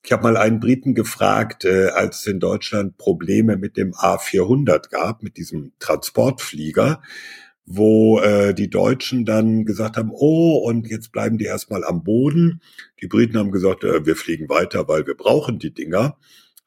Ich 0.05 0.11
habe 0.11 0.23
mal 0.23 0.37
einen 0.37 0.59
Briten 0.59 0.95
gefragt, 0.95 1.63
äh, 1.63 1.87
als 1.87 2.19
es 2.19 2.27
in 2.27 2.39
Deutschland 2.39 2.97
Probleme 2.97 3.55
mit 3.55 3.77
dem 3.77 3.93
A400 3.93 4.89
gab, 4.89 5.23
mit 5.23 5.37
diesem 5.37 5.71
Transportflieger, 5.79 7.01
wo 7.65 8.19
äh, 8.19 8.53
die 8.53 8.69
Deutschen 8.69 9.23
dann 9.23 9.63
gesagt 9.63 9.95
haben, 9.95 10.11
oh, 10.11 10.57
und 10.57 10.87
jetzt 10.87 11.13
bleiben 11.13 11.37
die 11.37 11.45
erstmal 11.45 11.85
am 11.85 12.03
Boden. 12.03 12.61
Die 13.01 13.07
Briten 13.07 13.37
haben 13.37 13.51
gesagt, 13.51 13.85
äh, 13.85 14.05
wir 14.05 14.17
fliegen 14.17 14.49
weiter, 14.49 14.89
weil 14.89 15.07
wir 15.07 15.15
brauchen 15.15 15.59
die 15.59 15.73
Dinger. 15.73 16.17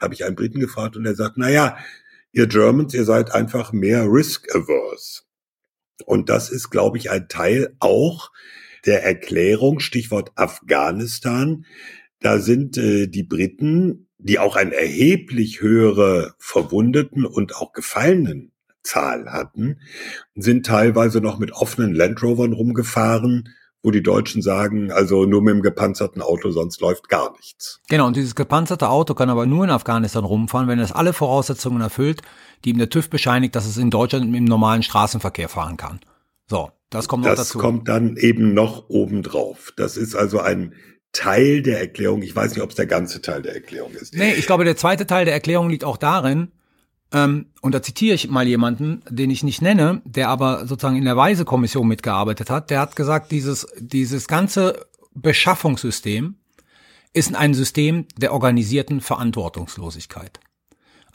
Habe 0.00 0.14
ich 0.14 0.24
einen 0.24 0.36
Briten 0.36 0.58
gefragt 0.58 0.96
und 0.96 1.04
er 1.04 1.14
sagt, 1.14 1.36
na 1.36 1.50
ja, 1.50 1.76
ihr 2.32 2.46
Germans, 2.46 2.94
ihr 2.94 3.04
seid 3.04 3.32
einfach 3.32 3.72
mehr 3.72 4.06
risk-averse. 4.10 5.25
Und 6.04 6.28
das 6.28 6.50
ist, 6.50 6.70
glaube 6.70 6.98
ich, 6.98 7.10
ein 7.10 7.28
Teil 7.28 7.74
auch 7.80 8.30
der 8.84 9.04
Erklärung, 9.04 9.80
Stichwort 9.80 10.32
Afghanistan, 10.36 11.64
da 12.20 12.38
sind 12.38 12.78
äh, 12.78 13.08
die 13.08 13.24
Briten, 13.24 14.08
die 14.18 14.38
auch 14.38 14.56
eine 14.56 14.74
erheblich 14.74 15.60
höhere 15.60 16.34
Verwundeten 16.38 17.24
und 17.24 17.56
auch 17.56 17.72
Gefallenen 17.72 18.52
Zahl 18.82 19.30
hatten, 19.30 19.80
sind 20.34 20.64
teilweise 20.64 21.20
noch 21.20 21.38
mit 21.38 21.52
offenen 21.52 21.94
Land 21.94 22.22
Rovern 22.22 22.52
rumgefahren, 22.52 23.48
wo 23.82 23.90
die 23.90 24.02
Deutschen 24.02 24.42
sagen, 24.42 24.90
also 24.90 25.26
nur 25.26 25.42
mit 25.42 25.54
dem 25.54 25.62
gepanzerten 25.62 26.22
Auto, 26.22 26.50
sonst 26.50 26.80
läuft 26.80 27.08
gar 27.08 27.32
nichts. 27.36 27.80
Genau, 27.88 28.06
und 28.06 28.16
dieses 28.16 28.34
gepanzerte 28.34 28.88
Auto 28.88 29.14
kann 29.14 29.30
aber 29.30 29.46
nur 29.46 29.64
in 29.64 29.70
Afghanistan 29.70 30.24
rumfahren, 30.24 30.66
wenn 30.66 30.80
es 30.80 30.92
alle 30.92 31.12
Voraussetzungen 31.12 31.80
erfüllt, 31.80 32.22
die 32.64 32.70
ihm 32.70 32.78
der 32.78 32.90
TÜV 32.90 33.10
bescheinigt, 33.10 33.54
dass 33.54 33.66
es 33.66 33.76
in 33.76 33.90
Deutschland 33.90 34.34
im 34.34 34.44
normalen 34.44 34.82
Straßenverkehr 34.82 35.48
fahren 35.48 35.76
kann. 35.76 36.00
So, 36.48 36.70
das 36.90 37.08
kommt 37.08 37.24
noch 37.24 37.30
das 37.30 37.48
dazu. 37.48 37.58
Das 37.58 37.62
kommt 37.62 37.88
dann 37.88 38.16
eben 38.16 38.54
noch 38.54 38.88
obendrauf. 38.88 39.72
Das 39.76 39.96
ist 39.96 40.14
also 40.14 40.40
ein 40.40 40.74
Teil 41.12 41.62
der 41.62 41.80
Erklärung. 41.80 42.22
Ich 42.22 42.34
weiß 42.34 42.52
nicht, 42.54 42.62
ob 42.62 42.70
es 42.70 42.76
der 42.76 42.86
ganze 42.86 43.22
Teil 43.22 43.42
der 43.42 43.54
Erklärung 43.54 43.92
ist. 43.92 44.14
Nee, 44.14 44.34
ich 44.34 44.46
glaube, 44.46 44.64
der 44.64 44.76
zweite 44.76 45.06
Teil 45.06 45.24
der 45.24 45.34
Erklärung 45.34 45.70
liegt 45.70 45.84
auch 45.84 45.96
darin, 45.96 46.52
ähm, 47.12 47.46
und 47.60 47.74
da 47.74 47.82
zitiere 47.82 48.14
ich 48.14 48.28
mal 48.28 48.46
jemanden, 48.46 49.02
den 49.08 49.30
ich 49.30 49.42
nicht 49.42 49.62
nenne, 49.62 50.02
der 50.04 50.28
aber 50.28 50.66
sozusagen 50.66 50.96
in 50.96 51.04
der 51.04 51.16
Weisekommission 51.16 51.86
mitgearbeitet 51.86 52.50
hat, 52.50 52.70
der 52.70 52.80
hat 52.80 52.96
gesagt, 52.96 53.30
dieses, 53.30 53.66
dieses 53.78 54.26
ganze 54.26 54.86
Beschaffungssystem 55.14 56.36
ist 57.12 57.34
ein 57.34 57.54
System 57.54 58.06
der 58.16 58.32
organisierten 58.32 59.00
Verantwortungslosigkeit. 59.00 60.40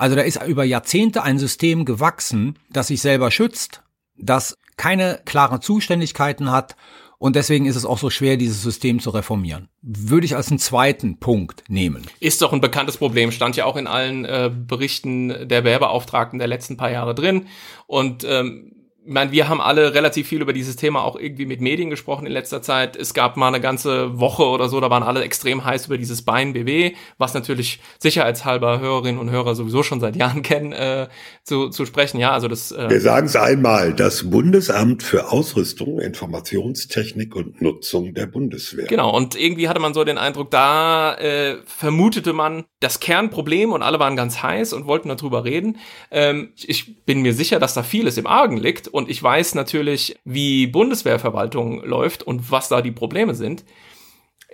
Also 0.01 0.15
da 0.15 0.23
ist 0.23 0.41
über 0.41 0.63
Jahrzehnte 0.63 1.21
ein 1.21 1.37
System 1.37 1.85
gewachsen, 1.85 2.57
das 2.71 2.87
sich 2.87 3.01
selber 3.01 3.29
schützt, 3.29 3.83
das 4.17 4.57
keine 4.75 5.21
klaren 5.25 5.61
Zuständigkeiten 5.61 6.49
hat 6.49 6.75
und 7.19 7.35
deswegen 7.35 7.67
ist 7.67 7.75
es 7.75 7.85
auch 7.85 7.99
so 7.99 8.09
schwer, 8.09 8.35
dieses 8.35 8.63
System 8.63 8.99
zu 8.99 9.11
reformieren. 9.11 9.69
Würde 9.83 10.25
ich 10.25 10.35
als 10.35 10.49
einen 10.49 10.57
zweiten 10.57 11.19
Punkt 11.19 11.65
nehmen. 11.67 12.07
Ist 12.19 12.41
doch 12.41 12.51
ein 12.51 12.61
bekanntes 12.61 12.97
Problem, 12.97 13.31
stand 13.31 13.55
ja 13.57 13.65
auch 13.65 13.77
in 13.77 13.85
allen 13.85 14.25
äh, 14.25 14.49
Berichten 14.51 15.47
der 15.47 15.63
Werbeauftragten 15.63 16.39
der 16.39 16.47
letzten 16.47 16.77
paar 16.77 16.89
Jahre 16.89 17.13
drin. 17.13 17.45
Und 17.85 18.23
ähm, 18.27 18.80
ich 19.11 19.13
meine, 19.13 19.33
wir 19.33 19.49
haben 19.49 19.59
alle 19.59 19.93
relativ 19.93 20.29
viel 20.29 20.41
über 20.41 20.53
dieses 20.53 20.77
Thema 20.77 21.03
auch 21.03 21.17
irgendwie 21.17 21.45
mit 21.45 21.59
Medien 21.59 21.89
gesprochen 21.89 22.25
in 22.25 22.31
letzter 22.31 22.61
Zeit. 22.61 22.95
Es 22.95 23.13
gab 23.13 23.35
mal 23.35 23.49
eine 23.49 23.59
ganze 23.59 24.17
Woche 24.21 24.45
oder 24.45 24.69
so, 24.69 24.79
da 24.79 24.89
waren 24.89 25.03
alle 25.03 25.21
extrem 25.21 25.65
heiß 25.65 25.87
über 25.87 25.97
dieses 25.97 26.21
Bein 26.21 26.53
BW, 26.53 26.93
was 27.17 27.33
natürlich 27.33 27.81
sicherheitshalber 27.99 28.79
Hörerinnen 28.79 29.19
und 29.19 29.29
Hörer 29.29 29.53
sowieso 29.53 29.83
schon 29.83 29.99
seit 29.99 30.15
Jahren 30.15 30.41
kennen, 30.43 30.71
äh, 30.71 31.09
zu, 31.43 31.67
zu 31.67 31.85
sprechen. 31.85 32.21
Ja, 32.21 32.31
also 32.31 32.47
das. 32.47 32.71
Äh 32.71 32.89
Wir 32.89 33.01
sagen 33.01 33.27
es 33.27 33.35
einmal: 33.35 33.93
Das 33.93 34.29
Bundesamt 34.29 35.03
für 35.03 35.29
Ausrüstung, 35.29 35.99
Informationstechnik 35.99 37.35
und 37.35 37.61
Nutzung 37.61 38.13
der 38.13 38.27
Bundeswehr. 38.27 38.85
Genau. 38.85 39.13
Und 39.13 39.35
irgendwie 39.35 39.67
hatte 39.67 39.81
man 39.81 39.93
so 39.93 40.05
den 40.05 40.17
Eindruck, 40.17 40.51
da 40.51 41.15
äh, 41.15 41.57
vermutete 41.65 42.31
man 42.31 42.63
das 42.79 43.01
Kernproblem 43.01 43.73
und 43.73 43.83
alle 43.83 43.99
waren 43.99 44.15
ganz 44.15 44.41
heiß 44.41 44.71
und 44.71 44.87
wollten 44.87 45.09
darüber 45.09 45.43
reden. 45.43 45.79
Ähm, 46.11 46.53
ich 46.55 47.03
bin 47.03 47.21
mir 47.21 47.33
sicher, 47.33 47.59
dass 47.59 47.73
da 47.73 47.83
vieles 47.83 48.17
im 48.17 48.25
Argen 48.25 48.55
liegt 48.55 48.87
und 48.87 49.00
ich 49.09 49.21
weiß 49.21 49.55
natürlich, 49.55 50.19
wie 50.25 50.67
Bundeswehrverwaltung 50.67 51.83
läuft 51.83 52.23
und 52.23 52.51
was 52.51 52.69
da 52.69 52.81
die 52.81 52.91
Probleme 52.91 53.35
sind. 53.35 53.63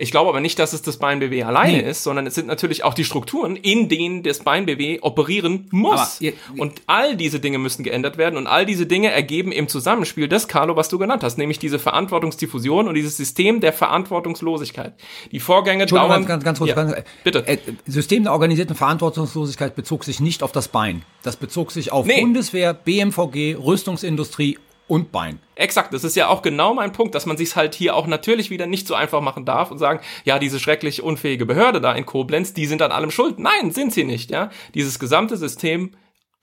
Ich 0.00 0.12
glaube 0.12 0.28
aber 0.30 0.40
nicht, 0.40 0.60
dass 0.60 0.74
es 0.74 0.82
das 0.82 0.96
Bein 0.98 1.18
BW 1.18 1.42
alleine 1.42 1.78
Nee. 1.82 1.90
ist, 1.90 2.04
sondern 2.04 2.24
es 2.28 2.36
sind 2.36 2.46
natürlich 2.46 2.84
auch 2.84 2.94
die 2.94 3.02
Strukturen, 3.02 3.56
in 3.56 3.88
denen 3.88 4.22
das 4.22 4.38
Bein 4.38 4.64
BW 4.64 5.00
operieren 5.00 5.66
muss. 5.72 6.20
Ihr- 6.20 6.34
und 6.56 6.82
all 6.86 7.16
diese 7.16 7.40
Dinge 7.40 7.58
müssen 7.58 7.82
geändert 7.82 8.16
werden 8.16 8.36
und 8.36 8.46
all 8.46 8.64
diese 8.64 8.86
Dinge 8.86 9.10
ergeben 9.10 9.50
im 9.50 9.66
Zusammenspiel 9.66 10.28
das, 10.28 10.46
Carlo, 10.46 10.76
was 10.76 10.88
du 10.88 10.98
genannt 10.98 11.24
hast, 11.24 11.36
nämlich 11.36 11.58
diese 11.58 11.80
Verantwortungsdiffusion 11.80 12.86
und 12.86 12.94
dieses 12.94 13.16
System 13.16 13.58
der 13.60 13.72
Verantwortungslosigkeit. 13.72 14.94
Die 15.32 15.40
Vorgänge 15.40 15.86
dauern. 15.86 16.24
ganz, 16.26 16.44
ganz 16.44 16.58
kurz. 16.60 16.68
Ja, 16.70 16.76
Ganz, 16.76 16.94
bitte. 17.24 17.44
Äh, 17.48 17.58
System 17.86 18.22
der 18.22 18.32
organisierten 18.32 18.76
Verantwortungslosigkeit 18.76 19.74
bezog 19.74 20.04
sich 20.04 20.20
nicht 20.20 20.44
auf 20.44 20.52
das 20.52 20.68
Bein. 20.68 21.02
Das 21.24 21.34
bezog 21.34 21.72
sich 21.72 21.90
auf 21.90 22.06
Nee. 22.06 22.20
Bundeswehr, 22.20 22.72
BMVG, 22.72 23.56
Rüstungsindustrie 23.56 24.58
und 24.88 25.12
Bein. 25.12 25.38
Exakt, 25.54 25.94
das 25.94 26.04
ist 26.04 26.16
ja 26.16 26.28
auch 26.28 26.42
genau 26.42 26.74
mein 26.74 26.92
Punkt, 26.92 27.14
dass 27.14 27.26
man 27.26 27.36
sich 27.36 27.54
halt 27.54 27.74
hier 27.74 27.94
auch 27.94 28.06
natürlich 28.06 28.50
wieder 28.50 28.66
nicht 28.66 28.86
so 28.86 28.94
einfach 28.94 29.20
machen 29.20 29.44
darf 29.44 29.70
und 29.70 29.78
sagen, 29.78 30.00
ja, 30.24 30.38
diese 30.38 30.58
schrecklich 30.58 31.02
unfähige 31.02 31.46
Behörde 31.46 31.80
da 31.80 31.92
in 31.92 32.06
Koblenz, 32.06 32.52
die 32.52 32.66
sind 32.66 32.82
an 32.82 32.92
allem 32.92 33.10
schuld. 33.10 33.38
Nein, 33.38 33.70
sind 33.70 33.92
sie 33.92 34.04
nicht, 34.04 34.30
ja. 34.30 34.50
Dieses 34.74 34.98
gesamte 34.98 35.36
System 35.36 35.92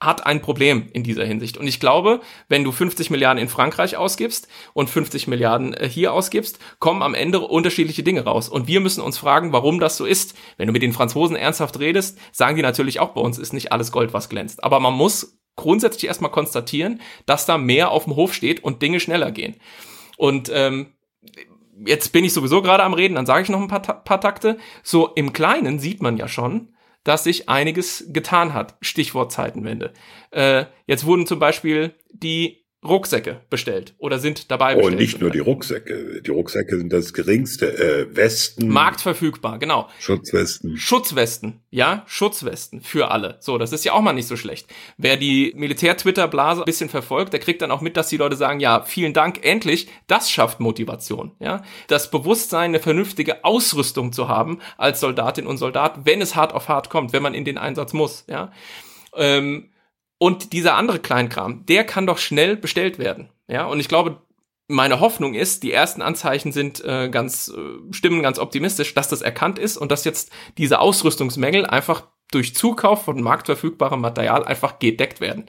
hat 0.00 0.26
ein 0.26 0.42
Problem 0.42 0.88
in 0.92 1.02
dieser 1.02 1.24
Hinsicht. 1.24 1.56
Und 1.56 1.66
ich 1.66 1.80
glaube, 1.80 2.20
wenn 2.48 2.64
du 2.64 2.72
50 2.72 3.10
Milliarden 3.10 3.42
in 3.42 3.48
Frankreich 3.48 3.96
ausgibst 3.96 4.46
und 4.74 4.90
50 4.90 5.26
Milliarden 5.26 5.72
äh, 5.72 5.88
hier 5.88 6.12
ausgibst, 6.12 6.58
kommen 6.78 7.02
am 7.02 7.14
Ende 7.14 7.40
unterschiedliche 7.40 8.02
Dinge 8.02 8.24
raus. 8.24 8.48
Und 8.48 8.68
wir 8.68 8.80
müssen 8.80 9.00
uns 9.00 9.16
fragen, 9.16 9.52
warum 9.52 9.80
das 9.80 9.96
so 9.96 10.04
ist. 10.04 10.36
Wenn 10.58 10.66
du 10.66 10.72
mit 10.72 10.82
den 10.82 10.92
Franzosen 10.92 11.36
ernsthaft 11.36 11.78
redest, 11.80 12.18
sagen 12.30 12.56
die 12.56 12.62
natürlich 12.62 13.00
auch, 13.00 13.14
bei 13.14 13.22
uns 13.22 13.38
ist 13.38 13.54
nicht 13.54 13.72
alles 13.72 13.90
Gold, 13.90 14.12
was 14.12 14.28
glänzt. 14.28 14.62
Aber 14.62 14.80
man 14.80 14.92
muss 14.92 15.35
grundsätzlich 15.56 16.06
erstmal 16.06 16.30
konstatieren, 16.30 17.00
dass 17.24 17.46
da 17.46 17.58
mehr 17.58 17.90
auf 17.90 18.04
dem 18.04 18.16
Hof 18.16 18.34
steht 18.34 18.62
und 18.62 18.82
Dinge 18.82 19.00
schneller 19.00 19.30
gehen. 19.30 19.56
Und 20.16 20.50
ähm, 20.52 20.92
jetzt 21.84 22.12
bin 22.12 22.24
ich 22.24 22.32
sowieso 22.32 22.62
gerade 22.62 22.84
am 22.84 22.94
Reden, 22.94 23.14
dann 23.14 23.26
sage 23.26 23.42
ich 23.42 23.48
noch 23.48 23.60
ein 23.60 23.68
paar, 23.68 23.80
paar 23.80 24.20
Takte. 24.20 24.58
So 24.82 25.08
im 25.08 25.32
Kleinen 25.32 25.78
sieht 25.78 26.02
man 26.02 26.16
ja 26.16 26.28
schon, 26.28 26.74
dass 27.04 27.24
sich 27.24 27.48
einiges 27.48 28.06
getan 28.08 28.54
hat. 28.54 28.76
Stichwort 28.80 29.32
Zeitenwende. 29.32 29.92
Äh, 30.30 30.66
jetzt 30.86 31.06
wurden 31.06 31.26
zum 31.26 31.38
Beispiel 31.38 31.94
die 32.10 32.65
Rucksäcke 32.86 33.40
bestellt 33.50 33.94
oder 33.98 34.18
sind 34.18 34.50
dabei 34.50 34.74
Und 34.74 34.82
bestellt. 34.82 35.00
nicht 35.00 35.20
nur 35.20 35.30
die 35.30 35.38
Rucksäcke. 35.38 36.22
Die 36.22 36.30
Rucksäcke 36.30 36.76
sind 36.76 36.92
das 36.92 37.12
geringste. 37.12 37.66
Äh, 37.66 38.16
Westen, 38.16 38.68
Marktverfügbar, 38.68 39.58
genau. 39.58 39.88
Schutzwesten. 39.98 40.76
Schutzwesten, 40.76 41.60
ja, 41.70 42.02
Schutzwesten 42.06 42.80
für 42.80 43.10
alle. 43.10 43.36
So, 43.40 43.58
das 43.58 43.72
ist 43.72 43.84
ja 43.84 43.92
auch 43.92 44.00
mal 44.00 44.12
nicht 44.12 44.28
so 44.28 44.36
schlecht. 44.36 44.66
Wer 44.96 45.16
die 45.16 45.52
Militär-Twitter-Blase 45.56 46.62
ein 46.62 46.64
bisschen 46.64 46.88
verfolgt, 46.88 47.32
der 47.32 47.40
kriegt 47.40 47.62
dann 47.62 47.70
auch 47.70 47.80
mit, 47.80 47.96
dass 47.96 48.08
die 48.08 48.16
Leute 48.16 48.36
sagen, 48.36 48.60
ja, 48.60 48.82
vielen 48.82 49.12
Dank, 49.12 49.44
endlich, 49.44 49.88
das 50.06 50.30
schafft 50.30 50.60
Motivation, 50.60 51.32
ja. 51.40 51.62
Das 51.88 52.10
Bewusstsein, 52.10 52.70
eine 52.70 52.80
vernünftige 52.80 53.44
Ausrüstung 53.44 54.12
zu 54.12 54.28
haben 54.28 54.58
als 54.76 55.00
Soldatin 55.00 55.46
und 55.46 55.58
Soldat, 55.58 56.04
wenn 56.04 56.20
es 56.20 56.34
hart 56.34 56.52
auf 56.54 56.68
hart 56.68 56.90
kommt, 56.90 57.12
wenn 57.12 57.22
man 57.22 57.34
in 57.34 57.44
den 57.44 57.58
Einsatz 57.58 57.92
muss, 57.92 58.24
ja. 58.28 58.52
Ähm, 59.14 59.70
und 60.18 60.52
dieser 60.52 60.74
andere 60.74 60.98
Kleinkram, 60.98 61.66
der 61.66 61.84
kann 61.84 62.06
doch 62.06 62.18
schnell 62.18 62.56
bestellt 62.56 62.98
werden, 62.98 63.30
ja. 63.48 63.66
Und 63.66 63.80
ich 63.80 63.88
glaube, 63.88 64.20
meine 64.68 65.00
Hoffnung 65.00 65.34
ist, 65.34 65.62
die 65.62 65.72
ersten 65.72 66.02
Anzeichen 66.02 66.52
sind 66.52 66.84
äh, 66.84 67.08
ganz, 67.08 67.48
äh, 67.48 67.92
stimmen 67.92 68.22
ganz 68.22 68.38
optimistisch, 68.38 68.94
dass 68.94 69.08
das 69.08 69.22
erkannt 69.22 69.58
ist 69.58 69.76
und 69.76 69.92
dass 69.92 70.04
jetzt 70.04 70.32
diese 70.58 70.80
Ausrüstungsmängel 70.80 71.66
einfach 71.66 72.04
durch 72.32 72.54
Zukauf 72.54 73.04
von 73.04 73.22
marktverfügbarem 73.22 74.00
Material 74.00 74.44
einfach 74.44 74.78
gedeckt 74.80 75.20
werden. 75.20 75.46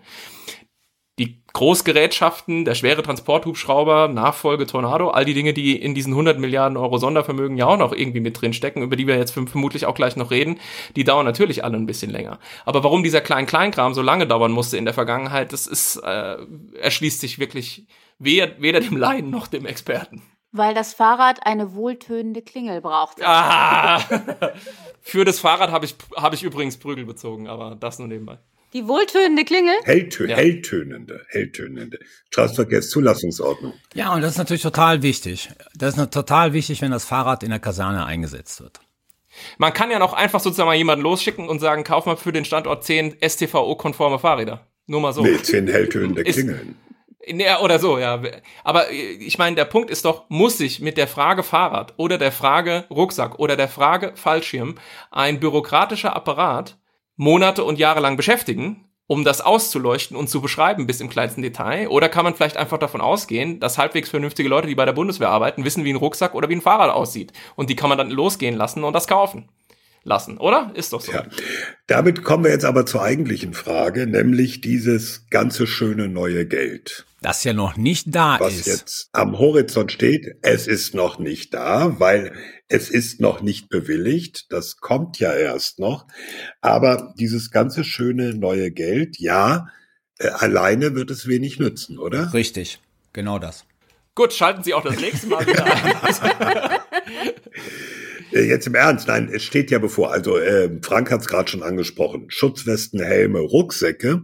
Die 1.19 1.41
Großgerätschaften, 1.53 2.63
der 2.63 2.75
schwere 2.75 3.01
Transporthubschrauber, 3.01 4.07
Nachfolge 4.07 4.67
Tornado, 4.67 5.09
all 5.09 5.25
die 5.25 5.33
Dinge, 5.33 5.53
die 5.53 5.75
in 5.75 5.95
diesen 5.95 6.13
100 6.13 6.37
Milliarden 6.37 6.77
Euro 6.77 6.99
Sondervermögen 6.99 7.57
ja 7.57 7.65
auch 7.65 7.77
noch 7.77 7.91
irgendwie 7.91 8.19
mit 8.19 8.39
drin 8.39 8.53
stecken, 8.53 8.83
über 8.83 8.95
die 8.95 9.07
wir 9.07 9.17
jetzt 9.17 9.31
vermutlich 9.31 9.87
auch 9.87 9.95
gleich 9.95 10.15
noch 10.15 10.29
reden, 10.29 10.59
die 10.95 11.03
dauern 11.03 11.25
natürlich 11.25 11.63
alle 11.63 11.75
ein 11.75 11.87
bisschen 11.87 12.11
länger. 12.11 12.37
Aber 12.65 12.83
warum 12.83 13.01
dieser 13.01 13.21
Klein-Kleinkram 13.21 13.95
so 13.95 14.03
lange 14.03 14.27
dauern 14.27 14.51
musste 14.51 14.77
in 14.77 14.85
der 14.85 14.93
Vergangenheit, 14.93 15.53
das 15.53 15.65
ist, 15.65 15.97
äh, 15.97 16.37
erschließt 16.79 17.19
sich 17.19 17.39
wirklich 17.39 17.87
weder, 18.19 18.61
weder 18.61 18.79
dem 18.79 18.95
Laien 18.95 19.31
noch 19.31 19.47
dem 19.47 19.65
Experten. 19.65 20.21
Weil 20.51 20.75
das 20.75 20.93
Fahrrad 20.93 21.39
eine 21.47 21.73
wohltönende 21.73 22.43
Klingel 22.43 22.81
braucht. 22.81 23.17
Ah! 23.23 23.99
Für 25.01 25.25
das 25.25 25.39
Fahrrad 25.39 25.71
habe 25.71 25.85
ich, 25.85 25.95
hab 26.15 26.35
ich 26.35 26.43
übrigens 26.43 26.77
Prügel 26.77 27.05
bezogen, 27.05 27.47
aber 27.47 27.75
das 27.75 27.97
nur 27.97 28.07
nebenbei. 28.07 28.37
Die 28.73 28.87
wohltönende 28.87 29.45
Klingel? 29.45 29.73
Helltö 29.83 30.27
Ja. 30.27 30.35
Helltönende, 30.35 31.25
helltönende. 31.29 31.99
Straßenverkehrszulassungsordnung. 32.31 33.73
Ja, 33.93 34.13
und 34.13 34.21
das 34.21 34.31
ist 34.31 34.37
natürlich 34.37 34.61
total 34.61 35.01
wichtig. 35.01 35.49
Das 35.75 35.97
ist 35.97 36.13
total 36.13 36.53
wichtig, 36.53 36.81
wenn 36.81 36.91
das 36.91 37.05
Fahrrad 37.05 37.43
in 37.43 37.49
der 37.49 37.59
Kaserne 37.59 38.05
eingesetzt 38.05 38.61
wird. 38.61 38.79
Man 39.57 39.73
kann 39.73 39.91
ja 39.91 39.99
noch 39.99 40.13
einfach 40.13 40.39
sozusagen 40.39 40.67
mal 40.67 40.75
jemanden 40.75 41.03
losschicken 41.03 41.47
und 41.47 41.59
sagen, 41.59 41.83
kauf 41.83 42.05
mal 42.05 42.17
für 42.17 42.31
den 42.31 42.43
Standort 42.45 42.83
10 42.83 43.17
STVO-konforme 43.21 44.19
Fahrräder. 44.19 44.67
Nur 44.87 45.01
mal 45.01 45.13
so. 45.13 45.21
Nee, 45.21 45.37
zehn 45.41 45.67
helltönende 45.67 46.21
Ist- 46.21 46.35
Klingeln. 46.35 46.75
Ja, 47.29 47.59
oder 47.59 47.77
so, 47.77 47.97
ja. 47.99 48.21
Aber 48.63 48.89
äh, 48.89 48.93
ich 48.95 49.37
meine, 49.37 49.57
der 49.57 49.65
Punkt 49.65 49.89
ist 49.89 50.05
doch, 50.05 50.29
muss 50.29 50.57
sich 50.57 50.79
mit 50.79 50.95
der 50.97 51.07
Frage 51.09 51.43
Fahrrad 51.43 51.93
oder 51.97 52.17
der 52.17 52.31
Frage 52.31 52.85
Rucksack 52.89 53.37
oder 53.37 53.57
der 53.57 53.67
Frage 53.67 54.13
Fallschirm 54.15 54.75
ein 55.11 55.41
bürokratischer 55.41 56.15
Apparat 56.15 56.77
Monate 57.19 57.63
und 57.63 57.79
Jahre 57.79 57.99
lang 57.99 58.15
beschäftigen, 58.15 58.85
um 59.07 59.23
das 59.23 59.41
auszuleuchten 59.41 60.15
und 60.15 60.29
zu 60.29 60.39
beschreiben 60.39 60.85
bis 60.85 61.01
im 61.01 61.09
kleinsten 61.09 61.41
Detail? 61.41 61.87
Oder 61.87 62.09
kann 62.09 62.23
man 62.23 62.35
vielleicht 62.35 62.57
einfach 62.57 62.77
davon 62.77 63.01
ausgehen, 63.01 63.59
dass 63.59 63.79
halbwegs 63.79 64.09
vernünftige 64.09 64.47
Leute, 64.47 64.67
die 64.67 64.75
bei 64.75 64.85
der 64.85 64.93
Bundeswehr 64.93 65.29
arbeiten, 65.29 65.65
wissen, 65.65 65.83
wie 65.83 65.89
ein 65.91 65.95
Rucksack 65.95 66.35
oder 66.35 66.47
wie 66.47 66.55
ein 66.55 66.61
Fahrrad 66.61 66.91
aussieht? 66.91 67.33
Und 67.55 67.71
die 67.71 67.75
kann 67.75 67.89
man 67.89 67.97
dann 67.97 68.11
losgehen 68.11 68.55
lassen 68.55 68.83
und 68.83 68.93
das 68.93 69.07
kaufen 69.07 69.49
lassen, 70.07 70.37
oder? 70.37 70.71
Ist 70.73 70.93
doch 70.93 71.01
so. 71.01 71.11
Ja. 71.11 71.25
Damit 71.85 72.23
kommen 72.23 72.45
wir 72.45 72.51
jetzt 72.51 72.65
aber 72.65 72.85
zur 72.85 73.03
eigentlichen 73.03 73.53
Frage, 73.53 74.07
nämlich 74.07 74.61
dieses 74.61 75.27
ganze 75.29 75.67
schöne 75.67 76.07
neue 76.07 76.47
Geld. 76.47 77.05
Das 77.21 77.43
ja 77.43 77.53
noch 77.53 77.77
nicht 77.77 78.15
da 78.15 78.39
was 78.39 78.53
ist. 78.55 78.67
jetzt 78.67 79.09
am 79.11 79.37
Horizont 79.37 79.91
steht. 79.91 80.37
Es 80.41 80.67
ist 80.67 80.95
noch 80.95 81.19
nicht 81.19 81.53
da, 81.53 81.99
weil 81.99 82.33
es 82.69 82.89
ist 82.89 83.19
noch 83.19 83.41
nicht 83.41 83.69
bewilligt. 83.69 84.51
Das 84.51 84.77
kommt 84.77 85.19
ja 85.19 85.33
erst 85.33 85.79
noch. 85.79 86.07
Aber 86.61 87.13
dieses 87.19 87.51
ganze 87.51 87.83
schöne 87.83 88.33
neue 88.33 88.71
Geld, 88.71 89.19
ja, 89.19 89.67
äh, 90.19 90.29
alleine 90.29 90.95
wird 90.95 91.11
es 91.11 91.27
wenig 91.27 91.59
nützen, 91.59 91.99
oder? 91.99 92.33
Richtig, 92.33 92.79
genau 93.13 93.39
das. 93.39 93.65
Gut, 94.15 94.33
schalten 94.33 94.63
Sie 94.63 94.73
auch 94.73 94.83
das 94.83 94.99
nächste 94.99 95.27
Mal 95.27 95.45
wieder 95.45 95.65
ein. 95.65 96.79
Äh, 98.31 98.43
Jetzt 98.43 98.67
im 98.67 98.75
Ernst, 98.75 99.07
nein, 99.07 99.29
es 99.31 99.43
steht 99.43 99.71
ja 99.71 99.79
bevor. 99.79 100.11
Also 100.11 100.37
äh, 100.37 100.69
Frank 100.81 101.11
hat 101.11 101.21
es 101.21 101.27
gerade 101.27 101.49
schon 101.49 101.63
angesprochen. 101.63 102.25
Schutzwesten, 102.29 103.01
Helme, 103.01 103.39
Rucksäcke. 103.39 104.23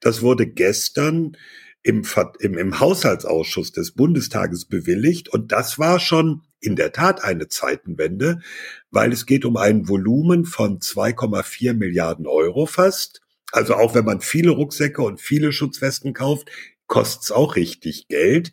Das 0.00 0.22
wurde 0.22 0.46
gestern 0.46 1.36
im, 1.82 2.02
im, 2.40 2.58
im 2.58 2.80
Haushaltsausschuss 2.80 3.72
des 3.72 3.92
Bundestages 3.92 4.66
bewilligt. 4.66 5.28
Und 5.28 5.52
das 5.52 5.78
war 5.78 6.00
schon 6.00 6.42
in 6.60 6.76
der 6.76 6.92
Tat 6.92 7.22
eine 7.22 7.48
Zeitenwende, 7.48 8.40
weil 8.90 9.12
es 9.12 9.26
geht 9.26 9.44
um 9.44 9.56
ein 9.56 9.88
Volumen 9.88 10.44
von 10.44 10.80
2,4 10.80 11.72
Milliarden 11.74 12.26
Euro 12.26 12.66
fast. 12.66 13.20
Also 13.52 13.74
auch 13.74 13.94
wenn 13.94 14.04
man 14.04 14.20
viele 14.20 14.50
Rucksäcke 14.50 15.00
und 15.02 15.20
viele 15.20 15.52
Schutzwesten 15.52 16.12
kauft, 16.12 16.50
kostet's 16.86 17.30
auch 17.30 17.56
richtig 17.56 18.08
Geld. 18.08 18.52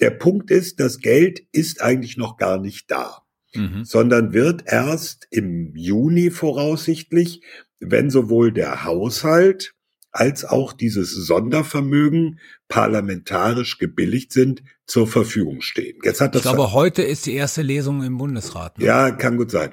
Der 0.00 0.10
Punkt 0.10 0.50
ist, 0.50 0.80
das 0.80 0.98
Geld 0.98 1.42
ist 1.50 1.82
eigentlich 1.82 2.16
noch 2.16 2.36
gar 2.36 2.60
nicht 2.60 2.90
da 2.90 3.22
Mhm. 3.54 3.84
sondern 3.84 4.32
wird 4.32 4.62
erst 4.66 5.26
im 5.30 5.74
Juni 5.74 6.30
voraussichtlich, 6.30 7.42
wenn 7.80 8.10
sowohl 8.10 8.52
der 8.52 8.84
Haushalt 8.84 9.74
als 10.12 10.44
auch 10.44 10.72
dieses 10.72 11.12
Sondervermögen 11.12 12.40
parlamentarisch 12.68 13.78
gebilligt 13.78 14.32
sind, 14.32 14.62
zur 14.86 15.06
Verfügung 15.06 15.60
stehen. 15.60 15.98
Jetzt 16.02 16.20
hat 16.20 16.34
Ich 16.34 16.42
das 16.42 16.52
glaube, 16.52 16.72
heute 16.72 17.02
ist 17.02 17.26
die 17.26 17.34
erste 17.34 17.62
Lesung 17.62 18.02
im 18.02 18.18
Bundesrat. 18.18 18.78
Ne? 18.78 18.86
ja, 18.86 19.10
kann 19.12 19.36
gut 19.36 19.50
sein. 19.50 19.70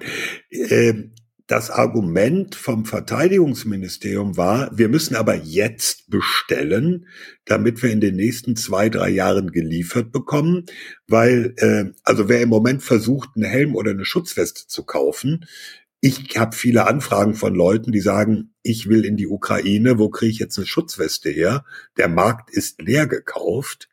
Ähm, 0.52 1.14
Das 1.48 1.70
Argument 1.70 2.56
vom 2.56 2.84
Verteidigungsministerium 2.84 4.36
war, 4.36 4.70
wir 4.78 4.90
müssen 4.90 5.16
aber 5.16 5.34
jetzt 5.34 6.10
bestellen, 6.10 7.08
damit 7.46 7.82
wir 7.82 7.90
in 7.90 8.02
den 8.02 8.18
nächsten 8.18 8.58
zwei, 8.58 8.90
drei 8.90 9.10
Jahren 9.10 9.52
geliefert 9.52 10.12
bekommen, 10.12 10.66
weil, 11.08 11.54
äh, 11.58 11.86
also 12.04 12.28
wer 12.28 12.42
im 12.42 12.50
Moment 12.50 12.84
versucht, 12.84 13.30
einen 13.36 13.46
Helm 13.46 13.76
oder 13.76 13.92
eine 13.92 14.04
Schutzweste 14.04 14.68
zu 14.68 14.84
kaufen, 14.84 15.46
ich 16.08 16.38
habe 16.38 16.56
viele 16.56 16.88
Anfragen 16.88 17.36
von 17.36 17.54
Leuten, 17.54 17.92
die 17.92 18.00
sagen, 18.00 18.54
ich 18.64 18.88
will 18.88 19.04
in 19.04 19.18
die 19.18 19.28
Ukraine, 19.28 20.00
wo 20.00 20.10
kriege 20.10 20.32
ich 20.32 20.40
jetzt 20.40 20.58
eine 20.58 20.66
Schutzweste 20.66 21.30
her? 21.30 21.66
Der 21.98 22.08
Markt 22.08 22.50
ist 22.50 22.82
leer 22.82 23.08
gekauft. 23.08 23.90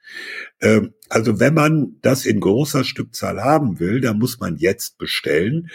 Ähm, 0.61 0.95
Also 1.09 1.41
wenn 1.41 1.55
man 1.55 1.97
das 2.03 2.25
in 2.25 2.39
großer 2.39 2.85
Stückzahl 2.85 3.43
haben 3.43 3.81
will, 3.81 4.01
dann 4.01 4.19
muss 4.19 4.39
man 4.39 4.57
jetzt 4.57 4.97
bestellen. 4.99 5.71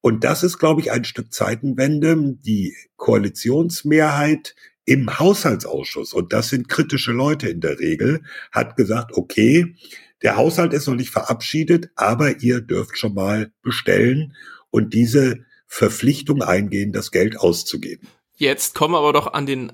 Und 0.00 0.24
das 0.24 0.42
ist, 0.42 0.58
glaube 0.58 0.80
ich, 0.80 0.90
ein 0.92 1.04
Stück 1.04 1.32
Zeitenwende. 1.32 2.36
Die 2.40 2.74
Koalitionsmehrheit 2.96 4.54
im 4.84 5.18
Haushaltsausschuss, 5.18 6.12
und 6.14 6.32
das 6.32 6.48
sind 6.48 6.68
kritische 6.68 7.12
Leute 7.12 7.48
in 7.48 7.60
der 7.60 7.78
Regel, 7.78 8.22
hat 8.50 8.76
gesagt, 8.76 9.12
okay, 9.14 9.76
der 10.22 10.36
Haushalt 10.36 10.72
ist 10.72 10.86
noch 10.88 10.94
nicht 10.94 11.10
verabschiedet, 11.10 11.90
aber 11.96 12.40
ihr 12.40 12.60
dürft 12.62 12.98
schon 12.98 13.14
mal 13.14 13.52
bestellen 13.62 14.34
und 14.70 14.94
diese 14.94 15.44
Verpflichtung 15.74 16.42
eingehen, 16.42 16.92
das 16.92 17.10
Geld 17.12 17.40
auszugeben. 17.40 18.06
Jetzt 18.36 18.74
kommen 18.74 18.92
wir 18.92 18.98
aber 18.98 19.14
doch 19.14 19.32
an 19.32 19.46
den 19.46 19.72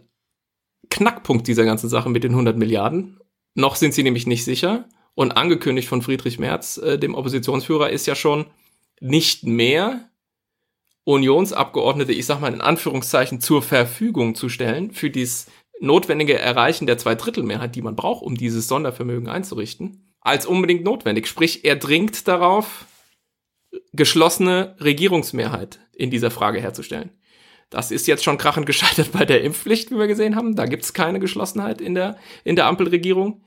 Knackpunkt 0.90 1.48
dieser 1.48 1.64
ganzen 1.64 1.88
Sache 1.88 2.08
mit 2.08 2.22
den 2.22 2.30
100 2.30 2.56
Milliarden. 2.56 3.18
Noch 3.54 3.74
sind 3.74 3.94
sie 3.94 4.04
nämlich 4.04 4.24
nicht 4.24 4.44
sicher. 4.44 4.88
Und 5.16 5.32
angekündigt 5.32 5.88
von 5.88 6.00
Friedrich 6.00 6.38
Merz, 6.38 6.78
äh, 6.78 7.00
dem 7.00 7.16
Oppositionsführer, 7.16 7.90
ist 7.90 8.06
ja 8.06 8.14
schon 8.14 8.46
nicht 9.00 9.42
mehr 9.44 10.08
Unionsabgeordnete, 11.02 12.12
ich 12.12 12.26
sag 12.26 12.40
mal 12.40 12.54
in 12.54 12.60
Anführungszeichen, 12.60 13.40
zur 13.40 13.60
Verfügung 13.60 14.36
zu 14.36 14.48
stellen 14.48 14.92
für 14.92 15.10
dieses 15.10 15.46
notwendige 15.80 16.38
Erreichen 16.38 16.86
der 16.86 16.98
Zweidrittelmehrheit, 16.98 17.74
die 17.74 17.82
man 17.82 17.96
braucht, 17.96 18.22
um 18.22 18.36
dieses 18.36 18.68
Sondervermögen 18.68 19.28
einzurichten, 19.28 20.14
als 20.20 20.46
unbedingt 20.46 20.84
notwendig. 20.84 21.26
Sprich, 21.26 21.64
er 21.64 21.74
dringt 21.74 22.28
darauf, 22.28 22.86
geschlossene 23.92 24.76
Regierungsmehrheit 24.80 25.80
in 25.98 26.10
dieser 26.10 26.30
Frage 26.30 26.60
herzustellen. 26.60 27.10
Das 27.70 27.90
ist 27.90 28.06
jetzt 28.06 28.24
schon 28.24 28.38
krachend 28.38 28.66
gescheitert 28.66 29.12
bei 29.12 29.24
der 29.24 29.42
Impfpflicht, 29.42 29.90
wie 29.90 29.98
wir 29.98 30.06
gesehen 30.06 30.36
haben. 30.36 30.56
Da 30.56 30.64
gibt 30.64 30.84
es 30.84 30.94
keine 30.94 31.20
Geschlossenheit 31.20 31.80
in 31.80 31.94
der, 31.94 32.16
in 32.44 32.56
der 32.56 32.66
Ampelregierung. 32.66 33.44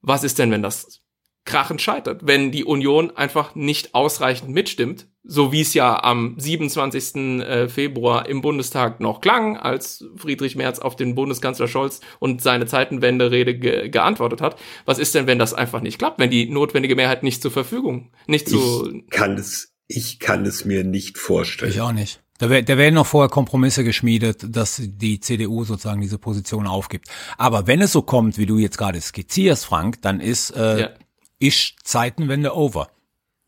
Was 0.00 0.24
ist 0.24 0.38
denn, 0.38 0.50
wenn 0.50 0.62
das 0.62 1.02
krachend 1.44 1.80
scheitert, 1.80 2.26
wenn 2.26 2.52
die 2.52 2.64
Union 2.64 3.16
einfach 3.16 3.54
nicht 3.54 3.94
ausreichend 3.94 4.50
mitstimmt, 4.50 5.08
so 5.24 5.50
wie 5.50 5.62
es 5.62 5.72
ja 5.72 6.02
am 6.02 6.34
27. 6.36 7.16
Äh, 7.16 7.68
Februar 7.68 8.28
im 8.28 8.42
Bundestag 8.42 9.00
noch 9.00 9.20
klang, 9.20 9.56
als 9.56 10.04
Friedrich 10.16 10.56
Merz 10.56 10.78
auf 10.78 10.94
den 10.94 11.14
Bundeskanzler 11.14 11.66
Scholz 11.66 12.00
und 12.18 12.42
seine 12.42 12.66
Zeitenwende-Rede 12.66 13.58
ge 13.58 13.88
geantwortet 13.88 14.42
hat. 14.42 14.58
Was 14.84 14.98
ist 14.98 15.14
denn, 15.14 15.26
wenn 15.26 15.38
das 15.38 15.54
einfach 15.54 15.80
nicht 15.80 15.98
klappt, 15.98 16.18
wenn 16.18 16.30
die 16.30 16.50
notwendige 16.50 16.96
Mehrheit 16.96 17.22
nicht 17.22 17.40
zur 17.40 17.50
Verfügung, 17.50 18.10
nicht 18.26 18.48
zu... 18.48 18.92
Ich 18.92 19.10
kann 19.10 19.38
es, 19.38 19.74
ich 19.88 20.20
kann 20.20 20.44
es 20.46 20.64
mir 20.64 20.84
nicht 20.84 21.18
vorstellen. 21.18 21.72
Ich 21.72 21.80
auch 21.80 21.92
nicht. 21.92 22.20
Da, 22.38 22.50
wär, 22.50 22.62
da 22.62 22.78
werden 22.78 22.94
noch 22.94 23.06
vorher 23.06 23.28
Kompromisse 23.28 23.82
geschmiedet, 23.82 24.44
dass 24.54 24.80
die 24.80 25.18
CDU 25.18 25.64
sozusagen 25.64 26.00
diese 26.00 26.18
Position 26.18 26.68
aufgibt. 26.68 27.08
Aber 27.36 27.66
wenn 27.66 27.80
es 27.80 27.90
so 27.90 28.02
kommt, 28.02 28.38
wie 28.38 28.46
du 28.46 28.58
jetzt 28.58 28.78
gerade 28.78 29.00
skizzierst, 29.00 29.64
Frank, 29.64 30.00
dann 30.02 30.20
ist 30.20 30.50
äh, 30.50 30.80
ja. 30.82 30.90
Ich 31.38 31.76
Zeitenwende 31.84 32.54
over. 32.54 32.90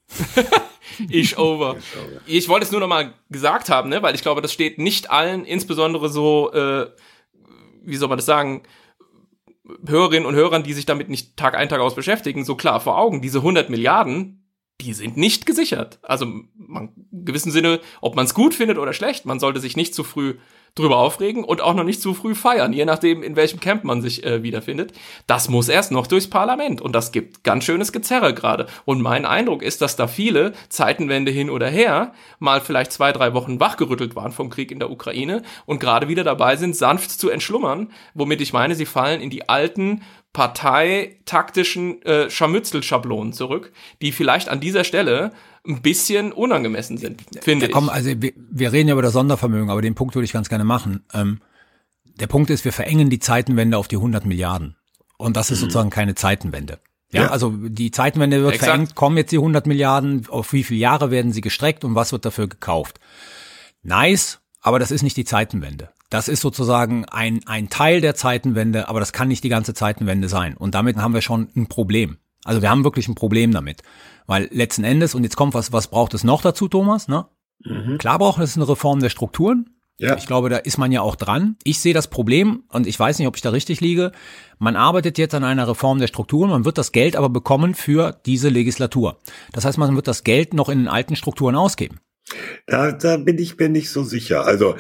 ich 1.08 1.38
over. 1.38 1.76
Ich 2.26 2.48
wollte 2.48 2.66
es 2.66 2.72
nur 2.72 2.80
noch 2.80 2.88
mal 2.88 3.14
gesagt 3.28 3.68
haben, 3.68 3.88
ne, 3.88 4.02
weil 4.02 4.14
ich 4.14 4.22
glaube, 4.22 4.42
das 4.42 4.52
steht 4.52 4.78
nicht 4.78 5.10
allen, 5.10 5.44
insbesondere 5.44 6.08
so, 6.08 6.52
äh, 6.52 6.86
wie 7.82 7.96
soll 7.96 8.08
man 8.08 8.18
das 8.18 8.26
sagen, 8.26 8.62
Hörerinnen 9.86 10.26
und 10.26 10.34
Hörern, 10.34 10.62
die 10.62 10.72
sich 10.72 10.86
damit 10.86 11.08
nicht 11.08 11.36
Tag 11.36 11.56
ein, 11.56 11.68
Tag 11.68 11.80
aus 11.80 11.94
beschäftigen, 11.94 12.44
so 12.44 12.54
klar 12.54 12.80
vor 12.80 12.98
Augen. 12.98 13.22
Diese 13.22 13.38
100 13.38 13.70
Milliarden, 13.70 14.39
die 14.80 14.94
sind 14.94 15.16
nicht 15.16 15.46
gesichert. 15.46 15.98
Also 16.02 16.26
man, 16.56 16.90
in 17.12 17.24
gewissem 17.24 17.52
Sinne, 17.52 17.80
ob 18.00 18.16
man 18.16 18.26
es 18.26 18.34
gut 18.34 18.54
findet 18.54 18.78
oder 18.78 18.92
schlecht, 18.92 19.26
man 19.26 19.40
sollte 19.40 19.60
sich 19.60 19.76
nicht 19.76 19.94
zu 19.94 20.04
früh 20.04 20.34
drüber 20.74 20.98
aufregen 20.98 21.44
und 21.44 21.60
auch 21.60 21.74
noch 21.74 21.84
nicht 21.84 22.00
zu 22.00 22.14
früh 22.14 22.34
feiern, 22.34 22.72
je 22.72 22.84
nachdem, 22.84 23.22
in 23.22 23.36
welchem 23.36 23.60
Camp 23.60 23.84
man 23.84 24.02
sich 24.02 24.24
äh, 24.24 24.42
wiederfindet. 24.42 24.92
Das 25.26 25.48
muss 25.48 25.68
erst 25.68 25.90
noch 25.90 26.06
durchs 26.06 26.30
Parlament 26.30 26.80
und 26.80 26.92
das 26.92 27.12
gibt 27.12 27.42
ganz 27.42 27.64
schönes 27.64 27.92
Gezerre 27.92 28.34
gerade. 28.34 28.66
Und 28.84 29.02
mein 29.02 29.26
Eindruck 29.26 29.62
ist, 29.62 29.82
dass 29.82 29.96
da 29.96 30.06
viele 30.06 30.52
Zeitenwende 30.68 31.32
hin 31.32 31.50
oder 31.50 31.68
her 31.68 32.12
mal 32.38 32.60
vielleicht 32.60 32.92
zwei, 32.92 33.12
drei 33.12 33.34
Wochen 33.34 33.60
wachgerüttelt 33.60 34.14
waren 34.14 34.32
vom 34.32 34.50
Krieg 34.50 34.70
in 34.70 34.78
der 34.78 34.90
Ukraine 34.90 35.42
und 35.66 35.80
gerade 35.80 36.08
wieder 36.08 36.24
dabei 36.24 36.56
sind, 36.56 36.76
sanft 36.76 37.10
zu 37.10 37.30
entschlummern, 37.30 37.90
womit 38.14 38.40
ich 38.40 38.52
meine, 38.52 38.74
sie 38.74 38.86
fallen 38.86 39.20
in 39.20 39.30
die 39.30 39.48
alten 39.48 40.02
parteitaktischen 40.32 42.02
äh, 42.02 42.30
Scharmützelschablonen 42.30 43.32
zurück, 43.32 43.72
die 44.00 44.12
vielleicht 44.12 44.48
an 44.48 44.60
dieser 44.60 44.84
Stelle 44.84 45.32
ein 45.66 45.82
bisschen 45.82 46.32
unangemessen 46.32 46.96
sind, 46.96 47.22
finde 47.40 47.66
ich. 47.66 47.72
Komm, 47.72 47.88
also 47.88 48.10
wir, 48.16 48.32
wir, 48.36 48.72
reden 48.72 48.88
ja 48.88 48.92
über 48.94 49.02
das 49.02 49.12
Sondervermögen, 49.12 49.70
aber 49.70 49.82
den 49.82 49.94
Punkt 49.94 50.14
würde 50.14 50.24
ich 50.24 50.32
ganz 50.32 50.48
gerne 50.48 50.64
machen. 50.64 51.04
Ähm, 51.12 51.40
der 52.04 52.28
Punkt 52.28 52.50
ist, 52.50 52.64
wir 52.64 52.72
verengen 52.72 53.10
die 53.10 53.18
Zeitenwende 53.18 53.76
auf 53.76 53.88
die 53.88 53.96
100 53.96 54.24
Milliarden. 54.24 54.76
Und 55.16 55.36
das 55.36 55.50
ist 55.50 55.58
mhm. 55.58 55.62
sozusagen 55.62 55.90
keine 55.90 56.14
Zeitenwende. 56.14 56.78
Ja, 57.12 57.22
ja, 57.22 57.28
also 57.30 57.50
die 57.50 57.90
Zeitenwende 57.90 58.40
wird 58.42 58.54
Exakt. 58.54 58.70
verengt, 58.70 58.94
kommen 58.94 59.16
jetzt 59.16 59.32
die 59.32 59.38
100 59.38 59.66
Milliarden, 59.66 60.26
auf 60.28 60.52
wie 60.52 60.62
viele 60.62 60.80
Jahre 60.80 61.10
werden 61.10 61.32
sie 61.32 61.40
gestreckt 61.40 61.84
und 61.84 61.94
was 61.94 62.12
wird 62.12 62.24
dafür 62.24 62.46
gekauft? 62.46 63.00
Nice, 63.82 64.38
aber 64.60 64.78
das 64.78 64.92
ist 64.92 65.02
nicht 65.02 65.16
die 65.16 65.24
Zeitenwende. 65.24 65.90
Das 66.10 66.28
ist 66.28 66.40
sozusagen 66.40 67.04
ein, 67.06 67.40
ein 67.46 67.70
Teil 67.70 68.00
der 68.00 68.16
Zeitenwende, 68.16 68.88
aber 68.88 69.00
das 69.00 69.12
kann 69.12 69.28
nicht 69.28 69.44
die 69.44 69.48
ganze 69.48 69.74
Zeitenwende 69.74 70.28
sein. 70.28 70.56
Und 70.56 70.74
damit 70.74 70.96
haben 70.96 71.14
wir 71.14 71.22
schon 71.22 71.48
ein 71.56 71.68
Problem. 71.68 72.18
Also 72.44 72.62
wir 72.62 72.70
haben 72.70 72.84
wirklich 72.84 73.08
ein 73.08 73.14
Problem 73.14 73.52
damit. 73.52 73.82
Weil 74.26 74.48
letzten 74.50 74.84
Endes, 74.84 75.14
und 75.14 75.22
jetzt 75.22 75.36
kommt 75.36 75.54
was, 75.54 75.72
was 75.72 75.88
braucht 75.88 76.14
es 76.14 76.24
noch 76.24 76.42
dazu, 76.42 76.68
Thomas? 76.68 77.06
Ne? 77.06 77.26
Mhm. 77.64 77.98
Klar 77.98 78.18
braucht 78.18 78.40
es 78.40 78.56
eine 78.56 78.68
Reform 78.68 79.00
der 79.00 79.08
Strukturen. 79.08 79.70
Ja. 79.98 80.16
Ich 80.16 80.26
glaube, 80.26 80.48
da 80.48 80.56
ist 80.56 80.78
man 80.78 80.92
ja 80.92 81.02
auch 81.02 81.14
dran. 81.14 81.56
Ich 81.62 81.78
sehe 81.78 81.92
das 81.92 82.08
Problem, 82.08 82.64
und 82.68 82.86
ich 82.86 82.98
weiß 82.98 83.18
nicht, 83.18 83.28
ob 83.28 83.36
ich 83.36 83.42
da 83.42 83.50
richtig 83.50 83.82
liege. 83.82 84.12
Man 84.58 84.74
arbeitet 84.74 85.18
jetzt 85.18 85.34
an 85.34 85.44
einer 85.44 85.68
Reform 85.68 85.98
der 85.98 86.06
Strukturen, 86.06 86.48
man 86.48 86.64
wird 86.64 86.78
das 86.78 86.92
Geld 86.92 87.16
aber 87.16 87.28
bekommen 87.28 87.74
für 87.74 88.18
diese 88.24 88.48
Legislatur. 88.48 89.18
Das 89.52 89.66
heißt, 89.66 89.76
man 89.76 89.94
wird 89.94 90.08
das 90.08 90.24
Geld 90.24 90.54
noch 90.54 90.70
in 90.70 90.78
den 90.78 90.88
alten 90.88 91.16
Strukturen 91.16 91.54
ausgeben. 91.54 92.00
Da, 92.66 92.92
da 92.92 93.16
bin 93.16 93.38
ich 93.38 93.58
mir 93.58 93.68
nicht 93.68 93.90
so 93.90 94.04
sicher. 94.04 94.46
Also 94.46 94.76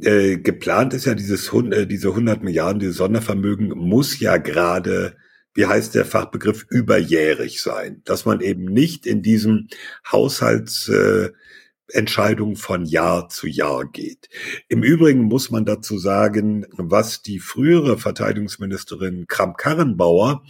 äh, 0.00 0.38
geplant 0.38 0.94
ist 0.94 1.04
ja 1.04 1.14
dieses 1.14 1.52
äh, 1.52 1.86
diese 1.86 2.08
100 2.08 2.42
Milliarden, 2.42 2.80
dieses 2.80 2.96
Sondervermögen 2.96 3.68
muss 3.68 4.18
ja 4.20 4.38
gerade 4.38 5.14
wie 5.54 5.66
heißt 5.66 5.94
der 5.94 6.04
Fachbegriff, 6.04 6.66
überjährig 6.68 7.62
sein. 7.62 8.02
Dass 8.04 8.26
man 8.26 8.40
eben 8.40 8.64
nicht 8.64 9.06
in 9.06 9.22
diesem 9.22 9.68
Haushaltsentscheidung 10.10 12.52
äh, 12.52 12.56
von 12.56 12.84
Jahr 12.84 13.28
zu 13.28 13.46
Jahr 13.46 13.88
geht. 13.88 14.28
Im 14.68 14.82
Übrigen 14.82 15.22
muss 15.22 15.50
man 15.50 15.64
dazu 15.64 15.96
sagen, 15.96 16.66
was 16.72 17.22
die 17.22 17.38
frühere 17.38 17.98
Verteidigungsministerin 17.98 19.26
Kramp-Karrenbauer 19.28 20.42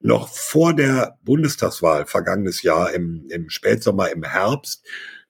noch 0.00 0.30
vor 0.30 0.74
der 0.74 1.18
Bundestagswahl 1.22 2.06
vergangenes 2.06 2.62
Jahr 2.62 2.94
im, 2.94 3.26
im 3.28 3.50
Spätsommer, 3.50 4.10
im 4.10 4.24
Herbst 4.24 4.86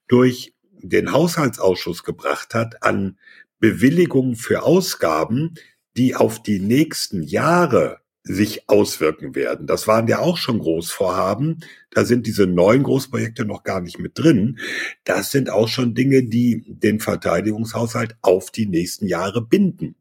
durch 0.09 0.55
den 0.89 1.13
Haushaltsausschuss 1.13 2.03
gebracht 2.03 2.55
hat 2.55 2.83
an 2.83 3.19
Bewilligungen 3.59 4.37
für 4.37 4.63
Ausgaben, 4.63 5.55
die 5.97 6.15
auf 6.15 6.43
die 6.43 6.61
nächsten 6.61 7.23
Jahre 7.23 8.01
sich 8.23 8.69
auswirken 8.69 9.35
werden. 9.35 9.67
Das 9.67 9.87
waren 9.87 10.09
ja 10.09 10.19
auch 10.19 10.37
schon 10.37 10.59
Großvorhaben. 10.59 11.65
Da 11.91 12.05
sind 12.05 12.27
diese 12.27 12.47
neuen 12.47 12.83
Großprojekte 12.83 13.45
noch 13.45 13.63
gar 13.63 13.81
nicht 13.81 13.99
mit 14.01 14.19
drin. 14.19 14.59
Das 15.05 15.31
sind 15.31 15.49
auch 15.49 15.69
schon 15.69 15.95
Dinge, 15.95 16.25
die 16.25 16.65
den 16.67 16.99
Verteidigungshaushalt 16.99 18.17
auf 18.23 18.51
die 18.51 18.67
nächsten 18.67 19.07
Jahre 19.07 19.43
binden. 19.43 19.95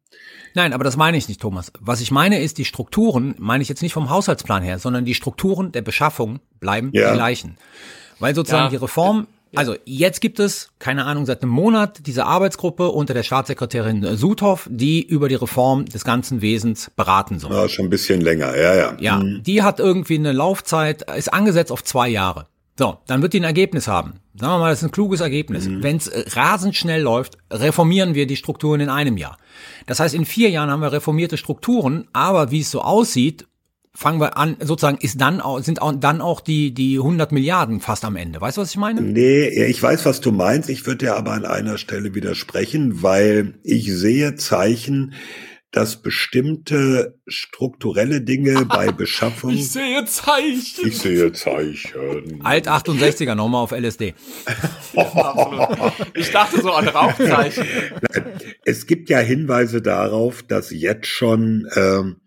Nein, 0.55 0.73
aber 0.73 0.83
das 0.83 0.97
meine 0.97 1.17
ich 1.17 1.27
nicht, 1.27 1.41
Thomas. 1.41 1.71
Was 1.79 2.01
ich 2.01 2.11
meine 2.11 2.41
ist, 2.41 2.57
die 2.57 2.65
Strukturen, 2.65 3.35
meine 3.37 3.61
ich 3.61 3.69
jetzt 3.69 3.83
nicht 3.83 3.93
vom 3.93 4.09
Haushaltsplan 4.09 4.63
her, 4.63 4.79
sondern 4.79 5.05
die 5.05 5.13
Strukturen 5.13 5.71
der 5.71 5.81
Beschaffung 5.81 6.39
bleiben 6.59 6.89
ja. 6.93 7.11
die 7.11 7.17
gleichen. 7.17 7.57
Weil 8.19 8.33
sozusagen 8.33 8.65
ja. 8.65 8.69
die 8.69 8.77
Reform 8.77 9.27
also 9.55 9.75
jetzt 9.85 10.21
gibt 10.21 10.39
es, 10.39 10.69
keine 10.79 11.05
Ahnung, 11.05 11.25
seit 11.25 11.41
einem 11.41 11.51
Monat 11.51 12.05
diese 12.05 12.25
Arbeitsgruppe 12.25 12.89
unter 12.89 13.13
der 13.13 13.23
Staatssekretärin 13.23 14.17
Suthoff, 14.17 14.67
die 14.71 15.03
über 15.05 15.29
die 15.29 15.35
Reform 15.35 15.85
des 15.85 16.03
ganzen 16.03 16.41
Wesens 16.41 16.91
beraten 16.95 17.39
soll. 17.39 17.53
Ja, 17.53 17.69
schon 17.69 17.85
ein 17.85 17.89
bisschen 17.89 18.21
länger, 18.21 18.55
ja, 18.57 18.75
ja. 18.75 18.97
Ja, 18.99 19.17
mhm. 19.17 19.43
die 19.43 19.63
hat 19.63 19.79
irgendwie 19.79 20.15
eine 20.15 20.31
Laufzeit, 20.31 21.09
ist 21.11 21.33
angesetzt 21.33 21.71
auf 21.71 21.83
zwei 21.83 22.09
Jahre. 22.09 22.47
So, 22.77 22.97
dann 23.07 23.21
wird 23.21 23.33
die 23.33 23.39
ein 23.39 23.45
Ergebnis 23.45 23.87
haben. 23.87 24.19
Sagen 24.37 24.53
wir 24.53 24.59
mal, 24.59 24.69
das 24.69 24.79
ist 24.79 24.89
ein 24.89 24.91
kluges 24.91 25.21
Ergebnis. 25.21 25.67
Mhm. 25.67 25.81
Wenn 25.81 25.95
es 25.95 26.35
rasend 26.35 26.75
schnell 26.75 27.01
läuft, 27.01 27.37
reformieren 27.49 28.15
wir 28.15 28.27
die 28.27 28.35
Strukturen 28.35 28.81
in 28.81 28.89
einem 28.89 29.15
Jahr. 29.15 29.37
Das 29.85 30.01
heißt, 30.01 30.13
in 30.13 30.25
vier 30.25 30.49
Jahren 30.49 30.69
haben 30.69 30.81
wir 30.81 30.91
reformierte 30.91 31.37
Strukturen, 31.37 32.07
aber 32.11 32.51
wie 32.51 32.59
es 32.59 32.71
so 32.71 32.81
aussieht, 32.81 33.47
fangen 33.95 34.19
wir 34.19 34.37
an, 34.37 34.57
sozusagen 34.61 34.97
ist 34.99 35.19
dann 35.19 35.41
auch, 35.41 35.59
sind 35.61 35.81
auch, 35.81 35.93
dann 35.95 36.21
auch 36.21 36.41
die, 36.41 36.73
die 36.73 36.97
100 36.97 37.31
Milliarden 37.31 37.79
fast 37.79 38.05
am 38.05 38.15
Ende. 38.15 38.41
Weißt 38.41 38.57
du, 38.57 38.61
was 38.61 38.71
ich 38.71 38.77
meine? 38.77 39.01
Nee, 39.01 39.47
ich 39.65 39.81
weiß, 39.81 40.05
was 40.05 40.21
du 40.21 40.31
meinst. 40.31 40.69
Ich 40.69 40.85
würde 40.85 41.05
dir 41.05 41.15
aber 41.15 41.31
an 41.31 41.45
einer 41.45 41.77
Stelle 41.77 42.13
widersprechen, 42.13 43.01
weil 43.01 43.55
ich 43.63 43.91
sehe 43.91 44.35
Zeichen, 44.35 45.13
dass 45.71 46.01
bestimmte 46.01 47.19
strukturelle 47.27 48.21
Dinge 48.21 48.65
bei 48.65 48.91
Beschaffung. 48.91 49.49
Ich 49.51 49.71
sehe 49.71 50.05
Zeichen. 50.05 50.87
Ich 50.87 50.99
sehe 50.99 51.33
Zeichen. 51.33 52.39
Alt 52.43 52.69
68er 52.69 53.35
nochmal 53.35 53.63
auf 53.63 53.71
LSD. 53.71 54.13
Ich 56.13 56.31
dachte 56.31 56.61
so 56.61 56.71
an 56.71 56.87
Rauchzeichen. 56.87 57.65
Es 58.63 58.87
gibt 58.87 59.09
ja 59.09 59.19
Hinweise 59.19 59.81
darauf, 59.81 60.41
dass 60.43 60.71
jetzt 60.71 61.07
schon 61.07 61.67
ähm, 61.75 62.21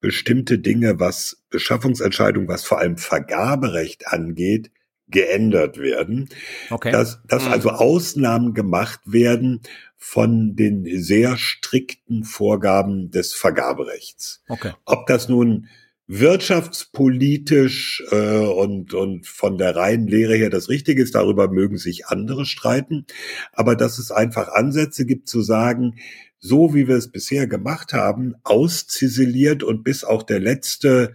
bestimmte 0.00 0.58
Dinge, 0.58 0.98
was 0.98 1.42
Beschaffungsentscheidungen, 1.50 2.48
was 2.48 2.64
vor 2.64 2.78
allem 2.78 2.96
Vergaberecht 2.96 4.08
angeht, 4.08 4.70
geändert 5.08 5.78
werden. 5.78 6.28
Okay. 6.70 6.92
Dass, 6.92 7.20
dass 7.26 7.44
mhm. 7.44 7.52
also 7.52 7.70
Ausnahmen 7.70 8.54
gemacht 8.54 9.00
werden 9.04 9.60
von 9.96 10.56
den 10.56 10.86
sehr 11.02 11.36
strikten 11.36 12.24
Vorgaben 12.24 13.10
des 13.10 13.34
Vergaberechts. 13.34 14.42
Okay. 14.48 14.72
Ob 14.84 15.06
das 15.06 15.28
nun 15.28 15.68
wirtschaftspolitisch 16.12 18.02
äh, 18.10 18.38
und, 18.38 18.94
und 18.94 19.28
von 19.28 19.58
der 19.58 19.76
reinen 19.76 20.08
Lehre 20.08 20.34
her 20.34 20.50
das 20.50 20.68
Richtige 20.68 21.02
ist. 21.02 21.14
Darüber 21.14 21.48
mögen 21.48 21.78
sich 21.78 22.06
andere 22.06 22.46
streiten. 22.46 23.06
Aber 23.52 23.76
dass 23.76 24.00
es 24.00 24.10
einfach 24.10 24.48
Ansätze 24.48 25.06
gibt 25.06 25.28
zu 25.28 25.40
sagen, 25.40 25.94
so 26.40 26.74
wie 26.74 26.88
wir 26.88 26.96
es 26.96 27.12
bisher 27.12 27.46
gemacht 27.46 27.92
haben, 27.92 28.34
ausziseliert 28.42 29.62
und 29.62 29.84
bis 29.84 30.04
auch 30.04 30.22
der 30.22 30.40
letzte 30.40 31.14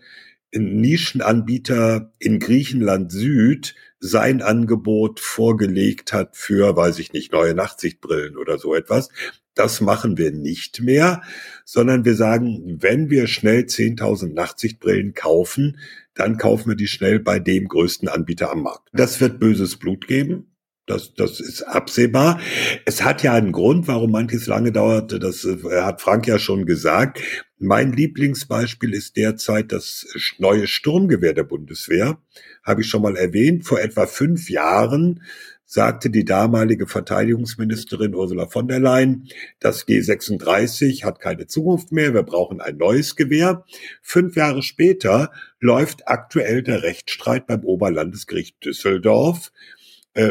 Nischenanbieter 0.54 2.14
in 2.20 2.40
Griechenland 2.40 3.12
Süd 3.12 3.76
sein 4.00 4.42
Angebot 4.42 5.20
vorgelegt 5.20 6.14
hat 6.14 6.38
für, 6.38 6.76
weiß 6.76 7.00
ich 7.00 7.12
nicht, 7.12 7.32
neue 7.32 7.56
Nachtsichtbrillen 7.56 8.38
oder 8.38 8.58
so 8.58 8.76
etwas. 8.76 9.10
Das 9.56 9.82
machen 9.82 10.18
wir 10.18 10.32
nicht 10.32 10.82
mehr, 10.82 11.24
sondern 11.64 12.06
wir 12.06 12.16
sagen, 12.16 12.78
wenn 12.82 13.10
wir 13.10 13.28
schnell 13.28 13.62
10.000 13.62 14.34
Nachtsichtbrillen 14.34 15.14
kaufen, 15.14 15.80
dann 16.14 16.38
kaufen 16.38 16.70
wir 16.70 16.76
die 16.76 16.88
schnell 16.88 17.20
bei 17.20 17.40
dem 17.40 17.68
größten 17.68 18.08
Anbieter 18.08 18.52
am 18.52 18.64
Markt. 18.64 18.90
Das 18.94 19.20
wird 19.22 19.40
böses 19.40 19.78
Blut 19.78 20.08
geben. 20.08 20.55
Das, 20.86 21.16
das 21.16 21.40
ist 21.40 21.64
absehbar. 21.64 22.40
Es 22.86 23.04
hat 23.04 23.24
ja 23.24 23.34
einen 23.34 23.52
Grund, 23.52 23.88
warum 23.88 24.12
manches 24.12 24.46
lange 24.46 24.72
dauerte. 24.72 25.18
Das 25.18 25.44
äh, 25.44 25.58
hat 25.82 26.00
Frank 26.00 26.28
ja 26.28 26.38
schon 26.38 26.66
gesagt. 26.68 27.22
Mein 27.58 27.92
Lieblingsbeispiel 27.92 28.94
ist 28.94 29.18
derzeit 29.18 29.72
das 29.72 30.06
neue 30.38 30.68
Sturmgewehr 30.68 31.34
der 31.34 31.44
Bundeswehr. 31.44 32.20
Habe 32.64 32.82
ich 32.82 32.88
schon 32.88 33.02
mal 33.02 33.16
erwähnt. 33.16 33.66
Vor 33.66 33.80
etwa 33.80 34.06
fünf 34.06 34.50
Jahren 34.52 35.24
sagte 35.66 36.12
die 36.12 36.24
damalige 36.24 36.86
Verteidigungsministerin 36.86 38.14
Ursula 38.14 38.46
von 38.46 38.68
der 38.68 38.80
Leyen, 38.80 39.28
das 39.60 39.88
G36 39.88 41.04
hat 41.04 41.20
keine 41.20 41.48
Zukunft 41.48 41.92
mehr, 41.92 42.14
wir 42.14 42.22
brauchen 42.22 42.62
ein 42.62 42.78
neues 42.78 43.16
Gewehr. 43.16 43.66
Fünf 44.04 44.36
Jahre 44.36 44.62
später 44.62 45.32
läuft 45.60 46.08
aktuell 46.08 46.62
der 46.62 46.84
Rechtsstreit 46.84 47.48
beim 47.48 47.64
Oberlandesgericht 47.64 48.64
Düsseldorf 48.64 49.52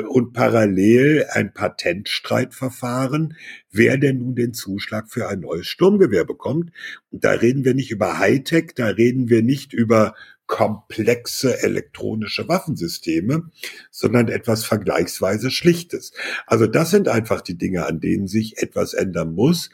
und 0.09 0.33
parallel 0.33 1.27
ein 1.31 1.53
Patentstreitverfahren, 1.53 3.37
wer 3.71 3.99
denn 3.99 4.19
nun 4.19 4.35
den 4.35 4.55
Zuschlag 4.55 5.11
für 5.11 5.29
ein 5.29 5.41
neues 5.41 5.67
Sturmgewehr 5.67 6.25
bekommt. 6.25 6.71
Und 7.11 7.25
da 7.25 7.33
reden 7.33 7.65
wir 7.65 7.75
nicht 7.75 7.91
über 7.91 8.19
Hightech, 8.19 8.73
da 8.75 8.87
reden 8.87 9.29
wir 9.29 9.43
nicht 9.43 9.75
über 9.75 10.15
komplexe 10.47 11.63
elektronische 11.63 12.49
Waffensysteme, 12.49 13.51
sondern 13.91 14.29
etwas 14.29 14.65
vergleichsweise 14.65 15.51
Schlichtes. 15.51 16.13
Also 16.47 16.67
das 16.67 16.91
sind 16.91 17.09
einfach 17.09 17.41
die 17.41 17.57
Dinge, 17.57 17.87
an 17.87 18.01
denen 18.01 18.27
sich 18.27 18.59
etwas 18.59 18.95
ändern 18.95 19.35
muss. 19.35 19.71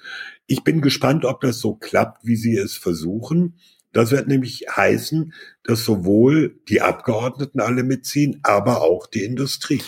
Ich 0.47 0.63
bin 0.63 0.81
gespannt, 0.81 1.25
ob 1.25 1.41
das 1.41 1.59
so 1.59 1.75
klappt, 1.75 2.25
wie 2.25 2.37
Sie 2.37 2.57
es 2.57 2.77
versuchen. 2.77 3.55
Das 3.93 4.11
wird 4.11 4.29
nämlich 4.29 4.67
heißen, 4.75 5.33
dass 5.65 5.85
sowohl 5.85 6.61
die 6.69 6.81
Abgeordneten 6.81 7.61
alle 7.61 7.83
mitziehen, 7.83 8.41
aber 8.43 8.83
auch 8.83 9.07
die 9.07 9.25
Industrie. 9.25 9.83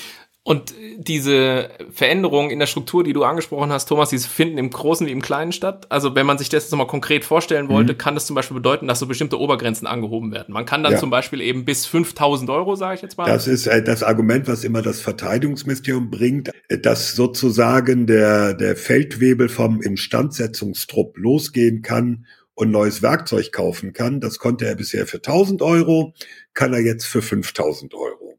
Und 0.45 0.75
diese 0.99 1.69
Veränderungen 1.93 2.51
in 2.51 2.59
der 2.59 2.67
Struktur, 2.67 3.05
die 3.05 3.13
du 3.13 3.23
angesprochen 3.23 3.71
hast, 3.71 3.87
Thomas, 3.87 4.11
die 4.11 4.19
finden 4.19 4.59
im 4.59 4.71
Großen 4.71 5.07
wie 5.07 5.13
im 5.13 5.23
Kleinen 5.23 5.53
statt. 5.53 5.87
Also 5.89 6.17
wenn 6.17 6.27
man 6.27 6.37
sich 6.37 6.49
das 6.49 6.65
jetzt 6.65 6.73
nochmal 6.73 6.89
konkret 6.89 7.25
vorstellen 7.25 7.69
wollte, 7.69 7.93
mhm. 7.93 7.99
kann 7.99 8.15
das 8.15 8.27
zum 8.27 8.35
Beispiel 8.35 8.57
bedeuten, 8.57 8.89
dass 8.89 8.99
so 8.99 9.07
bestimmte 9.07 9.39
Obergrenzen 9.39 9.87
angehoben 9.87 10.33
werden. 10.33 10.53
Man 10.53 10.67
kann 10.67 10.83
dann 10.83 10.95
ja. 10.95 10.99
zum 10.99 11.11
Beispiel 11.11 11.41
eben 11.41 11.65
bis 11.65 11.87
5000 11.87 12.51
Euro, 12.51 12.75
sage 12.75 12.97
ich 12.97 13.03
jetzt 13.03 13.17
mal. 13.19 13.27
Das 13.27 13.47
ist 13.47 13.69
äh, 13.69 13.85
das 13.85 14.03
Argument, 14.03 14.49
was 14.49 14.65
immer 14.65 14.83
das 14.83 15.01
Verteidigungsministerium 15.01 16.11
bringt, 16.11 16.51
äh, 16.69 16.77
dass 16.77 17.15
sozusagen 17.15 18.09
der, 18.09 18.55
der 18.55 18.75
Feldwebel 18.75 19.49
vom 19.49 19.81
Instandsetzungstrupp 19.81 21.19
losgehen 21.19 21.83
kann 21.83 22.27
und 22.55 22.71
neues 22.71 23.03
Werkzeug 23.03 23.53
kaufen 23.53 23.93
kann. 23.93 24.21
Das 24.21 24.39
konnte 24.39 24.67
er 24.67 24.75
bisher 24.75 25.07
für 25.07 25.19
1000 25.19 25.63
Euro, 25.63 26.15
kann 26.55 26.73
er 26.73 26.81
jetzt 26.81 27.07
für 27.07 27.23
5000 27.23 27.95
Euro. 27.95 28.39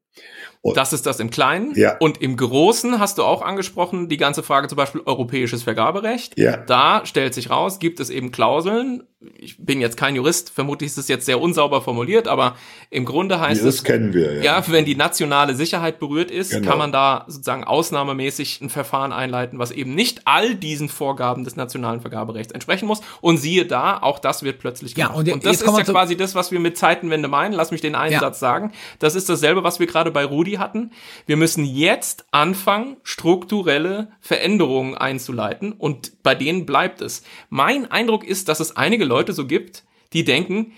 Und 0.62 0.78
das 0.78 0.94
ist 0.94 1.06
das 1.06 1.20
im 1.20 1.30
Kleinen. 1.30 1.76
Ja. 1.76 1.98
Und 1.98 2.22
im 2.22 2.38
Großen 2.38 2.98
hast 2.98 3.18
du 3.18 3.24
auch 3.24 3.42
angesprochen, 3.42 4.08
die 4.08 4.16
ganze 4.16 4.44
Frage 4.44 4.70
zum 4.70 4.78
Beispiel 4.78 5.02
europäisches 5.06 5.62
Vergaberecht. 5.64 6.40
Ja. 6.40 6.56
Da 6.56 7.06
stellt 7.06 7.34
sich 7.34 7.50
raus, 7.50 7.80
gibt 7.80 8.00
es 8.00 8.10
eben 8.10 8.32
Klauseln. 8.32 9.04
Ich 9.38 9.58
bin 9.58 9.82
jetzt 9.82 9.98
kein 9.98 10.16
Jurist, 10.16 10.50
vermutlich 10.50 10.88
ist 10.88 10.98
es 10.98 11.08
jetzt 11.08 11.26
sehr 11.26 11.42
unsauber 11.42 11.82
formuliert, 11.82 12.28
aber 12.28 12.56
im 12.90 13.06
Grunde 13.06 13.40
heißt 13.40 13.64
das 13.66 13.76
es, 13.76 13.84
kennen 13.84 14.14
wir, 14.14 14.36
ja. 14.36 14.60
ja, 14.60 14.64
wenn 14.68 14.86
die 14.86 14.96
nationale 14.96 15.56
Sicherheit 15.56 16.00
berührt 16.00 16.32
ist, 16.32 16.52
genau. 16.52 16.70
kann 16.70 16.78
man 16.78 16.92
da 16.92 17.26
sozusagen 17.28 17.64
ausnahmemäßig 17.64 18.62
ein 18.62 18.70
Verfahren 18.70 19.12
einleiten, 19.12 19.60
was 19.60 19.72
eben 19.72 19.96
nicht 19.96 20.22
all 20.26 20.56
diesen 20.56 20.90
Vorgaben 20.90 21.44
des 21.44 21.56
nationalen 21.56 22.02
Vergaberechts 22.02 22.54
entsprechen 22.54 22.88
muss. 22.88 23.02
Und 23.22 23.38
siehe 23.38 23.66
da, 23.66 24.00
auch 24.00 24.20
das 24.20 24.44
wird 24.44 24.60
plötzlich 24.60 24.96
gemacht. 24.96 25.12
Ja, 25.12 25.18
und, 25.18 25.32
und 25.32 25.46
das 25.46 25.62
ist 25.62 25.78
ja 25.78 25.84
quasi 25.84 26.16
das, 26.16 26.36
was 26.36 26.52
wir 26.52 26.60
mit 26.60 26.78
Zeitenwende 26.78 27.28
meinen. 27.28 27.54
Lass 27.54 27.72
mich 27.72 27.82
den 27.82 27.96
einen 27.96 28.14
ja. 28.14 28.20
Satz 28.20 28.40
sagen. 28.40 28.72
Das 29.00 29.16
ist 29.16 29.30
dasselbe, 29.30 29.64
was 29.64 29.80
wir 29.80 29.88
gerade 29.88 30.12
bei 30.12 30.26
Rudi 30.26 30.54
hatten. 30.54 30.92
Wir 31.26 31.38
müssen 31.38 31.66
jetzt 31.66 32.26
anfangen, 32.32 32.98
strukturelle 33.04 34.10
Veränderungen 34.22 34.96
einzuleiten 34.96 35.74
und 35.74 36.13
bei 36.24 36.36
denen 36.36 36.66
bleibt 36.66 37.02
es. 37.02 37.24
Mein 37.50 37.92
Eindruck 37.92 38.24
ist, 38.24 38.50
dass 38.50 38.60
es 38.60 38.76
einige 38.76 39.06
Leute 39.06 39.34
so 39.34 39.46
gibt, 39.46 39.84
die 40.14 40.24
denken, 40.24 40.74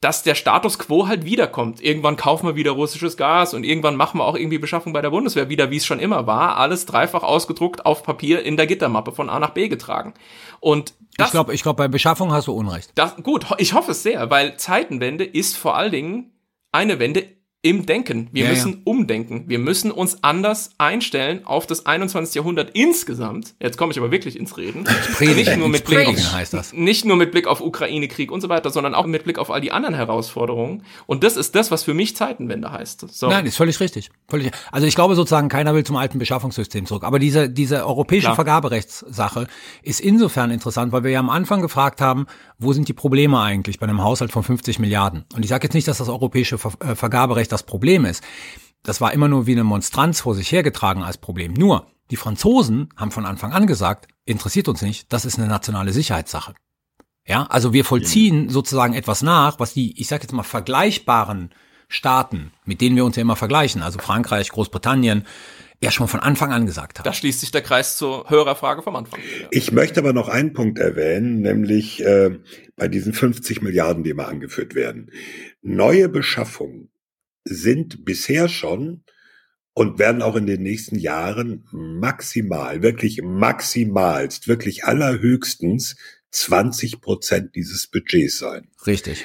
dass 0.00 0.22
der 0.22 0.34
Status 0.34 0.78
quo 0.78 1.08
halt 1.08 1.24
wiederkommt. 1.26 1.82
Irgendwann 1.82 2.16
kaufen 2.16 2.46
wir 2.46 2.56
wieder 2.56 2.70
russisches 2.70 3.18
Gas 3.18 3.52
und 3.52 3.64
irgendwann 3.64 3.96
machen 3.96 4.18
wir 4.18 4.24
auch 4.24 4.34
irgendwie 4.34 4.58
Beschaffung 4.58 4.94
bei 4.94 5.02
der 5.02 5.10
Bundeswehr 5.10 5.50
wieder, 5.50 5.70
wie 5.70 5.76
es 5.76 5.84
schon 5.84 6.00
immer 6.00 6.26
war. 6.26 6.56
Alles 6.56 6.86
dreifach 6.86 7.22
ausgedruckt 7.22 7.84
auf 7.84 8.02
Papier 8.02 8.42
in 8.42 8.56
der 8.56 8.66
Gittermappe 8.66 9.12
von 9.12 9.28
A 9.28 9.38
nach 9.38 9.50
B 9.50 9.68
getragen. 9.68 10.14
Und 10.58 10.94
das, 11.16 11.28
ich 11.28 11.32
glaube, 11.32 11.54
ich 11.54 11.62
glaube, 11.62 11.76
bei 11.76 11.88
Beschaffung 11.88 12.32
hast 12.32 12.48
du 12.48 12.52
Unrecht. 12.52 12.92
Das, 12.94 13.16
gut, 13.16 13.46
ich 13.58 13.74
hoffe 13.74 13.90
es 13.90 14.02
sehr, 14.02 14.30
weil 14.30 14.56
Zeitenwende 14.56 15.24
ist 15.24 15.58
vor 15.58 15.76
allen 15.76 15.92
Dingen 15.92 16.32
eine 16.72 16.98
Wende 16.98 17.26
im 17.62 17.84
Denken. 17.84 18.28
Wir 18.32 18.44
ja, 18.44 18.50
müssen 18.50 18.72
ja. 18.72 18.78
umdenken. 18.84 19.44
Wir 19.46 19.58
müssen 19.58 19.90
uns 19.90 20.24
anders 20.24 20.70
einstellen 20.78 21.44
auf 21.44 21.66
das 21.66 21.84
21. 21.84 22.34
Jahrhundert 22.34 22.70
insgesamt. 22.72 23.54
Jetzt 23.60 23.76
komme 23.76 23.92
ich 23.92 23.98
aber 23.98 24.10
wirklich 24.10 24.38
ins 24.38 24.56
Reden. 24.56 24.86
nicht 25.20 25.56
nur 25.58 25.68
mit 25.68 25.84
Blick 25.84 26.08
auf, 26.08 26.32
heißt 26.32 26.54
das. 26.54 26.72
nicht 26.72 27.04
nur 27.04 27.16
mit 27.16 27.32
Blick 27.32 27.46
auf 27.46 27.60
Ukraine, 27.60 28.08
Krieg 28.08 28.32
und 28.32 28.40
so 28.40 28.48
weiter, 28.48 28.70
sondern 28.70 28.94
auch 28.94 29.04
mit 29.04 29.24
Blick 29.24 29.38
auf 29.38 29.50
all 29.50 29.60
die 29.60 29.72
anderen 29.72 29.94
Herausforderungen. 29.94 30.84
Und 31.06 31.22
das 31.22 31.36
ist 31.36 31.54
das, 31.54 31.70
was 31.70 31.82
für 31.82 31.92
mich 31.92 32.16
Zeitenwende 32.16 32.72
heißt. 32.72 33.04
So. 33.10 33.28
Nein, 33.28 33.44
ist 33.44 33.56
völlig 33.56 33.78
richtig. 33.78 34.10
Völlig. 34.28 34.52
Also 34.72 34.86
ich 34.86 34.94
glaube 34.94 35.14
sozusagen, 35.14 35.50
keiner 35.50 35.74
will 35.74 35.84
zum 35.84 35.96
alten 35.96 36.18
Beschaffungssystem 36.18 36.86
zurück. 36.86 37.04
Aber 37.04 37.18
diese, 37.18 37.50
diese 37.50 37.86
europäische 37.86 38.28
Klar. 38.28 38.36
Vergaberechtssache 38.36 39.48
ist 39.82 40.00
insofern 40.00 40.50
interessant, 40.50 40.92
weil 40.92 41.04
wir 41.04 41.10
ja 41.10 41.20
am 41.20 41.28
Anfang 41.28 41.60
gefragt 41.60 42.00
haben, 42.00 42.24
wo 42.58 42.72
sind 42.72 42.88
die 42.88 42.94
Probleme 42.94 43.38
eigentlich 43.40 43.78
bei 43.78 43.86
einem 43.86 44.02
Haushalt 44.02 44.32
von 44.32 44.42
50 44.42 44.78
Milliarden? 44.78 45.24
Und 45.34 45.42
ich 45.42 45.50
sage 45.50 45.66
jetzt 45.66 45.74
nicht, 45.74 45.88
dass 45.88 45.98
das 45.98 46.08
europäische 46.08 46.56
Ver 46.56 46.72
äh, 46.80 46.94
Vergaberecht 46.94 47.49
das 47.52 47.64
Problem 47.64 48.04
ist. 48.04 48.22
Das 48.82 49.00
war 49.00 49.12
immer 49.12 49.28
nur 49.28 49.46
wie 49.46 49.52
eine 49.52 49.64
Monstranz 49.64 50.20
vor 50.20 50.34
sich 50.34 50.50
hergetragen 50.52 51.02
als 51.02 51.18
Problem. 51.18 51.52
Nur, 51.52 51.86
die 52.10 52.16
Franzosen 52.16 52.88
haben 52.96 53.10
von 53.10 53.26
Anfang 53.26 53.52
an 53.52 53.66
gesagt, 53.66 54.08
interessiert 54.24 54.68
uns 54.68 54.82
nicht, 54.82 55.12
das 55.12 55.24
ist 55.24 55.38
eine 55.38 55.48
nationale 55.48 55.92
Sicherheitssache. 55.92 56.54
Ja, 57.26 57.44
also 57.44 57.72
wir 57.72 57.84
vollziehen 57.84 58.48
sozusagen 58.48 58.94
etwas 58.94 59.22
nach, 59.22 59.60
was 59.60 59.74
die, 59.74 60.00
ich 60.00 60.08
sage 60.08 60.22
jetzt 60.22 60.32
mal, 60.32 60.42
vergleichbaren 60.42 61.50
Staaten, 61.88 62.52
mit 62.64 62.80
denen 62.80 62.96
wir 62.96 63.04
uns 63.04 63.16
ja 63.16 63.22
immer 63.22 63.36
vergleichen, 63.36 63.82
also 63.82 63.98
Frankreich, 63.98 64.50
Großbritannien, 64.50 65.26
ja 65.82 65.90
schon 65.90 66.08
von 66.08 66.20
Anfang 66.20 66.52
an 66.52 66.66
gesagt 66.66 66.98
haben. 66.98 67.04
Da 67.04 67.12
schließt 67.12 67.40
sich 67.40 67.50
der 67.50 67.62
Kreis 67.62 67.96
zur 67.96 68.28
Hörerfrage 68.28 68.82
vom 68.82 68.96
Anfang. 68.96 69.20
Ich 69.50 69.72
möchte 69.72 70.00
aber 70.00 70.12
noch 70.12 70.28
einen 70.28 70.52
Punkt 70.52 70.78
erwähnen, 70.78 71.40
nämlich 71.40 72.04
äh, 72.04 72.38
bei 72.76 72.88
diesen 72.88 73.12
50 73.12 73.62
Milliarden, 73.62 74.04
die 74.04 74.14
mal 74.14 74.26
angeführt 74.26 74.74
werden. 74.74 75.10
Neue 75.62 76.08
Beschaffungen 76.08 76.90
sind 77.44 78.04
bisher 78.04 78.48
schon 78.48 79.04
und 79.74 79.98
werden 79.98 80.22
auch 80.22 80.36
in 80.36 80.46
den 80.46 80.62
nächsten 80.62 80.98
Jahren 80.98 81.66
maximal, 81.72 82.82
wirklich 82.82 83.22
maximalst, 83.22 84.48
wirklich 84.48 84.84
allerhöchstens 84.84 85.96
20 86.32 87.00
Prozent 87.00 87.54
dieses 87.54 87.86
Budgets 87.86 88.38
sein. 88.38 88.68
Richtig. 88.86 89.24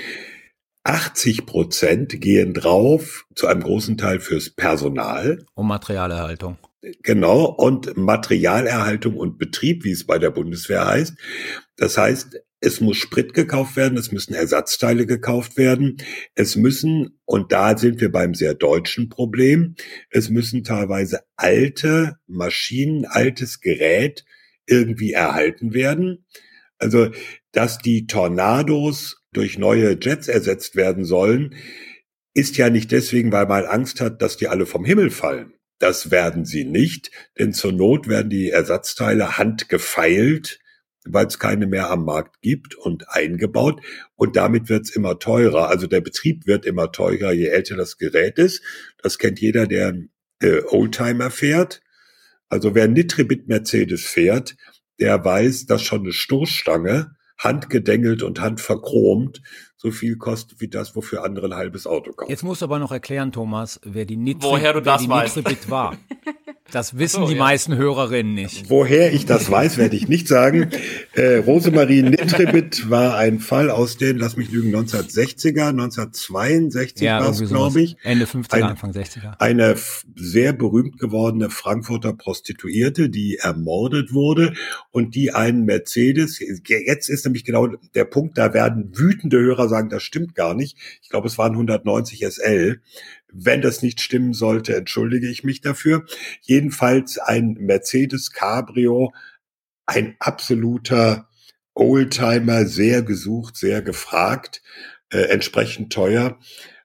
80 0.83 1.45
Prozent 1.47 2.21
gehen 2.21 2.53
drauf, 2.53 3.25
zu 3.33 3.47
einem 3.47 3.63
großen 3.63 3.97
Teil 3.97 4.19
fürs 4.19 4.51
Personal. 4.51 5.43
Und 5.55 5.67
Materialerhaltung. 5.67 6.57
Genau, 7.01 7.45
und 7.45 7.97
Materialerhaltung 7.97 9.17
und 9.17 9.39
Betrieb, 9.39 9.83
wie 9.83 9.91
es 9.91 10.05
bei 10.05 10.19
der 10.19 10.29
Bundeswehr 10.29 10.85
heißt. 10.85 11.15
Das 11.77 11.97
heißt, 11.97 12.39
es 12.65 12.81
muss 12.81 12.97
Sprit 12.97 13.33
gekauft 13.33 13.75
werden, 13.75 13.97
es 13.97 14.11
müssen 14.11 14.33
Ersatzteile 14.33 15.05
gekauft 15.05 15.55
werden, 15.55 15.97
es 16.33 16.55
müssen, 16.55 17.19
und 17.25 17.51
da 17.51 17.77
sind 17.77 18.01
wir 18.01 18.11
beim 18.11 18.33
sehr 18.33 18.55
deutschen 18.55 19.09
Problem, 19.09 19.75
es 20.09 20.29
müssen 20.29 20.63
teilweise 20.63 21.21
alte 21.35 22.17
Maschinen, 22.25 23.05
altes 23.05 23.61
Gerät 23.61 24.25
irgendwie 24.65 25.13
erhalten 25.13 25.73
werden. 25.73 26.25
Also, 26.79 27.11
dass 27.51 27.77
die 27.77 28.07
Tornados 28.07 29.23
durch 29.31 29.59
neue 29.59 29.97
Jets 30.01 30.27
ersetzt 30.27 30.75
werden 30.75 31.05
sollen, 31.05 31.55
ist 32.33 32.57
ja 32.57 32.69
nicht 32.69 32.91
deswegen, 32.91 33.31
weil 33.31 33.45
man 33.45 33.65
Angst 33.65 34.01
hat, 34.01 34.21
dass 34.21 34.37
die 34.37 34.47
alle 34.47 34.65
vom 34.65 34.83
Himmel 34.83 35.11
fallen. 35.11 35.53
Das 35.77 36.09
werden 36.09 36.45
sie 36.45 36.65
nicht, 36.65 37.11
denn 37.37 37.53
zur 37.53 37.73
Not 37.73 38.07
werden 38.07 38.29
die 38.29 38.49
Ersatzteile 38.49 39.37
handgefeilt 39.37 40.59
weil 41.05 41.27
es 41.27 41.39
keine 41.39 41.67
mehr 41.67 41.89
am 41.89 42.05
Markt 42.05 42.41
gibt 42.41 42.75
und 42.75 43.09
eingebaut. 43.09 43.81
Und 44.15 44.35
damit 44.35 44.69
wird 44.69 44.85
es 44.85 44.95
immer 44.95 45.19
teurer. 45.19 45.69
Also 45.69 45.87
der 45.87 46.01
Betrieb 46.01 46.47
wird 46.47 46.65
immer 46.65 46.91
teurer, 46.91 47.31
je 47.31 47.47
älter 47.47 47.75
das 47.75 47.97
Gerät 47.97 48.37
ist. 48.37 48.61
Das 49.01 49.17
kennt 49.17 49.39
jeder, 49.39 49.67
der 49.67 49.95
äh, 50.39 50.61
Oldtimer 50.67 51.31
fährt. 51.31 51.81
Also 52.49 52.75
wer 52.75 52.87
Nitribit 52.87 53.47
Mercedes 53.47 54.05
fährt, 54.05 54.55
der 54.99 55.23
weiß, 55.23 55.65
dass 55.65 55.83
schon 55.83 56.01
eine 56.01 56.13
Stoßstange 56.13 57.15
handgedengelt 57.37 58.23
und 58.23 58.39
handverchromt 58.39 59.41
so 59.85 59.91
viel 59.91 60.15
kostet 60.17 60.59
wie 60.61 60.67
das, 60.67 60.95
wofür 60.95 61.23
andere 61.23 61.45
ein 61.45 61.53
halbes 61.53 61.85
Auto 61.85 62.11
kaufen. 62.11 62.31
Jetzt 62.31 62.43
musst 62.43 62.61
du 62.61 62.65
aber 62.65 62.79
noch 62.79 62.91
erklären, 62.91 63.31
Thomas, 63.31 63.79
wer 63.83 64.05
die 64.05 64.17
Nitri 64.17 64.49
Woher 64.49 64.73
du 64.73 64.79
wer 64.79 64.93
das 64.93 65.03
die 65.03 65.09
weißt. 65.09 65.37
Nitribit 65.37 65.69
war. 65.69 65.95
Das 66.71 66.97
wissen 66.97 67.21
so, 67.21 67.27
die 67.27 67.35
ja. 67.35 67.39
meisten 67.39 67.77
Hörerinnen 67.77 68.33
nicht. 68.33 68.69
Woher 68.71 69.13
ich 69.13 69.27
das 69.27 69.51
weiß, 69.51 69.77
werde 69.77 69.95
ich 69.95 70.07
nicht 70.07 70.27
sagen. 70.27 70.69
Äh, 71.17 71.37
Rosemarie 71.37 72.01
Nitribit 72.01 72.89
war 72.89 73.15
ein 73.15 73.39
Fall 73.39 73.69
aus 73.69 73.95
den, 73.95 74.17
lass 74.17 74.35
mich 74.35 74.51
lügen, 74.51 74.75
1960er, 74.75 75.69
1962 75.69 77.05
Ja, 77.05 77.21
war 77.21 77.29
es, 77.29 77.47
glaube 77.47 77.81
ich. 77.81 77.95
Ende 78.03 78.25
50er, 78.25 78.53
Eine- 78.55 78.65
Anfang 78.71 78.91
60er. 78.91 79.39
Eine 79.39 79.75
sehr 80.17 80.51
berühmt 80.51 80.99
gewordene 80.99 81.49
Frankfurter 81.49 82.11
Prostituierte, 82.11 83.09
die 83.09 83.37
ermordet 83.37 84.11
wurde 84.11 84.55
und 84.91 85.15
die 85.15 85.31
einen 85.31 85.63
Mercedes, 85.63 86.41
jetzt 86.67 87.09
ist 87.09 87.23
nämlich 87.23 87.45
genau 87.45 87.67
der 87.67 88.03
Punkt, 88.03 88.37
da 88.37 88.53
werden 88.53 88.91
wütende 88.93 89.39
Hörer 89.39 89.69
sagen, 89.69 89.74
das 89.83 90.03
stimmt 90.03 90.35
gar 90.35 90.53
nicht. 90.53 90.77
Ich 91.01 91.09
glaube, 91.09 91.27
es 91.27 91.37
waren 91.37 91.53
190 91.53 92.25
SL. 92.25 92.81
Wenn 93.31 93.61
das 93.61 93.81
nicht 93.81 94.01
stimmen 94.01 94.33
sollte, 94.33 94.75
entschuldige 94.75 95.27
ich 95.27 95.43
mich 95.43 95.61
dafür. 95.61 96.05
Jedenfalls 96.41 97.17
ein 97.17 97.57
Mercedes 97.59 98.31
Cabrio, 98.31 99.13
ein 99.85 100.15
absoluter 100.19 101.29
Oldtimer, 101.73 102.65
sehr 102.65 103.03
gesucht, 103.03 103.57
sehr 103.57 103.81
gefragt, 103.81 104.61
äh, 105.09 105.23
entsprechend 105.23 105.91
teuer. 105.91 106.39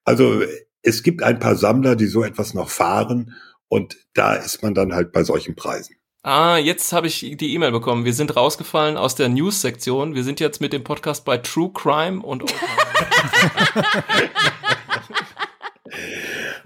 Also 0.05 0.43
es 0.83 1.03
gibt 1.03 1.23
ein 1.23 1.39
paar 1.39 1.57
Sammler, 1.57 1.97
die 1.97 2.07
so 2.07 2.25
etwas 2.25 2.55
noch 2.55 2.71
fahren 2.71 3.35
und 3.69 3.97
da 4.15 4.35
ist 4.35 4.63
man 4.63 4.75
dann 4.75 4.93
halt 4.93 5.13
bei 5.13 5.23
solchen 5.23 5.55
Preisen. 5.55 6.00
Ah, 6.23 6.59
jetzt 6.59 6.93
habe 6.93 7.07
ich 7.07 7.21
die 7.39 7.55
E-Mail 7.55 7.73
bekommen. 7.73 8.05
Wir 8.05 8.13
sind 8.13 8.37
rausgefallen 8.37 8.99
aus 8.99 9.15
der 9.15 9.31
News-Sektion. 9.31 10.15
Wir 10.15 10.23
sind 10.23 10.39
jetzt 10.39 10.61
mit 10.61 10.75
dem 10.75 10.85
Podcast 10.85 11.25
bei 11.25 11.39
True 11.39 11.71
Crime 11.73 12.21
und 12.23 12.45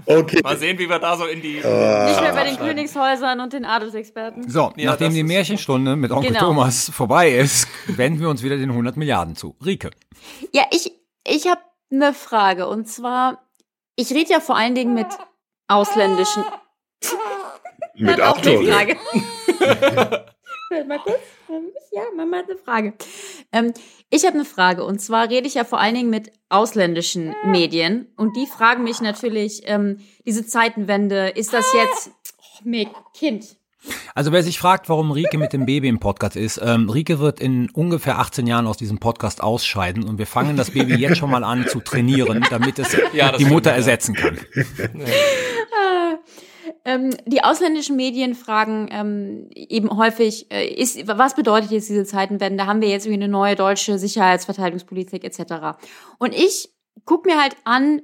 Okay. 0.07 0.41
mal 0.43 0.57
sehen, 0.59 0.79
wie 0.79 0.89
wir 0.89 0.99
da 0.99 1.17
so 1.17 1.25
in 1.25 1.41
die. 1.41 1.55
Nicht 1.55 1.65
mehr 1.65 2.33
bei 2.35 2.45
den. 2.45 2.57
Königshäusern 2.59 3.41
und 3.41 3.53
den 3.53 3.65
Adelsexperten. 3.65 4.51
So, 4.51 4.73
Ja, 4.77 4.91
nachdem 4.91 5.15
die 5.15 5.23
Märchenstunde 5.23 5.97
mit 5.97 6.11
Onkel 6.11 6.33
Genau. 6.33 6.47
Thomas 6.47 6.91
vorbei 6.93 7.31
ist, 7.31 7.69
wenden 7.87 8.21
wir 8.21 8.29
uns 8.29 8.43
wieder 8.43 8.57
den 8.57 8.71
100 8.71 8.97
Milliarden 8.97 9.35
zu. 9.37 9.57
Rike. 9.65 9.91
Ja, 10.53 10.65
ich, 10.73 10.93
ich 11.27 11.47
habe 11.47 11.61
eine 11.91 12.13
Frage. 12.13 12.67
Und 12.69 12.87
zwar, 12.89 13.45
ich 13.97 14.11
rede 14.11 14.31
ja 14.33 14.41
vor 14.41 14.57
allen 14.57 14.75
Dingen 14.75 14.95
mit 14.95 15.07
ausländischen. 15.69 16.45
Mit. 17.97 18.19
Frage. 18.19 18.97
Mal 20.89 20.99
kurz. 20.99 21.21
Ja, 21.93 22.03
Mama 22.17 22.39
hat 22.39 22.51
eine 22.51 22.59
Frage. 22.59 22.95
Ähm, 23.53 23.73
ich 24.11 24.25
habe 24.25 24.35
eine 24.35 24.45
Frage. 24.45 24.85
Und 24.85 25.01
zwar 25.01 25.31
rede 25.31 25.47
ich 25.47 25.55
ja 25.55 25.65
vor 25.65 25.79
allen 25.79 25.95
Dingen 25.95 26.11
mit 26.11 26.33
ausländischen 26.49 27.35
Medien. 27.45 28.13
Und 28.17 28.37
die 28.37 28.47
fragen 28.47 28.83
mich 28.83 29.01
natürlich, 29.01 29.63
ähm, 29.67 29.99
diese 30.27 30.47
Zeitenwende, 30.47 31.29
ist 31.29 31.53
das 31.53 31.73
jetzt. 31.73 32.11
Oh, 32.39 32.69
Mick, 32.69 32.89
Kind. 33.15 33.57
Also 34.15 34.33
wer 34.33 34.43
sich 34.43 34.59
fragt, 34.59 34.89
warum 34.89 35.11
Rike 35.11 35.39
mit 35.39 35.53
dem 35.53 35.67
Baby 35.67 35.89
im 35.89 35.99
Podcast 36.01 36.37
ist, 36.37 36.61
ähm, 36.63 36.89
Rike 36.89 37.19
wird 37.19 37.41
in 37.41 37.69
ungefähr 37.71 38.19
18 38.19 38.47
Jahren 38.47 38.67
aus 38.67 38.77
diesem 38.77 38.99
Podcast 38.99 39.43
ausscheiden 39.43 40.05
und 40.05 40.19
wir 40.19 40.27
fangen 40.27 40.57
das 40.57 40.71
Baby 40.71 40.95
jetzt 40.95 41.19
schon 41.19 41.31
mal 41.31 41.45
an 41.45 41.67
zu 41.69 41.81
trainieren, 41.81 42.45
damit 42.51 42.79
es 42.79 42.97
Ja, 43.13 43.37
die 43.37 43.45
Mutter 43.45 43.71
ja. 43.71 43.77
ersetzen 43.77 44.15
kann. 44.15 44.39
Ah, 45.77 46.15
ähm, 46.85 47.11
die 47.27 47.43
ausländischen 47.43 47.97
Medien 47.97 48.35
fragen 48.35 48.89
ähm, 48.91 49.51
eben 49.55 49.97
häufig, 49.97 50.51
äh, 50.51 50.67
ist, 50.67 51.07
was 51.07 51.35
bedeutet 51.35 51.71
jetzt 51.71 51.89
diese 51.89 52.05
Zeitenwende? 52.05 52.67
Haben 52.67 52.81
wir 52.81 52.89
jetzt 52.89 53.07
irgendwie 53.07 53.25
eine 53.25 53.33
neue 53.33 53.57
deutsche 53.57 53.99
Sicherheitsverteidigungspolitik 53.99 55.25
etc.? 55.25 55.79
Und 56.19 56.35
ich 56.35 56.71
guck 57.05 57.27
mir 57.27 57.41
halt 57.41 57.57
an, 57.65 58.03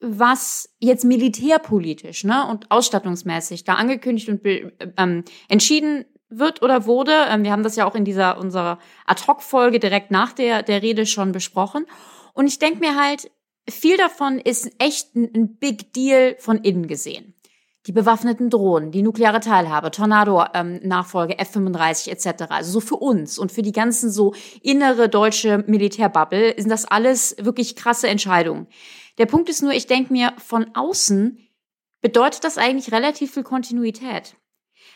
was 0.00 0.74
jetzt 0.78 1.04
militärpolitisch 1.04 2.24
ne, 2.24 2.46
und 2.48 2.70
ausstattungsmäßig 2.70 3.64
da 3.64 3.74
angekündigt 3.74 4.28
und 4.28 4.40
ähm, 4.96 5.24
entschieden 5.48 6.04
wird 6.28 6.62
oder 6.62 6.86
wurde. 6.86 7.26
Ähm, 7.28 7.42
wir 7.42 7.52
haben 7.52 7.62
das 7.62 7.76
ja 7.76 7.86
auch 7.86 7.94
in 7.94 8.04
dieser 8.04 8.38
unserer 8.38 8.78
Ad-Hoc-Folge 9.06 9.80
direkt 9.80 10.10
nach 10.10 10.32
der, 10.32 10.62
der 10.62 10.82
Rede 10.82 11.06
schon 11.06 11.32
besprochen. 11.32 11.86
Und 12.34 12.46
ich 12.46 12.58
denke 12.58 12.80
mir 12.80 12.96
halt, 12.96 13.30
viel 13.68 13.96
davon 13.96 14.38
ist 14.38 14.70
echt 14.78 15.14
ein, 15.16 15.30
ein 15.34 15.56
Big 15.56 15.92
Deal 15.92 16.36
von 16.38 16.58
innen 16.58 16.86
gesehen. 16.86 17.34
Die 17.88 17.92
bewaffneten 17.92 18.50
Drohnen, 18.50 18.90
die 18.90 19.00
nukleare 19.00 19.40
Teilhabe, 19.40 19.90
Tornado-Nachfolge, 19.90 21.38
F-35 21.38 22.10
etc. 22.10 22.42
Also 22.50 22.72
so 22.72 22.80
für 22.80 22.96
uns 22.96 23.38
und 23.38 23.50
für 23.50 23.62
die 23.62 23.72
ganzen 23.72 24.10
so 24.10 24.34
innere 24.62 25.08
deutsche 25.08 25.64
Militärbubble 25.66 26.54
sind 26.58 26.68
das 26.68 26.84
alles 26.84 27.34
wirklich 27.40 27.76
krasse 27.76 28.06
Entscheidungen. 28.08 28.66
Der 29.16 29.24
Punkt 29.24 29.48
ist 29.48 29.62
nur, 29.62 29.72
ich 29.72 29.86
denke 29.86 30.12
mir, 30.12 30.34
von 30.36 30.66
außen 30.74 31.38
bedeutet 32.02 32.44
das 32.44 32.58
eigentlich 32.58 32.92
relativ 32.92 33.32
viel 33.32 33.42
Kontinuität. 33.42 34.36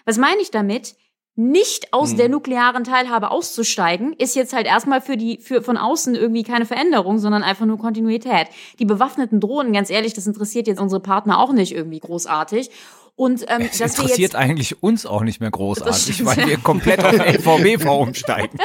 Was 0.04 0.18
meine 0.18 0.42
ich 0.42 0.50
damit? 0.50 0.94
Nicht 1.34 1.94
aus 1.94 2.10
Hm. 2.10 2.16
der 2.18 2.28
nuklearen 2.28 2.84
Teilhabe 2.84 3.30
auszusteigen, 3.30 4.12
ist 4.12 4.36
jetzt 4.36 4.52
halt 4.52 4.66
erstmal 4.66 5.00
für 5.00 5.16
die, 5.16 5.38
für 5.38 5.62
von 5.62 5.78
außen 5.78 6.14
irgendwie 6.14 6.42
keine 6.42 6.66
Veränderung, 6.66 7.18
sondern 7.18 7.42
einfach 7.42 7.64
nur 7.64 7.78
Kontinuität. 7.78 8.48
Die 8.78 8.84
bewaffneten 8.84 9.40
Drohnen, 9.40 9.72
ganz 9.72 9.88
ehrlich, 9.88 10.12
das 10.12 10.26
interessiert 10.26 10.66
jetzt 10.66 10.80
unsere 10.80 11.00
Partner 11.00 11.38
auch 11.38 11.52
nicht 11.52 11.74
irgendwie 11.74 12.00
großartig. 12.00 12.70
Und 13.14 13.44
ähm, 13.48 13.62
Es 13.62 13.78
dass 13.78 13.78
wir 13.78 14.04
interessiert 14.04 14.18
jetzt 14.18 14.36
eigentlich 14.36 14.82
uns 14.82 15.04
auch 15.06 15.22
nicht 15.22 15.40
mehr 15.40 15.50
großartig, 15.50 16.24
weil 16.24 16.46
wir 16.48 16.56
komplett 16.58 17.04
auf 17.04 17.12
LVBV 17.12 17.86
umsteigen. 18.00 18.58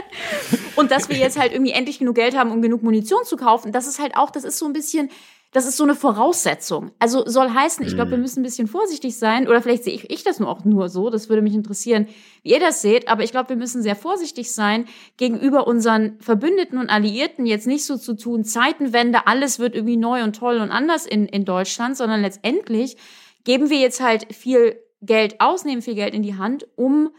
Und 0.75 0.91
dass 0.91 1.09
wir 1.09 1.17
jetzt 1.17 1.37
halt 1.37 1.51
irgendwie 1.51 1.71
endlich 1.71 1.99
genug 1.99 2.15
Geld 2.15 2.37
haben, 2.37 2.51
um 2.51 2.61
genug 2.61 2.81
Munition 2.81 3.23
zu 3.25 3.35
kaufen, 3.35 3.71
das 3.71 3.87
ist 3.87 3.99
halt 3.99 4.15
auch, 4.15 4.29
das 4.29 4.43
ist 4.45 4.57
so 4.57 4.65
ein 4.65 4.73
bisschen, 4.73 5.09
das 5.51 5.65
ist 5.65 5.77
so 5.77 5.83
eine 5.83 5.95
Voraussetzung. 5.95 6.91
Also 6.99 7.25
soll 7.25 7.49
heißen, 7.49 7.85
ich 7.85 7.95
glaube, 7.95 8.11
wir 8.11 8.17
müssen 8.17 8.41
ein 8.41 8.43
bisschen 8.43 8.67
vorsichtig 8.67 9.17
sein, 9.17 9.47
oder 9.47 9.61
vielleicht 9.61 9.85
sehe 9.85 9.93
ich, 9.93 10.09
ich 10.09 10.23
das 10.23 10.39
nur 10.39 10.49
auch 10.49 10.65
nur 10.65 10.89
so, 10.89 11.09
das 11.09 11.29
würde 11.29 11.41
mich 11.41 11.55
interessieren, 11.55 12.07
wie 12.43 12.51
ihr 12.51 12.59
das 12.59 12.81
seht, 12.81 13.07
aber 13.07 13.23
ich 13.23 13.31
glaube, 13.31 13.49
wir 13.49 13.55
müssen 13.55 13.81
sehr 13.81 13.95
vorsichtig 13.95 14.51
sein, 14.51 14.85
gegenüber 15.15 15.65
unseren 15.65 16.19
Verbündeten 16.19 16.77
und 16.77 16.89
Alliierten 16.89 17.45
jetzt 17.45 17.67
nicht 17.67 17.85
so 17.85 17.97
zu 17.97 18.15
tun, 18.15 18.43
Zeitenwende, 18.43 19.25
alles 19.25 19.57
wird 19.59 19.73
irgendwie 19.73 19.97
neu 19.97 20.23
und 20.23 20.35
toll 20.35 20.57
und 20.57 20.71
anders 20.71 21.05
in, 21.05 21.25
in 21.27 21.45
Deutschland, 21.45 21.95
sondern 21.95 22.21
letztendlich 22.21 22.97
geben 23.45 23.69
wir 23.69 23.79
jetzt 23.79 24.01
halt 24.01 24.33
viel 24.35 24.77
Geld 25.01 25.39
aus, 25.39 25.63
nehmen 25.63 25.81
viel 25.81 25.95
Geld 25.95 26.13
in 26.13 26.23
die 26.23 26.35
Hand, 26.35 26.67
um 26.75 27.09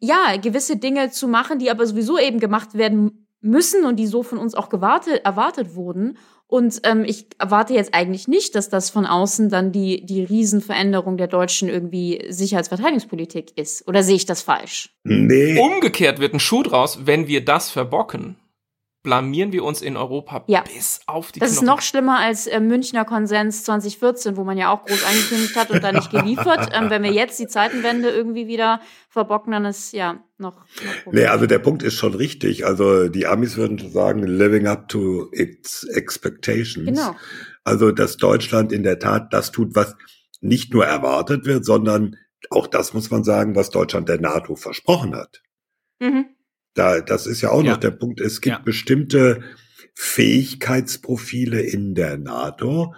ja, 0.00 0.36
gewisse 0.36 0.76
Dinge 0.76 1.10
zu 1.10 1.28
machen, 1.28 1.58
die 1.58 1.70
aber 1.70 1.86
sowieso 1.86 2.18
eben 2.18 2.40
gemacht 2.40 2.74
werden 2.74 3.26
müssen 3.40 3.84
und 3.84 3.96
die 3.96 4.06
so 4.06 4.22
von 4.22 4.38
uns 4.38 4.54
auch 4.54 4.68
gewartet, 4.68 5.24
erwartet 5.24 5.74
wurden. 5.74 6.18
Und 6.50 6.80
ähm, 6.82 7.04
ich 7.04 7.26
erwarte 7.38 7.74
jetzt 7.74 7.94
eigentlich 7.94 8.26
nicht, 8.26 8.56
dass 8.56 8.68
das 8.68 8.90
von 8.90 9.06
außen 9.06 9.50
dann 9.50 9.70
die, 9.70 10.04
die 10.04 10.24
Riesenveränderung 10.24 11.16
der 11.16 11.28
deutschen 11.28 11.68
irgendwie 11.68 12.24
Sicherheitsverteidigungspolitik 12.28 13.56
ist. 13.56 13.86
Oder 13.86 14.02
sehe 14.02 14.16
ich 14.16 14.26
das 14.26 14.42
falsch? 14.42 14.90
Nee, 15.04 15.56
Umgekehrt 15.60 16.18
wird 16.18 16.34
ein 16.34 16.40
Schuh 16.40 16.64
draus, 16.64 17.06
wenn 17.06 17.28
wir 17.28 17.44
das 17.44 17.70
verbocken, 17.70 18.34
blamieren 19.02 19.52
wir 19.52 19.64
uns 19.64 19.80
in 19.80 19.96
Europa 19.96 20.44
Ja. 20.46 20.62
bis 20.62 21.00
auf 21.06 21.32
die 21.32 21.40
Das 21.40 21.50
ist 21.52 21.58
Knochen. 21.60 21.66
noch 21.66 21.80
schlimmer 21.82 22.18
als 22.18 22.46
äh, 22.46 22.60
Münchner 22.60 23.04
Konsens 23.04 23.64
2014, 23.64 24.36
wo 24.36 24.44
man 24.44 24.58
ja 24.58 24.70
auch 24.72 24.84
groß 24.84 25.04
angekündigt 25.04 25.56
hat 25.56 25.70
und 25.70 25.82
dann 25.82 25.94
nicht 25.94 26.10
geliefert. 26.10 26.70
ähm, 26.74 26.90
wenn 26.90 27.02
wir 27.02 27.12
jetzt 27.12 27.38
die 27.38 27.46
Zeitenwende 27.46 28.10
irgendwie 28.10 28.46
wieder 28.46 28.80
verbocken, 29.08 29.52
dann 29.52 29.64
ist 29.64 29.92
ja 29.92 30.22
noch. 30.38 30.56
noch 31.04 31.12
nee, 31.12 31.24
also 31.26 31.46
der 31.46 31.58
Punkt 31.60 31.82
ist 31.82 31.94
schon 31.94 32.14
richtig. 32.14 32.66
Also 32.66 33.08
die 33.08 33.26
Amis 33.26 33.56
würden 33.56 33.78
sagen, 33.90 34.22
living 34.22 34.66
up 34.66 34.88
to 34.88 35.30
its 35.32 35.84
expectations. 35.84 36.86
Genau. 36.86 37.16
Also, 37.64 37.92
dass 37.92 38.16
Deutschland 38.16 38.72
in 38.72 38.82
der 38.82 38.98
Tat 38.98 39.32
das 39.32 39.50
tut, 39.52 39.74
was 39.74 39.94
nicht 40.40 40.72
nur 40.72 40.86
erwartet 40.86 41.44
wird, 41.44 41.64
sondern 41.64 42.16
auch 42.48 42.66
das 42.66 42.94
muss 42.94 43.10
man 43.10 43.22
sagen, 43.22 43.54
was 43.54 43.70
Deutschland 43.70 44.08
der 44.08 44.18
NATO 44.20 44.56
versprochen 44.56 45.14
hat. 45.14 45.42
Mhm. 46.00 46.26
Da, 46.74 47.00
das 47.00 47.26
ist 47.26 47.40
ja 47.40 47.50
auch 47.50 47.62
Ja. 47.64 47.72
noch 47.72 47.78
der 47.78 47.90
Punkt. 47.90 48.20
Es 48.20 48.40
gibt 48.40 48.56
Ja. 48.56 48.62
bestimmte 48.64 49.42
Fähigkeitsprofile 49.94 51.60
in 51.60 51.94
der 51.94 52.16
NATO, 52.16 52.94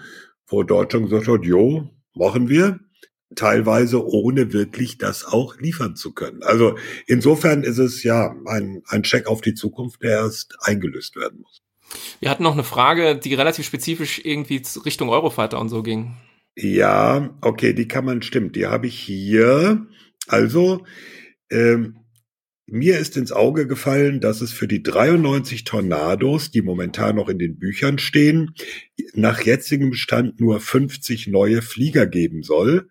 wo 0.47 0.63
Deutschland 0.63 1.09
gesagt 1.09 1.29
hat, 1.29 1.45
jo, 1.45 1.89
machen 2.15 2.49
wir. 2.49 2.81
Teilweise 3.35 4.07
ohne 4.07 4.53
wirklich 4.53 4.99
das 4.99 5.25
auch 5.25 5.59
liefern 5.59 5.97
zu 5.97 6.13
können. 6.13 6.43
Also 6.43 6.77
insofern 7.07 7.63
ist 7.63 7.79
es 7.79 8.03
ja 8.03 8.35
ein, 8.47 8.83
ein 8.89 9.03
Check 9.05 9.27
auf 9.27 9.41
die 9.41 9.55
Zukunft, 9.55 10.03
der 10.03 10.11
erst 10.19 10.55
eingelöst 10.61 11.17
werden 11.17 11.41
muss. 11.41 11.63
Wir 12.21 12.29
hatten 12.29 12.43
noch 12.43 12.53
eine 12.53 12.65
Frage, 12.65 13.17
die 13.17 13.33
relativ 13.35 13.65
spezifisch 13.65 14.21
irgendwie 14.25 14.61
Richtung 14.85 15.09
Eurofighter 15.09 15.59
und 15.59 15.71
so 15.71 15.83
ging. 15.83 16.15
Ja, 16.57 17.35
okay, 17.41 17.73
die 17.73 17.89
kann 17.89 18.05
man, 18.05 18.21
stimmt, 18.21 18.55
die 18.55 18.67
habe 18.67 18.87
ich 18.87 18.99
hier. 18.99 19.87
Also, 20.29 20.85
ähm, 21.51 21.97
mir 22.73 22.99
ist 22.99 23.19
ins 23.19 23.33
Auge 23.33 23.67
gefallen, 23.67 24.21
dass 24.21 24.41
es 24.41 24.51
für 24.51 24.67
die 24.67 24.83
93 24.83 25.65
Tornados, 25.65 26.51
die 26.51 26.63
momentan 26.63 27.17
noch 27.17 27.29
in 27.29 27.39
den 27.39 27.59
Büchern 27.59 27.99
stehen, 27.99 28.55
nach 29.13 29.43
jetzigem 29.43 29.93
Stand 29.93 30.41
nur 30.41 30.59
50 30.59 31.27
neue 31.27 31.61
Flieger 31.61 32.07
geben 32.07 32.43
soll. 32.43 32.89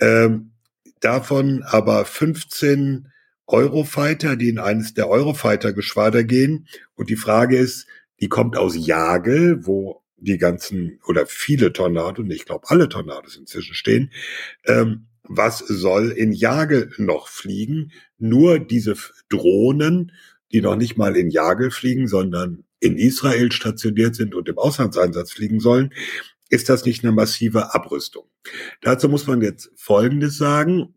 Ähm, 0.00 0.52
davon 1.00 1.62
aber 1.62 2.04
15 2.04 3.08
Eurofighter, 3.46 4.36
die 4.36 4.50
in 4.50 4.58
eines 4.58 4.92
der 4.92 5.08
Eurofighter-Geschwader 5.08 6.22
gehen. 6.22 6.68
Und 6.94 7.08
die 7.08 7.16
Frage 7.16 7.56
ist, 7.56 7.86
die 8.20 8.28
kommt 8.28 8.58
aus 8.58 8.76
Jagel, 8.76 9.64
wo 9.64 10.02
die 10.18 10.36
ganzen 10.36 11.00
oder 11.06 11.24
viele 11.26 11.72
Tornados, 11.72 12.26
ich 12.28 12.44
glaube 12.44 12.68
alle 12.68 12.90
Tornados 12.90 13.36
inzwischen 13.36 13.74
stehen. 13.74 14.12
Ähm, 14.66 15.06
was 15.28 15.58
soll 15.58 16.10
in 16.10 16.32
Jagel 16.32 16.92
noch 16.98 17.28
fliegen? 17.28 17.92
Nur 18.18 18.58
diese 18.58 18.94
Drohnen, 19.28 20.12
die 20.52 20.60
noch 20.60 20.76
nicht 20.76 20.96
mal 20.96 21.16
in 21.16 21.30
Jagel 21.30 21.70
fliegen, 21.70 22.08
sondern 22.08 22.64
in 22.80 22.96
Israel 22.96 23.52
stationiert 23.52 24.14
sind 24.14 24.34
und 24.34 24.48
im 24.48 24.58
Auslandseinsatz 24.58 25.32
fliegen 25.32 25.60
sollen, 25.60 25.92
ist 26.48 26.68
das 26.68 26.84
nicht 26.84 27.02
eine 27.02 27.12
massive 27.12 27.74
Abrüstung. 27.74 28.24
Dazu 28.80 29.08
muss 29.08 29.26
man 29.26 29.42
jetzt 29.42 29.70
Folgendes 29.76 30.36
sagen. 30.36 30.94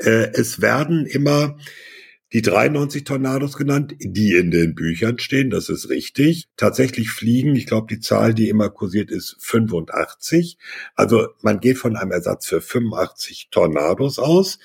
Äh, 0.00 0.30
es 0.34 0.60
werden 0.60 1.06
immer 1.06 1.56
die 2.32 2.42
93 2.42 3.04
Tornados 3.04 3.56
genannt, 3.56 3.94
die 4.00 4.34
in 4.34 4.50
den 4.50 4.74
Büchern 4.74 5.18
stehen, 5.18 5.50
das 5.50 5.68
ist 5.68 5.88
richtig. 5.88 6.48
Tatsächlich 6.56 7.10
fliegen, 7.10 7.54
ich 7.54 7.66
glaube, 7.66 7.86
die 7.88 8.00
Zahl, 8.00 8.34
die 8.34 8.48
immer 8.48 8.68
kursiert, 8.68 9.10
ist 9.10 9.36
85. 9.40 10.58
Also 10.94 11.28
man 11.42 11.60
geht 11.60 11.78
von 11.78 11.96
einem 11.96 12.10
Ersatz 12.10 12.46
für 12.46 12.60
85 12.60 13.48
Tornados 13.50 14.18
aus, 14.18 14.58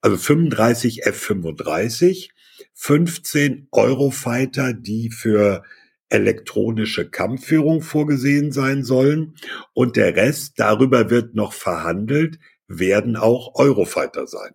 also 0.00 0.16
35 0.16 1.06
F-35, 1.06 2.30
15 2.72 3.68
Eurofighter, 3.70 4.72
die 4.72 5.10
für 5.10 5.62
elektronische 6.08 7.08
Kampfführung 7.08 7.80
vorgesehen 7.80 8.52
sein 8.52 8.84
sollen 8.84 9.34
und 9.72 9.96
der 9.96 10.16
Rest, 10.16 10.54
darüber 10.58 11.10
wird 11.10 11.34
noch 11.34 11.52
verhandelt, 11.52 12.38
werden 12.68 13.16
auch 13.16 13.54
Eurofighter 13.54 14.26
sein. 14.26 14.54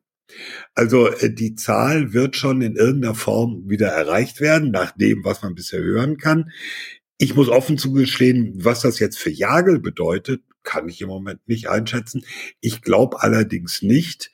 Also 0.76 1.08
äh, 1.08 1.34
die 1.34 1.56
Zahl 1.56 2.14
wird 2.14 2.36
schon 2.36 2.62
in 2.62 2.76
irgendeiner 2.76 3.16
Form 3.16 3.70
wieder 3.70 3.88
erreicht 3.88 4.42
werden, 4.42 4.72
nach 4.72 4.92
dem, 4.92 5.24
was 5.24 5.42
man 5.42 5.56
bisher 5.56 5.82
hören 5.82 6.18
kann. 6.18 6.52
Ich 7.18 7.36
muss 7.36 7.50
offen 7.50 7.78
zugestehen, 7.78 8.54
was 8.56 8.82
das 8.82 9.00
jetzt 9.00 9.20
für 9.20 9.30
Jagel 9.32 9.80
bedeutet, 9.80 10.42
kann 10.64 10.88
ich 10.88 11.02
im 11.02 11.10
Moment 11.10 11.48
nicht 11.48 11.70
einschätzen. 11.70 12.26
Ich 12.62 12.82
glaube 12.82 13.22
allerdings 13.22 13.82
nicht, 13.82 14.32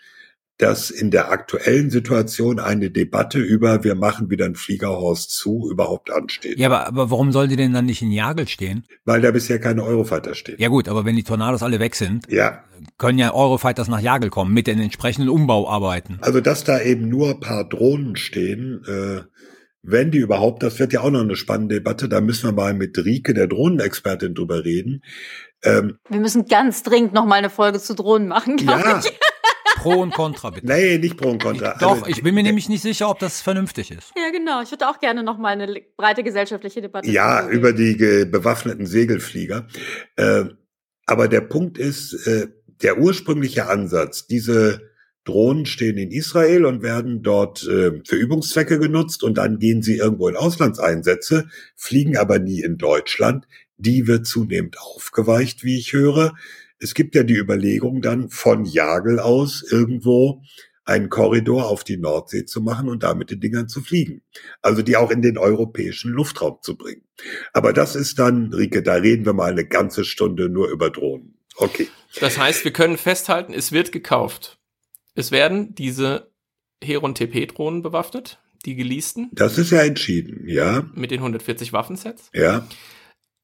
dass 0.57 0.89
in 0.89 1.11
der 1.11 1.31
aktuellen 1.31 1.89
Situation 1.89 2.59
eine 2.59 2.89
Debatte 2.89 3.39
über 3.39 3.83
wir 3.83 3.95
machen 3.95 4.29
wieder 4.29 4.45
ein 4.45 4.55
Fliegerhorst 4.55 5.31
zu 5.31 5.69
überhaupt 5.69 6.11
ansteht. 6.11 6.57
Ja, 6.57 6.67
aber, 6.67 6.87
aber 6.87 7.11
warum 7.11 7.31
soll 7.33 7.49
die 7.49 7.57
denn 7.57 7.73
dann 7.73 7.85
nicht 7.85 8.01
in 8.01 8.11
Jagel 8.11 8.47
stehen? 8.47 8.85
Weil 9.03 9.21
da 9.21 9.31
bisher 9.31 9.59
keine 9.59 9.83
Eurofighter 9.83 10.33
stehen. 10.33 10.55
Ja 10.57 10.69
gut, 10.69 10.87
aber 10.87 11.03
wenn 11.03 11.17
die 11.17 11.23
Tornados 11.23 11.61
alle 11.61 11.79
weg 11.79 11.95
sind, 11.95 12.31
ja. 12.31 12.63
können 12.97 13.19
ja 13.19 13.33
Eurofighters 13.33 13.89
nach 13.89 13.99
Jagel 13.99 14.29
kommen 14.29 14.53
mit 14.53 14.67
den 14.67 14.79
entsprechenden 14.79 15.29
Umbauarbeiten. 15.29 16.19
Also 16.21 16.39
dass 16.39 16.63
da 16.63 16.81
eben 16.81 17.09
nur 17.09 17.31
ein 17.31 17.39
paar 17.41 17.67
Drohnen 17.67 18.15
stehen, 18.15 18.81
äh, 18.87 19.23
wenn 19.87 20.09
die 20.09 20.17
überhaupt, 20.17 20.63
das 20.63 20.79
wird 20.79 20.93
ja 20.93 21.01
auch 21.01 21.11
noch 21.11 21.21
eine 21.21 21.35
spannende 21.35 21.75
Debatte, 21.75 22.09
da 22.09 22.19
müssen 22.21 22.49
wir 22.49 22.53
mal 22.53 22.73
mit 22.73 22.97
Rike, 22.97 23.33
der 23.33 23.47
Drohnenexpertin, 23.47 24.33
drüber 24.33 24.63
reden. 24.63 25.03
Ähm, 25.63 25.99
wir 26.09 26.19
müssen 26.19 26.45
ganz 26.45 26.81
dringend 26.81 27.13
noch 27.13 27.25
mal 27.25 27.35
eine 27.35 27.49
Folge 27.49 27.79
zu 27.79 27.93
Drohnen 27.93 28.27
machen, 28.27 28.57
glaube 28.57 28.81
ja. 28.81 28.99
ich. 28.99 29.13
Pro 29.85 30.01
und 30.01 30.13
Contra, 30.13 30.49
bitte. 30.49 30.67
Nee, 30.67 30.97
nicht 30.97 31.17
Pro 31.17 31.29
und 31.29 31.41
Contra. 31.41 31.73
Ich, 31.73 31.79
doch, 31.79 31.91
also, 31.91 32.05
ich 32.07 32.23
bin 32.23 32.35
mir 32.35 32.43
nämlich 32.43 32.69
nicht 32.69 32.81
sicher, 32.81 33.09
ob 33.09 33.19
das 33.19 33.41
vernünftig 33.41 33.91
ist. 33.91 34.11
Ja, 34.17 34.31
genau. 34.31 34.61
Ich 34.61 34.71
würde 34.71 34.89
auch 34.89 34.99
gerne 34.99 35.23
noch 35.23 35.37
mal 35.37 35.49
eine 35.49 35.81
breite 35.95 36.23
gesellschaftliche 36.23 36.81
Debatte. 36.81 37.09
Ja, 37.09 37.47
über 37.47 37.73
die 37.73 37.95
bewaffneten 38.25 38.85
Segelflieger. 38.85 39.67
Äh, 40.15 40.45
aber 41.05 41.27
der 41.27 41.41
Punkt 41.41 41.77
ist, 41.77 42.13
äh, 42.27 42.47
der 42.81 42.97
ursprüngliche 42.97 43.67
Ansatz, 43.67 44.27
diese 44.27 44.81
Drohnen 45.23 45.65
stehen 45.65 45.97
in 45.97 46.11
Israel 46.11 46.65
und 46.65 46.83
werden 46.83 47.23
dort 47.23 47.63
äh, 47.67 48.01
für 48.05 48.15
Übungszwecke 48.15 48.79
genutzt 48.79 49.23
und 49.23 49.37
dann 49.37 49.59
gehen 49.59 49.81
sie 49.81 49.97
irgendwo 49.97 50.27
in 50.27 50.35
Auslandseinsätze, 50.35 51.47
fliegen 51.75 52.17
aber 52.17 52.39
nie 52.39 52.61
in 52.61 52.77
Deutschland. 52.77 53.47
Die 53.77 54.07
wird 54.07 54.25
zunehmend 54.25 54.79
aufgeweicht, 54.79 55.63
wie 55.63 55.77
ich 55.77 55.93
höre. 55.93 56.33
Es 56.79 56.93
gibt 56.93 57.15
ja 57.15 57.23
die 57.23 57.35
Überlegung 57.35 58.01
dann 58.01 58.29
von 58.29 58.65
Jagel 58.65 59.19
aus 59.19 59.63
irgendwo 59.69 60.41
einen 60.85 61.09
Korridor 61.09 61.67
auf 61.67 61.83
die 61.83 61.97
Nordsee 61.97 62.45
zu 62.45 62.61
machen 62.61 62.89
und 62.89 63.03
damit 63.03 63.31
den 63.31 63.39
Dingern 63.39 63.67
zu 63.67 63.81
fliegen. 63.81 64.21
Also 64.61 64.83
die 64.83 64.95
auch 64.97 65.09
in 65.09 65.21
den 65.21 65.37
europäischen 65.37 66.11
Luftraum 66.11 66.59
zu 66.61 66.77
bringen. 66.77 67.01
Aber 67.53 67.73
das 67.73 67.95
ist 67.95 68.19
dann, 68.19 68.53
Rike, 68.53 68.83
da 68.83 68.93
reden 68.93 69.25
wir 69.25 69.33
mal 69.33 69.51
eine 69.51 69.65
ganze 69.65 70.05
Stunde 70.05 70.47
nur 70.47 70.69
über 70.69 70.91
Drohnen. 70.91 71.39
Okay. 71.57 71.87
Das 72.19 72.37
heißt, 72.37 72.63
wir 72.65 72.71
können 72.71 72.97
festhalten, 72.97 73.53
es 73.53 73.71
wird 73.71 73.91
gekauft. 73.91 74.59
Es 75.15 75.31
werden 75.31 75.73
diese 75.73 76.31
Heron 76.83 77.15
TP-Drohnen 77.15 77.81
bewaffnet, 77.81 78.39
die 78.65 78.75
geleasten. 78.75 79.29
Das 79.31 79.57
ist 79.57 79.71
ja 79.71 79.81
entschieden, 79.81 80.47
ja. 80.47 80.85
Mit 80.93 81.11
den 81.11 81.19
140 81.19 81.73
Waffensets. 81.73 82.29
Ja. 82.33 82.67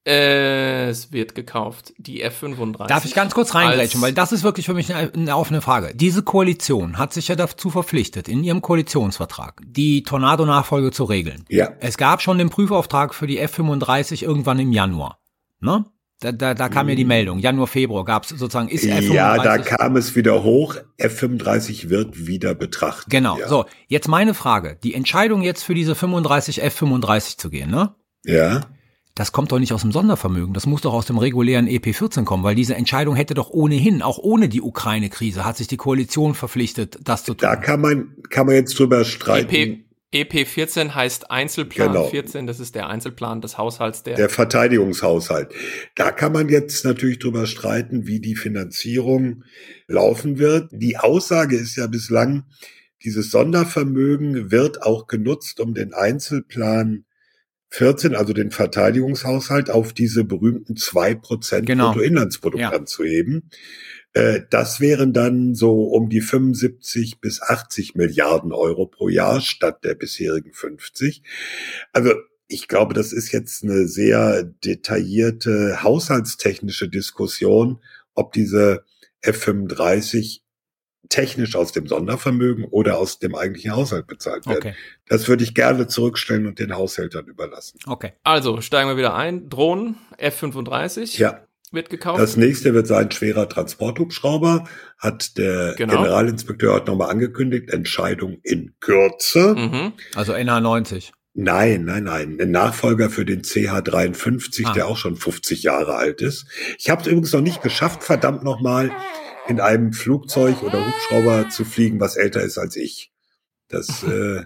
Es 0.03 1.11
wird 1.11 1.35
gekauft, 1.35 1.93
die 1.99 2.23
F-35. 2.23 2.87
Darf 2.87 3.05
ich 3.05 3.13
ganz 3.13 3.35
kurz 3.35 3.53
reingrätschen, 3.53 4.01
weil 4.01 4.13
das 4.13 4.31
ist 4.31 4.41
wirklich 4.41 4.65
für 4.65 4.73
mich 4.73 4.91
eine, 4.91 5.35
offene 5.35 5.61
Frage. 5.61 5.91
Diese 5.93 6.23
Koalition 6.23 6.97
hat 6.97 7.13
sich 7.13 7.27
ja 7.27 7.35
dazu 7.35 7.69
verpflichtet, 7.69 8.27
in 8.27 8.43
ihrem 8.43 8.63
Koalitionsvertrag 8.63 9.61
die 9.63 10.01
Tornado-Nachfolge 10.01 10.89
zu 10.89 11.03
regeln. 11.03 11.45
Ja. 11.49 11.73
Es 11.79 11.97
gab 11.97 12.23
schon 12.23 12.39
den 12.39 12.49
Prüfauftrag 12.49 13.13
für 13.13 13.27
die 13.27 13.37
F-35 13.37 14.23
irgendwann 14.23 14.57
im 14.57 14.71
Januar. 14.71 15.19
Ne? 15.59 15.85
Da, 16.19 16.31
da, 16.31 16.55
da 16.55 16.69
kam 16.69 16.89
ja 16.89 16.95
die 16.95 17.03
mhm. 17.03 17.09
Meldung. 17.09 17.39
Januar, 17.39 17.67
Februar 17.67 18.03
gab 18.03 18.23
es 18.23 18.29
sozusagen, 18.29 18.69
ist 18.69 18.85
F-35. 18.85 19.13
Ja, 19.13 19.37
da 19.37 19.59
kam 19.59 19.97
es 19.97 20.15
wieder 20.15 20.43
hoch. 20.43 20.77
F-35 20.97 21.89
wird 21.89 22.25
wieder 22.25 22.55
betrachtet. 22.55 23.11
Genau. 23.11 23.37
Ja. 23.37 23.47
So, 23.47 23.65
jetzt 23.87 24.07
meine 24.07 24.33
Frage. 24.33 24.79
Die 24.83 24.95
Entscheidung 24.95 25.43
jetzt 25.43 25.61
für 25.61 25.75
diese 25.75 25.93
35 25.93 26.63
F-35 26.63 27.37
zu 27.37 27.51
gehen, 27.51 27.69
ne? 27.69 27.93
Ja 28.23 28.61
das 29.15 29.31
kommt 29.31 29.51
doch 29.51 29.59
nicht 29.59 29.73
aus 29.73 29.81
dem 29.81 29.91
Sondervermögen, 29.91 30.53
das 30.53 30.65
muss 30.65 30.81
doch 30.81 30.93
aus 30.93 31.05
dem 31.05 31.17
regulären 31.17 31.67
EP14 31.67 32.23
kommen, 32.23 32.43
weil 32.43 32.55
diese 32.55 32.75
Entscheidung 32.75 33.15
hätte 33.15 33.33
doch 33.33 33.49
ohnehin, 33.49 34.01
auch 34.01 34.17
ohne 34.17 34.49
die 34.49 34.61
Ukraine-Krise, 34.61 35.45
hat 35.45 35.57
sich 35.57 35.67
die 35.67 35.77
Koalition 35.77 36.33
verpflichtet, 36.33 36.99
das 37.03 37.23
zu 37.23 37.33
tun. 37.33 37.47
Da 37.47 37.55
kann 37.55 37.81
man, 37.81 38.15
kann 38.29 38.45
man 38.45 38.55
jetzt 38.55 38.77
drüber 38.79 39.03
streiten. 39.03 39.53
EP, 39.53 39.85
EP14 40.13 40.93
heißt 40.93 41.31
Einzelplan 41.31 41.93
genau. 41.93 42.07
14, 42.07 42.45
das 42.45 42.59
ist 42.59 42.75
der 42.75 42.87
Einzelplan 42.87 43.41
des 43.41 43.57
Haushalts 43.57 44.03
der. 44.03 44.15
Der 44.15 44.29
Verteidigungshaushalt. 44.29 45.53
Da 45.95 46.11
kann 46.11 46.33
man 46.33 46.49
jetzt 46.49 46.83
natürlich 46.83 47.19
drüber 47.19 47.47
streiten, 47.47 48.07
wie 48.07 48.19
die 48.19 48.35
Finanzierung 48.35 49.43
laufen 49.87 50.37
wird. 50.37 50.69
Die 50.73 50.97
Aussage 50.97 51.55
ist 51.55 51.77
ja 51.77 51.87
bislang, 51.87 52.43
dieses 53.03 53.31
Sondervermögen 53.31 54.51
wird 54.51 54.83
auch 54.83 55.07
genutzt, 55.07 55.59
um 55.59 55.73
den 55.73 55.93
Einzelplan 55.93 57.05
14, 57.71 58.15
also 58.15 58.33
den 58.33 58.51
Verteidigungshaushalt, 58.51 59.69
auf 59.69 59.93
diese 59.93 60.25
berühmten 60.25 60.75
zwei 60.75 61.15
Prozent 61.15 61.65
genau. 61.65 61.93
Bruttoinlandsprodukt 61.93 62.61
ja. 62.61 62.71
anzuheben. 62.71 63.49
Äh, 64.13 64.41
das 64.49 64.81
wären 64.81 65.13
dann 65.13 65.55
so 65.55 65.85
um 65.85 66.09
die 66.09 66.19
75 66.19 67.21
bis 67.21 67.41
80 67.41 67.95
Milliarden 67.95 68.51
Euro 68.51 68.87
pro 68.87 69.07
Jahr 69.07 69.39
statt 69.39 69.85
der 69.85 69.95
bisherigen 69.95 70.53
50. 70.53 71.23
Also 71.93 72.13
ich 72.47 72.67
glaube, 72.67 72.93
das 72.93 73.13
ist 73.13 73.31
jetzt 73.31 73.63
eine 73.63 73.87
sehr 73.87 74.43
detaillierte 74.43 75.81
haushaltstechnische 75.81 76.89
Diskussion, 76.89 77.79
ob 78.13 78.33
diese 78.33 78.83
F-35 79.21 80.40
technisch 81.11 81.55
aus 81.55 81.71
dem 81.71 81.87
Sondervermögen 81.87 82.65
oder 82.65 82.97
aus 82.97 83.19
dem 83.19 83.35
eigentlichen 83.35 83.75
Haushalt 83.75 84.07
bezahlt 84.07 84.47
werden. 84.47 84.57
Okay. 84.57 84.75
Das 85.07 85.27
würde 85.27 85.43
ich 85.43 85.53
gerne 85.53 85.87
zurückstellen 85.87 86.47
und 86.47 86.57
den 86.57 86.75
Haushältern 86.75 87.25
überlassen. 87.25 87.79
Okay. 87.85 88.13
Also 88.23 88.61
steigen 88.61 88.89
wir 88.89 88.97
wieder 88.97 89.13
ein. 89.13 89.49
Drohnen 89.49 89.97
F-35. 90.17 91.19
Ja. 91.19 91.41
Wird 91.73 91.89
gekauft. 91.89 92.19
Das 92.19 92.35
nächste 92.35 92.73
wird 92.73 92.87
sein 92.87 93.11
schwerer 93.11 93.47
Transporthubschrauber, 93.47 94.67
hat 94.97 95.37
der 95.37 95.73
genau. 95.77 96.01
Generalinspekteur 96.01 96.73
heute 96.73 96.87
nochmal 96.87 97.09
angekündigt. 97.09 97.69
Entscheidung 97.69 98.39
in 98.43 98.73
Kürze. 98.81 99.55
Mhm. 99.55 99.93
Also 100.15 100.33
NH90. 100.33 101.11
Nein, 101.33 101.85
nein, 101.85 102.03
nein. 102.03 102.37
Ein 102.41 102.51
Nachfolger 102.51 103.09
für 103.09 103.23
den 103.23 103.43
CH53, 103.43 104.65
ah. 104.65 104.73
der 104.73 104.87
auch 104.87 104.97
schon 104.97 105.15
50 105.15 105.63
Jahre 105.63 105.95
alt 105.95 106.21
ist. 106.21 106.45
Ich 106.77 106.89
habe 106.89 107.01
es 107.01 107.07
übrigens 107.07 107.31
noch 107.31 107.39
nicht 107.39 107.61
geschafft, 107.61 108.03
verdammt 108.03 108.43
nochmal 108.43 108.91
in 109.47 109.59
einem 109.59 109.93
Flugzeug 109.93 110.61
oder 110.63 110.85
Hubschrauber 110.85 111.49
zu 111.49 111.65
fliegen, 111.65 111.99
was 111.99 112.15
älter 112.15 112.41
ist 112.41 112.57
als 112.57 112.75
ich. 112.75 113.11
Das, 113.67 114.03
äh. 114.03 114.45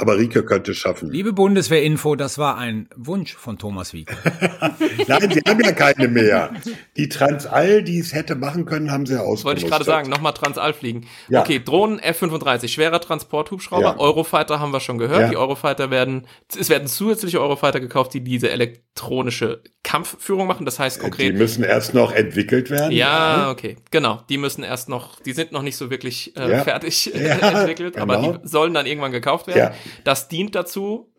Aber 0.00 0.16
Rike 0.16 0.44
könnte 0.44 0.70
es 0.70 0.78
schaffen. 0.78 1.10
Liebe 1.10 1.32
Bundeswehrinfo, 1.32 2.14
das 2.14 2.38
war 2.38 2.56
ein 2.56 2.88
Wunsch 2.94 3.34
von 3.34 3.58
Thomas 3.58 3.92
Wiegel. 3.92 4.16
Nein, 5.08 5.30
sie 5.32 5.40
haben 5.40 5.60
ja 5.60 5.72
keine 5.72 6.06
mehr. 6.06 6.52
Die 6.96 7.08
Transall, 7.08 7.82
die 7.82 7.98
es 7.98 8.14
hätte 8.14 8.36
machen 8.36 8.64
können, 8.64 8.92
haben 8.92 9.06
sie 9.06 9.14
ja 9.14 9.22
ausgenutzt. 9.22 9.44
Wollte 9.44 9.64
ich 9.64 9.66
gerade 9.66 9.82
sagen, 9.82 10.08
nochmal 10.08 10.34
Transall 10.34 10.72
fliegen. 10.72 11.08
Ja. 11.28 11.40
Okay, 11.40 11.60
Drohnen 11.64 11.98
F-35, 11.98 12.68
schwerer 12.68 13.00
Transporthubschrauber. 13.00 13.82
Ja. 13.82 13.98
Eurofighter 13.98 14.60
haben 14.60 14.72
wir 14.72 14.78
schon 14.78 14.98
gehört. 14.98 15.22
Ja. 15.22 15.28
Die 15.30 15.36
Eurofighter 15.36 15.90
werden, 15.90 16.28
es 16.56 16.68
werden 16.68 16.86
zusätzliche 16.86 17.40
Eurofighter 17.40 17.80
gekauft, 17.80 18.14
die 18.14 18.20
diese 18.20 18.50
elektronische 18.50 19.62
Kampfführung 19.82 20.46
machen. 20.46 20.64
Das 20.64 20.78
heißt 20.78 21.00
konkret. 21.00 21.34
Die 21.34 21.38
müssen 21.38 21.64
erst 21.64 21.94
noch 21.94 22.12
entwickelt 22.12 22.70
werden. 22.70 22.92
Ja, 22.92 23.50
okay, 23.50 23.74
genau. 23.90 24.20
Die 24.28 24.38
müssen 24.38 24.62
erst 24.62 24.88
noch, 24.88 25.18
die 25.22 25.32
sind 25.32 25.50
noch 25.50 25.62
nicht 25.62 25.76
so 25.76 25.90
wirklich 25.90 26.36
äh, 26.36 26.62
fertig 26.62 27.12
entwickelt, 27.40 27.94
genau. 27.94 28.14
aber 28.14 28.38
die 28.38 28.48
sollen 28.48 28.74
dann 28.74 28.86
irgendwann 28.86 29.10
gekauft 29.10 29.48
werden. 29.48 29.74
Das 30.04 30.28
dient 30.28 30.54
dazu, 30.54 31.12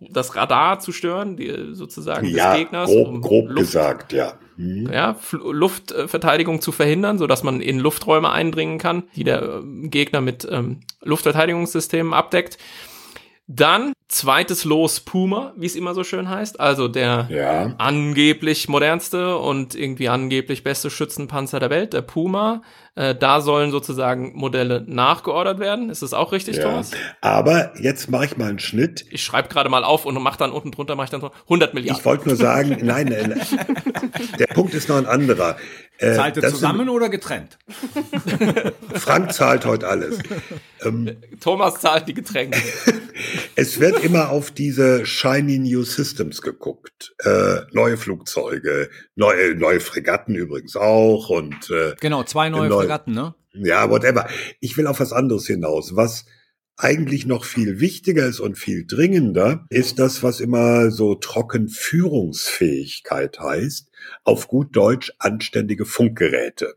das 0.00 0.36
Radar 0.36 0.78
zu 0.78 0.92
stören, 0.92 1.36
die, 1.36 1.70
sozusagen 1.72 2.26
ja, 2.26 2.52
des 2.52 2.60
Gegners. 2.60 2.90
Grob, 2.90 3.08
um 3.08 3.20
grob 3.20 3.48
Luft, 3.48 3.58
gesagt, 3.58 4.12
ja. 4.12 4.34
Mhm. 4.56 4.90
Ja, 4.92 5.16
Luftverteidigung 5.32 6.60
zu 6.60 6.72
verhindern, 6.72 7.18
so 7.18 7.26
dass 7.26 7.42
man 7.42 7.60
in 7.60 7.78
Lufträume 7.78 8.30
eindringen 8.30 8.78
kann, 8.78 9.04
die 9.16 9.24
der 9.24 9.42
äh, 9.42 9.88
Gegner 9.88 10.20
mit 10.20 10.46
ähm, 10.50 10.80
Luftverteidigungssystemen 11.02 12.12
abdeckt. 12.12 12.58
Dann 13.48 13.92
zweites 14.08 14.64
Los 14.64 15.00
Puma, 15.00 15.52
wie 15.56 15.66
es 15.66 15.74
immer 15.74 15.94
so 15.94 16.04
schön 16.04 16.30
heißt, 16.30 16.60
also 16.60 16.86
der 16.86 17.28
ja. 17.30 17.74
angeblich 17.78 18.68
modernste 18.68 19.36
und 19.36 19.74
irgendwie 19.74 20.08
angeblich 20.08 20.62
beste 20.62 20.90
Schützenpanzer 20.90 21.58
der 21.58 21.70
Welt, 21.70 21.92
der 21.92 22.02
Puma. 22.02 22.62
Äh, 22.94 23.14
da 23.14 23.40
sollen 23.40 23.70
sozusagen 23.70 24.32
Modelle 24.34 24.84
nachgeordert 24.86 25.58
werden. 25.58 25.88
Ist 25.88 26.02
das 26.02 26.12
auch 26.12 26.30
richtig, 26.32 26.56
ja. 26.56 26.64
Thomas? 26.64 26.90
Aber 27.22 27.72
jetzt 27.80 28.10
mache 28.10 28.26
ich 28.26 28.36
mal 28.36 28.50
einen 28.50 28.58
Schnitt. 28.58 29.06
Ich 29.10 29.24
schreibe 29.24 29.48
gerade 29.48 29.70
mal 29.70 29.82
auf 29.82 30.04
und 30.04 30.20
mache 30.22 30.38
dann 30.38 30.52
unten 30.52 30.72
drunter 30.72 30.94
mache 30.94 31.04
ich 31.04 31.10
dann 31.10 31.30
100 31.44 31.72
Milliarden. 31.72 31.98
Ich 31.98 32.04
wollte 32.04 32.28
nur 32.28 32.36
sagen, 32.36 32.78
nein, 32.82 33.06
nein, 33.06 33.40
der 34.38 34.46
Punkt 34.48 34.74
ist 34.74 34.90
noch 34.90 34.96
ein 34.96 35.06
anderer. 35.06 35.56
Äh, 35.98 36.14
zahlt 36.14 36.36
ihr 36.36 36.48
zusammen 36.48 36.80
sind, 36.80 36.88
oder 36.88 37.08
getrennt? 37.08 37.58
Frank 38.94 39.32
zahlt 39.32 39.64
heute 39.64 39.86
alles. 39.86 40.18
Ähm, 40.82 41.16
Thomas 41.40 41.80
zahlt 41.80 42.08
die 42.08 42.14
Getränke. 42.14 42.60
es 43.56 43.78
wird 43.78 44.02
immer 44.02 44.30
auf 44.30 44.50
diese 44.50 45.06
shiny 45.06 45.58
new 45.58 45.84
systems 45.84 46.42
geguckt. 46.42 47.14
Äh, 47.24 47.60
neue 47.72 47.96
Flugzeuge, 47.96 48.90
neue, 49.14 49.54
neue 49.54 49.80
Fregatten 49.80 50.34
übrigens 50.34 50.76
auch 50.76 51.28
und 51.30 51.70
äh, 51.70 51.94
genau 52.00 52.24
zwei 52.24 52.48
neue, 52.48 52.68
neue 52.68 52.81
Fregatten, 52.82 53.14
ne? 53.14 53.34
Ja, 53.52 53.90
whatever. 53.90 54.28
Ich 54.60 54.76
will 54.76 54.86
auf 54.86 55.00
was 55.00 55.12
anderes 55.12 55.46
hinaus. 55.46 55.96
Was 55.96 56.24
eigentlich 56.76 57.26
noch 57.26 57.44
viel 57.44 57.80
wichtiger 57.80 58.26
ist 58.26 58.40
und 58.40 58.58
viel 58.58 58.86
dringender, 58.86 59.66
ist 59.70 59.98
das, 59.98 60.22
was 60.22 60.40
immer 60.40 60.90
so 60.90 61.14
trocken 61.14 61.68
Führungsfähigkeit 61.68 63.38
heißt, 63.38 63.90
auf 64.24 64.48
gut 64.48 64.74
Deutsch 64.74 65.12
anständige 65.18 65.84
Funkgeräte. 65.84 66.74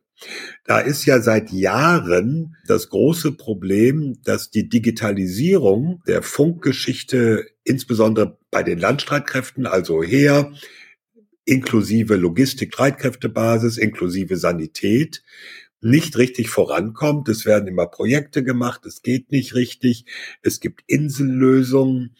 Da 0.64 0.80
ist 0.80 1.06
ja 1.06 1.19
seit 1.22 1.52
Jahren 1.52 2.56
das 2.68 2.90
große 2.90 3.34
Problem, 3.34 4.19
dass 4.23 4.49
die 4.49 4.69
Digitalisierung 4.69 6.02
der 6.07 6.22
Funkgeschichte, 6.22 7.45
insbesondere 7.64 8.38
bei 8.52 8.64
den 8.64 8.80
Landstreitkräften, 8.80 9.65
also 9.65 10.03
Heer, 10.03 10.53
inklusive 11.45 12.15
Logistik-Streitkräftebasis, 12.15 13.77
inklusive 13.77 14.38
Sanität, 14.38 15.22
nicht 15.85 16.17
richtig 16.17 16.49
vorankommt. 16.49 17.29
Es 17.29 17.45
werden 17.45 17.67
immer 17.67 17.85
Projekte 17.85 18.43
gemacht, 18.43 18.85
es 18.85 19.03
geht 19.03 19.31
nicht 19.31 19.53
richtig, 19.53 20.05
es 20.41 20.59
gibt 20.59 20.81
Insellösungen. 20.87 22.15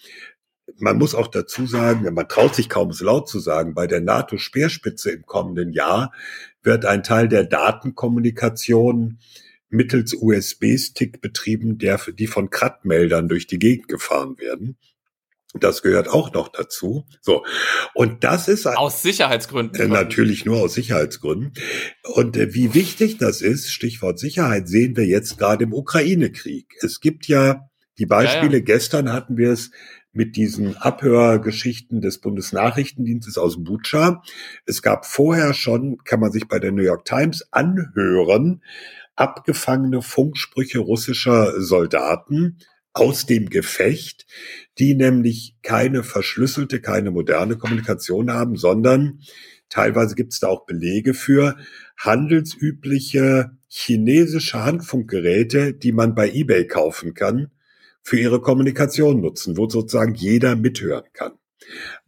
Man 0.78 0.98
muss 0.98 1.16
auch 1.16 1.28
dazu 1.28 1.66
sagen, 1.66 2.14
man 2.14 2.28
traut 2.28 2.56
sich 2.56 2.70
kaum 2.70 2.90
es 2.92 3.02
laut 3.02 3.28
zu 3.28 3.40
sagen, 3.40 3.74
bei 3.74 3.88
der 3.88 4.02
NATO-Speerspitze 4.02 5.12
im 5.12 5.26
kommenden 5.26 5.74
Jahr 5.74 6.14
wird 6.62 6.86
ein 6.86 7.04
Teil 7.04 7.28
der 7.28 7.44
Datenkommunikation 7.44 9.20
mittels 9.70 10.14
USB-Stick 10.14 11.22
betrieben, 11.22 11.78
der, 11.80 12.00
die 12.14 12.28
von 12.28 12.50
Krat-Meldern 12.52 13.28
durch 13.28 13.48
die 13.48 13.60
Gegend 13.60 13.88
gefahren 13.88 14.38
werden. 14.38 14.78
Das 15.60 15.82
gehört 15.82 16.08
auch 16.08 16.34
noch 16.34 16.50
dazu. 16.50 17.06
So. 17.22 17.44
Und 17.94 18.24
das 18.24 18.48
ist 18.48 18.68
aus 18.68 19.02
Sicherheitsgründen. 19.02 19.80
Äh, 19.80 19.88
natürlich 19.88 20.46
nur 20.46 20.62
aus 20.62 20.74
Sicherheitsgründen. 20.74 21.54
Und 22.14 22.38
äh, 22.38 22.54
wie 22.54 22.74
wichtig 22.74 23.18
das 23.18 23.42
ist, 23.42 23.72
Stichwort 23.72 24.20
Sicherheit, 24.20 24.68
sehen 24.68 24.98
wir 24.98 25.06
jetzt 25.06 25.38
gerade 25.38 25.64
im 25.64 25.74
Ukraine-Krieg. 25.74 26.68
Es 26.82 27.00
gibt 27.00 27.28
ja 27.28 27.70
die 27.98 28.06
Beispiele, 28.06 28.54
ja, 28.54 28.60
ja. 28.60 28.66
gestern 28.66 29.14
hatten 29.14 29.38
wir 29.38 29.52
es 29.52 29.72
mit 30.12 30.38
diesen 30.38 30.78
Abhörgeschichten 30.78 32.02
des 32.02 32.20
Bundesnachrichtendienstes 32.20 33.38
aus 33.38 33.64
Butscha. 33.64 34.24
Es 34.66 34.82
gab 34.82 35.06
vorher 35.06 35.54
schon, 35.54 35.98
kann 36.04 36.22
man 36.22 36.32
sich 36.32 36.48
bei 36.48 36.60
der 36.60 36.72
New 36.72 36.84
York 36.84 37.06
Times 37.06 37.48
anhören, 37.52 38.64
abgefangene 39.16 40.02
Funksprüche 40.02 40.80
russischer 40.80 41.62
Soldaten 41.62 42.58
aus 42.96 43.26
dem 43.26 43.50
Gefecht, 43.50 44.26
die 44.80 44.96
nämlich 44.96 45.58
keine 45.62 46.02
verschlüsselte, 46.02 46.82
keine 46.82 47.12
moderne 47.12 47.58
Kommunikation 47.58 48.32
haben, 48.32 48.56
sondern 48.56 49.20
teilweise 49.70 50.16
gibt 50.16 50.34
es 50.34 50.40
da 50.40 50.48
auch 50.48 50.66
Belege 50.66 51.14
für 51.14 51.58
handelsübliche 51.98 53.52
chinesische 53.68 54.64
Handfunkgeräte, 54.64 55.74
die 55.74 55.92
man 55.92 56.16
bei 56.16 56.32
eBay 56.32 56.66
kaufen 56.68 57.14
kann, 57.14 57.52
für 58.02 58.18
ihre 58.18 58.40
Kommunikation 58.40 59.20
nutzen, 59.20 59.58
wo 59.58 59.68
sozusagen 59.68 60.16
jeder 60.16 60.56
mithören 60.56 61.06
kann. 61.12 61.34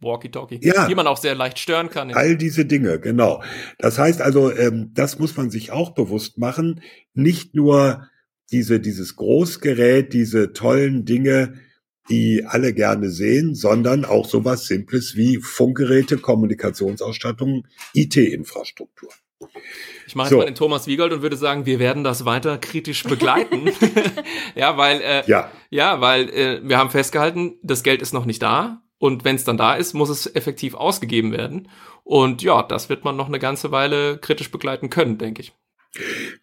Walkie-Talkie, 0.00 0.60
ja, 0.62 0.86
die 0.86 0.94
man 0.94 1.06
auch 1.06 1.18
sehr 1.18 1.34
leicht 1.34 1.58
stören 1.58 1.90
kann. 1.90 2.14
All 2.14 2.36
diese 2.36 2.64
Dinge, 2.64 2.98
genau. 3.00 3.42
Das 3.78 3.98
heißt 3.98 4.22
also, 4.22 4.52
ähm, 4.52 4.92
das 4.94 5.18
muss 5.18 5.36
man 5.36 5.50
sich 5.50 5.70
auch 5.72 5.90
bewusst 5.90 6.38
machen. 6.38 6.80
Nicht 7.12 7.54
nur 7.54 8.08
diese, 8.50 8.80
dieses 8.80 9.16
Großgerät, 9.16 10.12
diese 10.12 10.52
tollen 10.52 11.04
Dinge, 11.04 11.54
die 12.08 12.44
alle 12.46 12.72
gerne 12.72 13.10
sehen, 13.10 13.54
sondern 13.54 14.04
auch 14.04 14.26
sowas 14.26 14.66
Simples 14.66 15.16
wie 15.16 15.38
Funkgeräte, 15.38 16.16
Kommunikationsausstattung, 16.18 17.66
IT-Infrastruktur. 17.94 19.10
Ich 20.06 20.16
mache 20.16 20.30
so. 20.30 20.36
jetzt 20.36 20.40
mal 20.40 20.50
den 20.50 20.54
Thomas 20.54 20.86
Wiegold 20.86 21.12
und 21.12 21.22
würde 21.22 21.36
sagen, 21.36 21.66
wir 21.66 21.78
werden 21.78 22.02
das 22.02 22.24
weiter 22.24 22.58
kritisch 22.58 23.04
begleiten. 23.04 23.70
ja, 24.54 24.76
weil 24.76 25.00
äh, 25.00 25.22
ja. 25.26 25.50
ja, 25.70 26.00
weil 26.00 26.30
äh, 26.30 26.60
wir 26.62 26.78
haben 26.78 26.90
festgehalten, 26.90 27.58
das 27.62 27.82
Geld 27.82 28.02
ist 28.02 28.14
noch 28.14 28.24
nicht 28.24 28.42
da 28.42 28.82
und 28.98 29.24
wenn 29.24 29.36
es 29.36 29.44
dann 29.44 29.56
da 29.56 29.74
ist, 29.74 29.94
muss 29.94 30.08
es 30.08 30.34
effektiv 30.34 30.74
ausgegeben 30.74 31.32
werden. 31.32 31.68
Und 32.04 32.42
ja, 32.42 32.62
das 32.62 32.88
wird 32.88 33.04
man 33.04 33.16
noch 33.16 33.28
eine 33.28 33.38
ganze 33.38 33.70
Weile 33.70 34.18
kritisch 34.18 34.50
begleiten 34.50 34.90
können, 34.90 35.18
denke 35.18 35.42
ich. 35.42 35.52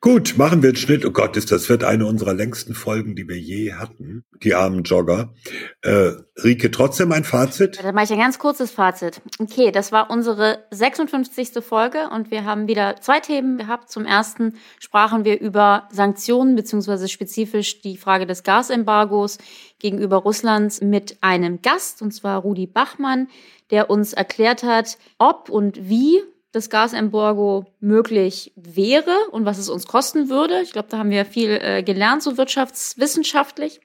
Gut, 0.01 0.37
machen 0.37 0.63
wir 0.63 0.71
den 0.71 0.75
Schnitt. 0.75 1.05
Oh 1.05 1.11
Gott, 1.11 1.37
ist 1.37 1.51
das 1.51 1.69
wird 1.69 1.83
eine 1.83 2.07
unserer 2.07 2.33
längsten 2.33 2.73
Folgen, 2.73 3.15
die 3.15 3.27
wir 3.27 3.37
je 3.37 3.73
hatten. 3.73 4.25
Die 4.43 4.55
armen 4.55 4.83
Jogger. 4.83 5.33
Äh, 5.81 6.13
Rike, 6.43 6.71
trotzdem 6.71 7.11
ein 7.11 7.23
Fazit? 7.23 7.79
Dann 7.81 7.93
mache 7.93 8.05
ich 8.05 8.11
ein 8.11 8.19
ganz 8.19 8.39
kurzes 8.39 8.71
Fazit. 8.71 9.21
Okay, 9.39 9.71
das 9.71 9.91
war 9.91 10.09
unsere 10.09 10.65
56. 10.71 11.63
Folge 11.63 12.09
und 12.11 12.31
wir 12.31 12.43
haben 12.43 12.67
wieder 12.67 12.95
zwei 13.01 13.19
Themen 13.19 13.57
gehabt. 13.57 13.89
Zum 13.89 14.05
ersten 14.05 14.55
sprachen 14.79 15.25
wir 15.25 15.39
über 15.39 15.87
Sanktionen 15.91 16.55
beziehungsweise 16.55 17.07
spezifisch 17.07 17.81
die 17.81 17.97
Frage 17.97 18.25
des 18.25 18.43
Gasembargos 18.43 19.37
gegenüber 19.79 20.17
Russlands 20.17 20.81
mit 20.81 21.17
einem 21.21 21.61
Gast, 21.61 22.01
und 22.01 22.11
zwar 22.11 22.41
Rudi 22.41 22.65
Bachmann, 22.65 23.27
der 23.69 23.89
uns 23.89 24.13
erklärt 24.13 24.63
hat, 24.63 24.97
ob 25.19 25.49
und 25.49 25.87
wie 25.87 26.21
das 26.55 26.69
Gasembargo 26.69 27.65
möglich 27.79 28.53
wäre 28.55 29.15
und 29.31 29.45
was 29.45 29.57
es 29.57 29.69
uns 29.69 29.85
kosten 29.85 30.29
würde. 30.29 30.61
Ich 30.61 30.71
glaube, 30.71 30.87
da 30.89 30.97
haben 30.97 31.09
wir 31.09 31.25
viel 31.25 31.51
äh, 31.61 31.83
gelernt, 31.83 32.23
so 32.23 32.37
wirtschaftswissenschaftlich. 32.37 33.81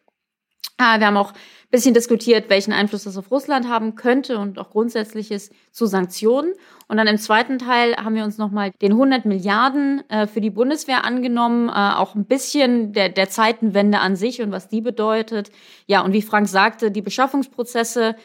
Äh, 0.79 0.99
wir 0.99 1.07
haben 1.07 1.17
auch 1.17 1.33
ein 1.33 1.71
bisschen 1.71 1.95
diskutiert, 1.95 2.49
welchen 2.49 2.73
Einfluss 2.73 3.05
das 3.05 3.17
auf 3.17 3.31
Russland 3.31 3.69
haben 3.69 3.95
könnte 3.95 4.39
und 4.39 4.59
auch 4.59 4.71
Grundsätzliches 4.71 5.51
zu 5.71 5.87
Sanktionen. 5.87 6.53
Und 6.89 6.97
dann 6.97 7.07
im 7.07 7.19
zweiten 7.19 7.59
Teil 7.59 7.97
haben 7.97 8.15
wir 8.15 8.25
uns 8.25 8.39
nochmal 8.39 8.73
den 8.81 8.93
100 8.93 9.25
Milliarden 9.25 10.03
äh, 10.09 10.27
für 10.27 10.41
die 10.41 10.51
Bundeswehr 10.51 11.05
angenommen, 11.05 11.69
äh, 11.69 11.73
auch 11.73 12.15
ein 12.15 12.25
bisschen 12.25 12.93
der, 12.93 13.09
der 13.09 13.29
Zeitenwende 13.29 14.01
an 14.01 14.17
sich 14.17 14.43
und 14.43 14.53
was 14.53 14.69
die 14.69 14.81
bedeutet. 14.81 15.51
Ja, 15.87 16.01
und 16.01 16.13
wie 16.13 16.23
Frank 16.23 16.49
sagte, 16.49 16.91
die 16.91 17.03
Beschaffungsprozesse 17.03 18.17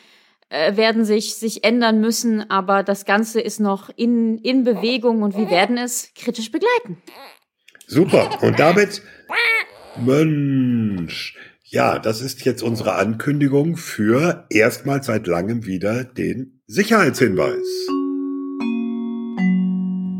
äh, 0.55 0.77
werden 0.77 1.03
sich, 1.03 1.35
sich 1.35 1.65
ändern 1.65 1.99
müssen, 1.99 2.49
aber 2.49 2.81
das 2.81 3.03
Ganze 3.03 3.41
ist 3.41 3.59
noch 3.59 3.89
in, 3.95 4.37
in 4.37 4.63
Bewegung 4.63 5.21
und 5.21 5.37
wir 5.37 5.49
werden 5.49 5.77
es 5.77 6.13
kritisch 6.15 6.49
begleiten. 6.49 6.97
Super. 7.87 8.41
Und 8.41 8.57
damit, 8.57 9.01
Mensch, 9.97 11.37
ja, 11.63 11.99
das 11.99 12.21
ist 12.21 12.45
jetzt 12.45 12.63
unsere 12.63 12.95
Ankündigung 12.95 13.75
für 13.75 14.45
erstmals 14.49 15.07
seit 15.07 15.27
langem 15.27 15.65
wieder 15.65 16.05
den 16.05 16.61
Sicherheitshinweis. 16.67 17.67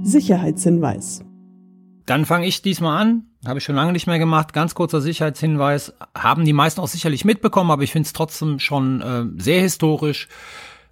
Sicherheitshinweis. 0.04 1.25
Dann 2.06 2.26
fange 2.26 2.46
ich 2.48 2.62
diesmal 2.62 3.02
an. 3.02 3.24
Habe 3.46 3.60
ich 3.60 3.66
schon 3.66 3.76
lange 3.76 3.92
nicht 3.92 4.08
mehr 4.08 4.20
gemacht. 4.20 4.54
Ganz 4.54 4.76
kurzer 4.76 5.02
Sicherheitshinweis. 5.02 5.94
Haben 6.16 6.46
die 6.46 6.54
meisten 6.54 6.82
auch 6.82 6.88
sicherlich 6.88 7.26
mitbekommen, 7.26 7.72
aber 7.72 7.84
ich 7.84 7.92
finde 7.92 8.08
es 8.08 8.14
trotzdem 8.14 8.60
schon 8.60 9.02
äh, 9.02 9.42
sehr 9.42 9.62
historisch. 9.62 10.28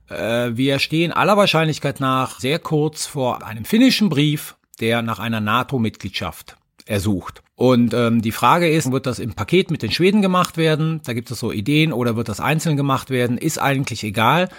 Äh, 0.10 0.52
wir 0.54 0.80
stehen 0.80 1.12
aller 1.12 1.38
Wahrscheinlichkeit 1.38 2.00
nach 2.00 2.40
sehr 2.40 2.60
kurz 2.60 3.06
vor 3.06 3.46
einem 3.46 3.66
finnischen 3.66 4.10
Brief, 4.10 4.56
der 4.80 5.02
nach 5.02 5.20
einer 5.20 5.40
NATO-Mitgliedschaft 5.40 6.58
ersucht. 6.86 7.44
Und 7.56 7.94
ähm, 7.94 8.22
die 8.22 8.32
Frage 8.32 8.70
ist, 8.70 8.92
wird 8.92 9.06
das 9.06 9.20
im 9.20 9.34
Paket 9.34 9.72
mit 9.72 9.84
den 9.84 9.92
Schweden 9.92 10.22
gemacht 10.22 10.58
werden? 10.58 11.02
Da 11.06 11.14
gibt 11.14 11.30
es 11.32 11.40
so 11.40 11.52
Ideen 11.52 11.94
oder 11.94 12.16
wird 12.16 12.28
das 12.28 12.40
einzeln 12.40 12.76
gemacht 12.76 13.10
werden? 13.10 13.38
Ist 13.38 13.60
eigentlich 13.60 14.04
egal. 14.04 14.50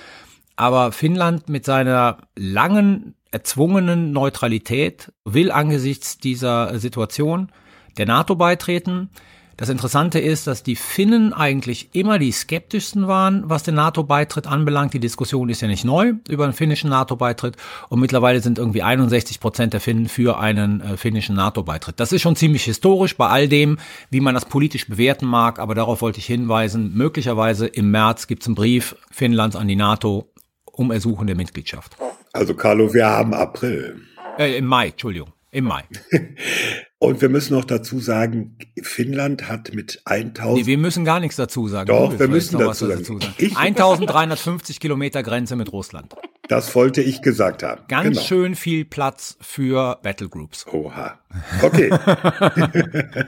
Aber 0.57 0.93
Finnland 0.93 1.49
mit 1.49 1.65
seiner 1.65 2.19
langen 2.37 3.15
erzwungenen 3.31 4.13
Neutralität 4.13 5.13
will 5.25 5.51
angesichts 5.51 6.19
dieser 6.19 6.79
Situation 6.79 7.51
der 7.99 8.07
NATO 8.07 8.37
beitreten. 8.37 9.11
Das 9.57 9.69
Interessante 9.69 10.19
ist, 10.19 10.49
dass 10.49 10.65
die 10.65 10.75
Finnen 10.75 11.33
eigentlich 11.33 11.91
immer 11.93 12.19
die 12.19 12.33
skeptischsten 12.33 13.07
waren, 13.07 13.45
was 13.47 13.63
den 13.63 13.77
NATO-Beitritt 13.77 14.49
anbelangt. 14.49 14.95
Die 14.95 15.01
Diskussion 15.01 15.49
ist 15.49 15.61
ja 15.61 15.69
nicht 15.69 15.85
neu 15.85 16.15
über 16.29 16.43
einen 16.45 16.53
finnischen 16.53 16.91
NATO-Beitritt 16.91 17.57
und 17.89 18.01
mittlerweile 18.01 18.41
sind 18.41 18.59
irgendwie 18.59 18.83
61 18.83 19.39
Prozent 19.39 19.73
der 19.73 19.81
Finnen 19.81 20.09
für 20.09 20.41
einen 20.41 20.81
äh, 20.81 20.97
finnischen 20.97 21.37
NATO-Beitritt. 21.37 22.01
Das 22.01 22.11
ist 22.11 22.23
schon 22.23 22.35
ziemlich 22.35 22.65
historisch 22.65 23.17
bei 23.17 23.29
all 23.29 23.49
dem, 23.49 23.79
wie 24.11 24.21
man 24.21 24.35
das 24.35 24.47
politisch 24.47 24.89
bewerten 24.89 25.27
mag, 25.27 25.61
aber 25.61 25.77
darauf 25.77 26.03
wollte 26.03 26.19
ich 26.19 26.27
hinweisen. 26.27 26.93
Möglicherweise 26.95 27.67
im 27.69 27.93
März 27.93 28.27
gibt 28.27 28.43
es 28.43 28.49
einen 28.49 28.57
Brief 28.57 28.97
Finnlands 29.13 29.55
an 29.55 29.69
die 29.69 29.77
NATO 29.77 30.29
um 30.77 30.91
Ersuchen 30.91 31.27
der 31.27 31.37
Mitgliedschaft. 31.37 31.97
Also 32.33 32.55
Carlo, 32.55 32.93
wir 32.93 33.07
haben 33.07 33.33
April. 33.35 34.01
Äh, 34.39 34.59
Im 34.59 34.67
Mai, 34.67 34.89
Entschuldigung. 34.89 35.33
Im 35.51 35.65
Mai. 35.65 35.85
Und 36.99 37.21
wir 37.21 37.29
müssen 37.29 37.55
noch 37.55 37.65
dazu 37.65 38.01
sagen, 38.01 38.59
Finnland 38.83 39.49
hat 39.49 39.73
mit 39.73 40.03
1000. 40.05 40.57
Nee, 40.57 40.67
wir 40.67 40.79
müssen 40.79 41.05
gar 41.05 41.21
nichts 41.21 41.37
dazu 41.37 41.69
sagen. 41.69 41.87
Doch, 41.87 42.19
wir 42.19 42.29
müssen 42.29 42.59
dazu 42.59 42.87
sagen. 42.87 42.99
dazu 42.99 43.21
sagen. 43.21 43.35
Ich, 43.39 43.57
1350 43.57 44.81
Kilometer 44.81 45.23
Grenze 45.23 45.55
mit 45.55 45.73
Russland. 45.73 46.15
Das 46.49 46.75
wollte 46.75 47.03
ich 47.03 47.23
gesagt 47.23 47.63
haben. 47.63 47.83
Ganz 47.89 48.09
genau. 48.09 48.21
schön 48.21 48.55
viel 48.57 48.85
Platz 48.85 49.37
für 49.41 49.99
Battlegroups. 50.03 50.67
Oha. 50.67 51.21
Okay. 51.63 51.91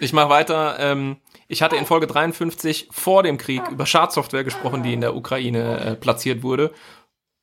ich 0.00 0.12
mache 0.12 0.30
weiter. 0.30 0.76
Ähm, 0.78 1.16
ich 1.48 1.62
hatte 1.62 1.76
in 1.76 1.86
Folge 1.86 2.06
53 2.06 2.88
vor 2.90 3.22
dem 3.22 3.38
Krieg 3.38 3.62
über 3.70 3.86
Schadsoftware 3.86 4.44
gesprochen, 4.44 4.82
die 4.82 4.92
in 4.92 5.00
der 5.00 5.16
Ukraine 5.16 5.80
äh, 5.80 5.94
platziert 5.94 6.42
wurde. 6.42 6.72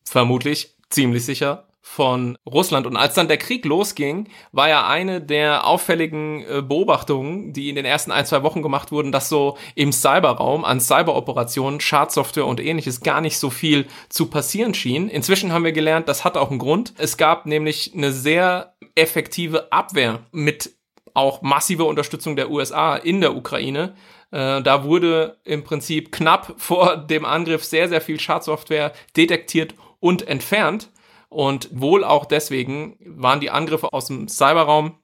Vermutlich, 0.04 0.76
ziemlich 0.90 1.26
sicher 1.26 1.68
von 1.86 2.38
Russland. 2.46 2.88
Und 2.88 2.96
als 2.96 3.14
dann 3.14 3.28
der 3.28 3.38
Krieg 3.38 3.66
losging, 3.66 4.30
war 4.54 4.70
ja 4.70 4.88
eine 4.88 5.22
der 5.22 5.68
auffälligen 5.68 6.42
äh, 6.44 6.62
Beobachtungen, 6.62 7.52
die 7.52 7.70
in 7.70 7.76
den 7.76 7.84
ersten 7.84 8.12
ein, 8.12 8.26
zwei 8.26 8.42
Wochen 8.42 8.62
gemacht 8.62 8.92
wurden, 8.92 9.12
dass 9.12 9.28
so 9.28 9.58
im 9.76 9.92
Cyberraum 9.92 10.64
an 10.64 10.80
Cyberoperationen, 10.80 11.82
Schadsoftware 11.82 12.46
und 12.46 12.62
ähnliches 12.62 13.02
gar 13.02 13.20
nicht 13.20 13.38
so 13.38 13.50
viel 13.50 13.86
zu 14.08 14.28
passieren 14.28 14.74
schien. 14.74 15.10
Inzwischen 15.10 15.52
haben 15.52 15.66
wir 15.66 15.74
gelernt, 15.74 16.08
das 16.08 16.24
hat 16.24 16.38
auch 16.38 16.50
einen 16.50 16.60
Grund. 16.60 16.94
Es 16.98 17.18
gab 17.18 17.46
nämlich 17.46 17.92
eine 17.94 18.14
sehr 18.14 18.76
effektive 18.96 19.72
Abwehr 19.74 20.22
mit 20.32 20.74
auch 21.14 21.42
massiver 21.42 21.86
Unterstützung 21.86 22.36
der 22.36 22.50
USA 22.50 22.96
in 22.96 23.22
der 23.22 23.36
Ukraine. 23.36 23.96
Äh, 24.32 24.62
da 24.62 24.84
wurde 24.84 25.38
im 25.44 25.64
Prinzip 25.64 26.12
knapp 26.12 26.56
vor 26.58 26.98
dem 26.98 27.26
Angriff 27.26 27.64
sehr, 27.64 27.90
sehr 27.90 28.02
viel 28.02 28.20
Schadsoftware 28.20 28.94
detektiert 29.16 29.76
und 30.00 30.28
entfernt. 30.28 30.90
Und 31.30 31.70
wohl 31.72 32.04
auch 32.04 32.26
deswegen 32.26 32.98
waren 33.06 33.40
die 33.40 33.50
Angriffe 33.50 33.92
aus 33.92 34.06
dem 34.06 34.28
Cyberraum 34.28 34.98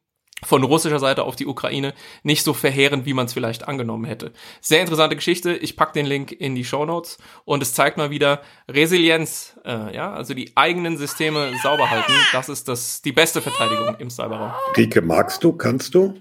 von 0.44 0.64
russischer 0.64 1.00
Seite 1.00 1.24
auf 1.24 1.36
die 1.36 1.46
Ukraine 1.46 1.94
nicht 2.24 2.44
so 2.44 2.54
verheerend, 2.54 3.06
wie 3.06 3.14
man 3.14 3.26
es 3.26 3.34
vielleicht 3.34 3.68
angenommen 3.68 4.06
hätte. 4.06 4.32
Sehr 4.62 4.82
interessante 4.82 5.16
Geschichte. 5.16 5.54
Ich 5.54 5.76
pack 5.76 5.94
den 5.94 6.06
Link 6.06 6.32
in 6.32 6.56
die 6.56 6.66
Show 6.66 6.86
Notes 6.86 7.18
und 7.46 7.62
es 7.62 7.74
zeigt 7.74 7.98
mal 7.98 8.10
wieder 8.10 8.42
Resilienz, 8.68 9.60
äh, 9.66 9.96
ja, 9.96 10.14
also 10.14 10.34
die 10.34 10.52
eigenen 10.56 10.98
Systeme 10.98 11.52
sauber 11.62 11.90
halten. 11.90 12.14
Das 12.32 12.50
ist 12.50 12.68
das 12.68 13.02
die 13.02 13.12
beste 13.12 13.42
Verteidigung 13.42 13.96
im 14.00 14.10
Cyberraum. 14.10 14.54
Rike, 14.76 15.02
magst 15.02 15.44
du? 15.44 15.54
Kannst 15.54 15.94
du? 15.96 16.14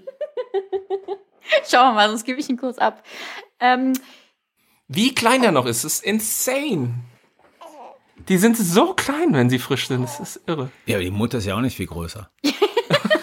Schauen 1.70 1.90
wir 1.90 1.94
mal, 1.94 2.08
sonst 2.08 2.24
gebe 2.24 2.40
ich 2.40 2.48
ihn 2.48 2.56
kurz 2.56 2.78
ab. 2.78 3.02
Ähm, 3.60 3.94
wie 4.88 5.14
klein 5.14 5.42
der 5.42 5.52
noch 5.52 5.66
ist, 5.66 5.84
ist 5.84 6.02
insane. 6.02 6.94
Die 8.28 8.36
sind 8.36 8.56
so 8.56 8.94
klein, 8.94 9.32
wenn 9.32 9.48
sie 9.48 9.58
frisch 9.58 9.88
sind. 9.88 10.02
Das 10.02 10.20
ist 10.20 10.40
irre. 10.46 10.70
Ja, 10.86 10.98
die 10.98 11.10
Mutter 11.10 11.38
ist 11.38 11.46
ja 11.46 11.56
auch 11.56 11.60
nicht 11.60 11.76
viel 11.76 11.86
größer. 11.86 12.30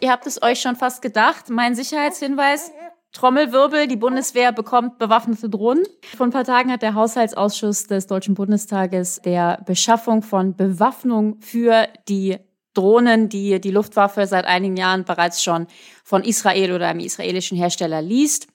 Ihr 0.00 0.10
habt 0.10 0.26
es 0.26 0.42
euch 0.42 0.60
schon 0.60 0.76
fast 0.76 1.02
gedacht. 1.02 1.50
Mein 1.50 1.74
Sicherheitshinweis. 1.74 2.72
Trommelwirbel, 3.12 3.88
die 3.88 3.96
Bundeswehr 3.96 4.52
bekommt 4.52 4.98
bewaffnete 4.98 5.50
Drohnen. 5.50 5.84
Vor 6.16 6.26
ein 6.26 6.30
paar 6.30 6.44
Tagen 6.44 6.70
hat 6.70 6.82
der 6.82 6.94
Haushaltsausschuss 6.94 7.88
des 7.88 8.06
Deutschen 8.06 8.34
Bundestages 8.34 9.20
der 9.22 9.60
Beschaffung 9.66 10.22
von 10.22 10.54
Bewaffnung 10.54 11.40
für 11.40 11.88
die 12.08 12.38
Drohnen, 12.72 13.28
die 13.28 13.60
die 13.60 13.72
Luftwaffe 13.72 14.26
seit 14.26 14.44
einigen 14.44 14.76
Jahren 14.76 15.04
bereits 15.04 15.42
schon 15.42 15.66
von 16.04 16.22
Israel 16.22 16.72
oder 16.72 16.86
einem 16.86 17.00
israelischen 17.00 17.58
Hersteller 17.58 18.00
liest, 18.00 18.46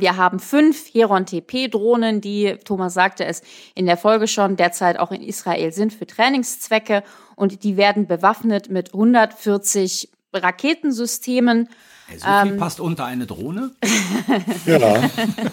wir 0.00 0.16
haben 0.16 0.40
fünf 0.40 0.92
Heron 0.92 1.24
TP-Drohnen, 1.24 2.20
die, 2.20 2.56
Thomas 2.64 2.94
sagte 2.94 3.24
es 3.24 3.42
in 3.74 3.86
der 3.86 3.96
Folge 3.96 4.26
schon, 4.26 4.56
derzeit 4.56 4.98
auch 4.98 5.12
in 5.12 5.22
Israel 5.22 5.72
sind 5.72 5.92
für 5.92 6.06
Trainingszwecke 6.06 7.04
und 7.36 7.62
die 7.62 7.76
werden 7.76 8.06
bewaffnet 8.06 8.70
mit 8.70 8.92
140 8.92 10.10
Raketensystemen. 10.34 11.68
So 12.16 12.26
viel 12.26 12.52
ähm, 12.52 12.56
passt 12.56 12.80
unter 12.80 13.04
eine 13.04 13.26
Drohne? 13.26 13.70
ja. 14.66 15.02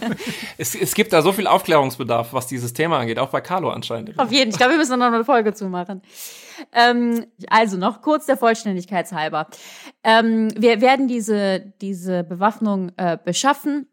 es, 0.58 0.74
es 0.74 0.96
gibt 0.96 1.14
da 1.14 1.22
so 1.22 1.32
viel 1.32 1.48
Aufklärungsbedarf, 1.48 2.34
was 2.34 2.48
dieses 2.48 2.74
Thema 2.74 2.98
angeht, 3.00 3.20
auch 3.20 3.30
bei 3.30 3.42
Carlo 3.42 3.70
anscheinend. 3.70 4.18
Auf 4.18 4.32
jeden 4.32 4.52
Fall. 4.52 4.56
Ich 4.56 4.58
glaube, 4.58 4.72
wir 4.72 4.78
müssen 4.80 4.98
noch 4.98 5.08
eine 5.08 5.26
Folge 5.26 5.54
zumachen. 5.54 6.02
Ähm, 6.72 7.26
also 7.50 7.78
noch 7.78 8.02
kurz 8.02 8.26
der 8.26 8.38
Vollständigkeit 8.38 9.12
halber. 9.12 9.48
Ähm, 10.04 10.50
wir 10.58 10.82
werden 10.82 11.08
diese, 11.08 11.74
diese 11.82 12.24
Bewaffnung 12.24 12.92
äh, 12.98 13.18
beschaffen 13.24 13.88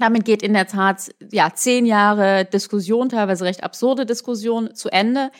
damit 0.00 0.24
geht 0.24 0.42
in 0.42 0.52
der 0.52 0.66
Tat 0.66 1.14
ja 1.30 1.52
zehn 1.54 1.86
Jahre 1.86 2.44
Diskussion, 2.44 3.08
teilweise 3.08 3.44
recht 3.44 3.62
absurde 3.62 4.06
Diskussion 4.06 4.74
zu 4.74 4.88
Ende. 4.88 5.30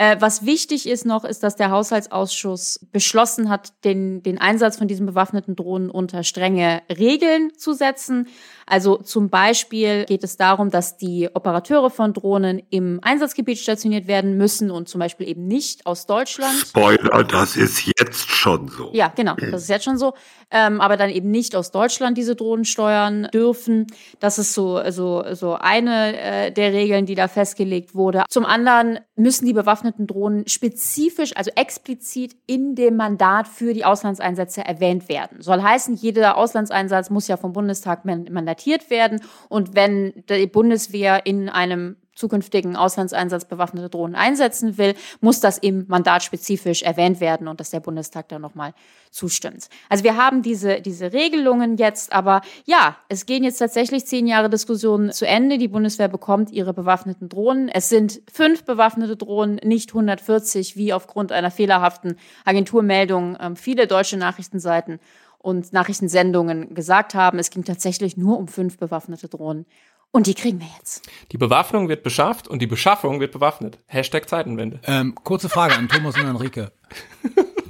Äh, 0.00 0.16
was 0.20 0.46
wichtig 0.46 0.88
ist 0.88 1.06
noch, 1.06 1.24
ist, 1.24 1.42
dass 1.42 1.56
der 1.56 1.72
Haushaltsausschuss 1.72 2.86
beschlossen 2.92 3.48
hat, 3.48 3.72
den, 3.82 4.22
den 4.22 4.40
Einsatz 4.40 4.78
von 4.78 4.86
diesen 4.86 5.06
bewaffneten 5.06 5.56
Drohnen 5.56 5.90
unter 5.90 6.22
strenge 6.22 6.82
Regeln 6.88 7.50
zu 7.58 7.72
setzen. 7.72 8.28
Also 8.64 8.98
zum 8.98 9.28
Beispiel 9.28 10.04
geht 10.04 10.22
es 10.22 10.36
darum, 10.36 10.70
dass 10.70 10.98
die 10.98 11.28
Operateure 11.34 11.90
von 11.90 12.12
Drohnen 12.12 12.62
im 12.70 13.00
Einsatzgebiet 13.02 13.58
stationiert 13.58 14.06
werden 14.06 14.36
müssen 14.36 14.70
und 14.70 14.88
zum 14.88 15.00
Beispiel 15.00 15.26
eben 15.26 15.48
nicht 15.48 15.84
aus 15.84 16.06
Deutschland. 16.06 16.54
Spoiler, 16.54 17.24
das 17.24 17.56
ist 17.56 17.84
jetzt 17.98 18.28
schon 18.28 18.68
so. 18.68 18.90
Ja, 18.92 19.08
genau, 19.08 19.34
das 19.34 19.62
ist 19.62 19.68
jetzt 19.68 19.84
schon 19.84 19.98
so. 19.98 20.14
Ähm, 20.52 20.80
aber 20.80 20.96
dann 20.96 21.10
eben 21.10 21.30
nicht 21.32 21.56
aus 21.56 21.72
Deutschland 21.72 22.16
diese 22.16 22.36
Drohnen 22.36 22.64
steuern 22.64 23.26
dürfen. 23.34 23.88
Das 24.20 24.38
ist 24.38 24.54
so, 24.54 24.80
so, 24.90 25.24
so 25.32 25.54
eine 25.54 26.16
äh, 26.20 26.52
der 26.52 26.72
Regeln, 26.72 27.04
die 27.04 27.16
da 27.16 27.26
festgelegt 27.26 27.96
wurde. 27.96 28.22
Zum 28.28 28.44
anderen 28.44 29.00
müssen 29.16 29.44
die 29.46 29.52
bewaffneten 29.52 29.87
Drohnen 30.06 30.46
spezifisch, 30.46 31.36
also 31.36 31.50
explizit 31.54 32.36
in 32.46 32.74
dem 32.74 32.96
Mandat 32.96 33.48
für 33.48 33.74
die 33.74 33.84
Auslandseinsätze 33.84 34.64
erwähnt 34.64 35.08
werden. 35.08 35.40
Soll 35.40 35.62
heißen, 35.62 35.94
jeder 35.94 36.36
Auslandseinsatz 36.36 37.10
muss 37.10 37.28
ja 37.28 37.36
vom 37.36 37.52
Bundestag 37.52 38.04
mandatiert 38.04 38.48
mandatiert 38.58 38.90
werden. 38.90 39.20
Und 39.48 39.74
wenn 39.74 40.24
die 40.28 40.46
Bundeswehr 40.46 41.26
in 41.26 41.48
einem 41.48 41.96
zukünftigen 42.18 42.76
Auslandseinsatz 42.76 43.44
bewaffnete 43.44 43.88
Drohnen 43.88 44.16
einsetzen 44.16 44.76
will, 44.76 44.94
muss 45.20 45.40
das 45.40 45.58
im 45.58 45.86
Mandat 45.88 46.22
spezifisch 46.22 46.82
erwähnt 46.82 47.20
werden 47.20 47.48
und 47.48 47.60
dass 47.60 47.70
der 47.70 47.80
Bundestag 47.80 48.28
da 48.28 48.38
nochmal 48.38 48.74
zustimmt. 49.10 49.68
Also 49.88 50.04
wir 50.04 50.16
haben 50.16 50.42
diese, 50.42 50.80
diese 50.80 51.12
Regelungen 51.12 51.76
jetzt, 51.76 52.12
aber 52.12 52.42
ja, 52.66 52.96
es 53.08 53.24
gehen 53.24 53.44
jetzt 53.44 53.58
tatsächlich 53.58 54.04
zehn 54.06 54.26
Jahre 54.26 54.50
Diskussionen 54.50 55.12
zu 55.12 55.26
Ende. 55.26 55.58
Die 55.58 55.68
Bundeswehr 55.68 56.08
bekommt 56.08 56.50
ihre 56.50 56.74
bewaffneten 56.74 57.28
Drohnen. 57.28 57.68
Es 57.68 57.88
sind 57.88 58.20
fünf 58.30 58.64
bewaffnete 58.64 59.16
Drohnen, 59.16 59.60
nicht 59.64 59.90
140, 59.90 60.76
wie 60.76 60.92
aufgrund 60.92 61.32
einer 61.32 61.50
fehlerhaften 61.50 62.16
Agenturmeldung 62.44 63.36
äh, 63.36 63.54
viele 63.54 63.86
deutsche 63.86 64.16
Nachrichtenseiten 64.16 64.98
und 65.38 65.72
Nachrichtensendungen 65.72 66.74
gesagt 66.74 67.14
haben. 67.14 67.38
Es 67.38 67.50
ging 67.50 67.64
tatsächlich 67.64 68.16
nur 68.16 68.38
um 68.38 68.48
fünf 68.48 68.76
bewaffnete 68.76 69.28
Drohnen. 69.28 69.66
Und 70.10 70.26
die 70.26 70.34
kriegen 70.34 70.60
wir 70.60 70.68
jetzt. 70.78 71.08
Die 71.32 71.38
Bewaffnung 71.38 71.88
wird 71.88 72.02
beschafft 72.02 72.48
und 72.48 72.60
die 72.60 72.66
Beschaffung 72.66 73.20
wird 73.20 73.32
bewaffnet. 73.32 73.78
Hashtag 73.86 74.28
Zeitenwende. 74.28 74.80
Ähm, 74.84 75.14
kurze 75.22 75.48
Frage 75.48 75.74
an 75.74 75.88
Thomas 75.88 76.16
und 76.16 76.26
Enrique. 76.26 76.70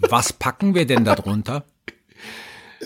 Was 0.09 0.33
packen 0.33 0.75
wir 0.75 0.87
denn 0.87 1.05
da 1.05 1.17
drunter? 1.17 1.65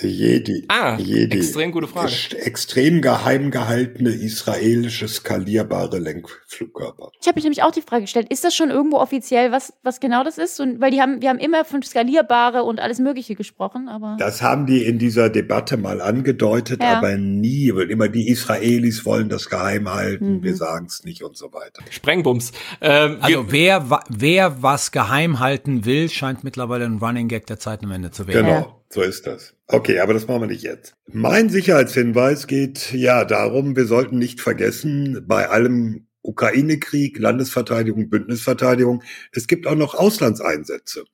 Jedi. 0.09 0.65
Ah, 0.69 0.97
Jedi. 0.99 1.37
extrem 1.39 1.73
gute 1.73 1.87
Frage. 1.87 2.07
Ex 2.13 2.33
extrem 2.35 3.01
geheim 3.03 3.51
gehaltene 3.51 4.11
israelische 4.11 5.09
skalierbare 5.09 5.99
Lenkflugkörper. 5.99 7.11
Ich 7.21 7.27
habe 7.27 7.37
mich 7.37 7.45
nämlich 7.45 7.63
auch 7.63 7.71
die 7.73 7.83
Frage 7.83 8.03
gestellt, 8.03 8.27
ist 8.31 8.45
das 8.45 8.55
schon 8.55 8.71
irgendwo 8.71 8.99
offiziell, 8.99 9.53
was, 9.53 9.73
was 9.83 10.01
genau 10.01 10.25
das 10.25 10.39
ist? 10.39 10.61
Und, 10.61 10.81
weil 10.81 10.91
die 10.91 11.01
haben, 11.01 11.21
wir 11.23 11.29
haben 11.29 11.39
immer 11.39 11.65
von 11.65 11.83
skalierbare 11.83 12.63
und 12.63 12.81
alles 12.81 12.99
Mögliche 12.99 13.35
gesprochen, 13.35 13.89
aber. 13.89 14.17
Das 14.19 14.43
haben 14.43 14.67
die 14.67 14.85
in 14.85 14.99
dieser 14.99 15.29
Debatte 15.31 15.77
mal 15.77 16.01
angedeutet, 16.01 16.83
Ja. 16.83 16.99
aber 16.99 17.17
nie, 17.17 17.75
weil 17.75 17.91
immer 17.91 18.09
die 18.09 18.29
Israelis 18.29 19.05
wollen 19.05 19.29
das 19.29 19.49
geheim 19.51 19.89
halten, 19.93 20.37
Mhm. 20.39 20.43
wir 20.43 20.57
sagen 20.57 20.87
es 20.87 21.05
nicht 21.05 21.23
und 21.23 21.37
so 21.37 21.53
weiter. 21.53 21.83
Sprengbums. 21.91 22.53
Ähm, 22.81 23.19
Also 23.21 23.47
wer, 23.51 23.91
wa- 23.91 24.05
wer 24.09 24.63
was 24.63 24.93
geheim 24.93 25.39
halten 25.41 25.85
will, 25.85 26.09
scheint 26.09 26.45
mittlerweile 26.45 26.85
ein 26.85 26.99
Running 26.99 27.29
Gag 27.29 27.47
der 27.47 27.59
Zeitenwende 27.59 28.11
zu 28.11 28.27
werden. 28.27 28.45
Genau, 28.47 28.59
Ja. 28.61 28.77
so 28.91 29.03
ist 29.03 29.27
das. 29.27 29.55
Okay, 29.73 30.01
aber 30.01 30.13
das 30.13 30.29
machen 30.29 30.43
wir 30.43 30.49
nicht 30.49 30.63
jetzt. 30.63 30.95
Mein 31.07 31.49
Sicherheitshinweis 31.49 32.47
geht 32.47 32.93
ja 32.93 33.25
darum, 33.25 33.75
wir 33.75 33.87
sollten 33.87 34.19
nicht 34.19 34.43
vergessen, 34.43 35.25
bei 35.27 35.49
allem 35.49 36.07
Ukraine-Krieg, 36.21 37.19
Landesverteidigung, 37.19 38.11
Bündnisverteidigung, 38.11 39.03
es 39.33 39.47
gibt 39.47 39.67
auch 39.67 39.75
noch 39.75 39.95
Auslandseinsätze. 39.95 41.05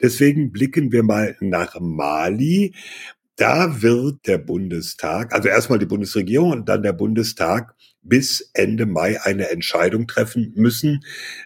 Deswegen 0.00 0.52
blicken 0.52 0.92
wir 0.92 1.02
mal 1.02 1.36
nach 1.40 1.80
Mali. 1.80 2.76
Da 3.34 3.82
wird 3.82 4.28
der 4.28 4.38
Bundestag, 4.38 5.34
also 5.34 5.48
erstmal 5.48 5.80
die 5.80 5.86
Bundesregierung 5.86 6.52
und 6.52 6.68
dann 6.68 6.84
der 6.84 6.92
Bundestag 6.92 7.73
bis 8.04 8.50
Ende 8.52 8.86
Mai 8.86 9.20
eine 9.22 9.50
Entscheidung 9.50 10.06
treffen 10.06 10.52
müssen, 10.54 11.04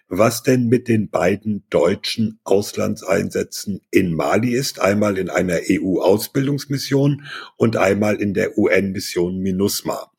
was 0.08 0.42
denn 0.42 0.66
mit 0.66 0.88
den 0.88 1.08
beiden 1.08 1.64
deutschen 1.70 2.40
Auslandseinsätzen 2.44 3.80
in 3.90 4.12
Mali 4.12 4.54
ist. 4.54 4.80
Einmal 4.80 5.16
in 5.16 5.30
einer 5.30 5.60
EU-Ausbildungsmission 5.70 7.22
und 7.56 7.76
einmal 7.76 8.16
in 8.16 8.34
der 8.34 8.58
UN-Mission 8.58 9.38
MINUSMA. 9.38 10.10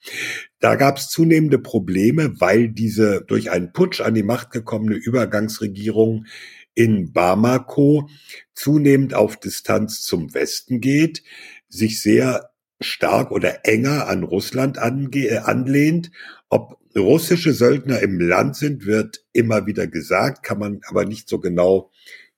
Da 0.60 0.76
gab 0.76 0.98
es 0.98 1.10
zunehmende 1.10 1.60
Probleme, 1.60 2.40
weil 2.40 2.70
diese 2.70 3.22
durch 3.22 3.52
einen 3.52 3.74
Putsch 3.74 4.02
an 4.02 4.14
die 4.14 4.24
Macht 4.24 4.52
gekommene 4.52 4.96
Übergangsregierung 4.96 6.26
in 6.74 7.12
Bamako 7.12 8.10
zunehmend 8.54 9.14
auf 9.14 9.38
Distanz 9.38 10.02
zum 10.02 10.34
Westen 10.34 10.80
geht, 10.80 11.24
sich 11.68 12.02
sehr 12.02 12.49
stark 12.80 13.32
oder 13.32 13.66
enger 13.66 14.08
an 14.08 14.24
Russland 14.24 14.78
äh, 14.78 15.38
anlehnt. 15.38 16.12
Ob 16.50 16.80
russische 16.98 17.54
Söldner 17.54 18.00
im 18.00 18.20
Land 18.20 18.56
sind, 18.56 18.86
wird 18.86 19.24
immer 19.34 19.66
wieder 19.66 19.88
gesagt, 19.88 20.44
kann 20.44 20.60
man 20.60 20.82
aber 20.88 21.06
nicht 21.06 21.30
so 21.30 21.40
genau 21.40 21.92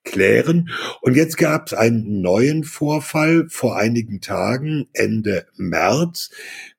klären. 0.04 0.70
Und 1.02 1.16
jetzt 1.16 1.38
gab 1.38 1.68
es 1.68 1.74
einen 1.74 2.22
neuen 2.22 2.64
Vorfall 2.64 3.48
vor 3.50 3.78
einigen 3.78 4.20
Tagen, 4.22 4.88
Ende 4.94 5.46
März, 5.56 6.32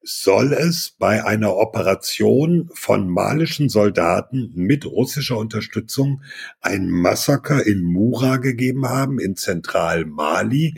soll 0.03 0.53
es 0.53 0.97
bei 0.99 1.25
einer 1.25 1.57
Operation 1.57 2.69
von 2.75 3.09
malischen 3.09 3.69
Soldaten 3.69 4.51
mit 4.55 4.87
russischer 4.87 5.39
Unterstützung 5.39 6.23
ein 6.61 6.89
Massaker 6.89 7.65
in 7.65 7.83
Mura 7.83 8.39
gegeben 8.39 8.89
haben, 8.89 9.21
in 9.21 9.37
Zentral-Mali. 9.37 10.75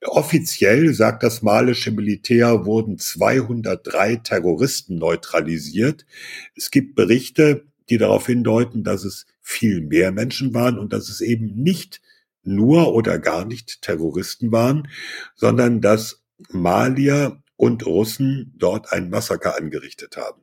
Offiziell 0.00 0.94
sagt 0.94 1.22
das 1.22 1.42
malische 1.42 1.90
Militär, 1.90 2.64
wurden 2.64 2.98
203 2.98 4.16
Terroristen 4.16 4.96
neutralisiert. 4.96 6.06
Es 6.54 6.70
gibt 6.70 6.94
Berichte, 6.94 7.66
die 7.90 7.98
darauf 7.98 8.26
hindeuten, 8.26 8.84
dass 8.84 9.04
es 9.04 9.26
viel 9.40 9.80
mehr 9.80 10.12
Menschen 10.12 10.54
waren 10.54 10.78
und 10.78 10.92
dass 10.92 11.08
es 11.08 11.20
eben 11.20 11.46
nicht 11.54 12.00
nur 12.44 12.94
oder 12.94 13.18
gar 13.18 13.44
nicht 13.44 13.82
Terroristen 13.82 14.52
waren, 14.52 14.88
sondern 15.34 15.80
dass 15.80 16.22
Malier 16.50 17.42
und 17.56 17.84
Russen 17.84 18.54
dort 18.56 18.92
ein 18.92 19.10
Massaker 19.10 19.56
angerichtet 19.56 20.16
haben. 20.16 20.42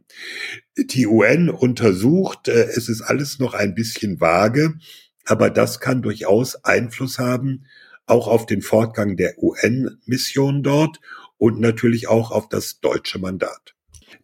Die 0.78 1.08
UN 1.08 1.50
untersucht, 1.50 2.50
äh, 2.50 2.66
es 2.76 2.90
ist 2.90 3.02
alles 3.02 3.40
noch 3.40 3.54
ein 3.54 3.74
bisschen 3.74 4.20
vage, 4.20 4.76
aber 5.24 5.50
das 5.50 5.80
kann 5.80 6.02
durchaus 6.02 6.64
Einfluss 6.66 7.18
haben, 7.18 7.66
auch 8.06 8.28
auf 8.28 8.46
den 8.46 8.62
Fortgang 8.62 9.18
der 9.18 9.42
UN-Mission 9.42 10.64
dort 10.64 11.00
und 11.38 11.60
natürlich 11.60 12.08
auch 12.08 12.32
auf 12.32 12.50
das 12.50 12.80
deutsche 12.80 13.20
Mandat. 13.20 13.76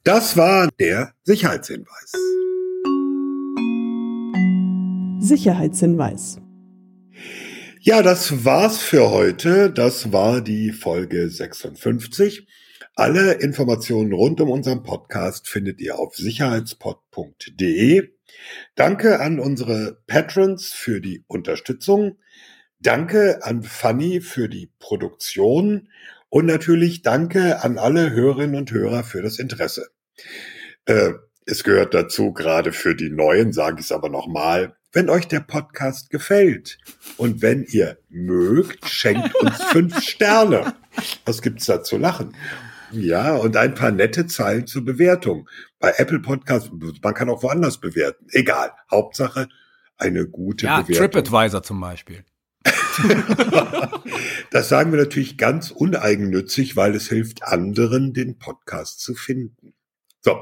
Das 0.04 0.38
war 0.38 0.70
der 0.80 1.14
Sicherheitshinweis. 1.24 2.14
Sicherheitshinweis. 5.20 6.40
Ja, 7.80 8.02
das 8.02 8.46
war's 8.46 8.80
für 8.80 9.10
heute. 9.10 9.72
Das 9.72 10.12
war 10.12 10.42
die 10.42 10.72
Folge 10.72 11.30
56. 11.30 12.48
Alle 12.96 13.34
Informationen 13.34 14.14
rund 14.14 14.42
um 14.42 14.50
unseren 14.50 14.84
Podcast 14.84 15.48
findet 15.48 15.80
ihr 15.80 15.98
auf 15.98 16.16
sicherheitspod.de. 16.16 18.10
Danke 18.76 19.20
an 19.20 19.40
unsere 19.40 20.00
Patrons 20.08 20.72
für 20.72 21.02
die 21.02 21.24
Unterstützung. 21.28 22.18
Danke 22.84 23.40
an 23.44 23.62
Fanny 23.62 24.22
für 24.22 24.50
die 24.50 24.72
Produktion 24.80 25.90
und 26.30 26.48
natürlich 26.48 27.04
danke 27.04 27.62
an 27.64 27.78
alle 27.78 28.10
Hörerinnen 28.12 28.56
und 28.56 28.72
Hörer 28.72 29.04
für 29.04 29.22
das 29.22 29.38
Interesse. 29.38 29.90
Äh, 30.86 31.12
es 31.46 31.64
gehört 31.64 31.94
dazu, 31.94 32.34
gerade 32.34 32.72
für 32.72 32.96
die 32.96 33.12
Neuen, 33.12 33.54
sage 33.54 33.78
ich 33.80 33.86
es 33.86 33.92
aber 33.92 34.10
nochmal, 34.10 34.76
wenn 34.94 35.10
euch 35.10 35.28
der 35.28 35.42
Podcast 35.42 36.10
gefällt 36.10 36.80
und 37.18 37.42
wenn 37.44 37.64
ihr 37.64 38.00
mögt, 38.10 38.90
schenkt 38.90 39.36
uns 39.36 39.62
fünf 39.72 40.02
Sterne. 40.02 40.74
Was 41.26 41.42
gibt's 41.44 41.68
da 41.68 41.84
zu 41.84 41.98
lachen? 41.98 42.36
Ja, 42.92 43.36
und 43.36 43.56
ein 43.58 43.76
paar 43.76 43.92
nette 43.92 44.26
Zeilen 44.28 44.66
zur 44.68 44.84
Bewertung. 44.84 45.48
Bei 45.80 45.94
Apple 45.98 46.20
Podcast, 46.20 46.72
man 47.04 47.14
kann 47.14 47.30
auch 47.30 47.44
woanders 47.44 47.80
bewerten. 47.80 48.26
Egal. 48.32 48.72
Hauptsache 48.90 49.48
eine 49.98 50.28
gute 50.28 50.66
Ja, 50.66 50.82
Bewertung. 50.82 51.12
TripAdvisor 51.22 51.64
zum 51.64 51.80
Beispiel. 51.80 52.26
das 54.52 54.70
sagen 54.70 54.92
wir 54.92 55.00
natürlich 55.00 55.38
ganz 55.38 55.72
uneigennützig, 55.72 56.76
weil 56.76 56.96
es 56.96 57.08
hilft 57.08 57.44
anderen, 57.44 58.14
den 58.14 58.38
Podcast 58.38 59.00
zu 59.00 59.16
finden. 59.16 59.74
So, 60.22 60.38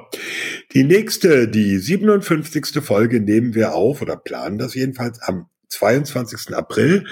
die 0.74 0.84
nächste, 0.84 1.48
die 1.48 1.78
57. 1.78 2.84
Folge 2.84 3.22
nehmen 3.22 3.56
wir 3.56 3.74
auf 3.74 4.02
oder 4.02 4.18
planen 4.18 4.58
das 4.58 4.74
jedenfalls 4.74 5.22
am 5.22 5.48
22. 5.70 6.54
April 6.54 7.08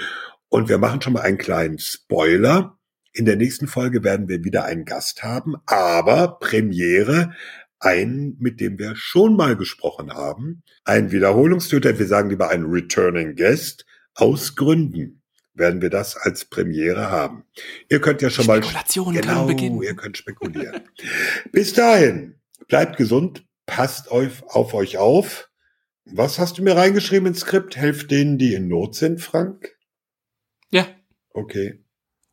und 0.48 0.68
wir 0.68 0.78
machen 0.78 1.00
schon 1.00 1.14
mal 1.14 1.22
einen 1.22 1.38
kleinen 1.38 1.78
Spoiler. 1.78 2.78
In 3.12 3.24
der 3.24 3.36
nächsten 3.36 3.68
Folge 3.68 4.04
werden 4.04 4.28
wir 4.28 4.44
wieder 4.44 4.64
einen 4.64 4.84
Gast 4.84 5.22
haben, 5.22 5.54
aber 5.64 6.38
Premiere, 6.40 7.32
einen, 7.80 8.36
mit 8.38 8.60
dem 8.60 8.78
wir 8.78 8.96
schon 8.96 9.36
mal 9.36 9.56
gesprochen 9.56 10.12
haben, 10.12 10.62
ein 10.84 11.10
Wiederholungstöter, 11.10 11.98
wir 11.98 12.06
sagen 12.06 12.28
lieber 12.28 12.50
ein 12.50 12.64
Returning 12.64 13.34
Guest, 13.34 13.86
aus 14.14 14.56
Gründen 14.56 15.17
werden 15.58 15.82
wir 15.82 15.90
das 15.90 16.16
als 16.16 16.44
Premiere 16.44 17.10
haben. 17.10 17.44
Ihr 17.88 18.00
könnt 18.00 18.22
ja 18.22 18.30
schon 18.30 18.46
mal 18.46 18.62
Spekulationen 18.62 19.20
genau, 19.20 19.34
können 19.34 19.46
beginnen. 19.46 19.82
ihr 19.82 19.94
könnt 19.94 20.16
spekulieren. 20.16 20.82
Bis 21.52 21.72
dahin, 21.72 22.40
bleibt 22.68 22.96
gesund, 22.96 23.44
passt 23.66 24.10
euch 24.10 24.42
auf 24.46 24.74
euch 24.74 24.98
auf. 24.98 25.48
Was 26.04 26.38
hast 26.38 26.58
du 26.58 26.62
mir 26.62 26.76
reingeschrieben 26.76 27.28
ins 27.28 27.40
Skript? 27.40 27.76
Helft 27.76 28.10
denen, 28.10 28.38
die 28.38 28.54
in 28.54 28.68
Not 28.68 28.94
sind, 28.94 29.20
Frank? 29.20 29.76
Ja. 30.70 30.86
Okay. 31.34 31.84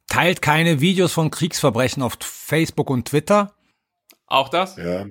Teilt 0.07 0.41
keine 0.41 0.79
Videos 0.79 1.11
von 1.11 1.31
Kriegsverbrechen 1.31 2.01
auf 2.01 2.17
Facebook 2.21 2.89
und 2.89 3.09
Twitter. 3.09 3.53
Auch 4.27 4.49
das? 4.49 4.77
Ja. 4.77 5.07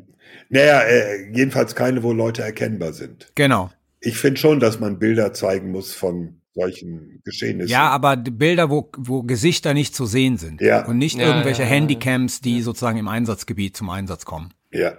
Naja, 0.49 0.81
äh, 0.83 1.31
jedenfalls 1.33 1.75
keine, 1.75 2.03
wo 2.03 2.13
Leute 2.13 2.43
erkennbar 2.43 2.93
sind. 2.93 3.31
Genau. 3.35 3.71
Ich 4.01 4.19
finde 4.19 4.41
schon, 4.41 4.61
dass 4.61 4.81
man 4.81 4.99
Bilder 4.99 5.33
zeigen 5.33 5.71
muss 5.71 5.95
von 5.95 6.41
solchen 6.55 7.21
Geschehnissen. 7.25 7.71
Ja, 7.71 7.89
aber 7.89 8.17
die 8.17 8.31
Bilder, 8.31 8.71
wo, 8.71 8.91
wo 8.97 9.23
Gesichter 9.23 9.75
nicht 9.75 9.95
zu 9.95 10.07
sehen 10.07 10.37
sind. 10.37 10.61
Ja. 10.61 10.87
Und 10.87 10.99
nicht 10.99 11.19
Ja, 11.19 11.27
irgendwelche 11.27 11.63
ja. 11.63 11.69
Handycams, 11.69 12.41
die 12.41 12.63
sozusagen 12.63 12.99
im 12.99 13.09
Einsatzgebiet 13.09 13.77
zum 13.77 13.91
Einsatz 13.91 14.25
kommen. 14.25 14.53
Ja. 14.73 14.95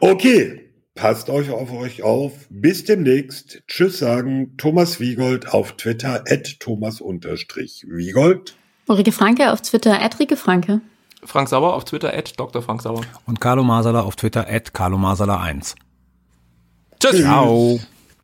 Okay. 0.00 0.60
Passt 0.94 1.28
euch 1.28 1.50
auf 1.50 1.72
euch 1.72 2.02
auf. 2.02 2.32
Bis 2.50 2.84
demnächst. 2.84 3.62
Tschüss 3.66 3.98
sagen 3.98 4.56
Thomas 4.56 5.00
Wiegold 5.00 5.52
auf 5.52 5.72
Twitter 5.72 6.22
at 6.28 6.60
Thomas-Wiegold. 6.60 8.54
Ulrike 8.86 9.12
Franke 9.12 9.52
auf 9.52 9.62
Twitter, 9.62 10.00
Edrike 10.00 10.36
Franke. 10.36 10.80
Frank 11.24 11.48
Sauer 11.48 11.74
auf 11.74 11.84
Twitter, 11.84 12.12
at 12.14 12.38
Dr. 12.38 12.62
Frank 12.62 12.82
Sauer. 12.82 13.00
Und 13.26 13.40
Carlo 13.40 13.64
Masala 13.64 14.02
auf 14.02 14.14
Twitter 14.14 14.46
at 14.48 14.72
Carlo 14.72 14.98
Masala 14.98 15.40
1. 15.40 15.74
Tschüss. 17.00 17.22
Ciao. 17.22 17.80